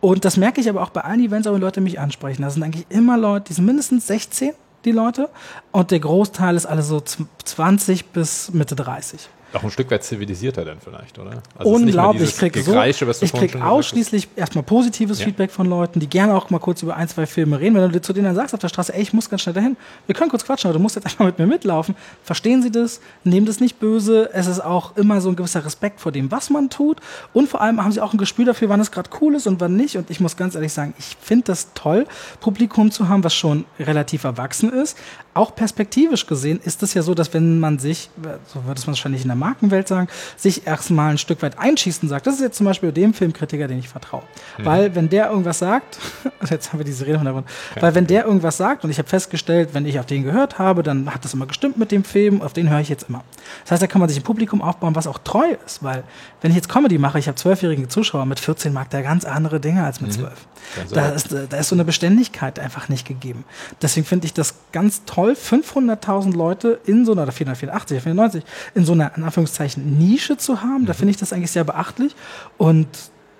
Und 0.00 0.24
das 0.24 0.36
merke 0.36 0.60
ich 0.60 0.68
aber 0.68 0.82
auch 0.82 0.90
bei 0.90 1.02
allen 1.02 1.20
Events, 1.20 1.46
wenn 1.46 1.60
Leute 1.60 1.80
mich 1.80 2.00
ansprechen. 2.00 2.42
Das 2.42 2.54
sind 2.54 2.62
eigentlich 2.62 2.86
immer 2.88 3.18
Leute, 3.18 3.46
die 3.48 3.52
sind 3.52 3.66
mindestens 3.66 4.06
16, 4.06 4.52
die 4.84 4.92
Leute. 4.92 5.28
Und 5.72 5.90
der 5.90 6.00
Großteil 6.00 6.56
ist 6.56 6.66
alle 6.66 6.82
so 6.82 7.02
20 7.44 8.06
bis 8.06 8.50
Mitte 8.52 8.74
30. 8.74 9.28
Auch 9.52 9.64
ein 9.64 9.70
Stück 9.70 9.90
weit 9.90 10.04
zivilisierter 10.04 10.64
dann 10.64 10.78
vielleicht, 10.80 11.18
oder? 11.18 11.42
Also 11.56 11.72
Unglaublich. 11.72 12.30
Ich 12.30 12.36
kriege 12.36 12.62
so, 12.62 12.80
ich 12.80 13.32
krieg 13.32 13.60
ausschließlich 13.60 14.28
erstmal 14.36 14.62
positives 14.62 15.18
ja. 15.18 15.26
Feedback 15.26 15.50
von 15.50 15.66
Leuten, 15.66 15.98
die 15.98 16.08
gerne 16.08 16.34
auch 16.34 16.50
mal 16.50 16.60
kurz 16.60 16.82
über 16.82 16.96
ein, 16.96 17.08
zwei 17.08 17.26
Filme 17.26 17.58
reden. 17.58 17.74
Wenn 17.74 17.90
du 17.90 18.00
zu 18.00 18.12
denen 18.12 18.26
dann 18.26 18.36
sagst 18.36 18.54
auf 18.54 18.60
der 18.60 18.68
Straße, 18.68 18.94
ey, 18.94 19.02
ich 19.02 19.12
muss 19.12 19.28
ganz 19.28 19.42
schnell 19.42 19.54
dahin, 19.54 19.76
wir 20.06 20.14
können 20.14 20.30
kurz 20.30 20.44
quatschen, 20.44 20.68
aber 20.68 20.78
du 20.78 20.82
musst 20.82 20.94
jetzt 20.94 21.06
einfach 21.06 21.24
mit 21.24 21.38
mir 21.38 21.46
mitlaufen. 21.46 21.96
Verstehen 22.22 22.62
sie 22.62 22.70
das? 22.70 23.00
Nehmen 23.24 23.46
das 23.46 23.60
nicht 23.60 23.80
böse. 23.80 24.30
Es 24.32 24.46
ist 24.46 24.60
auch 24.60 24.96
immer 24.96 25.20
so 25.20 25.30
ein 25.30 25.36
gewisser 25.36 25.64
Respekt 25.64 26.00
vor 26.00 26.12
dem, 26.12 26.30
was 26.30 26.50
man 26.50 26.70
tut. 26.70 26.98
Und 27.32 27.48
vor 27.48 27.60
allem 27.60 27.82
haben 27.82 27.92
sie 27.92 28.00
auch 28.00 28.12
ein 28.12 28.18
Gespür 28.18 28.44
dafür, 28.44 28.68
wann 28.68 28.80
es 28.80 28.92
gerade 28.92 29.10
cool 29.20 29.34
ist 29.34 29.46
und 29.46 29.60
wann 29.60 29.76
nicht. 29.76 29.96
Und 29.96 30.10
ich 30.10 30.20
muss 30.20 30.36
ganz 30.36 30.54
ehrlich 30.54 30.72
sagen, 30.72 30.94
ich 30.98 31.16
finde 31.20 31.46
das 31.46 31.74
toll, 31.74 32.06
Publikum 32.40 32.90
zu 32.90 33.08
haben, 33.08 33.24
was 33.24 33.34
schon 33.34 33.64
relativ 33.78 34.24
erwachsen 34.24 34.72
ist. 34.72 34.96
Auch 35.40 35.54
perspektivisch 35.54 36.26
gesehen 36.26 36.60
ist 36.62 36.82
es 36.82 36.92
ja 36.92 37.00
so, 37.00 37.14
dass 37.14 37.32
wenn 37.32 37.60
man 37.60 37.78
sich, 37.78 38.10
so 38.52 38.62
wird 38.66 38.76
es 38.76 38.86
wahrscheinlich 38.86 39.22
in 39.22 39.28
der 39.28 39.38
Markenwelt 39.38 39.88
sagen, 39.88 40.06
sich 40.36 40.66
erstmal 40.66 41.12
ein 41.12 41.16
Stück 41.16 41.40
weit 41.40 41.58
einschießen 41.58 42.10
sagt. 42.10 42.26
Das 42.26 42.34
ist 42.34 42.42
jetzt 42.42 42.58
zum 42.58 42.66
Beispiel 42.66 42.92
dem 42.92 43.14
Filmkritiker, 43.14 43.66
den 43.66 43.78
ich 43.78 43.88
vertraue. 43.88 44.22
Mhm. 44.58 44.64
Weil 44.66 44.94
wenn 44.94 45.08
der 45.08 45.30
irgendwas 45.30 45.58
sagt, 45.58 45.98
jetzt 46.50 46.74
haben 46.74 46.80
wir 46.80 46.84
diese 46.84 47.06
Rede 47.06 47.16
von 47.16 47.24
der 47.24 47.32
Grund, 47.32 47.46
weil 47.80 47.94
wenn 47.94 48.06
der 48.06 48.26
irgendwas 48.26 48.58
sagt 48.58 48.84
und 48.84 48.90
ich 48.90 48.98
habe 48.98 49.08
festgestellt, 49.08 49.70
wenn 49.72 49.86
ich 49.86 49.98
auf 49.98 50.04
den 50.04 50.24
gehört 50.24 50.58
habe, 50.58 50.82
dann 50.82 51.10
hat 51.10 51.24
das 51.24 51.32
immer 51.32 51.46
gestimmt 51.46 51.78
mit 51.78 51.90
dem 51.90 52.04
Film, 52.04 52.42
auf 52.42 52.52
den 52.52 52.68
höre 52.68 52.80
ich 52.80 52.90
jetzt 52.90 53.08
immer. 53.08 53.24
Das 53.62 53.70
heißt, 53.70 53.82
da 53.82 53.86
kann 53.86 54.00
man 54.00 54.10
sich 54.10 54.18
ein 54.18 54.24
Publikum 54.24 54.60
aufbauen, 54.60 54.94
was 54.94 55.06
auch 55.06 55.20
treu 55.20 55.56
ist, 55.64 55.82
weil 55.82 56.04
wenn 56.42 56.50
ich 56.50 56.56
jetzt 56.56 56.68
Comedy 56.68 56.98
mache, 56.98 57.18
ich 57.18 57.28
habe 57.28 57.36
zwölfjährige 57.36 57.88
Zuschauer, 57.88 58.26
mit 58.26 58.40
14 58.40 58.74
mag 58.74 58.90
der 58.90 59.02
ganz 59.02 59.24
andere 59.24 59.58
Dinge 59.58 59.84
als 59.84 60.02
mit 60.02 60.10
mhm. 60.10 60.16
zwölf. 60.16 60.46
Mhm. 60.76 60.94
Da, 60.94 61.08
ist, 61.08 61.34
da 61.48 61.56
ist 61.56 61.70
so 61.70 61.76
eine 61.76 61.86
Beständigkeit 61.86 62.58
einfach 62.58 62.90
nicht 62.90 63.06
gegeben. 63.06 63.44
Deswegen 63.80 64.06
finde 64.06 64.26
ich 64.26 64.34
das 64.34 64.56
ganz 64.72 65.04
toll, 65.06 65.29
500.000 65.32 66.36
Leute 66.36 66.80
in 66.86 67.04
so 67.04 67.12
einer, 67.12 67.22
oder 67.22 67.32
484, 67.32 68.02
490, 68.02 68.44
in 68.74 68.84
so 68.84 68.92
einer, 68.92 69.16
in 69.16 69.24
Anführungszeichen, 69.24 69.98
Nische 69.98 70.36
zu 70.36 70.62
haben. 70.62 70.82
Mhm. 70.82 70.86
Da 70.86 70.94
finde 70.94 71.10
ich 71.10 71.16
das 71.16 71.32
eigentlich 71.32 71.50
sehr 71.50 71.64
beachtlich 71.64 72.14
und 72.58 72.88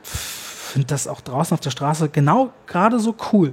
finde 0.03 0.87
das 0.87 1.09
auch 1.09 1.21
draußen 1.21 1.55
auf 1.55 1.61
der 1.61 1.71
Straße 1.71 2.09
genau 2.09 2.53
gerade 2.67 2.99
so 3.01 3.15
cool. 3.33 3.53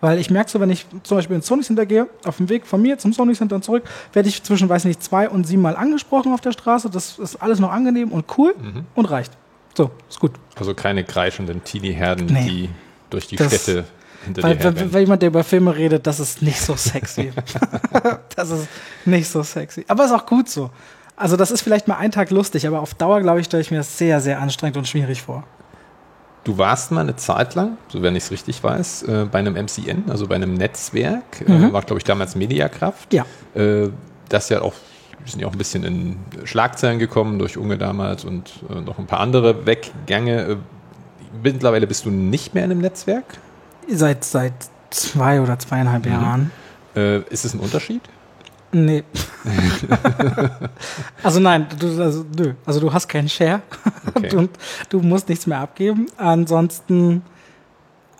Weil 0.00 0.18
ich 0.18 0.30
merke 0.30 0.50
so, 0.50 0.58
wenn 0.58 0.70
ich 0.70 0.84
zum 1.04 1.16
Beispiel 1.16 1.36
ins 1.36 1.46
Sony 1.46 1.62
Center 1.62 1.86
gehe, 1.86 2.08
auf 2.24 2.38
dem 2.38 2.48
Weg 2.48 2.66
von 2.66 2.82
mir 2.82 2.98
zum 2.98 3.12
Sony 3.12 3.34
Center 3.34 3.54
und 3.54 3.62
zurück, 3.62 3.84
werde 4.12 4.28
ich 4.28 4.42
zwischen, 4.42 4.68
weiß 4.68 4.84
nicht, 4.84 5.00
zwei 5.00 5.28
und 5.28 5.46
sieben 5.46 5.62
Mal 5.62 5.76
angesprochen 5.76 6.32
auf 6.32 6.40
der 6.40 6.50
Straße. 6.50 6.90
Das 6.90 7.20
ist 7.20 7.36
alles 7.36 7.60
noch 7.60 7.70
angenehm 7.70 8.10
und 8.10 8.24
cool 8.36 8.52
mhm. 8.60 8.84
und 8.96 9.04
reicht. 9.06 9.32
So, 9.76 9.92
ist 10.08 10.18
gut. 10.18 10.32
Also 10.56 10.74
keine 10.74 11.04
kreischenden 11.04 11.62
Teenie-Herden, 11.62 12.26
nee. 12.26 12.44
die 12.48 12.68
durch 13.10 13.28
die 13.28 13.36
das, 13.36 13.46
Städte 13.46 13.84
hinter 14.24 14.42
weil, 14.42 14.56
dir 14.56 14.64
weil, 14.64 14.92
weil 14.92 15.00
jemand, 15.02 15.22
der 15.22 15.28
über 15.28 15.44
Filme 15.44 15.74
redet, 15.74 16.06
das 16.06 16.20
ist 16.20 16.42
nicht 16.42 16.60
so 16.60 16.76
sexy. 16.76 17.32
das 18.36 18.50
ist 18.50 18.68
nicht 19.04 19.28
so 19.28 19.42
sexy. 19.42 19.84
Aber 19.88 20.04
ist 20.04 20.12
auch 20.12 20.26
gut 20.26 20.48
so. 20.48 20.70
Also 21.16 21.36
das 21.36 21.50
ist 21.50 21.62
vielleicht 21.62 21.88
mal 21.88 21.96
einen 21.96 22.12
Tag 22.12 22.30
lustig, 22.30 22.66
aber 22.66 22.80
auf 22.80 22.94
Dauer, 22.94 23.20
glaube 23.20 23.40
ich, 23.40 23.46
stelle 23.46 23.60
ich 23.60 23.70
mir 23.70 23.78
das 23.78 23.98
sehr, 23.98 24.20
sehr 24.20 24.40
anstrengend 24.40 24.76
und 24.76 24.88
schwierig 24.88 25.22
vor. 25.22 25.44
Du 26.44 26.58
warst 26.58 26.90
mal 26.90 27.02
eine 27.02 27.14
Zeit 27.14 27.54
lang, 27.54 27.76
so 27.88 28.02
wenn 28.02 28.16
ich 28.16 28.24
es 28.24 28.30
richtig 28.32 28.64
weiß, 28.64 29.04
äh, 29.04 29.26
bei 29.30 29.38
einem 29.38 29.54
MCN, 29.54 30.10
also 30.10 30.26
bei 30.26 30.34
einem 30.34 30.54
Netzwerk, 30.54 31.44
äh, 31.46 31.52
mhm. 31.52 31.72
war 31.72 31.82
glaube 31.82 31.98
ich 31.98 32.04
damals 32.04 32.34
Mediakraft. 32.34 33.14
Ja. 33.14 33.24
Äh, 33.54 33.90
das 34.28 34.48
ja 34.48 34.62
auch, 34.62 34.74
wir 35.20 35.30
sind 35.30 35.40
ja 35.40 35.46
auch 35.46 35.52
ein 35.52 35.58
bisschen 35.58 35.84
in 35.84 36.16
Schlagzeilen 36.44 36.98
gekommen 36.98 37.38
durch 37.38 37.56
Unge 37.56 37.78
damals 37.78 38.24
und 38.24 38.50
äh, 38.68 38.80
noch 38.80 38.98
ein 38.98 39.06
paar 39.06 39.20
andere 39.20 39.66
Weggänge. 39.66 40.42
Äh, 40.42 40.56
mittlerweile 41.44 41.86
bist 41.86 42.06
du 42.06 42.10
nicht 42.10 42.54
mehr 42.54 42.64
in 42.64 42.72
einem 42.72 42.80
Netzwerk? 42.80 43.38
Seit, 43.88 44.24
seit 44.24 44.52
zwei 44.90 45.40
oder 45.40 45.58
zweieinhalb 45.58 46.06
mhm. 46.06 46.12
Jahren. 46.12 46.50
Äh, 46.94 47.20
ist 47.30 47.44
es 47.44 47.54
ein 47.54 47.60
Unterschied? 47.60 48.02
Nee. 48.74 49.04
also 51.22 51.40
nein, 51.40 51.66
du, 51.78 52.02
also, 52.02 52.24
nö. 52.36 52.54
also 52.64 52.80
du 52.80 52.92
hast 52.92 53.06
keinen 53.06 53.28
Share 53.28 53.60
okay. 54.14 54.34
und 54.36 54.50
du 54.88 55.00
musst 55.00 55.28
nichts 55.28 55.46
mehr 55.46 55.58
abgeben. 55.58 56.06
Ansonsten 56.16 57.22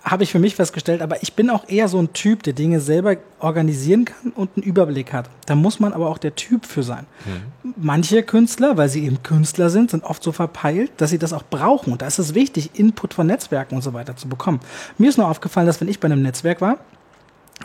habe 0.03 0.23
ich 0.23 0.31
für 0.31 0.39
mich 0.39 0.55
festgestellt, 0.55 1.01
aber 1.01 1.23
ich 1.23 1.33
bin 1.33 1.49
auch 1.49 1.67
eher 1.69 1.87
so 1.87 1.97
ein 1.97 2.11
Typ, 2.11 2.43
der 2.43 2.53
Dinge 2.53 2.81
selber 2.81 3.15
organisieren 3.39 4.05
kann 4.05 4.31
und 4.35 4.49
einen 4.55 4.63
Überblick 4.63 5.13
hat. 5.13 5.29
Da 5.45 5.55
muss 5.55 5.79
man 5.79 5.93
aber 5.93 6.09
auch 6.09 6.17
der 6.17 6.35
Typ 6.35 6.65
für 6.65 6.83
sein. 6.83 7.05
Mhm. 7.25 7.73
Manche 7.77 8.21
Künstler, 8.23 8.75
weil 8.75 8.89
sie 8.89 9.05
eben 9.05 9.23
Künstler 9.23 9.69
sind, 9.69 9.91
sind 9.91 10.03
oft 10.03 10.21
so 10.21 10.33
verpeilt, 10.33 10.91
dass 10.97 11.09
sie 11.09 11.19
das 11.19 11.31
auch 11.31 11.43
brauchen. 11.49 11.93
Und 11.93 12.01
da 12.01 12.07
ist 12.07 12.19
es 12.19 12.35
wichtig, 12.35 12.71
Input 12.73 13.13
von 13.13 13.27
Netzwerken 13.27 13.75
und 13.75 13.81
so 13.81 13.93
weiter 13.93 14.17
zu 14.17 14.27
bekommen. 14.27 14.59
Mir 14.97 15.09
ist 15.09 15.17
nur 15.17 15.29
aufgefallen, 15.29 15.67
dass 15.67 15.79
wenn 15.79 15.87
ich 15.87 16.01
bei 16.01 16.07
einem 16.07 16.21
Netzwerk 16.21 16.59
war, 16.59 16.79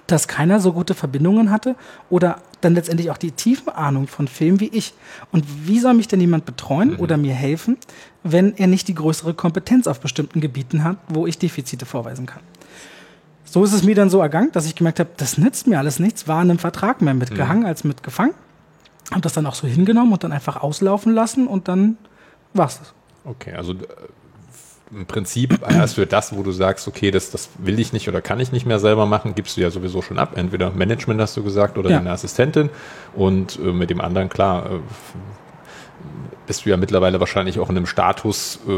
dass 0.07 0.29
keiner 0.29 0.61
so 0.61 0.73
gute 0.73 0.95
Verbindungen 0.95 1.51
hatte 1.51 1.75
oder 2.09 2.41
dann 2.61 2.75
letztendlich 2.75 3.11
auch 3.11 3.17
die 3.17 3.33
tiefen 3.33 3.71
Ahnung 3.71 4.07
von 4.07 4.29
Filmen 4.29 4.61
wie 4.61 4.69
ich. 4.69 4.95
Und 5.33 5.45
wie 5.67 5.81
soll 5.81 5.95
mich 5.95 6.09
denn 6.09 6.21
jemand 6.21 6.45
betreuen 6.45 6.93
mhm. 6.93 7.01
oder 7.01 7.17
mir 7.17 7.35
helfen, 7.35 7.79
wenn 8.33 8.57
er 8.57 8.67
nicht 8.67 8.89
die 8.89 8.95
größere 8.95 9.35
Kompetenz 9.35 9.87
auf 9.87 10.01
bestimmten 10.01 10.41
Gebieten 10.41 10.85
hat, 10.85 10.97
wo 11.09 11.27
ich 11.27 11.39
Defizite 11.39 11.87
vorweisen 11.87 12.27
kann? 12.27 12.43
So 13.45 13.65
ist 13.65 13.73
es 13.73 13.83
mir 13.83 13.95
dann 13.95 14.11
so 14.11 14.21
ergangen, 14.21 14.51
dass 14.53 14.67
ich 14.67 14.75
gemerkt 14.75 15.01
habe, 15.01 15.11
das 15.17 15.39
nützt 15.39 15.67
mir 15.67 15.79
alles 15.79 15.99
nichts, 15.99 16.29
war 16.29 16.41
an 16.41 16.51
einem 16.51 16.59
Vertrag 16.59 17.01
mehr 17.01 17.15
mitgehangen 17.15 17.63
mhm. 17.63 17.69
als 17.69 17.83
mitgefangen. 17.85 18.35
Habe 19.11 19.23
das 19.23 19.33
dann 19.33 19.47
auch 19.47 19.55
so 19.55 19.67
hingenommen 19.67 20.13
und 20.13 20.23
dann 20.23 20.33
einfach 20.33 20.57
auslaufen 20.57 21.15
lassen 21.15 21.47
und 21.47 21.67
dann 21.67 21.97
war's 22.53 22.79
das. 22.79 22.93
Okay, 23.25 23.55
also 23.55 23.73
äh, 23.73 23.77
im 24.91 25.07
Prinzip 25.07 25.61
erst 25.69 25.95
für 25.95 26.07
das, 26.07 26.37
wo 26.37 26.43
du 26.43 26.53
sagst, 26.53 26.87
okay, 26.89 27.11
das, 27.11 27.31
das 27.31 27.49
will 27.57 27.79
ich 27.79 27.95
nicht 27.95 28.09
oder 28.09 28.21
kann 28.21 28.39
ich 28.39 28.53
nicht 28.53 28.67
mehr 28.67 28.79
selber 28.79 29.07
machen, 29.07 29.35
gibst 29.35 29.57
du 29.57 29.63
ja 29.63 29.71
sowieso 29.71 30.03
schon 30.03 30.19
ab. 30.19 30.37
Entweder 30.37 30.71
Management 30.71 31.21
hast 31.21 31.37
du 31.37 31.43
gesagt 31.43 31.79
oder 31.79 31.89
ja. 31.89 31.99
deine 31.99 32.11
Assistentin. 32.11 32.69
Und 33.15 33.59
äh, 33.59 33.73
mit 33.73 33.89
dem 33.89 34.03
anderen, 34.03 34.29
klar, 34.29 34.67
äh, 34.67 34.79
bist 36.49 36.67
du 36.67 36.71
ja 36.71 36.77
mittlerweile 36.77 37.21
wahrscheinlich 37.21 37.61
auch 37.61 37.71
in 37.71 37.77
einem 37.77 37.87
Status, 37.87 38.59
äh, 38.67 38.73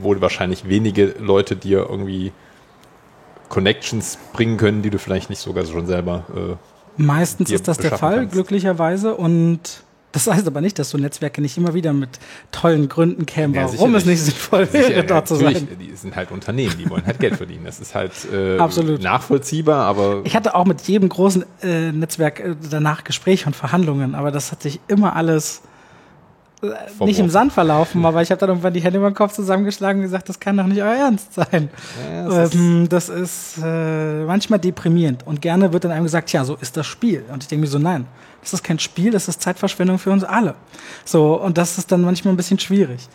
wo 0.00 0.18
wahrscheinlich 0.20 0.66
wenige 0.68 1.14
Leute 1.18 1.56
dir 1.56 1.86
irgendwie 1.90 2.32
Connections 3.50 4.18
bringen 4.32 4.56
können, 4.56 4.80
die 4.80 4.90
du 4.90 4.98
vielleicht 4.98 5.28
nicht 5.28 5.40
sogar 5.40 5.66
schon 5.66 5.86
selber. 5.86 6.24
Äh, 6.34 7.02
Meistens 7.02 7.50
ist 7.50 7.68
das 7.68 7.78
der 7.78 7.96
Fall, 7.98 8.16
kannst. 8.16 8.32
glücklicherweise. 8.32 9.14
Und 9.14 9.82
das 10.12 10.26
heißt 10.26 10.46
aber 10.46 10.60
nicht, 10.60 10.78
dass 10.78 10.90
so 10.90 10.98
Netzwerke 10.98 11.40
nicht 11.40 11.56
immer 11.58 11.74
wieder 11.74 11.92
mit 11.92 12.08
tollen 12.50 12.88
Gründen 12.88 13.26
kämen, 13.26 13.54
ja, 13.54 13.64
warum 13.72 13.94
es 13.94 14.04
nicht 14.04 14.20
sinnvoll 14.20 14.72
wäre, 14.72 15.04
dort 15.04 15.28
zu 15.28 15.34
sein. 15.36 15.68
Die 15.80 15.94
sind 15.94 16.16
halt 16.16 16.30
Unternehmen, 16.30 16.76
die 16.78 16.88
wollen 16.88 17.04
halt 17.06 17.20
Geld 17.20 17.36
verdienen. 17.36 17.64
Das 17.64 17.78
ist 17.80 17.94
halt 17.94 18.12
äh, 18.32 18.58
Absolut. 18.58 19.02
nachvollziehbar, 19.02 19.84
aber. 19.84 20.22
Ich 20.24 20.34
hatte 20.34 20.54
auch 20.54 20.64
mit 20.64 20.80
jedem 20.82 21.08
großen 21.08 21.44
äh, 21.62 21.92
Netzwerk 21.92 22.40
äh, 22.40 22.56
danach 22.70 23.04
Gespräche 23.04 23.46
und 23.46 23.54
Verhandlungen, 23.54 24.14
aber 24.14 24.30
das 24.30 24.50
hat 24.52 24.62
sich 24.62 24.80
immer 24.88 25.14
alles 25.14 25.62
äh, 26.62 27.04
nicht 27.04 27.20
im 27.20 27.30
Sand 27.30 27.52
verlaufen, 27.52 28.04
aber 28.04 28.22
ich 28.22 28.30
habe 28.30 28.40
dann 28.40 28.50
irgendwann 28.50 28.72
die 28.72 28.80
Hände 28.80 28.98
über 28.98 29.10
den 29.10 29.14
Kopf 29.14 29.32
zusammengeschlagen 29.32 30.00
und 30.00 30.06
gesagt, 30.06 30.28
das 30.28 30.40
kann 30.40 30.56
doch 30.56 30.66
nicht 30.66 30.82
euer 30.82 30.94
Ernst 30.94 31.34
sein. 31.34 31.70
Ja, 32.12 32.28
das, 32.28 32.54
ähm, 32.54 32.82
ist, 32.82 32.92
das 32.92 33.08
ist 33.08 33.58
äh, 33.62 34.24
manchmal 34.24 34.58
deprimierend 34.58 35.26
und 35.26 35.40
gerne 35.40 35.72
wird 35.72 35.84
dann 35.84 35.92
einem 35.92 36.04
gesagt, 36.04 36.32
ja, 36.32 36.44
so 36.44 36.56
ist 36.56 36.76
das 36.76 36.86
Spiel. 36.86 37.24
Und 37.32 37.44
ich 37.44 37.48
denke 37.48 37.62
mir 37.62 37.68
so, 37.68 37.78
nein, 37.78 38.06
das 38.40 38.52
ist 38.52 38.64
kein 38.64 38.78
Spiel, 38.78 39.10
das 39.10 39.28
ist 39.28 39.40
Zeitverschwendung 39.40 39.98
für 39.98 40.10
uns 40.10 40.24
alle. 40.24 40.54
So, 41.04 41.40
und 41.40 41.58
das 41.58 41.78
ist 41.78 41.92
dann 41.92 42.02
manchmal 42.02 42.34
ein 42.34 42.36
bisschen 42.36 42.58
schwierig. 42.58 43.08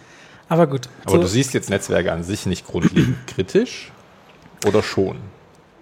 Aber 0.50 0.68
gut. 0.68 0.88
Aber 1.04 1.14
so. 1.14 1.22
du 1.22 1.28
siehst 1.28 1.54
jetzt 1.54 1.70
Netzwerke 1.70 2.12
an 2.12 2.24
sich 2.24 2.46
nicht 2.46 2.66
grundlegend 2.66 3.18
kritisch 3.28 3.92
oder 4.66 4.84
schon? 4.84 5.18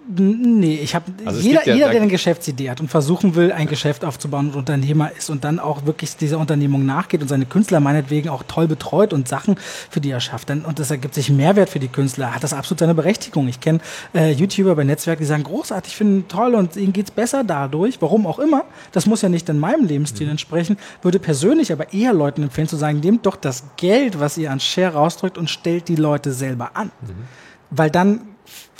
Nee, 0.08 0.80
ich 0.82 0.96
habe 0.96 1.04
also 1.24 1.40
jeder, 1.40 1.66
ja, 1.66 1.74
jeder, 1.74 1.90
der 1.90 2.02
eine 2.02 2.10
Geschäftsidee 2.10 2.70
hat 2.70 2.80
und 2.80 2.88
versuchen 2.88 3.36
will, 3.36 3.52
ein 3.52 3.68
Geschäft 3.68 4.04
aufzubauen 4.04 4.48
und 4.48 4.56
Unternehmer 4.56 5.12
ist 5.16 5.30
und 5.30 5.44
dann 5.44 5.60
auch 5.60 5.86
wirklich 5.86 6.16
dieser 6.16 6.38
Unternehmung 6.38 6.84
nachgeht 6.84 7.22
und 7.22 7.28
seine 7.28 7.46
Künstler 7.46 7.78
meinetwegen 7.78 8.28
auch 8.28 8.42
toll 8.42 8.66
betreut 8.66 9.12
und 9.12 9.28
Sachen 9.28 9.56
für 9.90 10.00
die 10.00 10.10
er 10.10 10.20
schafft, 10.20 10.50
dann, 10.50 10.64
und 10.64 10.80
das 10.80 10.90
ergibt 10.90 11.14
sich 11.14 11.30
Mehrwert 11.30 11.68
für 11.68 11.78
die 11.78 11.88
Künstler, 11.88 12.34
hat 12.34 12.42
das 12.42 12.52
absolut 12.52 12.80
seine 12.80 12.94
Berechtigung. 12.94 13.46
Ich 13.46 13.60
kenne 13.60 13.78
äh, 14.12 14.32
YouTuber 14.32 14.74
bei 14.74 14.84
Netzwerken, 14.84 15.22
die 15.22 15.26
sagen, 15.26 15.44
großartig, 15.44 15.92
ich 15.92 15.96
finde 15.96 16.26
toll 16.26 16.54
und 16.54 16.76
ihnen 16.76 16.92
geht's 16.92 17.12
besser 17.12 17.44
dadurch, 17.44 18.00
warum 18.00 18.26
auch 18.26 18.40
immer. 18.40 18.64
Das 18.90 19.06
muss 19.06 19.22
ja 19.22 19.28
nicht 19.28 19.48
in 19.48 19.58
meinem 19.58 19.86
Lebensstil 19.86 20.26
mhm. 20.26 20.32
entsprechen. 20.32 20.76
Würde 21.02 21.20
persönlich 21.20 21.72
aber 21.72 21.92
eher 21.92 22.12
Leuten 22.12 22.42
empfehlen 22.42 22.68
zu 22.68 22.76
sagen, 22.76 23.00
nehmt 23.00 23.24
doch 23.24 23.36
das 23.36 23.64
Geld, 23.76 24.18
was 24.18 24.36
ihr 24.36 24.50
an 24.50 24.58
Share 24.58 24.94
rausdrückt 24.94 25.38
und 25.38 25.48
stellt 25.48 25.88
die 25.88 25.96
Leute 25.96 26.32
selber 26.32 26.72
an. 26.74 26.90
Mhm. 27.02 27.24
Weil 27.70 27.90
dann 27.90 28.20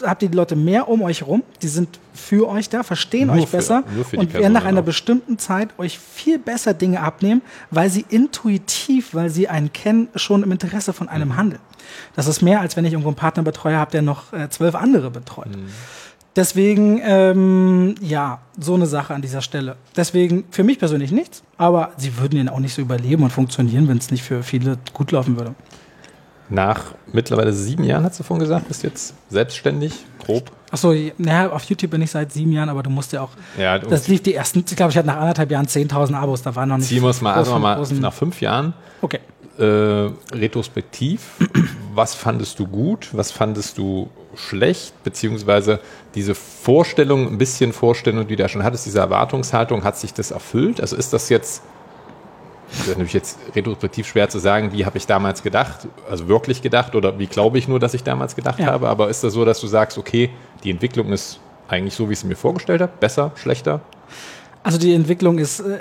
habt 0.02 0.22
ihr 0.22 0.28
die 0.28 0.36
Leute 0.36 0.56
mehr 0.56 0.88
um 0.88 1.02
euch 1.02 1.26
rum, 1.26 1.42
die 1.62 1.68
sind 1.68 1.98
für 2.12 2.48
euch 2.48 2.68
da, 2.68 2.82
verstehen 2.82 3.28
nur 3.28 3.36
euch 3.36 3.48
für, 3.48 3.56
besser 3.58 3.84
und 4.16 4.34
werden 4.34 4.52
nach 4.52 4.64
einer 4.64 4.80
auch. 4.80 4.84
bestimmten 4.84 5.38
Zeit 5.38 5.70
euch 5.78 5.98
viel 5.98 6.38
besser 6.38 6.74
Dinge 6.74 7.00
abnehmen, 7.00 7.42
weil 7.70 7.90
sie 7.90 8.04
intuitiv, 8.08 9.14
weil 9.14 9.30
sie 9.30 9.48
einen 9.48 9.72
kennen, 9.72 10.08
schon 10.14 10.42
im 10.42 10.52
Interesse 10.52 10.92
von 10.92 11.08
einem 11.08 11.28
mhm. 11.28 11.36
handeln. 11.36 11.62
Das 12.16 12.26
ist 12.26 12.42
mehr, 12.42 12.60
als 12.60 12.76
wenn 12.76 12.84
ich 12.84 12.92
irgendwo 12.92 13.10
einen 13.10 13.16
Partnerbetreuer 13.16 13.78
habe, 13.78 13.90
der 13.90 14.02
noch 14.02 14.32
äh, 14.32 14.48
zwölf 14.48 14.74
andere 14.74 15.10
betreut. 15.10 15.56
Mhm. 15.56 15.66
Deswegen, 16.34 17.00
ähm, 17.04 17.94
ja, 18.00 18.40
so 18.58 18.74
eine 18.74 18.86
Sache 18.86 19.14
an 19.14 19.20
dieser 19.20 19.42
Stelle. 19.42 19.76
Deswegen 19.96 20.44
für 20.50 20.64
mich 20.64 20.78
persönlich 20.78 21.12
nichts, 21.12 21.42
aber 21.58 21.92
sie 21.98 22.16
würden 22.16 22.38
ihn 22.38 22.48
auch 22.48 22.58
nicht 22.58 22.72
so 22.72 22.80
überleben 22.80 23.22
und 23.22 23.30
funktionieren, 23.30 23.86
wenn 23.86 23.98
es 23.98 24.10
nicht 24.10 24.22
für 24.22 24.42
viele 24.42 24.78
gut 24.94 25.12
laufen 25.12 25.36
würde. 25.36 25.54
Nach 26.52 26.94
mittlerweile 27.12 27.52
sieben 27.52 27.84
Jahren, 27.84 28.04
hast 28.04 28.20
du 28.20 28.24
vorhin 28.24 28.42
gesagt, 28.42 28.68
bist 28.68 28.82
du 28.82 28.88
jetzt 28.88 29.14
selbstständig, 29.30 30.04
grob? 30.24 30.50
Achso, 30.70 30.94
naja, 31.18 31.50
auf 31.50 31.64
YouTube 31.64 31.90
bin 31.90 32.02
ich 32.02 32.10
seit 32.10 32.32
sieben 32.32 32.52
Jahren, 32.52 32.68
aber 32.68 32.82
du 32.82 32.90
musst 32.90 33.12
ja 33.12 33.22
auch. 33.22 33.30
Ja, 33.58 33.78
das 33.78 34.08
lief 34.08 34.22
die 34.22 34.34
ersten, 34.34 34.64
ich 34.68 34.76
glaube, 34.76 34.90
ich 34.90 34.96
hatte 34.98 35.06
nach 35.06 35.16
anderthalb 35.16 35.50
Jahren 35.50 35.66
10.000 35.66 36.14
Abos, 36.14 36.42
da 36.42 36.54
war 36.54 36.66
noch 36.66 36.76
nicht. 36.76 36.88
Ziehen 36.88 37.02
wir 37.02 37.10
es 37.10 37.20
mal, 37.20 37.34
also 37.34 37.58
mal 37.58 37.82
nach 38.00 38.12
fünf 38.12 38.40
Jahren. 38.40 38.74
Okay. 39.00 39.20
Äh, 39.58 40.10
retrospektiv, 40.34 41.22
was 41.94 42.14
fandest 42.14 42.58
du 42.58 42.66
gut, 42.66 43.08
was 43.12 43.30
fandest 43.32 43.78
du 43.78 44.08
schlecht, 44.34 44.94
beziehungsweise 45.04 45.80
diese 46.14 46.34
Vorstellung, 46.34 47.28
ein 47.28 47.38
bisschen 47.38 47.72
Vorstellung, 47.72 48.26
die 48.26 48.36
du 48.36 48.42
da 48.42 48.48
schon 48.48 48.62
hattest, 48.62 48.86
diese 48.86 48.98
Erwartungshaltung, 48.98 49.84
hat 49.84 49.98
sich 49.98 50.14
das 50.14 50.30
erfüllt? 50.30 50.80
Also 50.80 50.96
ist 50.96 51.12
das 51.12 51.28
jetzt, 51.28 51.62
das 52.72 52.80
ist 52.80 52.88
natürlich 52.88 53.12
jetzt 53.12 53.38
retrospektiv 53.54 54.06
schwer 54.06 54.28
zu 54.28 54.38
sagen, 54.38 54.72
wie 54.72 54.86
habe 54.86 54.98
ich 54.98 55.06
damals 55.06 55.42
gedacht, 55.42 55.86
also 56.10 56.28
wirklich 56.28 56.62
gedacht 56.62 56.94
oder 56.94 57.18
wie 57.18 57.26
glaube 57.26 57.58
ich 57.58 57.68
nur, 57.68 57.78
dass 57.78 57.94
ich 57.94 58.02
damals 58.02 58.34
gedacht 58.34 58.58
ja. 58.58 58.66
habe, 58.66 58.88
aber 58.88 59.10
ist 59.10 59.22
das 59.22 59.34
so, 59.34 59.44
dass 59.44 59.60
du 59.60 59.66
sagst, 59.66 59.98
okay, 59.98 60.30
die 60.64 60.70
Entwicklung 60.70 61.12
ist 61.12 61.38
eigentlich 61.68 61.94
so, 61.94 62.08
wie 62.08 62.14
ich 62.14 62.18
es 62.18 62.24
mir 62.24 62.36
vorgestellt 62.36 62.80
habe, 62.80 62.92
besser, 62.98 63.32
schlechter? 63.36 63.80
Also 64.62 64.78
die 64.78 64.94
Entwicklung 64.94 65.38
ist 65.38 65.60
äh, 65.60 65.78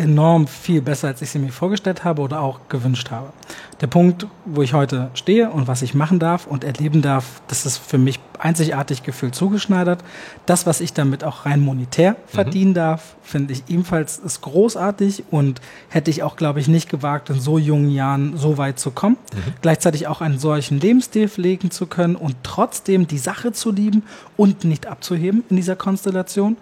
enorm 0.00 0.46
viel 0.46 0.80
besser, 0.80 1.08
als 1.08 1.22
ich 1.22 1.30
sie 1.30 1.38
mir 1.38 1.52
vorgestellt 1.52 2.04
habe 2.04 2.22
oder 2.22 2.40
auch 2.40 2.60
gewünscht 2.68 3.10
habe. 3.10 3.32
Der 3.80 3.86
Punkt, 3.86 4.26
wo 4.44 4.62
ich 4.62 4.72
heute 4.72 5.10
stehe 5.14 5.50
und 5.50 5.68
was 5.68 5.82
ich 5.82 5.94
machen 5.94 6.18
darf 6.18 6.46
und 6.46 6.64
erleben 6.64 7.02
darf, 7.02 7.42
das 7.48 7.66
ist 7.66 7.78
für 7.78 7.98
mich 7.98 8.18
einzigartig 8.38 9.02
gefühlt 9.02 9.34
zugeschneidert. 9.34 10.02
Das, 10.46 10.66
was 10.66 10.80
ich 10.80 10.92
damit 10.92 11.24
auch 11.24 11.46
rein 11.46 11.60
monetär 11.60 12.12
mhm. 12.12 12.16
verdienen 12.26 12.74
darf, 12.74 13.16
finde 13.22 13.52
ich 13.52 13.64
ebenfalls 13.68 14.18
ist 14.18 14.40
großartig 14.40 15.24
und 15.30 15.60
hätte 15.88 16.10
ich 16.10 16.22
auch, 16.22 16.36
glaube 16.36 16.60
ich, 16.60 16.68
nicht 16.68 16.88
gewagt, 16.88 17.30
in 17.30 17.40
so 17.40 17.58
jungen 17.58 17.90
Jahren 17.90 18.36
so 18.36 18.58
weit 18.58 18.78
zu 18.78 18.90
kommen. 18.90 19.16
Mhm. 19.32 19.52
Gleichzeitig 19.62 20.06
auch 20.08 20.20
einen 20.20 20.38
solchen 20.38 20.80
Lebensstil 20.80 21.28
pflegen 21.28 21.70
zu 21.70 21.86
können 21.86 22.16
und 22.16 22.36
trotzdem 22.42 23.06
die 23.06 23.18
Sache 23.18 23.52
zu 23.52 23.70
lieben 23.70 24.02
und 24.36 24.64
nicht 24.64 24.86
abzuheben 24.86 25.44
in 25.50 25.56
dieser 25.56 25.76
Konstellation. 25.76 26.56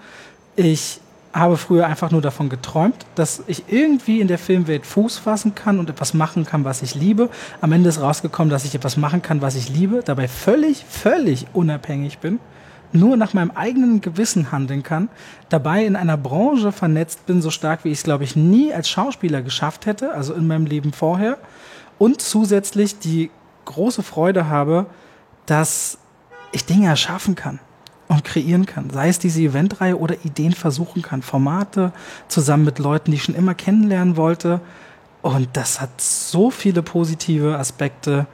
Ich 0.57 1.01
habe 1.39 1.57
früher 1.57 1.86
einfach 1.86 2.11
nur 2.11 2.22
davon 2.22 2.49
geträumt, 2.49 3.07
dass 3.14 3.43
ich 3.47 3.64
irgendwie 3.68 4.20
in 4.20 4.28
der 4.28 4.39
Filmwelt 4.39 4.86
Fuß 4.86 5.18
fassen 5.18 5.55
kann 5.55 5.78
und 5.78 5.91
etwas 5.91 6.14
machen 6.14 6.45
kann, 6.45 6.64
was 6.64 6.82
ich 6.82 6.95
liebe. 6.95 7.30
Am 7.61 7.72
Ende 7.72 7.89
ist 7.89 8.01
rausgekommen, 8.01 8.51
dass 8.51 8.64
ich 8.64 8.74
etwas 8.74 8.97
machen 8.97 9.22
kann, 9.22 9.43
was 9.43 9.55
ich 9.55 9.68
liebe, 9.68 10.03
dabei 10.05 10.28
völlig, 10.28 10.84
völlig 10.89 11.47
unabhängig 11.53 12.18
bin, 12.18 12.41
nur 12.93 13.16
nach 13.16 13.34
meinem 13.34 13.51
eigenen 13.51 14.01
Gewissen 14.01 14.53
handeln 14.53 14.82
kann, 14.82 15.09
dabei 15.49 15.84
in 15.84 15.97
einer 15.97 16.16
Branche 16.16 16.72
vernetzt 16.72 17.26
bin, 17.26 17.43
so 17.43 17.51
stark 17.51 17.84
wie 17.84 17.91
ich 17.91 17.99
es, 17.99 18.05
glaube 18.05 18.24
ich, 18.24 18.34
nie 18.34 18.72
als 18.72 18.89
Schauspieler 18.89 19.43
geschafft 19.43 19.86
hätte, 19.86 20.14
also 20.14 20.34
in 20.34 20.47
meinem 20.47 20.66
Leben 20.66 20.93
vorher, 20.93 21.39
und 21.99 22.20
zusätzlich 22.22 22.99
die 22.99 23.30
große 23.64 24.03
Freude 24.03 24.49
habe, 24.49 24.86
dass 25.47 25.99
ich 26.53 26.64
Dinge 26.64 26.89
erschaffen 26.89 27.34
kann 27.34 27.61
und 28.09 28.25
kreieren 28.25 28.67
kann. 28.67 28.91
Sei 28.91 29.09
es 29.09 29.19
diese 29.19 29.41
Eventreihe 29.41 29.99
oder 29.99 30.17
Ideen 30.25 30.53
versuchen 30.53 31.03
kann, 31.03 31.23
Formate 31.23 31.93
zusammen 32.29 32.65
mit 32.65 32.79
Leuten, 32.79 33.11
die 33.11 33.17
ich 33.17 33.25
schon 33.25 33.35
immer 33.35 33.55
kennenlernen 33.55 34.17
wollte. 34.17 34.61
Und 35.23 35.49
das 35.53 35.81
hat 35.81 36.01
so 36.01 36.51
viele 36.51 36.83
positive 36.83 37.59
Aspekte. 37.59 38.27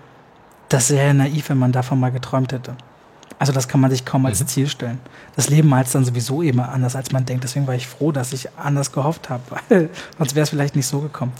Das 0.68 0.90
wäre 0.90 1.12
naiv, 1.12 1.48
wenn 1.48 1.58
man 1.58 1.72
davon 1.72 1.98
mal 1.98 2.12
geträumt 2.12 2.52
hätte. 2.52 2.76
Also 3.38 3.52
das 3.52 3.66
kann 3.68 3.80
man 3.80 3.90
sich 3.90 4.04
kaum 4.04 4.24
als 4.26 4.40
mhm. 4.40 4.46
Ziel 4.46 4.68
stellen. 4.68 5.00
Das 5.34 5.48
Leben 5.48 5.68
mal 5.68 5.84
dann 5.92 6.04
sowieso 6.04 6.40
immer 6.40 6.68
anders, 6.68 6.94
als 6.94 7.10
man 7.10 7.26
denkt. 7.26 7.44
Deswegen 7.44 7.66
war 7.66 7.74
ich 7.74 7.86
froh, 7.86 8.12
dass 8.12 8.32
ich 8.32 8.48
anders 8.56 8.92
gehofft 8.92 9.28
habe, 9.28 9.42
weil 9.68 9.90
sonst 10.18 10.34
wäre 10.34 10.44
es 10.44 10.50
vielleicht 10.50 10.76
nicht 10.76 10.86
so 10.86 11.00
gekommen. 11.00 11.32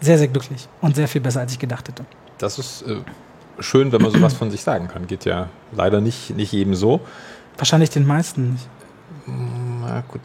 Sehr, 0.00 0.18
sehr 0.18 0.28
glücklich 0.28 0.68
und 0.80 0.94
sehr 0.94 1.08
viel 1.08 1.20
besser, 1.20 1.40
als 1.40 1.52
ich 1.52 1.58
gedacht 1.58 1.88
hätte. 1.88 2.04
Das 2.36 2.58
ist 2.58 2.82
äh, 2.82 3.00
schön, 3.58 3.90
wenn 3.90 4.00
man 4.00 4.12
sowas 4.12 4.34
von 4.34 4.50
sich 4.50 4.60
sagen 4.60 4.86
kann. 4.88 5.06
Geht 5.06 5.24
ja 5.24 5.48
leider 5.72 6.00
nicht, 6.00 6.36
nicht 6.36 6.52
jedem 6.52 6.74
so. 6.74 7.00
Wahrscheinlich 7.58 7.90
den 7.90 8.06
meisten 8.06 8.52
nicht. 8.52 8.68
Na 9.26 10.02
gut, 10.08 10.20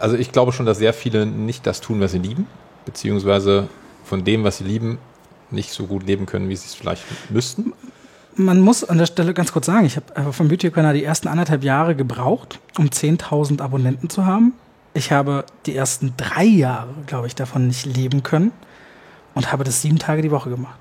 also 0.00 0.16
ich 0.16 0.32
glaube 0.32 0.52
schon, 0.52 0.66
dass 0.66 0.78
sehr 0.78 0.92
viele 0.92 1.26
nicht 1.26 1.66
das 1.66 1.80
tun, 1.80 2.00
was 2.00 2.12
sie 2.12 2.18
lieben, 2.18 2.46
beziehungsweise 2.84 3.68
von 4.04 4.24
dem, 4.24 4.42
was 4.44 4.58
sie 4.58 4.64
lieben, 4.64 4.98
nicht 5.50 5.70
so 5.72 5.86
gut 5.86 6.04
leben 6.06 6.26
können, 6.26 6.48
wie 6.48 6.56
sie 6.56 6.66
es 6.66 6.74
vielleicht 6.74 7.04
müssten. 7.30 7.72
Man 8.36 8.60
muss 8.60 8.84
an 8.84 8.98
der 8.98 9.06
Stelle 9.06 9.34
ganz 9.34 9.52
kurz 9.52 9.66
sagen, 9.66 9.84
ich 9.84 9.96
habe 9.96 10.32
vom 10.32 10.48
YouTube-Kanal 10.48 10.94
die 10.94 11.04
ersten 11.04 11.28
anderthalb 11.28 11.62
Jahre 11.64 11.94
gebraucht, 11.94 12.58
um 12.78 12.86
10.000 12.86 13.60
Abonnenten 13.60 14.08
zu 14.08 14.24
haben. 14.24 14.54
Ich 14.94 15.12
habe 15.12 15.44
die 15.66 15.76
ersten 15.76 16.14
drei 16.16 16.44
Jahre, 16.44 16.88
glaube 17.06 17.26
ich, 17.26 17.34
davon 17.34 17.66
nicht 17.66 17.86
leben 17.86 18.22
können 18.22 18.52
und 19.34 19.52
habe 19.52 19.64
das 19.64 19.82
sieben 19.82 19.98
Tage 19.98 20.22
die 20.22 20.30
Woche 20.30 20.50
gemacht. 20.50 20.78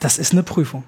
Das 0.00 0.18
ist 0.18 0.32
eine 0.32 0.42
Prüfung. 0.42 0.84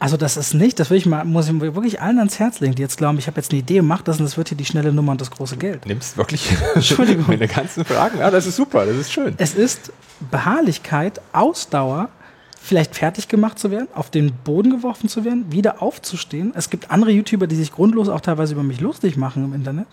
Also 0.00 0.16
das 0.16 0.36
ist 0.36 0.54
nicht, 0.54 0.78
das 0.78 0.90
will 0.90 0.96
ich 0.96 1.06
mal, 1.06 1.24
muss 1.24 1.48
ich 1.48 1.60
wirklich 1.60 2.00
allen 2.00 2.18
ans 2.18 2.38
Herz 2.38 2.60
legen, 2.60 2.74
die 2.76 2.82
jetzt 2.82 2.98
glauben, 2.98 3.18
ich 3.18 3.26
habe 3.26 3.40
jetzt 3.40 3.50
eine 3.50 3.60
Idee, 3.60 3.82
mach 3.82 4.02
das 4.02 4.18
und 4.18 4.24
das 4.24 4.36
wird 4.36 4.48
hier 4.48 4.56
die 4.56 4.64
schnelle 4.64 4.92
Nummer 4.92 5.12
und 5.12 5.20
das 5.20 5.30
große 5.30 5.56
Geld. 5.56 5.86
Nimmst 5.86 6.16
wirklich 6.16 6.48
Entschuldigung. 6.74 7.24
meine 7.28 7.48
ganzen 7.48 7.84
Fragen. 7.84 8.18
Ja, 8.18 8.30
das 8.30 8.46
ist 8.46 8.56
super, 8.56 8.86
das 8.86 8.96
ist 8.96 9.12
schön. 9.12 9.34
Es 9.38 9.54
ist 9.54 9.92
Beharrlichkeit, 10.30 11.20
Ausdauer, 11.32 12.10
vielleicht 12.60 12.94
fertig 12.94 13.26
gemacht 13.26 13.58
zu 13.58 13.72
werden, 13.72 13.88
auf 13.94 14.10
den 14.10 14.32
Boden 14.32 14.70
geworfen 14.70 15.08
zu 15.08 15.24
werden, 15.24 15.50
wieder 15.50 15.82
aufzustehen. 15.82 16.52
Es 16.54 16.70
gibt 16.70 16.92
andere 16.92 17.10
YouTuber, 17.10 17.48
die 17.48 17.56
sich 17.56 17.72
grundlos 17.72 18.08
auch 18.08 18.20
teilweise 18.20 18.54
über 18.54 18.62
mich 18.62 18.80
lustig 18.80 19.16
machen 19.16 19.44
im 19.44 19.54
Internet. 19.54 19.86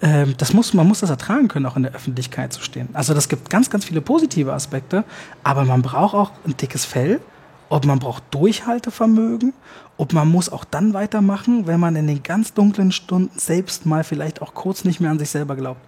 Ähm, 0.00 0.34
das 0.38 0.52
muss, 0.52 0.74
man 0.74 0.86
muss 0.86 1.00
das 1.00 1.10
ertragen 1.10 1.48
können, 1.48 1.66
auch 1.66 1.76
in 1.76 1.82
der 1.82 1.92
Öffentlichkeit 1.92 2.52
zu 2.52 2.62
stehen. 2.62 2.88
Also 2.92 3.14
das 3.14 3.28
gibt 3.28 3.50
ganz, 3.50 3.68
ganz 3.68 3.84
viele 3.84 4.00
positive 4.00 4.52
Aspekte, 4.52 5.02
aber 5.42 5.64
man 5.64 5.82
braucht 5.82 6.14
auch 6.14 6.30
ein 6.46 6.56
dickes 6.56 6.84
Fell 6.84 7.20
ob 7.68 7.84
man 7.84 7.98
braucht 7.98 8.22
Durchhaltevermögen, 8.30 9.52
ob 9.96 10.12
man 10.12 10.28
muss 10.28 10.48
auch 10.48 10.64
dann 10.64 10.94
weitermachen, 10.94 11.66
wenn 11.66 11.80
man 11.80 11.96
in 11.96 12.06
den 12.06 12.22
ganz 12.22 12.54
dunklen 12.54 12.92
Stunden 12.92 13.38
selbst 13.38 13.86
mal 13.86 14.04
vielleicht 14.04 14.42
auch 14.42 14.54
kurz 14.54 14.84
nicht 14.84 15.00
mehr 15.00 15.10
an 15.10 15.18
sich 15.18 15.30
selber 15.30 15.56
glaubt. 15.56 15.80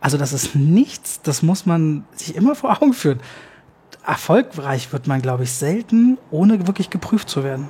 Also 0.00 0.16
das 0.16 0.32
ist 0.32 0.54
nichts, 0.54 1.20
das 1.22 1.42
muss 1.42 1.66
man 1.66 2.04
sich 2.14 2.36
immer 2.36 2.54
vor 2.54 2.70
Augen 2.76 2.92
führen. 2.92 3.20
Erfolgreich 4.06 4.92
wird 4.92 5.06
man, 5.06 5.20
glaube 5.20 5.42
ich, 5.42 5.52
selten, 5.52 6.18
ohne 6.30 6.66
wirklich 6.66 6.88
geprüft 6.88 7.28
zu 7.28 7.42
werden. 7.42 7.68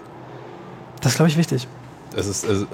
Das 1.01 1.13
ist, 1.13 1.17
glaube 1.17 1.31
ich, 1.31 1.37
wichtig. 1.37 1.67
Es, 2.15 2.27
ist, 2.27 2.47
also, 2.47 2.67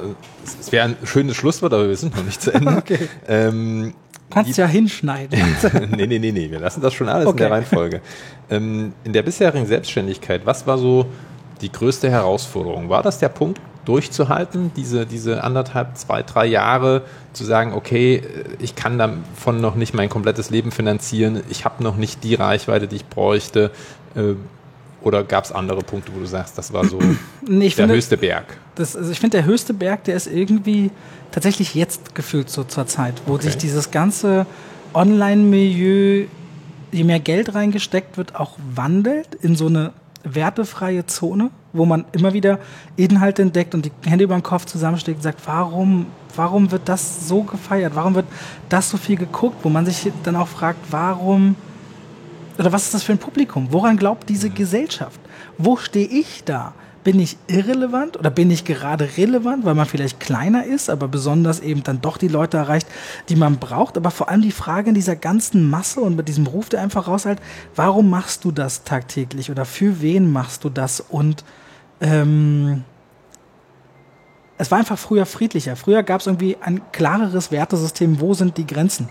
es 0.60 0.72
wäre 0.72 0.86
ein 0.86 0.96
schönes 1.04 1.36
Schlusswort, 1.36 1.72
aber 1.72 1.88
wir 1.88 1.96
sind 1.96 2.16
noch 2.16 2.24
nicht 2.24 2.40
zu 2.40 2.52
Ende. 2.52 2.76
okay. 2.78 3.08
Ähm, 3.26 3.94
Kannst 4.34 4.58
ja 4.58 4.66
hinschneiden. 4.66 5.38
nee, 5.96 6.06
nee, 6.06 6.18
nee, 6.18 6.32
nee, 6.32 6.50
wir 6.50 6.60
lassen 6.60 6.80
das 6.80 6.92
schon 6.92 7.08
alles 7.08 7.26
okay. 7.26 7.36
in 7.36 7.38
der 7.38 7.50
Reihenfolge. 7.50 8.00
Ähm, 8.50 8.92
in 9.04 9.12
der 9.12 9.22
bisherigen 9.22 9.66
Selbstständigkeit, 9.66 10.44
was 10.44 10.66
war 10.66 10.76
so 10.76 11.06
die 11.60 11.70
größte 11.70 12.10
Herausforderung? 12.10 12.88
War 12.88 13.02
das 13.02 13.18
der 13.18 13.28
Punkt, 13.28 13.60
durchzuhalten, 13.84 14.72
diese, 14.76 15.06
diese 15.06 15.44
anderthalb, 15.44 15.96
zwei, 15.96 16.22
drei 16.22 16.46
Jahre 16.46 17.02
zu 17.32 17.44
sagen, 17.44 17.72
okay, 17.72 18.22
ich 18.58 18.74
kann 18.74 18.98
davon 18.98 19.60
noch 19.60 19.74
nicht 19.74 19.94
mein 19.94 20.08
komplettes 20.08 20.50
Leben 20.50 20.72
finanzieren, 20.72 21.42
ich 21.50 21.64
habe 21.64 21.82
noch 21.82 21.96
nicht 21.96 22.24
die 22.24 22.34
Reichweite, 22.34 22.88
die 22.88 22.96
ich 22.96 23.06
bräuchte? 23.06 23.70
Oder 25.04 25.22
gab 25.22 25.44
es 25.44 25.52
andere 25.52 25.82
Punkte, 25.82 26.12
wo 26.14 26.20
du 26.20 26.26
sagst, 26.26 26.56
das 26.56 26.72
war 26.72 26.84
so 26.86 26.98
nee, 27.46 27.66
der 27.68 27.70
finde, 27.70 27.94
höchste 27.94 28.16
Berg? 28.16 28.56
Das, 28.74 28.96
also 28.96 29.12
ich 29.12 29.20
finde, 29.20 29.36
der 29.38 29.46
höchste 29.46 29.74
Berg, 29.74 30.04
der 30.04 30.16
ist 30.16 30.26
irgendwie 30.26 30.90
tatsächlich 31.30 31.74
jetzt 31.74 32.14
gefühlt 32.14 32.48
so 32.48 32.64
zur 32.64 32.86
Zeit, 32.86 33.14
wo 33.26 33.34
okay. 33.34 33.44
sich 33.44 33.58
dieses 33.58 33.90
ganze 33.90 34.46
Online-Milieu, 34.94 36.26
je 36.92 37.04
mehr 37.04 37.20
Geld 37.20 37.54
reingesteckt 37.54 38.16
wird, 38.16 38.34
auch 38.34 38.56
wandelt 38.74 39.34
in 39.42 39.56
so 39.56 39.66
eine 39.66 39.92
wertefreie 40.22 41.04
Zone, 41.06 41.50
wo 41.72 41.84
man 41.84 42.06
immer 42.12 42.32
wieder 42.32 42.58
Inhalte 42.96 43.42
entdeckt 43.42 43.74
und 43.74 43.84
die 43.84 43.92
Hände 44.08 44.24
über 44.24 44.34
den 44.34 44.42
Kopf 44.42 44.64
zusammensteckt 44.64 45.18
und 45.18 45.22
sagt, 45.22 45.40
warum, 45.46 46.06
warum 46.34 46.70
wird 46.70 46.88
das 46.88 47.28
so 47.28 47.42
gefeiert? 47.42 47.94
Warum 47.94 48.14
wird 48.14 48.26
das 48.68 48.88
so 48.88 48.96
viel 48.96 49.16
geguckt? 49.16 49.56
Wo 49.62 49.68
man 49.68 49.84
sich 49.84 50.10
dann 50.22 50.36
auch 50.36 50.48
fragt, 50.48 50.78
warum 50.90 51.56
oder 52.58 52.72
was 52.72 52.84
ist 52.84 52.94
das 52.94 53.02
für 53.02 53.12
ein 53.12 53.18
Publikum? 53.18 53.68
Woran 53.70 53.96
glaubt 53.96 54.28
diese 54.28 54.50
Gesellschaft? 54.50 55.20
Wo 55.58 55.76
stehe 55.76 56.06
ich 56.06 56.44
da? 56.44 56.74
Bin 57.02 57.20
ich 57.20 57.36
irrelevant 57.48 58.16
oder 58.16 58.30
bin 58.30 58.50
ich 58.50 58.64
gerade 58.64 59.06
relevant, 59.18 59.66
weil 59.66 59.74
man 59.74 59.84
vielleicht 59.84 60.20
kleiner 60.20 60.64
ist, 60.64 60.88
aber 60.88 61.06
besonders 61.06 61.60
eben 61.60 61.82
dann 61.82 62.00
doch 62.00 62.16
die 62.16 62.28
Leute 62.28 62.56
erreicht, 62.56 62.86
die 63.28 63.36
man 63.36 63.58
braucht? 63.58 63.98
Aber 63.98 64.10
vor 64.10 64.30
allem 64.30 64.40
die 64.40 64.52
Frage 64.52 64.88
in 64.88 64.94
dieser 64.94 65.14
ganzen 65.14 65.68
Masse 65.68 66.00
und 66.00 66.16
mit 66.16 66.28
diesem 66.28 66.46
Ruf, 66.46 66.70
der 66.70 66.80
einfach 66.80 67.06
raushält, 67.06 67.40
warum 67.76 68.08
machst 68.08 68.44
du 68.44 68.52
das 68.52 68.84
tagtäglich 68.84 69.50
oder 69.50 69.66
für 69.66 70.00
wen 70.00 70.32
machst 70.32 70.64
du 70.64 70.70
das? 70.70 71.00
Und 71.00 71.44
ähm, 72.00 72.84
es 74.56 74.70
war 74.70 74.78
einfach 74.78 74.98
früher 74.98 75.26
friedlicher. 75.26 75.76
Früher 75.76 76.02
gab 76.02 76.20
es 76.20 76.26
irgendwie 76.26 76.56
ein 76.60 76.80
klareres 76.92 77.50
Wertesystem, 77.50 78.20
wo 78.20 78.32
sind 78.32 78.56
die 78.56 78.66
Grenzen. 78.66 79.10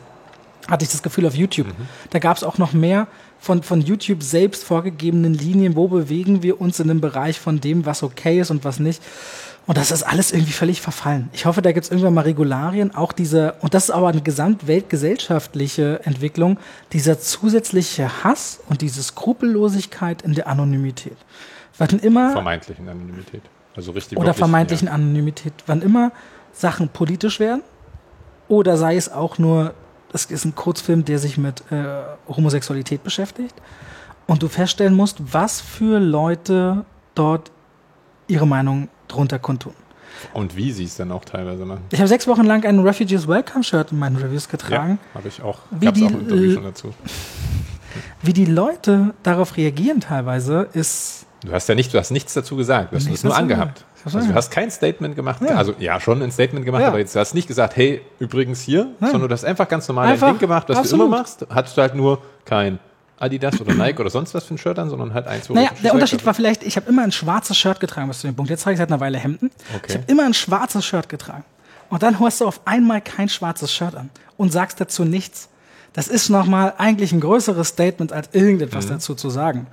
Hatte 0.67 0.85
ich 0.85 0.91
das 0.91 1.03
Gefühl 1.03 1.25
auf 1.25 1.35
YouTube. 1.35 1.67
Mhm. 1.67 1.87
Da 2.09 2.19
gab 2.19 2.37
es 2.37 2.43
auch 2.43 2.57
noch 2.57 2.73
mehr 2.73 3.07
von, 3.39 3.63
von 3.63 3.81
YouTube 3.81 4.23
selbst 4.23 4.63
vorgegebenen 4.63 5.33
Linien, 5.33 5.75
wo 5.75 5.87
bewegen 5.87 6.43
wir 6.43 6.61
uns 6.61 6.79
in 6.79 6.87
dem 6.87 7.01
Bereich 7.01 7.39
von 7.39 7.59
dem, 7.59 7.85
was 7.85 8.03
okay 8.03 8.39
ist 8.39 8.51
und 8.51 8.63
was 8.63 8.79
nicht. 8.79 9.01
Und 9.65 9.77
das 9.77 9.91
ist 9.91 10.03
alles 10.03 10.31
irgendwie 10.33 10.51
völlig 10.51 10.81
verfallen. 10.81 11.29
Ich 11.31 11.45
hoffe, 11.45 11.61
da 11.61 11.71
gibt 11.71 11.85
es 11.85 11.91
irgendwann 11.91 12.13
mal 12.13 12.21
Regularien, 12.21 12.93
auch 12.93 13.13
diese, 13.13 13.55
und 13.61 13.73
das 13.73 13.85
ist 13.85 13.91
aber 13.91 14.09
eine 14.09 14.21
gesamtweltgesellschaftliche 14.21 16.01
Entwicklung, 16.03 16.57
dieser 16.91 17.19
zusätzliche 17.19 18.23
Hass 18.23 18.59
und 18.67 18.81
diese 18.81 19.01
Skrupellosigkeit 19.01 20.21
in 20.21 20.33
der 20.33 20.47
Anonymität. 20.47 21.17
Wann 21.77 21.99
immer. 21.99 22.31
Vermeintlichen 22.31 22.89
Anonymität. 22.89 23.41
Also 23.75 23.91
richtig. 23.91 24.17
Oder 24.17 24.33
vermeintlichen 24.33 24.87
ja. 24.87 24.93
Anonymität. 24.93 25.53
Wann 25.65 25.81
immer 25.81 26.11
Sachen 26.51 26.89
politisch 26.89 27.39
werden, 27.39 27.63
oder 28.49 28.77
sei 28.77 28.97
es 28.97 29.11
auch 29.11 29.37
nur, 29.37 29.73
es 30.13 30.25
ist 30.25 30.45
ein 30.45 30.55
Kurzfilm, 30.55 31.05
der 31.05 31.19
sich 31.19 31.37
mit 31.37 31.63
äh, 31.71 31.83
Homosexualität 32.27 33.03
beschäftigt, 33.03 33.55
und 34.27 34.41
du 34.41 34.47
feststellen 34.47 34.95
musst, 34.95 35.17
was 35.33 35.59
für 35.59 35.99
Leute 35.99 36.85
dort 37.15 37.51
ihre 38.27 38.47
Meinung 38.47 38.87
drunter 39.07 39.39
kundtun. 39.39 39.73
Und 40.33 40.55
wie 40.55 40.71
sie 40.71 40.85
es 40.85 40.95
dann 40.95 41.11
auch 41.11 41.25
teilweise 41.25 41.65
machen. 41.65 41.81
Ich 41.91 41.99
habe 41.99 42.07
sechs 42.07 42.27
Wochen 42.27 42.43
lang 42.43 42.65
ein 42.65 42.79
Refugees 42.79 43.27
Welcome 43.27 43.63
Shirt 43.63 43.91
in 43.91 43.99
meinen 43.99 44.15
Reviews 44.15 44.47
getragen. 44.47 44.99
Ja, 45.13 45.19
habe 45.19 45.27
ich 45.27 45.41
auch. 45.41 45.59
Wie 45.71 45.91
die, 45.91 46.05
auch 46.05 46.09
ein 46.09 46.19
Interview 46.21 46.53
schon 46.53 46.63
dazu. 46.63 46.93
Wie 48.21 48.33
die 48.33 48.45
Leute 48.45 49.13
darauf 49.21 49.57
reagieren 49.57 49.99
teilweise 49.99 50.67
ist. 50.73 51.25
Du 51.43 51.51
hast 51.51 51.67
ja 51.67 51.75
nicht, 51.75 51.93
du 51.93 51.99
hast 51.99 52.11
nichts 52.11 52.33
dazu 52.33 52.55
gesagt. 52.55 52.91
Du 52.91 52.95
hast 52.95 53.07
es 53.07 53.23
nur 53.23 53.35
angehabt. 53.35 53.85
Also 54.05 54.19
du 54.19 54.33
hast 54.33 54.51
kein 54.51 54.69
Statement 54.69 55.15
gemacht. 55.15 55.41
Ja. 55.41 55.55
Also 55.55 55.73
ja, 55.79 55.99
schon 55.99 56.21
ein 56.21 56.31
Statement 56.31 56.65
gemacht, 56.65 56.81
ja. 56.81 56.89
aber 56.89 56.99
jetzt, 56.99 57.15
du 57.15 57.19
hast 57.19 57.33
nicht 57.33 57.47
gesagt, 57.47 57.75
hey, 57.75 58.01
übrigens 58.19 58.61
hier, 58.61 58.87
Nein. 58.99 59.11
sondern 59.11 59.29
du 59.29 59.33
hast 59.33 59.45
einfach 59.45 59.67
ganz 59.67 59.87
normal 59.87 60.07
einfach, 60.07 60.27
ein 60.27 60.33
Ding 60.33 60.39
gemacht, 60.41 60.67
was 60.69 60.77
absolut. 60.77 61.03
du 61.03 61.07
immer 61.07 61.17
machst. 61.17 61.45
Hattest 61.49 61.77
du 61.77 61.81
halt 61.81 61.95
nur 61.95 62.21
kein 62.45 62.79
Adidas 63.17 63.61
oder 63.61 63.73
Nike 63.73 63.99
oder 63.99 64.09
sonst 64.09 64.33
was 64.33 64.43
für 64.43 64.55
ein 64.55 64.57
Shirt 64.57 64.77
an, 64.77 64.89
sondern 64.89 65.13
halt 65.13 65.27
eins, 65.27 65.49
wo 65.49 65.53
Naja, 65.53 65.69
der 65.81 65.93
Unterschied 65.93 66.25
war 66.25 66.33
vielleicht, 66.33 66.63
ich 66.63 66.75
habe 66.75 66.89
immer 66.89 67.03
ein 67.03 67.11
schwarzes 67.11 67.57
Shirt 67.57 67.79
getragen, 67.79 68.07
bis 68.07 68.19
zu 68.19 68.27
dem 68.27 68.35
Punkt. 68.35 68.49
Jetzt 68.49 68.63
trage 68.63 68.73
ich 68.73 68.79
seit 68.79 68.89
einer 68.89 68.99
Weile 68.99 69.17
Hemden. 69.17 69.51
Okay. 69.75 69.85
Ich 69.87 69.95
habe 69.95 70.05
immer 70.07 70.25
ein 70.25 70.33
schwarzes 70.33 70.85
Shirt 70.85 71.07
getragen. 71.09 71.45
Und 71.89 72.03
dann 72.03 72.19
hast 72.19 72.41
du 72.41 72.47
auf 72.47 72.61
einmal 72.65 73.01
kein 73.01 73.29
schwarzes 73.29 73.71
Shirt 73.71 73.95
an 73.95 74.09
und 74.35 74.51
sagst 74.51 74.81
dazu 74.81 75.05
nichts. 75.05 75.49
Das 75.93 76.07
ist 76.07 76.29
nochmal 76.29 76.73
eigentlich 76.77 77.11
ein 77.11 77.21
größeres 77.21 77.69
Statement, 77.69 78.11
als 78.11 78.29
irgendetwas 78.33 78.87
mhm. 78.87 78.91
dazu 78.91 79.15
zu 79.15 79.29
sagen. 79.29 79.67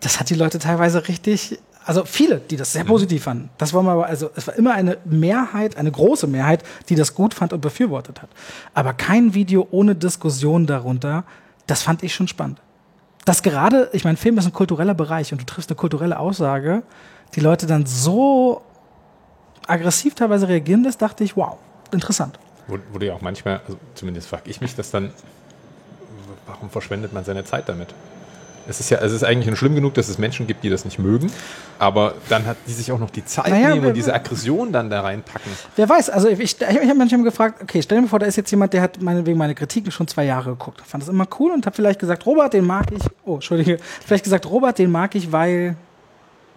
Das 0.00 0.18
hat 0.18 0.30
die 0.30 0.34
Leute 0.34 0.58
teilweise 0.58 1.06
richtig, 1.06 1.58
also 1.84 2.04
viele, 2.04 2.38
die 2.38 2.56
das 2.56 2.72
sehr 2.72 2.84
mhm. 2.84 2.88
positiv 2.88 3.24
fanden. 3.24 3.50
Das 3.58 3.72
war 3.72 3.82
mal, 3.82 4.02
also 4.02 4.30
es 4.36 4.46
war 4.46 4.54
immer 4.56 4.74
eine 4.74 4.98
Mehrheit, 5.04 5.76
eine 5.76 5.90
große 5.90 6.26
Mehrheit, 6.26 6.62
die 6.88 6.94
das 6.94 7.14
gut 7.14 7.34
fand 7.34 7.52
und 7.52 7.60
befürwortet 7.60 8.22
hat. 8.22 8.28
Aber 8.74 8.92
kein 8.92 9.34
Video 9.34 9.66
ohne 9.70 9.94
Diskussion 9.94 10.66
darunter, 10.66 11.24
das 11.66 11.82
fand 11.82 12.02
ich 12.02 12.14
schon 12.14 12.28
spannend 12.28 12.60
dass 13.24 13.42
gerade, 13.42 13.88
ich 13.92 14.04
meine, 14.04 14.16
Film 14.16 14.38
ist 14.38 14.46
ein 14.46 14.52
kultureller 14.52 14.94
Bereich 14.94 15.32
und 15.32 15.40
du 15.40 15.46
triffst 15.46 15.70
eine 15.70 15.76
kulturelle 15.76 16.18
Aussage, 16.18 16.82
die 17.34 17.40
Leute 17.40 17.66
dann 17.66 17.86
so 17.86 18.62
aggressiv 19.66 20.14
teilweise 20.14 20.48
reagieren 20.48 20.82
lässt, 20.82 21.00
dachte 21.00 21.22
ich, 21.22 21.36
wow, 21.36 21.58
interessant. 21.92 22.38
Wurde 22.66 23.06
ja 23.06 23.14
auch 23.14 23.20
manchmal, 23.20 23.60
also 23.66 23.78
zumindest 23.94 24.28
frage 24.28 24.50
ich 24.50 24.60
mich 24.60 24.74
das 24.74 24.90
dann, 24.90 25.12
warum 26.46 26.70
verschwendet 26.70 27.12
man 27.12 27.24
seine 27.24 27.44
Zeit 27.44 27.68
damit? 27.68 27.94
Es 28.70 28.80
ist 28.80 28.90
ja, 28.90 28.98
es 28.98 29.12
ist 29.12 29.24
eigentlich 29.24 29.46
schon 29.46 29.56
schlimm 29.56 29.74
genug, 29.74 29.94
dass 29.94 30.08
es 30.08 30.18
Menschen 30.18 30.46
gibt, 30.46 30.64
die 30.64 30.70
das 30.70 30.84
nicht 30.84 30.98
mögen, 30.98 31.30
aber 31.78 32.14
dann 32.28 32.46
hat 32.46 32.56
die 32.66 32.72
sich 32.72 32.90
auch 32.92 32.98
noch 32.98 33.10
die 33.10 33.24
Zeit 33.24 33.48
naja, 33.48 33.74
nehmen 33.74 33.86
und 33.86 33.94
diese 33.94 34.14
Aggression 34.14 34.72
dann 34.72 34.88
da 34.88 35.00
reinpacken. 35.02 35.50
Wer 35.76 35.88
weiß, 35.88 36.10
also 36.10 36.28
ich, 36.28 36.40
ich, 36.40 36.60
ich 36.60 36.66
habe 36.66 36.94
manchmal 36.94 37.22
gefragt, 37.22 37.62
okay, 37.62 37.82
stell 37.82 38.00
dir 38.00 38.08
vor, 38.08 38.18
da 38.18 38.26
ist 38.26 38.36
jetzt 38.36 38.50
jemand, 38.50 38.72
der 38.72 38.82
hat 38.82 39.02
meinetwegen 39.02 39.36
meine 39.36 39.54
Kritiken 39.54 39.90
schon 39.90 40.08
zwei 40.08 40.24
Jahre 40.24 40.50
geguckt, 40.50 40.80
fand 40.86 41.02
das 41.02 41.08
immer 41.08 41.26
cool 41.38 41.52
und 41.52 41.66
hat 41.66 41.76
vielleicht 41.76 42.00
gesagt, 42.00 42.24
Robert, 42.24 42.52
den 42.52 42.64
mag 42.64 42.86
ich, 42.92 43.02
oh, 43.24 43.34
Entschuldige, 43.34 43.78
vielleicht 44.06 44.24
gesagt, 44.24 44.46
Robert, 44.46 44.78
den 44.78 44.90
mag 44.90 45.14
ich, 45.14 45.32
weil 45.32 45.76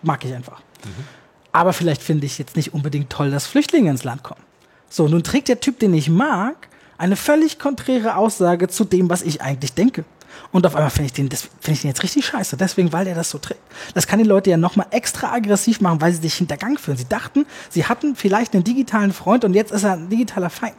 mag 0.02 0.24
ich 0.24 0.34
einfach. 0.34 0.60
Mhm. 0.84 1.04
Aber 1.52 1.74
vielleicht 1.74 2.02
finde 2.02 2.26
ich 2.26 2.38
jetzt 2.38 2.56
nicht 2.56 2.74
unbedingt 2.74 3.10
toll, 3.10 3.32
dass 3.32 3.46
Flüchtlinge 3.46 3.90
ins 3.90 4.04
Land 4.04 4.24
kommen. 4.24 4.42
So, 4.90 5.08
nun 5.08 5.24
trägt 5.24 5.48
der 5.48 5.60
Typ, 5.60 5.80
den 5.80 5.94
ich 5.94 6.10
mag, 6.10 6.68
eine 6.98 7.16
völlig 7.16 7.60
konträre 7.60 8.16
Aussage 8.16 8.68
zu 8.68 8.86
dem, 8.86 9.10
was 9.10 9.22
ich 9.22 9.42
eigentlich 9.42 9.74
denke. 9.74 10.04
Und 10.52 10.66
auf 10.66 10.76
einmal 10.76 10.92
finde 10.92 11.08
ich 11.08 11.14
den, 11.14 11.30
das 11.30 11.42
finde 11.42 11.72
ich 11.72 11.82
den 11.82 11.90
jetzt 11.90 12.04
richtig 12.04 12.26
scheiße. 12.26 12.58
Deswegen, 12.58 12.94
weil 12.94 13.06
der 13.06 13.16
das 13.16 13.30
so 13.30 13.38
trägt. 13.38 13.62
Das 13.94 14.08
kann 14.08 14.20
die 14.20 14.26
Leute 14.26 14.50
ja 14.50 14.58
nochmal 14.58 14.88
extra 14.92 15.34
aggressiv 15.34 15.82
machen, 15.82 16.02
weil 16.02 16.14
sie 16.14 16.22
sich 16.22 16.36
hintergangen 16.36 16.78
fühlen. 16.78 16.98
Sie 16.98 17.08
dachten, 17.08 17.46
sie 17.70 17.86
hatten 17.86 18.16
vielleicht 18.16 18.54
einen 18.54 18.64
digitalen 18.64 19.14
Freund 19.14 19.46
und 19.46 19.54
jetzt 19.54 19.72
ist 19.72 19.84
er 19.84 19.94
ein 19.94 20.10
digitaler 20.10 20.50
Feind. 20.50 20.76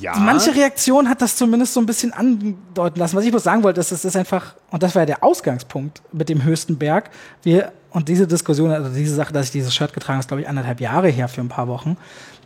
Ja. 0.00 0.14
Manche 0.16 0.54
Reaktion 0.54 1.08
hat 1.08 1.22
das 1.22 1.36
zumindest 1.36 1.74
so 1.74 1.80
ein 1.80 1.86
bisschen 1.86 2.12
andeuten 2.12 2.98
lassen. 2.98 3.16
Was 3.16 3.24
ich 3.24 3.30
bloß 3.30 3.42
sagen 3.42 3.62
wollte, 3.62 3.80
ist, 3.80 3.92
es 3.92 4.04
ist 4.04 4.16
einfach, 4.16 4.54
und 4.70 4.82
das 4.82 4.94
war 4.94 5.02
ja 5.02 5.06
der 5.06 5.24
Ausgangspunkt 5.24 6.02
mit 6.12 6.28
dem 6.28 6.42
höchsten 6.42 6.76
Berg. 6.76 7.10
Wir, 7.42 7.72
und 7.90 8.08
diese 8.08 8.26
Diskussion, 8.26 8.70
also 8.70 8.90
diese 8.90 9.14
Sache, 9.14 9.32
dass 9.32 9.46
ich 9.46 9.52
dieses 9.52 9.74
Shirt 9.74 9.92
getragen 9.92 10.16
habe, 10.16 10.20
ist, 10.20 10.28
glaube 10.28 10.42
ich, 10.42 10.48
anderthalb 10.48 10.80
Jahre 10.80 11.08
her 11.08 11.28
für 11.28 11.40
ein 11.40 11.48
paar 11.48 11.68
Wochen 11.68 11.96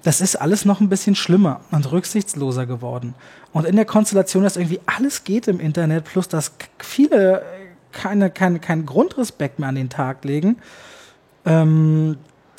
das 0.05 0.21
ist 0.21 0.37
alles 0.37 0.65
noch 0.65 0.81
ein 0.81 0.89
bisschen 0.89 1.15
schlimmer 1.15 1.61
und 1.71 1.91
rücksichtsloser 1.91 2.67
geworden. 2.67 3.15
Und 3.53 3.67
in 3.67 3.75
der 3.75 3.87
Konstellation, 3.87 4.43
dass 4.43 4.57
irgendwie 4.57 4.81
alles 4.87 5.25
geht 5.25 5.49
im 5.49 5.61
Internet, 5.61 6.05
plus 6.05 6.29
dass 6.29 6.53
viele 6.79 7.43
keine, 7.91 8.31
keine, 8.31 8.61
keinen 8.61 8.87
Grundrespekt 8.87 9.59
mehr 9.59 9.69
an 9.69 9.77
den 9.77 9.89
Tag 9.89 10.25
legen, 10.25 10.57
ähm, 11.47 12.19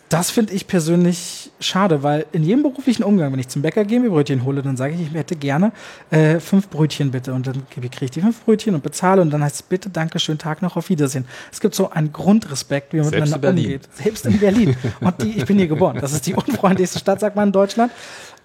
das 0.09 0.29
finde 0.29 0.53
ich 0.53 0.67
persönlich 0.67 1.51
schade, 1.59 2.03
weil 2.03 2.27
in 2.31 2.43
jedem 2.43 2.61
beruflichen 2.61 3.03
Umgang, 3.03 3.31
wenn 3.31 3.39
ich 3.39 3.47
zum 3.47 3.63
Bäcker 3.63 3.83
gehe, 3.85 3.99
mir 3.99 4.11
Brötchen 4.11 4.43
hole, 4.43 4.61
dann 4.61 4.77
sage 4.77 4.93
ich, 4.93 5.01
ich 5.01 5.13
hätte 5.13 5.35
gerne 5.35 5.71
äh, 6.11 6.39
fünf 6.39 6.69
Brötchen 6.69 7.09
bitte. 7.09 7.33
Und 7.33 7.47
dann 7.47 7.67
kriege 7.69 7.89
ich 8.01 8.11
die 8.11 8.21
fünf 8.21 8.43
Brötchen 8.45 8.75
und 8.75 8.83
bezahle 8.83 9.21
und 9.21 9.31
dann 9.31 9.43
heißt 9.43 9.55
es 9.55 9.61
bitte, 9.63 9.89
danke, 9.89 10.19
schönen 10.19 10.37
Tag 10.37 10.61
noch, 10.61 10.75
auf 10.75 10.89
Wiedersehen. 10.89 11.25
Es 11.51 11.59
gibt 11.59 11.73
so 11.73 11.89
einen 11.89 12.13
Grundrespekt, 12.13 12.93
wie 12.93 12.97
man 12.97 13.09
Selbst 13.09 13.31
miteinander 13.31 13.49
umgeht. 13.49 13.89
Selbst 13.93 14.25
in 14.27 14.39
Berlin. 14.39 14.75
Und 15.01 15.21
die, 15.23 15.37
ich 15.37 15.45
bin 15.45 15.57
hier 15.57 15.67
geboren. 15.67 15.97
Das 15.99 16.13
ist 16.13 16.27
die 16.27 16.35
unfreundlichste 16.35 16.99
Stadt, 16.99 17.19
sagt 17.19 17.35
man 17.35 17.49
in 17.49 17.51
Deutschland. 17.51 17.91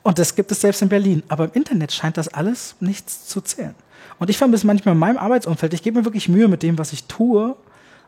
Und 0.02 0.18
das 0.18 0.34
gibt 0.34 0.50
es 0.50 0.62
selbst 0.62 0.80
in 0.80 0.88
Berlin. 0.88 1.22
Aber 1.28 1.44
im 1.44 1.52
Internet 1.52 1.92
scheint 1.92 2.16
das 2.16 2.28
alles 2.28 2.74
nichts 2.80 3.26
zu 3.26 3.42
zählen. 3.42 3.74
Und 4.18 4.30
ich 4.30 4.38
vermisse 4.38 4.66
manchmal 4.66 4.94
in 4.94 4.98
meinem 4.98 5.18
Arbeitsumfeld, 5.18 5.74
ich 5.74 5.82
gebe 5.82 5.98
mir 5.98 6.04
wirklich 6.04 6.28
Mühe 6.28 6.48
mit 6.48 6.62
dem, 6.62 6.78
was 6.78 6.92
ich 6.92 7.04
tue, 7.04 7.56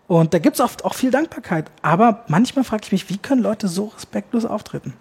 und 0.08 0.34
da 0.34 0.38
gibt 0.38 0.56
es 0.56 0.60
oft 0.60 0.84
auch 0.84 0.94
viel 0.94 1.10
Dankbarkeit. 1.10 1.70
Aber 1.82 2.24
manchmal 2.28 2.64
frage 2.64 2.82
ich 2.84 2.92
mich, 2.92 3.08
wie 3.08 3.18
können 3.18 3.42
Leute 3.42 3.68
so 3.68 3.86
respektlos 3.86 4.44
auftreten? 4.44 4.94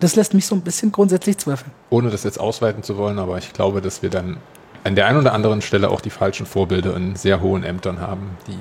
Das 0.00 0.16
lässt 0.16 0.34
mich 0.34 0.46
so 0.46 0.54
ein 0.54 0.62
bisschen 0.62 0.92
grundsätzlich 0.92 1.38
zweifeln. 1.38 1.70
Ohne 1.90 2.10
das 2.10 2.24
jetzt 2.24 2.40
ausweiten 2.40 2.82
zu 2.82 2.96
wollen, 2.96 3.18
aber 3.18 3.38
ich 3.38 3.52
glaube, 3.52 3.80
dass 3.80 4.02
wir 4.02 4.10
dann 4.10 4.38
an 4.82 4.96
der 4.96 5.06
einen 5.06 5.18
oder 5.18 5.32
anderen 5.32 5.62
Stelle 5.62 5.90
auch 5.90 6.00
die 6.00 6.10
falschen 6.10 6.46
Vorbilder 6.46 6.96
in 6.96 7.16
sehr 7.16 7.40
hohen 7.40 7.64
Ämtern 7.64 8.00
haben, 8.00 8.36
die 8.46 8.58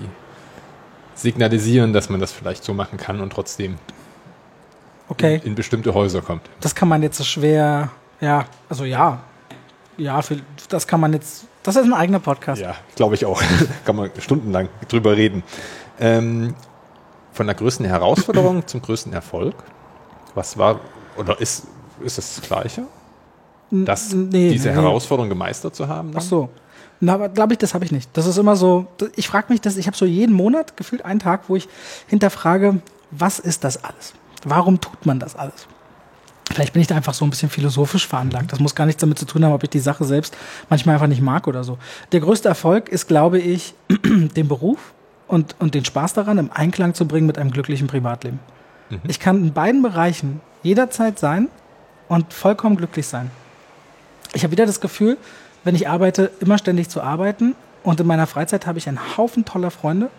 signalisieren, 1.15 1.93
dass 1.93 2.09
man 2.09 2.19
das 2.19 2.31
vielleicht 2.31 2.63
so 2.63 2.73
machen 2.73 2.97
kann 2.97 3.19
und 3.19 3.31
trotzdem 3.31 3.77
okay. 5.09 5.35
in, 5.37 5.49
in 5.49 5.55
bestimmte 5.55 5.93
Häuser 5.93 6.21
kommt. 6.21 6.41
Das 6.61 6.75
kann 6.75 6.87
man 6.87 7.03
jetzt 7.03 7.17
so 7.17 7.23
schwer, 7.23 7.89
ja, 8.21 8.45
also 8.69 8.85
ja, 8.85 9.21
ja, 9.97 10.21
das 10.69 10.87
kann 10.87 10.99
man 10.99 11.13
jetzt 11.13 11.45
das 11.63 11.75
ist 11.75 11.85
ein 11.85 11.93
eigener 11.93 12.19
Podcast. 12.19 12.61
Ja, 12.61 12.75
glaube 12.95 13.15
ich 13.15 13.25
auch. 13.25 13.41
Kann 13.85 13.95
man 13.95 14.11
stundenlang 14.19 14.69
drüber 14.87 15.15
reden. 15.17 15.43
Ähm, 15.99 16.55
von 17.31 17.47
der 17.47 17.55
größten 17.55 17.85
Herausforderung 17.85 18.67
zum 18.67 18.81
größten 18.81 19.11
Erfolg. 19.13 19.55
Was 20.35 20.57
war 20.57 20.79
oder 21.17 21.39
ist, 21.39 21.67
ist 22.03 22.17
es 22.17 22.35
das 22.35 22.45
Gleiche? 22.45 22.83
Das, 23.71 24.13
nee, 24.13 24.51
diese 24.51 24.69
nee. 24.69 24.75
Herausforderung 24.75 25.29
gemeistert 25.29 25.75
zu 25.75 25.87
haben? 25.87 26.11
Dann? 26.11 26.21
Ach 26.21 26.25
so. 26.25 26.49
Na, 26.99 27.15
aber 27.15 27.29
glaube 27.29 27.53
ich, 27.53 27.59
das 27.59 27.73
habe 27.73 27.83
ich 27.85 27.91
nicht. 27.91 28.09
Das 28.13 28.27
ist 28.27 28.37
immer 28.37 28.55
so, 28.55 28.85
ich 29.15 29.27
frage 29.27 29.51
mich 29.51 29.61
das, 29.61 29.77
ich 29.77 29.87
habe 29.87 29.97
so 29.97 30.05
jeden 30.05 30.35
Monat 30.35 30.77
gefühlt 30.77 31.03
einen 31.03 31.19
Tag, 31.19 31.41
wo 31.47 31.55
ich 31.55 31.67
hinterfrage, 32.07 32.81
was 33.11 33.39
ist 33.39 33.63
das 33.63 33.83
alles? 33.83 34.13
Warum 34.45 34.79
tut 34.79 35.05
man 35.05 35.19
das 35.19 35.35
alles? 35.35 35.67
Vielleicht 36.53 36.73
bin 36.73 36.83
ich 36.83 36.87
da 36.87 36.95
einfach 36.95 37.15
so 37.15 37.25
ein 37.25 37.31
bisschen 37.31 37.49
philosophisch 37.49 38.07
veranlagt. 38.07 38.51
Das 38.51 38.59
muss 38.59 38.75
gar 38.75 38.85
nichts 38.85 39.01
damit 39.01 39.17
zu 39.17 39.25
tun 39.25 39.43
haben, 39.43 39.53
ob 39.53 39.63
ich 39.63 39.71
die 39.71 39.79
Sache 39.79 40.05
selbst 40.05 40.37
manchmal 40.69 40.95
einfach 40.95 41.07
nicht 41.07 41.21
mag 41.21 41.47
oder 41.47 41.63
so. 41.63 41.79
Der 42.11 42.19
größte 42.19 42.47
Erfolg 42.47 42.89
ist, 42.89 43.07
glaube 43.07 43.39
ich, 43.39 43.73
den 43.89 44.47
Beruf 44.47 44.93
und, 45.27 45.55
und 45.57 45.73
den 45.73 45.83
Spaß 45.83 46.13
daran 46.13 46.37
im 46.37 46.51
Einklang 46.51 46.93
zu 46.93 47.07
bringen 47.07 47.25
mit 47.25 47.39
einem 47.39 47.49
glücklichen 47.49 47.87
Privatleben. 47.87 48.39
Mhm. 48.91 48.99
Ich 49.07 49.19
kann 49.19 49.37
in 49.37 49.53
beiden 49.53 49.81
Bereichen 49.81 50.41
jederzeit 50.61 51.17
sein 51.17 51.49
und 52.07 52.31
vollkommen 52.33 52.77
glücklich 52.77 53.07
sein. 53.07 53.31
Ich 54.33 54.43
habe 54.43 54.51
wieder 54.51 54.67
das 54.67 54.79
Gefühl, 54.79 55.17
wenn 55.63 55.73
ich 55.73 55.89
arbeite, 55.89 56.29
immer 56.39 56.59
ständig 56.59 56.87
zu 56.89 57.01
arbeiten 57.01 57.55
und 57.81 57.99
in 57.99 58.05
meiner 58.05 58.27
Freizeit 58.27 58.67
habe 58.67 58.77
ich 58.77 58.87
einen 58.87 59.17
Haufen 59.17 59.43
toller 59.43 59.71
Freunde. 59.71 60.09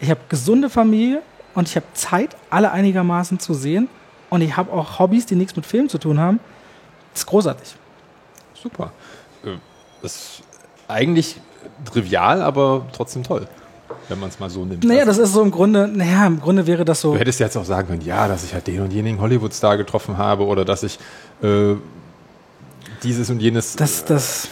Ich 0.00 0.10
habe 0.10 0.20
gesunde 0.28 0.68
Familie 0.68 1.22
und 1.54 1.68
ich 1.68 1.76
habe 1.76 1.86
Zeit, 1.94 2.36
alle 2.50 2.72
einigermaßen 2.72 3.38
zu 3.38 3.54
sehen 3.54 3.88
und 4.30 4.40
ich 4.40 4.56
habe 4.56 4.72
auch 4.72 4.98
Hobbys, 4.98 5.26
die 5.26 5.34
nichts 5.34 5.54
mit 5.56 5.66
Film 5.66 5.88
zu 5.88 5.98
tun 5.98 6.18
haben. 6.18 6.40
Das 7.12 7.22
ist 7.22 7.26
großartig. 7.26 7.74
Super. 8.54 8.92
Äh, 9.44 9.56
das 10.02 10.14
ist 10.14 10.42
eigentlich 10.88 11.36
trivial, 11.84 12.42
aber 12.42 12.86
trotzdem 12.92 13.22
toll. 13.22 13.46
wenn 14.08 14.18
man 14.18 14.28
es 14.28 14.38
mal 14.38 14.50
so 14.50 14.64
nimmt. 14.64 14.84
Naja, 14.84 15.00
also, 15.00 15.20
das 15.20 15.28
ist 15.28 15.34
so 15.34 15.42
im 15.42 15.50
Grunde, 15.50 15.88
naja, 15.88 16.26
im 16.26 16.40
Grunde 16.40 16.66
wäre 16.66 16.84
das 16.84 17.00
so. 17.00 17.12
Du 17.12 17.18
hättest 17.18 17.40
jetzt 17.40 17.56
auch 17.56 17.64
sagen 17.64 17.88
können, 17.88 18.02
ja, 18.02 18.28
dass 18.28 18.44
ich 18.44 18.54
halt 18.54 18.66
den 18.66 18.80
und 18.80 18.92
jenigen 18.92 19.20
Hollywood-Star 19.20 19.76
getroffen 19.76 20.16
habe 20.16 20.44
oder 20.46 20.64
dass 20.64 20.82
ich 20.82 20.98
äh, 21.42 21.74
dieses 23.02 23.30
und 23.30 23.40
jenes 23.40 23.76
das, 23.76 24.04
das, 24.04 24.48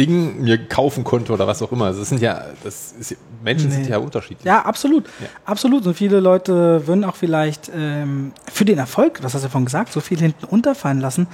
Ding 0.00 0.42
mir 0.42 0.66
kaufen 0.66 1.04
konnte 1.04 1.32
oder 1.32 1.46
was 1.46 1.60
auch 1.60 1.72
immer. 1.72 1.92
Das 1.92 2.08
sind 2.08 2.22
ja, 2.22 2.42
das 2.64 2.94
ist, 2.98 3.16
Menschen 3.44 3.68
nee. 3.68 3.76
sind 3.76 3.88
ja 3.88 3.98
unterschiedlich. 3.98 4.44
Ja, 4.44 4.62
absolut. 4.62 5.04
Ja. 5.20 5.26
Absolut. 5.44 5.86
Und 5.86 5.94
viele 5.94 6.20
Leute 6.20 6.86
würden 6.86 7.04
auch 7.04 7.16
vielleicht 7.16 7.70
ähm, 7.74 8.32
für 8.50 8.64
den 8.64 8.78
Erfolg, 8.78 9.20
was 9.22 9.34
hast 9.34 9.42
du 9.42 9.46
ja 9.46 9.50
vorhin 9.50 9.66
gesagt, 9.66 9.92
so 9.92 10.00
viel 10.00 10.18
hinten 10.18 10.46
unterfallen 10.46 11.00
lassen. 11.00 11.26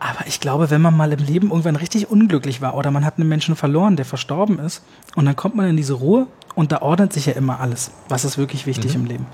Aber 0.00 0.26
ich 0.26 0.40
glaube, 0.40 0.70
wenn 0.70 0.80
man 0.80 0.96
mal 0.96 1.12
im 1.12 1.18
Leben 1.18 1.50
irgendwann 1.50 1.76
richtig 1.76 2.10
unglücklich 2.10 2.62
war 2.62 2.74
oder 2.76 2.90
man 2.90 3.04
hat 3.04 3.18
einen 3.18 3.28
Menschen 3.28 3.56
verloren, 3.56 3.96
der 3.96 4.04
verstorben 4.04 4.58
ist, 4.60 4.82
und 5.16 5.26
dann 5.26 5.36
kommt 5.36 5.56
man 5.56 5.68
in 5.68 5.76
diese 5.76 5.94
Ruhe 5.94 6.28
und 6.54 6.72
da 6.72 6.82
ordnet 6.82 7.12
sich 7.12 7.26
ja 7.26 7.32
immer 7.34 7.60
alles. 7.60 7.90
Was 8.08 8.24
ist 8.24 8.38
wirklich 8.38 8.66
wichtig 8.66 8.94
mhm. 8.94 9.02
im 9.02 9.06
Leben? 9.06 9.26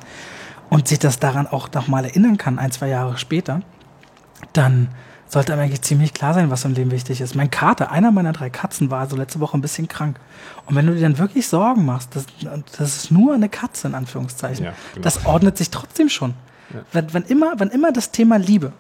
Und 0.71 0.89
sich 0.89 0.99
das 0.99 1.19
daran 1.21 1.47
auch 1.47 1.71
nochmal 1.73 2.07
erinnern 2.07 2.39
kann, 2.39 2.59
ein, 2.59 2.73
zwei 2.73 2.89
Jahre 2.89 3.19
später, 3.19 3.61
dann 4.53 4.89
sollte 5.35 5.53
einem 5.53 5.63
eigentlich 5.63 5.83
ziemlich 5.83 6.15
klar 6.15 6.33
sein, 6.33 6.51
was 6.51 6.65
im 6.65 6.73
Leben 6.73 6.91
wichtig 6.91 7.21
ist. 7.21 7.35
Mein 7.35 7.51
Kater, 7.51 7.91
einer 7.91 8.11
meiner 8.11 8.33
drei 8.33 8.51
Katzen, 8.51 8.91
war 8.91 9.01
also 9.01 9.17
letzte 9.17 9.41
Woche 9.41 9.59
ein 9.59 9.61
bisschen 9.61 9.87
krank. 9.89 10.19
Und 10.65 10.75
wenn 10.77 10.87
du 10.87 10.95
dir 10.95 11.03
dann 11.03 11.19
wirklich 11.19 11.47
Sorgen 11.47 11.85
machst, 11.85 12.17
das, 12.17 12.27
das 12.79 12.97
ist 12.97 13.11
nur 13.11 13.35
eine 13.35 13.49
Katze 13.49 13.89
in 13.89 13.95
Anführungszeichen, 13.95 14.65
ja, 14.65 14.75
genau. 14.95 15.05
das 15.05 15.27
ordnet 15.27 15.59
sich 15.59 15.71
trotzdem 15.71 16.09
schon. 16.09 16.35
Ja. 16.73 16.81
Wenn, 16.93 17.13
wenn, 17.13 17.23
immer, 17.25 17.61
wenn 17.61 17.69
immer 17.69 17.93
das 17.93 18.11
Thema 18.11 18.37
Liebe, 18.37 18.73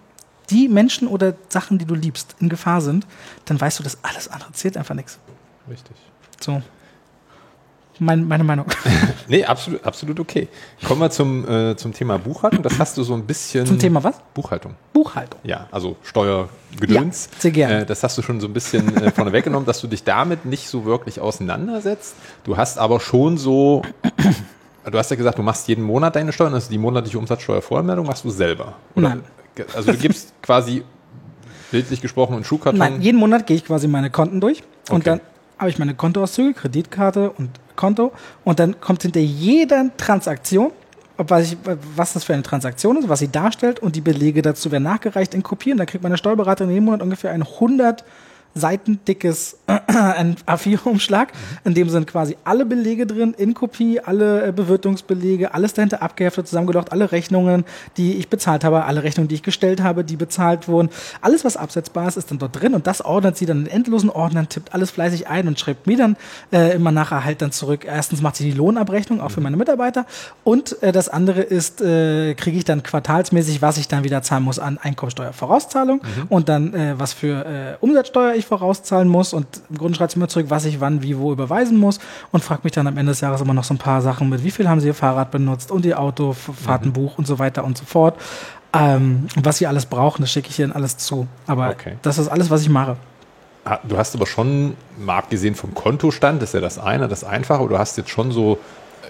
die 0.48 0.68
Menschen 0.68 1.08
oder 1.08 1.34
Sachen, 1.48 1.78
die 1.78 1.84
du 1.84 1.94
liebst, 1.94 2.36
in 2.38 2.48
Gefahr 2.48 2.80
sind, 2.80 3.06
dann 3.44 3.60
weißt 3.60 3.78
du, 3.78 3.82
dass 3.82 3.98
alles 4.02 4.28
andere 4.28 4.52
zählt 4.52 4.76
einfach 4.76 4.94
nichts. 4.94 5.18
Richtig. 5.68 5.96
So 6.40 6.62
mein, 8.00 8.26
meine 8.26 8.44
Meinung. 8.44 8.66
nee, 9.28 9.44
absolut, 9.44 9.84
absolut 9.84 10.20
okay. 10.20 10.48
Kommen 10.86 11.00
wir 11.00 11.10
zum, 11.10 11.48
äh, 11.48 11.76
zum 11.76 11.92
Thema 11.92 12.18
Buchhaltung. 12.18 12.62
Das 12.62 12.78
hast 12.78 12.96
du 12.96 13.02
so 13.02 13.14
ein 13.14 13.24
bisschen. 13.24 13.66
Zum 13.66 13.78
Thema 13.78 14.02
was? 14.02 14.16
Buchhaltung. 14.34 14.74
Buchhaltung. 14.92 15.40
Ja, 15.44 15.68
also 15.70 15.96
Steuergedöns. 16.02 17.28
Ja, 17.32 17.40
sehr 17.40 17.50
gerne. 17.50 17.80
Äh, 17.80 17.86
das 17.86 18.02
hast 18.02 18.18
du 18.18 18.22
schon 18.22 18.40
so 18.40 18.46
ein 18.46 18.52
bisschen 18.52 18.96
äh, 18.96 19.10
vorne 19.10 19.32
weggenommen, 19.32 19.66
dass 19.66 19.80
du 19.80 19.86
dich 19.86 20.04
damit 20.04 20.44
nicht 20.44 20.68
so 20.68 20.84
wirklich 20.84 21.20
auseinandersetzt. 21.20 22.16
Du 22.44 22.56
hast 22.56 22.78
aber 22.78 23.00
schon 23.00 23.38
so. 23.38 23.82
Du 24.90 24.98
hast 24.98 25.10
ja 25.10 25.16
gesagt, 25.16 25.38
du 25.38 25.42
machst 25.42 25.66
jeden 25.68 25.82
Monat 25.82 26.14
deine 26.14 26.30
Steuern, 26.32 26.52
also 26.52 26.68
die 26.70 26.76
monatliche 26.76 27.18
Umsatzsteuervoranmeldung 27.18 28.06
machst 28.06 28.22
du 28.22 28.30
selber. 28.30 28.74
Oder? 28.94 29.08
Nein. 29.10 29.22
Also 29.74 29.92
du 29.92 29.98
gibst 29.98 30.34
quasi 30.42 30.82
bildlich 31.70 32.00
gesprochen 32.00 32.34
einen 32.34 32.44
Schuhkarton. 32.44 32.78
Nein, 32.78 33.00
jeden 33.00 33.18
Monat 33.18 33.46
gehe 33.46 33.56
ich 33.56 33.64
quasi 33.64 33.88
meine 33.88 34.10
Konten 34.10 34.40
durch 34.40 34.62
und 34.90 34.96
okay. 34.96 35.04
dann 35.04 35.20
habe 35.58 35.70
ich 35.70 35.78
meine 35.78 35.94
Kontoauszüge, 35.94 36.54
Kreditkarte 36.54 37.30
und 37.30 37.50
Konto 37.76 38.12
und 38.44 38.58
dann 38.58 38.80
kommt 38.80 39.02
hinter 39.02 39.20
jeder 39.20 39.90
Transaktion, 39.96 40.72
was, 41.16 41.52
ich, 41.52 41.58
was 41.96 42.14
das 42.14 42.24
für 42.24 42.34
eine 42.34 42.42
Transaktion 42.42 42.96
ist, 42.96 43.08
was 43.08 43.20
sie 43.20 43.30
darstellt 43.30 43.80
und 43.80 43.96
die 43.96 44.00
Belege 44.00 44.42
dazu 44.42 44.72
werden 44.72 44.82
nachgereicht 44.82 45.34
in 45.34 45.42
Kopien. 45.42 45.78
Da 45.78 45.86
kriegt 45.86 46.02
meine 46.02 46.16
Steuerberaterin 46.16 46.72
jeden 46.72 46.84
Monat 46.84 47.02
ungefähr 47.02 47.30
ein 47.30 47.42
100 47.42 48.04
seitendickes 48.54 49.58
ein 49.66 50.36
A4-Umschlag, 50.46 51.28
in 51.64 51.74
dem 51.74 51.88
sind 51.88 52.06
quasi 52.06 52.36
alle 52.44 52.64
Belege 52.64 53.06
drin, 53.06 53.34
in 53.36 53.54
Kopie, 53.54 54.00
alle 54.00 54.48
äh, 54.48 54.52
Bewirtungsbelege, 54.52 55.54
alles 55.54 55.74
dahinter 55.74 56.02
abgeheftet, 56.02 56.48
zusammengedacht, 56.48 56.92
alle 56.92 57.12
Rechnungen, 57.12 57.64
die 57.96 58.14
ich 58.14 58.28
bezahlt 58.28 58.64
habe, 58.64 58.84
alle 58.84 59.02
Rechnungen, 59.02 59.28
die 59.28 59.36
ich 59.36 59.42
gestellt 59.42 59.82
habe, 59.82 60.04
die 60.04 60.16
bezahlt 60.16 60.68
wurden. 60.68 60.90
Alles, 61.20 61.44
was 61.44 61.56
absetzbar 61.56 62.08
ist, 62.08 62.16
ist 62.16 62.30
dann 62.30 62.38
dort 62.38 62.60
drin 62.60 62.74
und 62.74 62.86
das 62.86 63.04
ordnet 63.04 63.36
sie 63.36 63.46
dann 63.46 63.66
in 63.66 63.66
endlosen 63.66 64.10
Ordnern, 64.10 64.48
tippt 64.48 64.72
alles 64.74 64.90
fleißig 64.90 65.28
ein 65.28 65.48
und 65.48 65.58
schreibt 65.58 65.86
mir 65.86 65.96
dann 65.96 66.16
äh, 66.52 66.74
immer 66.74 66.92
nachher 66.92 67.24
halt 67.24 67.42
dann 67.42 67.52
zurück. 67.52 67.84
Erstens 67.84 68.22
macht 68.22 68.36
sie 68.36 68.44
die 68.44 68.56
Lohnabrechnung, 68.56 69.20
auch 69.20 69.30
für 69.30 69.40
meine 69.40 69.56
Mitarbeiter 69.56 70.06
und 70.44 70.80
äh, 70.82 70.92
das 70.92 71.08
andere 71.08 71.40
ist, 71.42 71.80
äh, 71.80 72.34
kriege 72.34 72.56
ich 72.56 72.64
dann 72.64 72.82
quartalsmäßig, 72.82 73.62
was 73.62 73.78
ich 73.78 73.88
dann 73.88 74.04
wieder 74.04 74.22
zahlen 74.22 74.44
muss 74.44 74.58
an 74.58 74.78
Einkommensteuervorauszahlung 74.78 76.00
mhm. 76.02 76.26
und 76.28 76.48
dann 76.48 76.74
äh, 76.74 76.94
was 76.96 77.12
für 77.12 77.44
äh, 77.44 77.76
Umsatzsteuer 77.80 78.34
ich 78.34 78.43
ich 78.44 78.48
vorauszahlen 78.48 79.08
muss 79.08 79.32
und 79.32 79.46
im 79.70 79.78
Grunde 79.78 79.96
schreibt 79.96 80.12
sie 80.12 80.18
mir 80.18 80.28
zurück, 80.28 80.46
was 80.48 80.64
ich 80.64 80.80
wann, 80.80 81.02
wie, 81.02 81.18
wo 81.18 81.32
überweisen 81.32 81.78
muss 81.78 81.98
und 82.32 82.44
fragt 82.44 82.64
mich 82.64 82.72
dann 82.72 82.86
am 82.86 82.96
Ende 82.96 83.12
des 83.12 83.20
Jahres 83.20 83.40
immer 83.40 83.54
noch 83.54 83.64
so 83.64 83.74
ein 83.74 83.78
paar 83.78 84.02
Sachen 84.02 84.28
mit, 84.28 84.44
wie 84.44 84.50
viel 84.50 84.68
haben 84.68 84.80
sie 84.80 84.88
ihr 84.88 84.94
Fahrrad 84.94 85.30
benutzt 85.30 85.70
und 85.70 85.84
ihr 85.84 85.98
Auto, 85.98 86.32
Fahrtenbuch 86.32 87.12
mhm. 87.12 87.18
und 87.18 87.26
so 87.26 87.38
weiter 87.38 87.64
und 87.64 87.76
so 87.78 87.84
fort. 87.84 88.16
Ähm, 88.72 89.28
was 89.36 89.58
sie 89.58 89.66
alles 89.66 89.86
brauchen, 89.86 90.22
das 90.22 90.32
schicke 90.32 90.50
ich 90.50 90.58
ihnen 90.58 90.72
alles 90.72 90.96
zu. 90.96 91.26
Aber 91.46 91.70
okay. 91.70 91.96
das 92.02 92.18
ist 92.18 92.28
alles, 92.28 92.50
was 92.50 92.62
ich 92.62 92.68
mache. 92.68 92.96
Ah, 93.64 93.78
du 93.82 93.96
hast 93.96 94.14
aber 94.14 94.26
schon, 94.26 94.74
mal 94.98 95.18
abgesehen 95.18 95.54
vom 95.54 95.74
Kontostand, 95.74 96.42
das 96.42 96.50
ist 96.50 96.54
ja 96.54 96.60
das 96.60 96.78
eine, 96.78 97.08
das 97.08 97.24
Einfache, 97.24 97.66
du 97.66 97.78
hast 97.78 97.96
jetzt 97.96 98.10
schon 98.10 98.30
so 98.30 98.58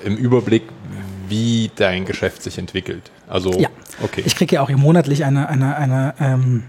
im 0.04 0.16
Überblick, 0.16 0.62
wie 1.28 1.70
dein 1.74 2.04
Geschäft 2.04 2.42
sich 2.42 2.58
entwickelt. 2.58 3.10
Also, 3.28 3.52
ja. 3.52 3.68
okay. 4.02 4.22
Ich 4.24 4.36
kriege 4.36 4.56
ja 4.56 4.62
auch 4.62 4.70
monatlich 4.70 5.24
eine, 5.24 5.48
eine, 5.48 5.76
eine 5.76 6.14
ähm, 6.20 6.64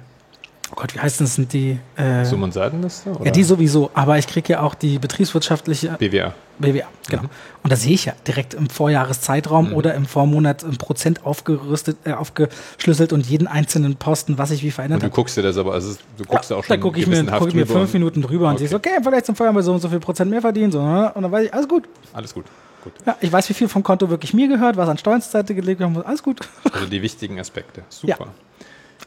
oh 0.75 0.81
Gott, 0.81 0.93
wie 0.93 0.99
heißt 0.99 1.21
das? 1.21 1.35
Sind 1.35 1.53
die. 1.53 1.79
Äh, 1.95 2.25
Summ- 2.25 2.43
und 2.43 2.53
Seitenliste? 2.53 3.11
Oder? 3.11 3.25
Ja, 3.25 3.31
die 3.31 3.43
sowieso. 3.43 3.91
Aber 3.93 4.17
ich 4.17 4.27
kriege 4.27 4.53
ja 4.53 4.61
auch 4.61 4.75
die 4.75 4.99
betriebswirtschaftliche. 4.99 5.95
BWA. 5.97 6.33
BWA, 6.57 6.85
genau. 7.09 7.23
Mhm. 7.23 7.29
Und 7.63 7.73
da 7.73 7.75
sehe 7.75 7.93
ich 7.93 8.05
ja 8.05 8.13
direkt 8.25 8.53
im 8.53 8.69
Vorjahreszeitraum 8.69 9.69
mhm. 9.69 9.75
oder 9.75 9.93
im 9.93 10.05
Vormonat 10.05 10.63
im 10.63 10.77
Prozent 10.77 11.25
aufgerüstet, 11.25 11.97
äh, 12.05 12.13
aufgeschlüsselt 12.13 13.11
und 13.11 13.25
jeden 13.25 13.47
einzelnen 13.47 13.97
Posten, 13.97 14.37
was 14.37 14.51
ich 14.51 14.63
wie 14.63 14.71
verändert 14.71 14.99
habe. 14.99 15.07
Und 15.07 15.11
du 15.11 15.15
guckst 15.15 15.35
dir 15.35 15.41
das 15.41 15.57
aber, 15.57 15.73
also 15.73 15.95
du 16.17 16.23
guckst 16.23 16.51
ja, 16.51 16.57
auch 16.57 16.63
schon. 16.63 16.75
Da 16.75 16.81
gucke 16.81 16.99
ich, 16.99 17.07
mir, 17.07 17.23
guck 17.25 17.49
ich 17.49 17.55
mir 17.55 17.67
fünf 17.67 17.93
Minuten 17.93 18.21
drüber 18.21 18.45
okay. 18.45 18.51
und 18.51 18.57
siehst, 18.59 18.73
okay, 18.73 18.97
vielleicht 19.03 19.25
zum 19.25 19.35
Vorjahr 19.35 19.61
so 19.63 19.73
und 19.73 19.81
so 19.81 19.89
viel 19.89 19.99
Prozent 19.99 20.31
mehr 20.31 20.41
verdienen. 20.41 20.71
So, 20.71 20.81
ne? 20.81 21.11
Und 21.13 21.23
dann 21.23 21.31
weiß 21.31 21.45
ich, 21.45 21.53
alles 21.53 21.67
gut. 21.67 21.89
Alles 22.13 22.33
gut. 22.33 22.45
Gut. 22.83 22.93
Ja, 23.05 23.17
ich 23.19 23.31
weiß, 23.31 23.49
wie 23.49 23.53
viel 23.53 23.67
vom 23.67 23.81
Konto 23.81 24.09
wirklich 24.09 24.33
mir 24.33 24.47
gehört, 24.47 24.77
was 24.77 24.87
an 24.87 24.97
Steuern 24.97 25.21
zur 25.21 25.31
Seite 25.31 25.55
gelegt 25.55 25.79
wird. 25.79 26.05
Alles 26.05 26.21
gut. 26.21 26.41
Also 26.71 26.85
die 26.85 27.01
wichtigen 27.01 27.39
Aspekte. 27.39 27.81
Super. 27.89 28.07
Ja. 28.19 28.27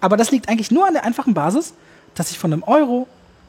Aber 0.00 0.16
das 0.16 0.30
liegt 0.30 0.48
eigentlich 0.48 0.70
nur 0.70 0.86
an 0.86 0.94
der 0.94 1.04
einfachen 1.04 1.34
Basis, 1.34 1.74
dass 2.14 2.30
ich 2.30 2.38
von 2.38 2.52
einem 2.52 2.62
Euro 2.62 3.06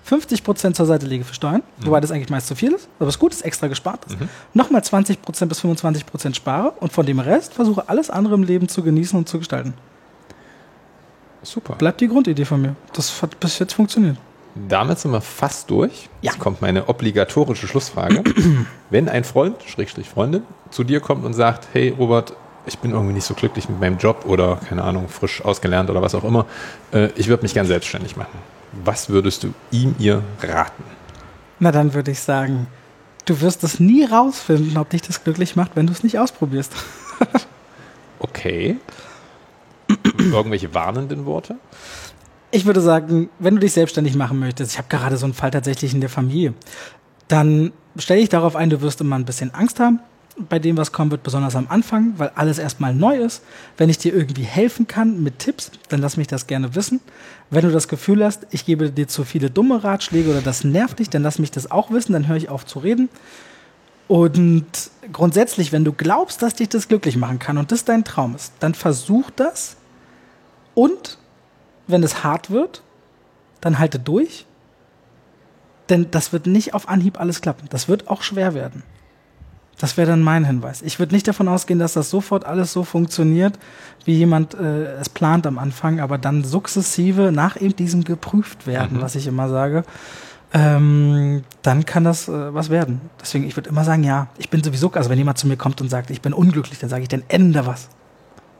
50% 0.09 0.73
zur 0.73 0.85
Seite 0.85 1.05
lege 1.05 1.23
für 1.23 1.33
Steuern, 1.33 1.61
mhm. 1.77 1.85
wobei 1.85 1.99
das 1.99 2.11
eigentlich 2.11 2.29
meist 2.29 2.47
zu 2.47 2.55
viel 2.55 2.73
ist, 2.73 2.87
aber 2.99 3.09
es 3.09 3.19
gut 3.19 3.31
ist, 3.31 3.41
extra 3.41 3.67
gespart 3.67 4.05
ist. 4.05 4.19
Mhm. 4.19 4.29
Nochmal 4.53 4.81
20% 4.81 5.45
bis 5.45 5.61
25% 5.61 6.35
spare 6.35 6.71
und 6.79 6.91
von 6.91 7.05
dem 7.05 7.19
Rest 7.19 7.53
versuche 7.53 7.87
alles 7.87 8.09
andere 8.09 8.35
im 8.35 8.43
Leben 8.43 8.67
zu 8.69 8.81
genießen 8.81 9.17
und 9.17 9.29
zu 9.29 9.37
gestalten. 9.39 9.73
Super. 11.43 11.75
Bleibt 11.75 12.01
die 12.01 12.07
Grundidee 12.07 12.45
von 12.45 12.61
mir. 12.61 12.75
Das 12.93 13.21
hat 13.21 13.39
bis 13.39 13.59
jetzt 13.59 13.73
funktioniert. 13.73 14.17
Damit 14.67 14.99
sind 14.99 15.11
wir 15.11 15.21
fast 15.21 15.69
durch. 15.69 16.09
Ja. 16.21 16.31
Jetzt 16.31 16.39
kommt 16.39 16.61
meine 16.61 16.89
obligatorische 16.89 17.67
Schlussfrage. 17.67 18.23
Wenn 18.89 19.07
ein 19.07 19.23
Freund, 19.23 19.57
Schrägstrich 19.65 20.09
Freundin, 20.09 20.43
zu 20.69 20.83
dir 20.83 20.99
kommt 20.99 21.23
und 21.23 21.33
sagt, 21.33 21.67
hey 21.71 21.93
Robert, 21.97 22.33
ich 22.65 22.79
bin 22.79 22.91
irgendwie 22.91 23.13
nicht 23.13 23.25
so 23.25 23.33
glücklich 23.33 23.69
mit 23.69 23.79
meinem 23.79 23.97
Job 23.97 24.25
oder 24.25 24.57
keine 24.57 24.83
Ahnung, 24.83 25.07
frisch 25.09 25.43
ausgelernt 25.43 25.89
oder 25.89 26.01
was 26.01 26.15
auch 26.15 26.23
immer, 26.23 26.45
äh, 26.93 27.09
ich 27.15 27.27
würde 27.27 27.43
mich 27.43 27.53
gern 27.53 27.65
selbstständig 27.65 28.15
machen 28.15 28.37
was 28.71 29.09
würdest 29.09 29.43
du 29.43 29.53
ihm, 29.71 29.95
ihr 29.99 30.23
raten? 30.41 30.83
Na, 31.59 31.71
dann 31.71 31.93
würde 31.93 32.11
ich 32.11 32.19
sagen, 32.19 32.67
du 33.25 33.41
wirst 33.41 33.63
es 33.63 33.79
nie 33.79 34.05
rausfinden, 34.05 34.77
ob 34.77 34.89
dich 34.89 35.01
das 35.01 35.23
glücklich 35.23 35.55
macht, 35.55 35.75
wenn 35.75 35.87
du 35.87 35.93
es 35.93 36.03
nicht 36.03 36.19
ausprobierst. 36.19 36.73
okay. 38.19 38.77
Irgendwelche 40.17 40.73
warnenden 40.73 41.25
Worte? 41.25 41.55
Ich 42.51 42.65
würde 42.65 42.81
sagen, 42.81 43.29
wenn 43.39 43.55
du 43.55 43.61
dich 43.61 43.73
selbstständig 43.73 44.15
machen 44.15 44.39
möchtest, 44.39 44.71
ich 44.71 44.77
habe 44.77 44.87
gerade 44.89 45.17
so 45.17 45.25
einen 45.25 45.33
Fall 45.33 45.51
tatsächlich 45.51 45.93
in 45.93 46.01
der 46.01 46.09
Familie, 46.09 46.53
dann 47.27 47.71
stelle 47.97 48.21
ich 48.21 48.29
darauf 48.29 48.55
ein, 48.55 48.69
du 48.69 48.81
wirst 48.81 49.01
immer 49.01 49.17
ein 49.17 49.25
bisschen 49.25 49.53
Angst 49.53 49.79
haben, 49.79 49.99
bei 50.47 50.59
dem, 50.59 50.77
was 50.77 50.91
kommen 50.91 51.11
wird, 51.11 51.23
besonders 51.23 51.55
am 51.55 51.67
Anfang, 51.69 52.13
weil 52.17 52.31
alles 52.35 52.59
erstmal 52.59 52.93
neu 52.93 53.17
ist. 53.17 53.43
Wenn 53.77 53.89
ich 53.89 53.97
dir 53.97 54.13
irgendwie 54.13 54.43
helfen 54.43 54.87
kann 54.87 55.21
mit 55.21 55.39
Tipps, 55.39 55.71
dann 55.89 55.99
lass 56.01 56.17
mich 56.17 56.27
das 56.27 56.47
gerne 56.47 56.75
wissen. 56.75 57.01
Wenn 57.49 57.65
du 57.65 57.71
das 57.71 57.87
Gefühl 57.87 58.23
hast, 58.23 58.47
ich 58.51 58.65
gebe 58.65 58.91
dir 58.91 59.07
zu 59.07 59.23
viele 59.23 59.49
dumme 59.49 59.83
Ratschläge 59.83 60.29
oder 60.29 60.41
das 60.41 60.63
nervt 60.63 60.99
dich, 60.99 61.09
dann 61.09 61.23
lass 61.23 61.39
mich 61.39 61.51
das 61.51 61.71
auch 61.71 61.91
wissen, 61.91 62.13
dann 62.13 62.27
höre 62.27 62.37
ich 62.37 62.49
auf 62.49 62.65
zu 62.65 62.79
reden. 62.79 63.09
Und 64.07 64.65
grundsätzlich, 65.11 65.71
wenn 65.71 65.85
du 65.85 65.93
glaubst, 65.93 66.41
dass 66.41 66.55
dich 66.55 66.69
das 66.69 66.87
glücklich 66.87 67.17
machen 67.17 67.39
kann 67.39 67.57
und 67.57 67.71
das 67.71 67.85
dein 67.85 68.03
Traum 68.03 68.35
ist, 68.35 68.53
dann 68.59 68.73
versuch 68.73 69.29
das. 69.35 69.77
Und 70.73 71.17
wenn 71.87 72.03
es 72.03 72.23
hart 72.23 72.49
wird, 72.49 72.81
dann 73.61 73.79
halte 73.79 73.99
durch. 73.99 74.45
Denn 75.89 76.11
das 76.11 76.33
wird 76.33 76.45
nicht 76.45 76.73
auf 76.73 76.87
Anhieb 76.87 77.19
alles 77.19 77.41
klappen. 77.41 77.67
Das 77.69 77.87
wird 77.87 78.07
auch 78.07 78.21
schwer 78.21 78.53
werden. 78.53 78.83
Das 79.79 79.95
wäre 79.95 80.11
dann 80.11 80.21
mein 80.21 80.43
Hinweis. 80.45 80.81
Ich 80.81 80.99
würde 80.99 81.15
nicht 81.15 81.27
davon 81.27 81.47
ausgehen, 81.47 81.79
dass 81.79 81.93
das 81.93 82.09
sofort 82.09 82.45
alles 82.45 82.73
so 82.73 82.83
funktioniert, 82.83 83.57
wie 84.05 84.13
jemand 84.13 84.53
äh, 84.53 84.93
es 84.97 85.09
plant 85.09 85.47
am 85.47 85.57
Anfang, 85.57 86.01
aber 86.01 86.17
dann 86.17 86.43
sukzessive 86.43 87.31
nach 87.31 87.59
eben 87.59 87.75
diesem 87.75 88.03
geprüft 88.03 88.67
werden, 88.67 88.97
mhm. 88.97 89.01
was 89.01 89.15
ich 89.15 89.25
immer 89.25 89.47
sage, 89.47 89.83
ähm, 90.53 91.43
dann 91.61 91.85
kann 91.85 92.03
das 92.03 92.27
äh, 92.27 92.53
was 92.53 92.69
werden. 92.69 93.01
Deswegen, 93.21 93.45
ich 93.45 93.55
würde 93.55 93.69
immer 93.69 93.85
sagen, 93.85 94.03
ja, 94.03 94.27
ich 94.37 94.49
bin 94.49 94.61
sowieso, 94.63 94.91
also 94.91 95.09
wenn 95.09 95.17
jemand 95.17 95.37
zu 95.37 95.47
mir 95.47 95.57
kommt 95.57 95.79
und 95.79 95.89
sagt, 95.89 96.09
ich 96.09 96.21
bin 96.21 96.33
unglücklich, 96.33 96.79
dann 96.79 96.89
sage 96.89 97.03
ich, 97.03 97.09
dann 97.09 97.23
ändere 97.29 97.67
was. 97.67 97.89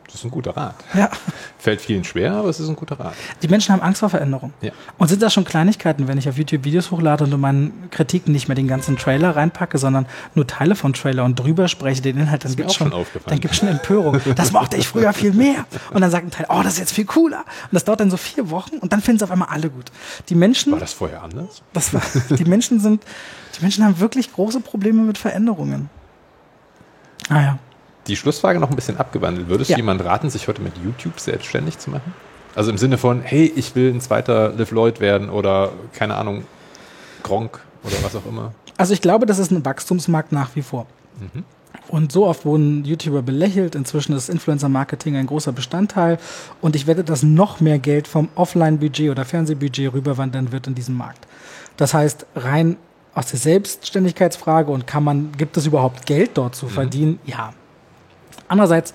Das 0.09 0.21
ist 0.21 0.23
ein 0.23 0.31
guter 0.31 0.57
Rat. 0.57 0.73
Ja. 0.95 1.11
Fällt 1.59 1.81
vielen 1.81 2.03
schwer, 2.03 2.33
aber 2.33 2.49
es 2.49 2.59
ist 2.59 2.67
ein 2.67 2.75
guter 2.75 2.99
Rat. 2.99 3.13
Die 3.43 3.47
Menschen 3.47 3.73
haben 3.73 3.81
Angst 3.81 3.99
vor 3.99 4.09
Veränderung. 4.09 4.53
Ja. 4.59 4.71
Und 4.97 5.07
sind 5.07 5.21
das 5.21 5.31
schon 5.33 5.45
Kleinigkeiten, 5.45 6.07
wenn 6.07 6.17
ich 6.17 6.27
auf 6.27 6.35
YouTube 6.35 6.63
Videos 6.63 6.89
hochlade 6.89 7.25
und 7.25 7.33
in 7.33 7.39
meinen 7.39 7.89
Kritiken 7.91 8.31
nicht 8.31 8.47
mehr 8.47 8.55
den 8.55 8.67
ganzen 8.67 8.97
Trailer 8.97 9.35
reinpacke, 9.35 9.77
sondern 9.77 10.07
nur 10.33 10.47
Teile 10.47 10.75
von 10.75 10.93
Trailer 10.93 11.25
und 11.25 11.37
drüber 11.37 11.67
spreche, 11.67 12.01
den 12.01 12.17
Inhalt, 12.17 12.43
dann 12.43 12.55
gibt 12.55 12.71
es 12.71 12.75
schon, 12.75 12.91
dann 13.27 13.39
gibt's 13.39 13.57
schon 13.57 13.67
Empörung. 13.67 14.19
Das 14.35 14.51
mochte 14.51 14.77
ich 14.77 14.87
früher 14.87 15.13
viel 15.13 15.31
mehr. 15.31 15.65
Und 15.91 16.01
dann 16.01 16.09
sagt 16.09 16.25
ein 16.25 16.31
Teil, 16.31 16.47
oh, 16.49 16.61
das 16.63 16.73
ist 16.73 16.79
jetzt 16.79 16.93
viel 16.93 17.05
cooler. 17.05 17.41
Und 17.41 17.73
das 17.73 17.83
dauert 17.83 17.99
dann 17.99 18.09
so 18.09 18.17
vier 18.17 18.49
Wochen 18.49 18.77
und 18.77 18.91
dann 18.91 19.01
finden 19.01 19.17
es 19.17 19.23
auf 19.23 19.31
einmal 19.31 19.49
alle 19.49 19.69
gut. 19.69 19.91
Die 20.29 20.35
Menschen. 20.35 20.71
War 20.71 20.79
das 20.79 20.93
vorher 20.93 21.21
anders? 21.21 21.61
Das 21.73 21.93
war, 21.93 22.01
die 22.35 22.45
Menschen 22.45 22.79
sind, 22.79 23.03
die 23.57 23.61
Menschen 23.61 23.85
haben 23.85 23.99
wirklich 23.99 24.33
große 24.33 24.59
Probleme 24.61 25.03
mit 25.03 25.19
Veränderungen. 25.19 25.91
Ah 27.29 27.41
ja 27.41 27.59
die 28.07 28.15
Schlussfrage 28.15 28.59
noch 28.59 28.69
ein 28.69 28.75
bisschen 28.75 28.97
abgewandelt. 28.97 29.49
Würdest 29.49 29.69
ja. 29.69 29.75
du 29.75 29.81
jemand 29.81 30.03
raten, 30.03 30.29
sich 30.29 30.47
heute 30.47 30.61
mit 30.61 30.73
YouTube 30.83 31.19
selbstständig 31.19 31.77
zu 31.77 31.91
machen? 31.91 32.13
Also 32.55 32.71
im 32.71 32.77
Sinne 32.77 32.97
von, 32.97 33.21
hey, 33.21 33.51
ich 33.55 33.75
will 33.75 33.93
ein 33.93 34.01
zweiter 34.01 34.53
Liv 34.53 34.71
Lloyd 34.71 34.99
werden 34.99 35.29
oder 35.29 35.71
keine 35.93 36.15
Ahnung, 36.15 36.45
Gronk 37.23 37.59
oder 37.83 37.95
was 38.01 38.15
auch 38.15 38.25
immer. 38.25 38.53
Also 38.77 38.93
ich 38.93 39.01
glaube, 39.01 39.25
das 39.25 39.39
ist 39.39 39.51
ein 39.51 39.63
Wachstumsmarkt 39.63 40.31
nach 40.31 40.55
wie 40.55 40.61
vor. 40.61 40.87
Mhm. 41.19 41.43
Und 41.89 42.11
so 42.11 42.27
oft 42.27 42.45
wurden 42.45 42.85
YouTuber 42.85 43.21
belächelt. 43.21 43.75
Inzwischen 43.75 44.13
ist 44.13 44.29
Influencer-Marketing 44.29 45.15
ein 45.15 45.27
großer 45.27 45.51
Bestandteil. 45.51 46.19
Und 46.61 46.75
ich 46.75 46.87
wette, 46.87 47.03
dass 47.03 47.23
noch 47.23 47.59
mehr 47.59 47.79
Geld 47.79 48.07
vom 48.07 48.29
Offline-Budget 48.35 49.09
oder 49.09 49.25
Fernsehbudget 49.25 49.93
rüberwandern 49.93 50.51
wird 50.51 50.67
in 50.67 50.75
diesem 50.75 50.95
Markt. 50.95 51.27
Das 51.77 51.93
heißt, 51.93 52.25
rein 52.35 52.77
aus 53.13 53.27
der 53.27 53.39
Selbstständigkeitsfrage 53.39 54.71
und 54.71 54.85
kann 54.85 55.03
man, 55.03 55.31
gibt 55.33 55.57
es 55.57 55.65
überhaupt 55.65 56.05
Geld 56.05 56.31
dort 56.35 56.55
zu 56.55 56.67
mhm. 56.67 56.69
verdienen? 56.69 57.19
Ja, 57.25 57.53
Andererseits 58.49 58.93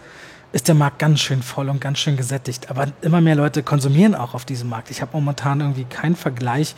ist 0.53 0.69
der 0.69 0.77
Markt 0.77 1.01
ganz 1.01 1.19
schön 1.19 1.43
voll 1.43 1.69
und 1.69 1.81
ganz 1.81 1.99
schön 1.99 2.17
gesättigt. 2.17 2.71
Aber 2.71 2.87
immer 3.03 3.21
mehr 3.21 3.35
Leute 3.35 3.65
konsumieren 3.65 4.15
auch 4.15 4.35
auf 4.35 4.45
diesem 4.45 4.69
Markt. 4.69 4.91
Ich 4.91 5.03
habe 5.03 5.11
momentan 5.13 5.61
irgendwie 5.61 5.85
keinen 5.85 6.15
Vergleich, 6.15 6.77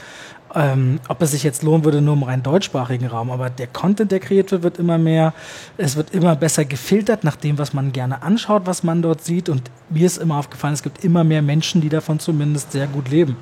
ähm, 0.54 0.98
ob 1.08 1.20
es 1.20 1.32
sich 1.32 1.42
jetzt 1.42 1.62
lohnen 1.62 1.84
würde, 1.84 2.00
nur 2.00 2.14
im 2.14 2.22
rein 2.22 2.42
deutschsprachigen 2.42 3.06
Raum. 3.06 3.30
Aber 3.30 3.50
der 3.50 3.66
Content, 3.66 4.12
der 4.12 4.20
kreiert 4.20 4.50
wird, 4.50 4.62
wird 4.62 4.78
immer 4.78 4.96
mehr. 4.96 5.34
Es 5.76 5.94
wird 5.94 6.14
immer 6.14 6.36
besser 6.36 6.64
gefiltert 6.64 7.22
nach 7.22 7.36
dem, 7.36 7.58
was 7.58 7.74
man 7.74 7.92
gerne 7.92 8.22
anschaut, 8.22 8.62
was 8.64 8.82
man 8.82 9.02
dort 9.02 9.22
sieht. 9.22 9.50
Und 9.50 9.70
mir 9.90 10.06
ist 10.06 10.16
immer 10.16 10.38
aufgefallen, 10.38 10.72
es 10.72 10.82
gibt 10.82 11.04
immer 11.04 11.22
mehr 11.22 11.42
Menschen, 11.42 11.82
die 11.82 11.90
davon 11.90 12.18
zumindest 12.18 12.72
sehr 12.72 12.86
gut 12.86 13.10
leben. 13.10 13.36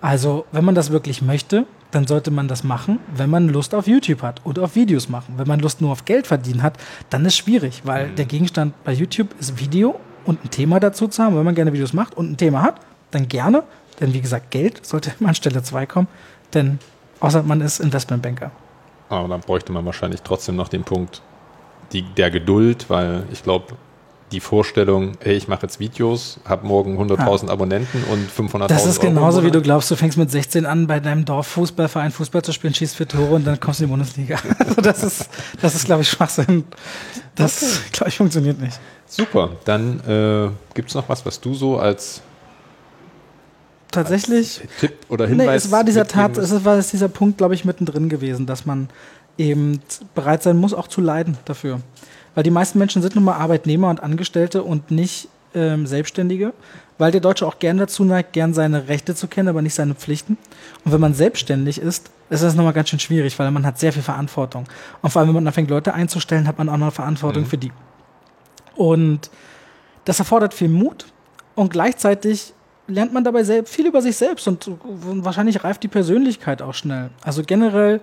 Also, 0.00 0.46
wenn 0.52 0.64
man 0.64 0.76
das 0.76 0.90
wirklich 0.90 1.22
möchte, 1.22 1.66
dann 1.90 2.06
sollte 2.06 2.30
man 2.30 2.48
das 2.48 2.64
machen, 2.64 2.98
wenn 3.14 3.30
man 3.30 3.48
Lust 3.48 3.74
auf 3.74 3.86
YouTube 3.86 4.22
hat 4.22 4.40
oder 4.44 4.64
auf 4.64 4.74
Videos 4.74 5.08
machen. 5.08 5.34
Wenn 5.36 5.48
man 5.48 5.60
Lust 5.60 5.80
nur 5.80 5.92
auf 5.92 6.04
Geld 6.04 6.26
verdienen 6.26 6.62
hat, 6.62 6.78
dann 7.10 7.24
ist 7.24 7.36
schwierig, 7.36 7.82
weil 7.84 8.08
mhm. 8.08 8.16
der 8.16 8.24
Gegenstand 8.26 8.74
bei 8.84 8.92
YouTube 8.92 9.28
ist 9.38 9.58
Video 9.58 9.98
und 10.24 10.44
ein 10.44 10.50
Thema 10.50 10.80
dazu 10.80 11.08
zu 11.08 11.22
haben. 11.22 11.36
Wenn 11.36 11.44
man 11.44 11.54
gerne 11.54 11.72
Videos 11.72 11.92
macht 11.92 12.16
und 12.16 12.30
ein 12.30 12.36
Thema 12.36 12.62
hat, 12.62 12.80
dann 13.10 13.28
gerne. 13.28 13.64
Denn 14.00 14.14
wie 14.14 14.20
gesagt, 14.20 14.50
Geld 14.50 14.80
sollte 14.86 15.12
immer 15.18 15.30
an 15.30 15.34
Stelle 15.34 15.62
2 15.62 15.86
kommen, 15.86 16.08
denn 16.54 16.78
außer 17.20 17.42
man 17.42 17.60
ist 17.60 17.80
Investmentbanker. 17.80 18.50
Aber 19.08 19.28
dann 19.28 19.40
bräuchte 19.40 19.72
man 19.72 19.84
wahrscheinlich 19.84 20.22
trotzdem 20.22 20.56
noch 20.56 20.68
den 20.68 20.84
Punkt 20.84 21.22
die, 21.92 22.02
der 22.02 22.30
Geduld, 22.30 22.88
weil 22.88 23.24
ich 23.32 23.42
glaube, 23.42 23.74
die 24.32 24.40
Vorstellung, 24.40 25.12
hey, 25.20 25.34
ich 25.34 25.48
mache 25.48 25.62
jetzt 25.62 25.80
Videos, 25.80 26.38
habe 26.44 26.66
morgen 26.66 26.98
100.000 27.00 27.46
ja. 27.46 27.52
Abonnenten 27.52 28.04
und 28.04 28.30
500.000 28.30 28.68
Das 28.68 28.86
ist 28.86 29.00
genauso, 29.00 29.38
Euro 29.38 29.46
wie 29.46 29.50
du 29.50 29.60
glaubst, 29.60 29.90
du 29.90 29.96
fängst 29.96 30.16
mit 30.18 30.30
16 30.30 30.66
an, 30.66 30.86
bei 30.86 31.00
deinem 31.00 31.24
Dorffußballverein 31.24 32.12
Fußball 32.12 32.42
zu 32.42 32.52
spielen, 32.52 32.74
schießt 32.74 32.96
für 32.96 33.06
Tore 33.06 33.34
und 33.34 33.46
dann 33.46 33.58
kommst 33.58 33.80
du 33.80 33.84
in 33.84 33.90
die 33.90 33.96
Bundesliga. 33.96 34.38
Also 34.60 34.82
das 34.82 35.02
ist, 35.02 35.28
das 35.60 35.74
ist 35.74 35.86
glaube 35.86 36.02
ich, 36.02 36.10
Schwachsinn. 36.10 36.64
Das, 37.34 37.62
okay. 37.62 37.72
glaube 37.92 38.08
ich, 38.10 38.16
funktioniert 38.16 38.60
nicht. 38.60 38.78
Super, 39.06 39.50
dann 39.64 40.00
äh, 40.06 40.50
gibt 40.74 40.90
es 40.90 40.94
noch 40.94 41.08
was, 41.08 41.26
was 41.26 41.40
du 41.40 41.54
so 41.54 41.78
als 41.78 42.22
tatsächlich 43.90 44.60
als 44.60 44.70
Tipp 44.78 44.92
oder 45.08 45.26
Hinweis 45.26 45.46
nee, 45.46 45.56
es 45.56 45.72
war 45.72 45.82
dieser 45.82 46.06
Tat, 46.06 46.38
es 46.38 46.64
war 46.64 46.80
dieser 46.80 47.08
Punkt, 47.08 47.38
glaube 47.38 47.54
ich, 47.54 47.64
mittendrin 47.64 48.08
gewesen, 48.08 48.46
dass 48.46 48.66
man 48.66 48.88
eben 49.38 49.80
bereit 50.14 50.42
sein 50.42 50.56
muss, 50.56 50.74
auch 50.74 50.86
zu 50.86 51.00
leiden 51.00 51.38
dafür. 51.44 51.80
Weil 52.34 52.44
die 52.44 52.50
meisten 52.50 52.78
Menschen 52.78 53.02
sind 53.02 53.14
nun 53.14 53.24
mal 53.24 53.34
Arbeitnehmer 53.34 53.90
und 53.90 54.02
Angestellte 54.02 54.62
und 54.62 54.90
nicht 54.90 55.28
ähm, 55.54 55.86
Selbstständige, 55.86 56.52
weil 56.98 57.10
der 57.12 57.20
Deutsche 57.20 57.46
auch 57.46 57.58
gern 57.58 57.78
dazu 57.78 58.04
neigt, 58.04 58.32
gern 58.32 58.54
seine 58.54 58.88
Rechte 58.88 59.14
zu 59.14 59.26
kennen, 59.26 59.48
aber 59.48 59.62
nicht 59.62 59.74
seine 59.74 59.94
Pflichten. 59.94 60.38
Und 60.84 60.92
wenn 60.92 61.00
man 61.00 61.14
selbstständig 61.14 61.80
ist, 61.80 62.10
ist 62.28 62.42
das 62.42 62.54
nochmal 62.54 62.72
ganz 62.72 62.90
schön 62.90 63.00
schwierig, 63.00 63.38
weil 63.38 63.50
man 63.50 63.66
hat 63.66 63.78
sehr 63.78 63.92
viel 63.92 64.02
Verantwortung. 64.02 64.66
Und 65.02 65.10
vor 65.10 65.20
allem, 65.20 65.28
wenn 65.28 65.34
man 65.34 65.46
anfängt, 65.46 65.70
Leute 65.70 65.94
einzustellen, 65.94 66.46
hat 66.46 66.58
man 66.58 66.68
auch 66.68 66.76
noch 66.76 66.92
Verantwortung 66.92 67.44
mhm. 67.44 67.48
für 67.48 67.58
die. 67.58 67.72
Und 68.76 69.30
das 70.04 70.18
erfordert 70.18 70.54
viel 70.54 70.68
Mut 70.68 71.06
und 71.54 71.70
gleichzeitig 71.70 72.52
lernt 72.86 73.12
man 73.12 73.24
dabei 73.24 73.44
viel 73.64 73.86
über 73.86 74.02
sich 74.02 74.16
selbst 74.16 74.48
und 74.48 74.68
wahrscheinlich 75.24 75.62
reift 75.62 75.82
die 75.82 75.88
Persönlichkeit 75.88 76.62
auch 76.62 76.74
schnell. 76.74 77.10
Also 77.22 77.42
generell 77.44 78.00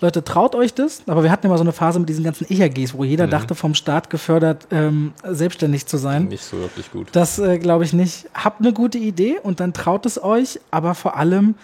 Leute, 0.00 0.24
traut 0.24 0.54
euch 0.54 0.74
das. 0.74 1.02
Aber 1.06 1.22
wir 1.22 1.30
hatten 1.30 1.46
immer 1.46 1.56
so 1.56 1.64
eine 1.64 1.72
Phase 1.72 1.98
mit 1.98 2.08
diesen 2.08 2.24
ganzen 2.24 2.46
EHGs, 2.48 2.94
wo 2.94 3.04
jeder 3.04 3.26
mhm. 3.26 3.30
dachte, 3.30 3.54
vom 3.54 3.74
Staat 3.74 4.10
gefördert, 4.10 4.66
ähm, 4.70 5.12
selbstständig 5.24 5.86
zu 5.86 5.96
sein. 5.96 6.26
Nicht 6.28 6.44
so 6.44 6.58
wirklich 6.58 6.90
gut. 6.90 7.08
Das 7.12 7.38
äh, 7.38 7.58
glaube 7.58 7.84
ich 7.84 7.92
nicht. 7.92 8.26
Habt 8.34 8.60
eine 8.60 8.72
gute 8.72 8.98
Idee 8.98 9.38
und 9.42 9.60
dann 9.60 9.72
traut 9.72 10.06
es 10.06 10.22
euch, 10.22 10.60
aber 10.70 10.94
vor 10.94 11.16
allem 11.16 11.54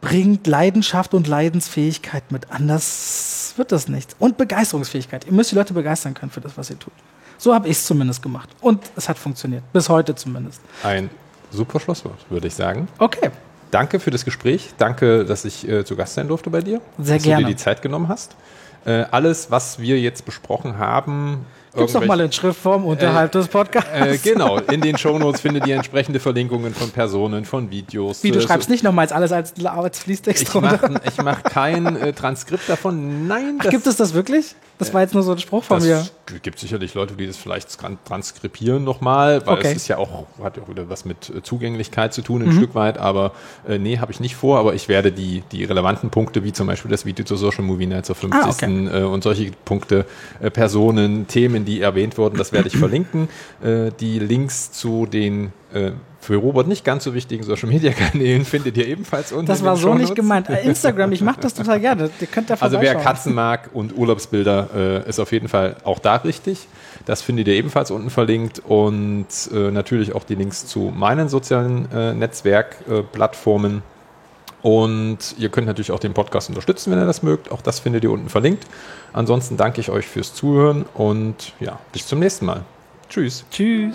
bringt 0.00 0.46
Leidenschaft 0.46 1.14
und 1.14 1.26
Leidensfähigkeit 1.26 2.30
mit. 2.30 2.50
Anders 2.50 3.54
wird 3.56 3.72
das 3.72 3.88
nicht. 3.88 4.14
Und 4.18 4.36
Begeisterungsfähigkeit. 4.36 5.26
Ihr 5.26 5.32
müsst 5.32 5.52
die 5.52 5.56
Leute 5.56 5.72
begeistern 5.72 6.14
können 6.14 6.30
für 6.30 6.40
das, 6.40 6.56
was 6.58 6.70
ihr 6.70 6.78
tut. 6.78 6.92
So 7.38 7.54
habe 7.54 7.68
ich 7.68 7.78
es 7.78 7.86
zumindest 7.86 8.22
gemacht. 8.22 8.48
Und 8.60 8.82
es 8.96 9.08
hat 9.08 9.18
funktioniert. 9.18 9.62
Bis 9.72 9.88
heute 9.88 10.14
zumindest. 10.14 10.60
Ein 10.82 11.10
super 11.50 11.80
Schlusswort, 11.80 12.18
würde 12.30 12.46
ich 12.46 12.54
sagen. 12.54 12.88
Okay 12.98 13.30
danke 13.70 14.00
für 14.00 14.10
das 14.10 14.24
Gespräch. 14.24 14.70
Danke, 14.78 15.24
dass 15.24 15.44
ich 15.44 15.68
äh, 15.68 15.84
zu 15.84 15.96
Gast 15.96 16.14
sein 16.14 16.28
durfte 16.28 16.50
bei 16.50 16.60
dir. 16.60 16.80
Sehr 16.98 17.16
dass 17.16 17.24
gerne. 17.24 17.42
Dass 17.42 17.48
du 17.48 17.50
dir 17.50 17.56
die 17.56 17.62
Zeit 17.62 17.82
genommen 17.82 18.08
hast. 18.08 18.36
Äh, 18.84 19.04
alles, 19.10 19.50
was 19.50 19.78
wir 19.80 19.98
jetzt 19.98 20.24
besprochen 20.24 20.78
haben, 20.78 21.44
Gibt's 21.76 21.94
noch 21.94 22.06
mal 22.06 22.20
in 22.20 22.32
Schriftform 22.32 22.84
unterhalb 22.84 23.34
äh, 23.34 23.38
des 23.38 23.48
Podcasts. 23.48 23.90
Äh, 23.92 24.18
genau, 24.18 24.58
in 24.58 24.80
den 24.80 24.96
Shownotes 24.96 25.40
findet 25.40 25.66
ihr 25.66 25.76
entsprechende 25.76 26.20
Verlinkungen 26.20 26.74
von 26.74 26.90
Personen, 26.90 27.44
von 27.44 27.70
Videos. 27.70 28.22
Wie, 28.22 28.30
du 28.30 28.38
äh, 28.38 28.42
schreibst 28.42 28.68
so. 28.68 28.72
nicht 28.72 28.82
nochmals 28.82 29.12
alles 29.12 29.32
als, 29.32 29.52
als 29.64 29.98
Fließtext 29.98 30.42
ich 30.42 30.54
runter? 30.54 30.78
Mach, 30.90 31.00
ich 31.04 31.22
mache 31.22 31.42
kein 31.42 31.96
äh, 31.96 32.12
Transkript 32.12 32.68
davon. 32.68 33.26
Nein. 33.26 33.58
Ach, 33.58 33.68
gibt 33.68 33.86
es 33.86 33.96
das 33.96 34.14
wirklich? 34.14 34.54
Das 34.78 34.92
war 34.92 35.00
jetzt 35.00 35.14
nur 35.14 35.22
so 35.22 35.32
ein 35.32 35.38
Spruch 35.38 35.64
von 35.64 35.82
mir. 35.82 36.06
Es 36.26 36.42
gibt 36.42 36.58
sicherlich 36.58 36.94
Leute, 36.94 37.14
die 37.14 37.26
das 37.26 37.36
vielleicht 37.36 37.68
transkribieren 38.04 38.84
nochmal, 38.84 39.46
weil 39.46 39.58
okay. 39.58 39.68
es 39.68 39.76
ist 39.76 39.88
ja 39.88 39.98
auch, 39.98 40.26
hat 40.42 40.56
ja 40.56 40.62
auch 40.62 40.68
wieder 40.68 40.88
was 40.88 41.04
mit 41.04 41.30
äh, 41.30 41.42
Zugänglichkeit 41.42 42.12
zu 42.12 42.22
tun, 42.22 42.42
ein 42.42 42.48
mhm. 42.48 42.56
Stück 42.56 42.74
weit, 42.74 42.98
aber 42.98 43.32
äh, 43.66 43.78
nee, 43.78 43.98
habe 43.98 44.12
ich 44.12 44.20
nicht 44.20 44.36
vor, 44.36 44.58
aber 44.58 44.74
ich 44.74 44.88
werde 44.88 45.12
die, 45.12 45.42
die 45.52 45.64
relevanten 45.64 46.10
Punkte, 46.10 46.44
wie 46.44 46.52
zum 46.52 46.66
Beispiel 46.66 46.90
das 46.90 47.06
Video 47.06 47.24
zur 47.24 47.38
Social 47.38 47.64
Movie 47.64 47.86
Night 47.86 48.06
zur 48.06 48.16
50. 48.16 48.42
Ah, 48.42 48.48
okay. 48.50 48.86
äh, 49.00 49.02
und 49.04 49.22
solche 49.22 49.50
Punkte, 49.64 50.04
äh, 50.40 50.50
Personen, 50.50 51.26
Themen, 51.26 51.64
die 51.64 51.80
erwähnt 51.80 52.18
wurden, 52.18 52.36
das 52.36 52.52
werde 52.52 52.68
ich 52.68 52.76
verlinken. 52.78 53.28
Äh, 53.62 53.90
die 53.98 54.18
Links 54.18 54.72
zu 54.72 55.06
den 55.06 55.52
äh, 55.72 55.92
für 56.26 56.36
Robert 56.36 56.66
nicht 56.66 56.84
ganz 56.84 57.04
so 57.04 57.14
wichtigen 57.14 57.44
Social 57.44 57.68
Media 57.68 57.92
Kanälen 57.92 58.44
findet 58.44 58.76
ihr 58.76 58.88
ebenfalls 58.88 59.30
unten. 59.30 59.46
Das 59.46 59.62
war 59.62 59.76
so 59.76 59.94
nicht 59.94 60.16
gemeint. 60.16 60.48
Äh, 60.48 60.64
Instagram, 60.64 61.12
ich 61.12 61.22
mache 61.22 61.40
das 61.40 61.54
total 61.54 61.78
gerne. 61.78 62.10
Ihr 62.20 62.26
könnt 62.26 62.50
da 62.50 62.56
Also 62.58 62.80
wer 62.80 62.96
Katzen 62.96 63.32
mag 63.32 63.70
und 63.72 63.96
Urlaubsbilder, 63.96 65.04
äh, 65.06 65.08
ist 65.08 65.20
auf 65.20 65.30
jeden 65.30 65.48
Fall 65.48 65.76
auch 65.84 66.00
da 66.00 66.16
richtig. 66.16 66.66
Das 67.04 67.22
findet 67.22 67.46
ihr 67.46 67.54
ebenfalls 67.54 67.92
unten 67.92 68.10
verlinkt 68.10 68.58
und 68.58 69.26
äh, 69.54 69.70
natürlich 69.70 70.16
auch 70.16 70.24
die 70.24 70.34
Links 70.34 70.66
zu 70.66 70.92
meinen 70.94 71.28
sozialen 71.28 71.90
äh, 71.92 72.12
Netzwerkplattformen. 72.14 73.82
Und 74.62 75.36
ihr 75.38 75.48
könnt 75.48 75.68
natürlich 75.68 75.92
auch 75.92 76.00
den 76.00 76.12
Podcast 76.12 76.48
unterstützen, 76.48 76.90
wenn 76.90 76.98
ihr 76.98 77.06
das 77.06 77.22
mögt. 77.22 77.52
Auch 77.52 77.62
das 77.62 77.78
findet 77.78 78.02
ihr 78.02 78.10
unten 78.10 78.28
verlinkt. 78.28 78.64
Ansonsten 79.12 79.56
danke 79.56 79.80
ich 79.80 79.90
euch 79.90 80.06
fürs 80.06 80.34
Zuhören 80.34 80.86
und 80.94 81.52
ja, 81.60 81.78
bis 81.92 82.08
zum 82.08 82.18
nächsten 82.18 82.46
Mal. 82.46 82.62
Tschüss. 83.08 83.44
Tschüss. 83.52 83.94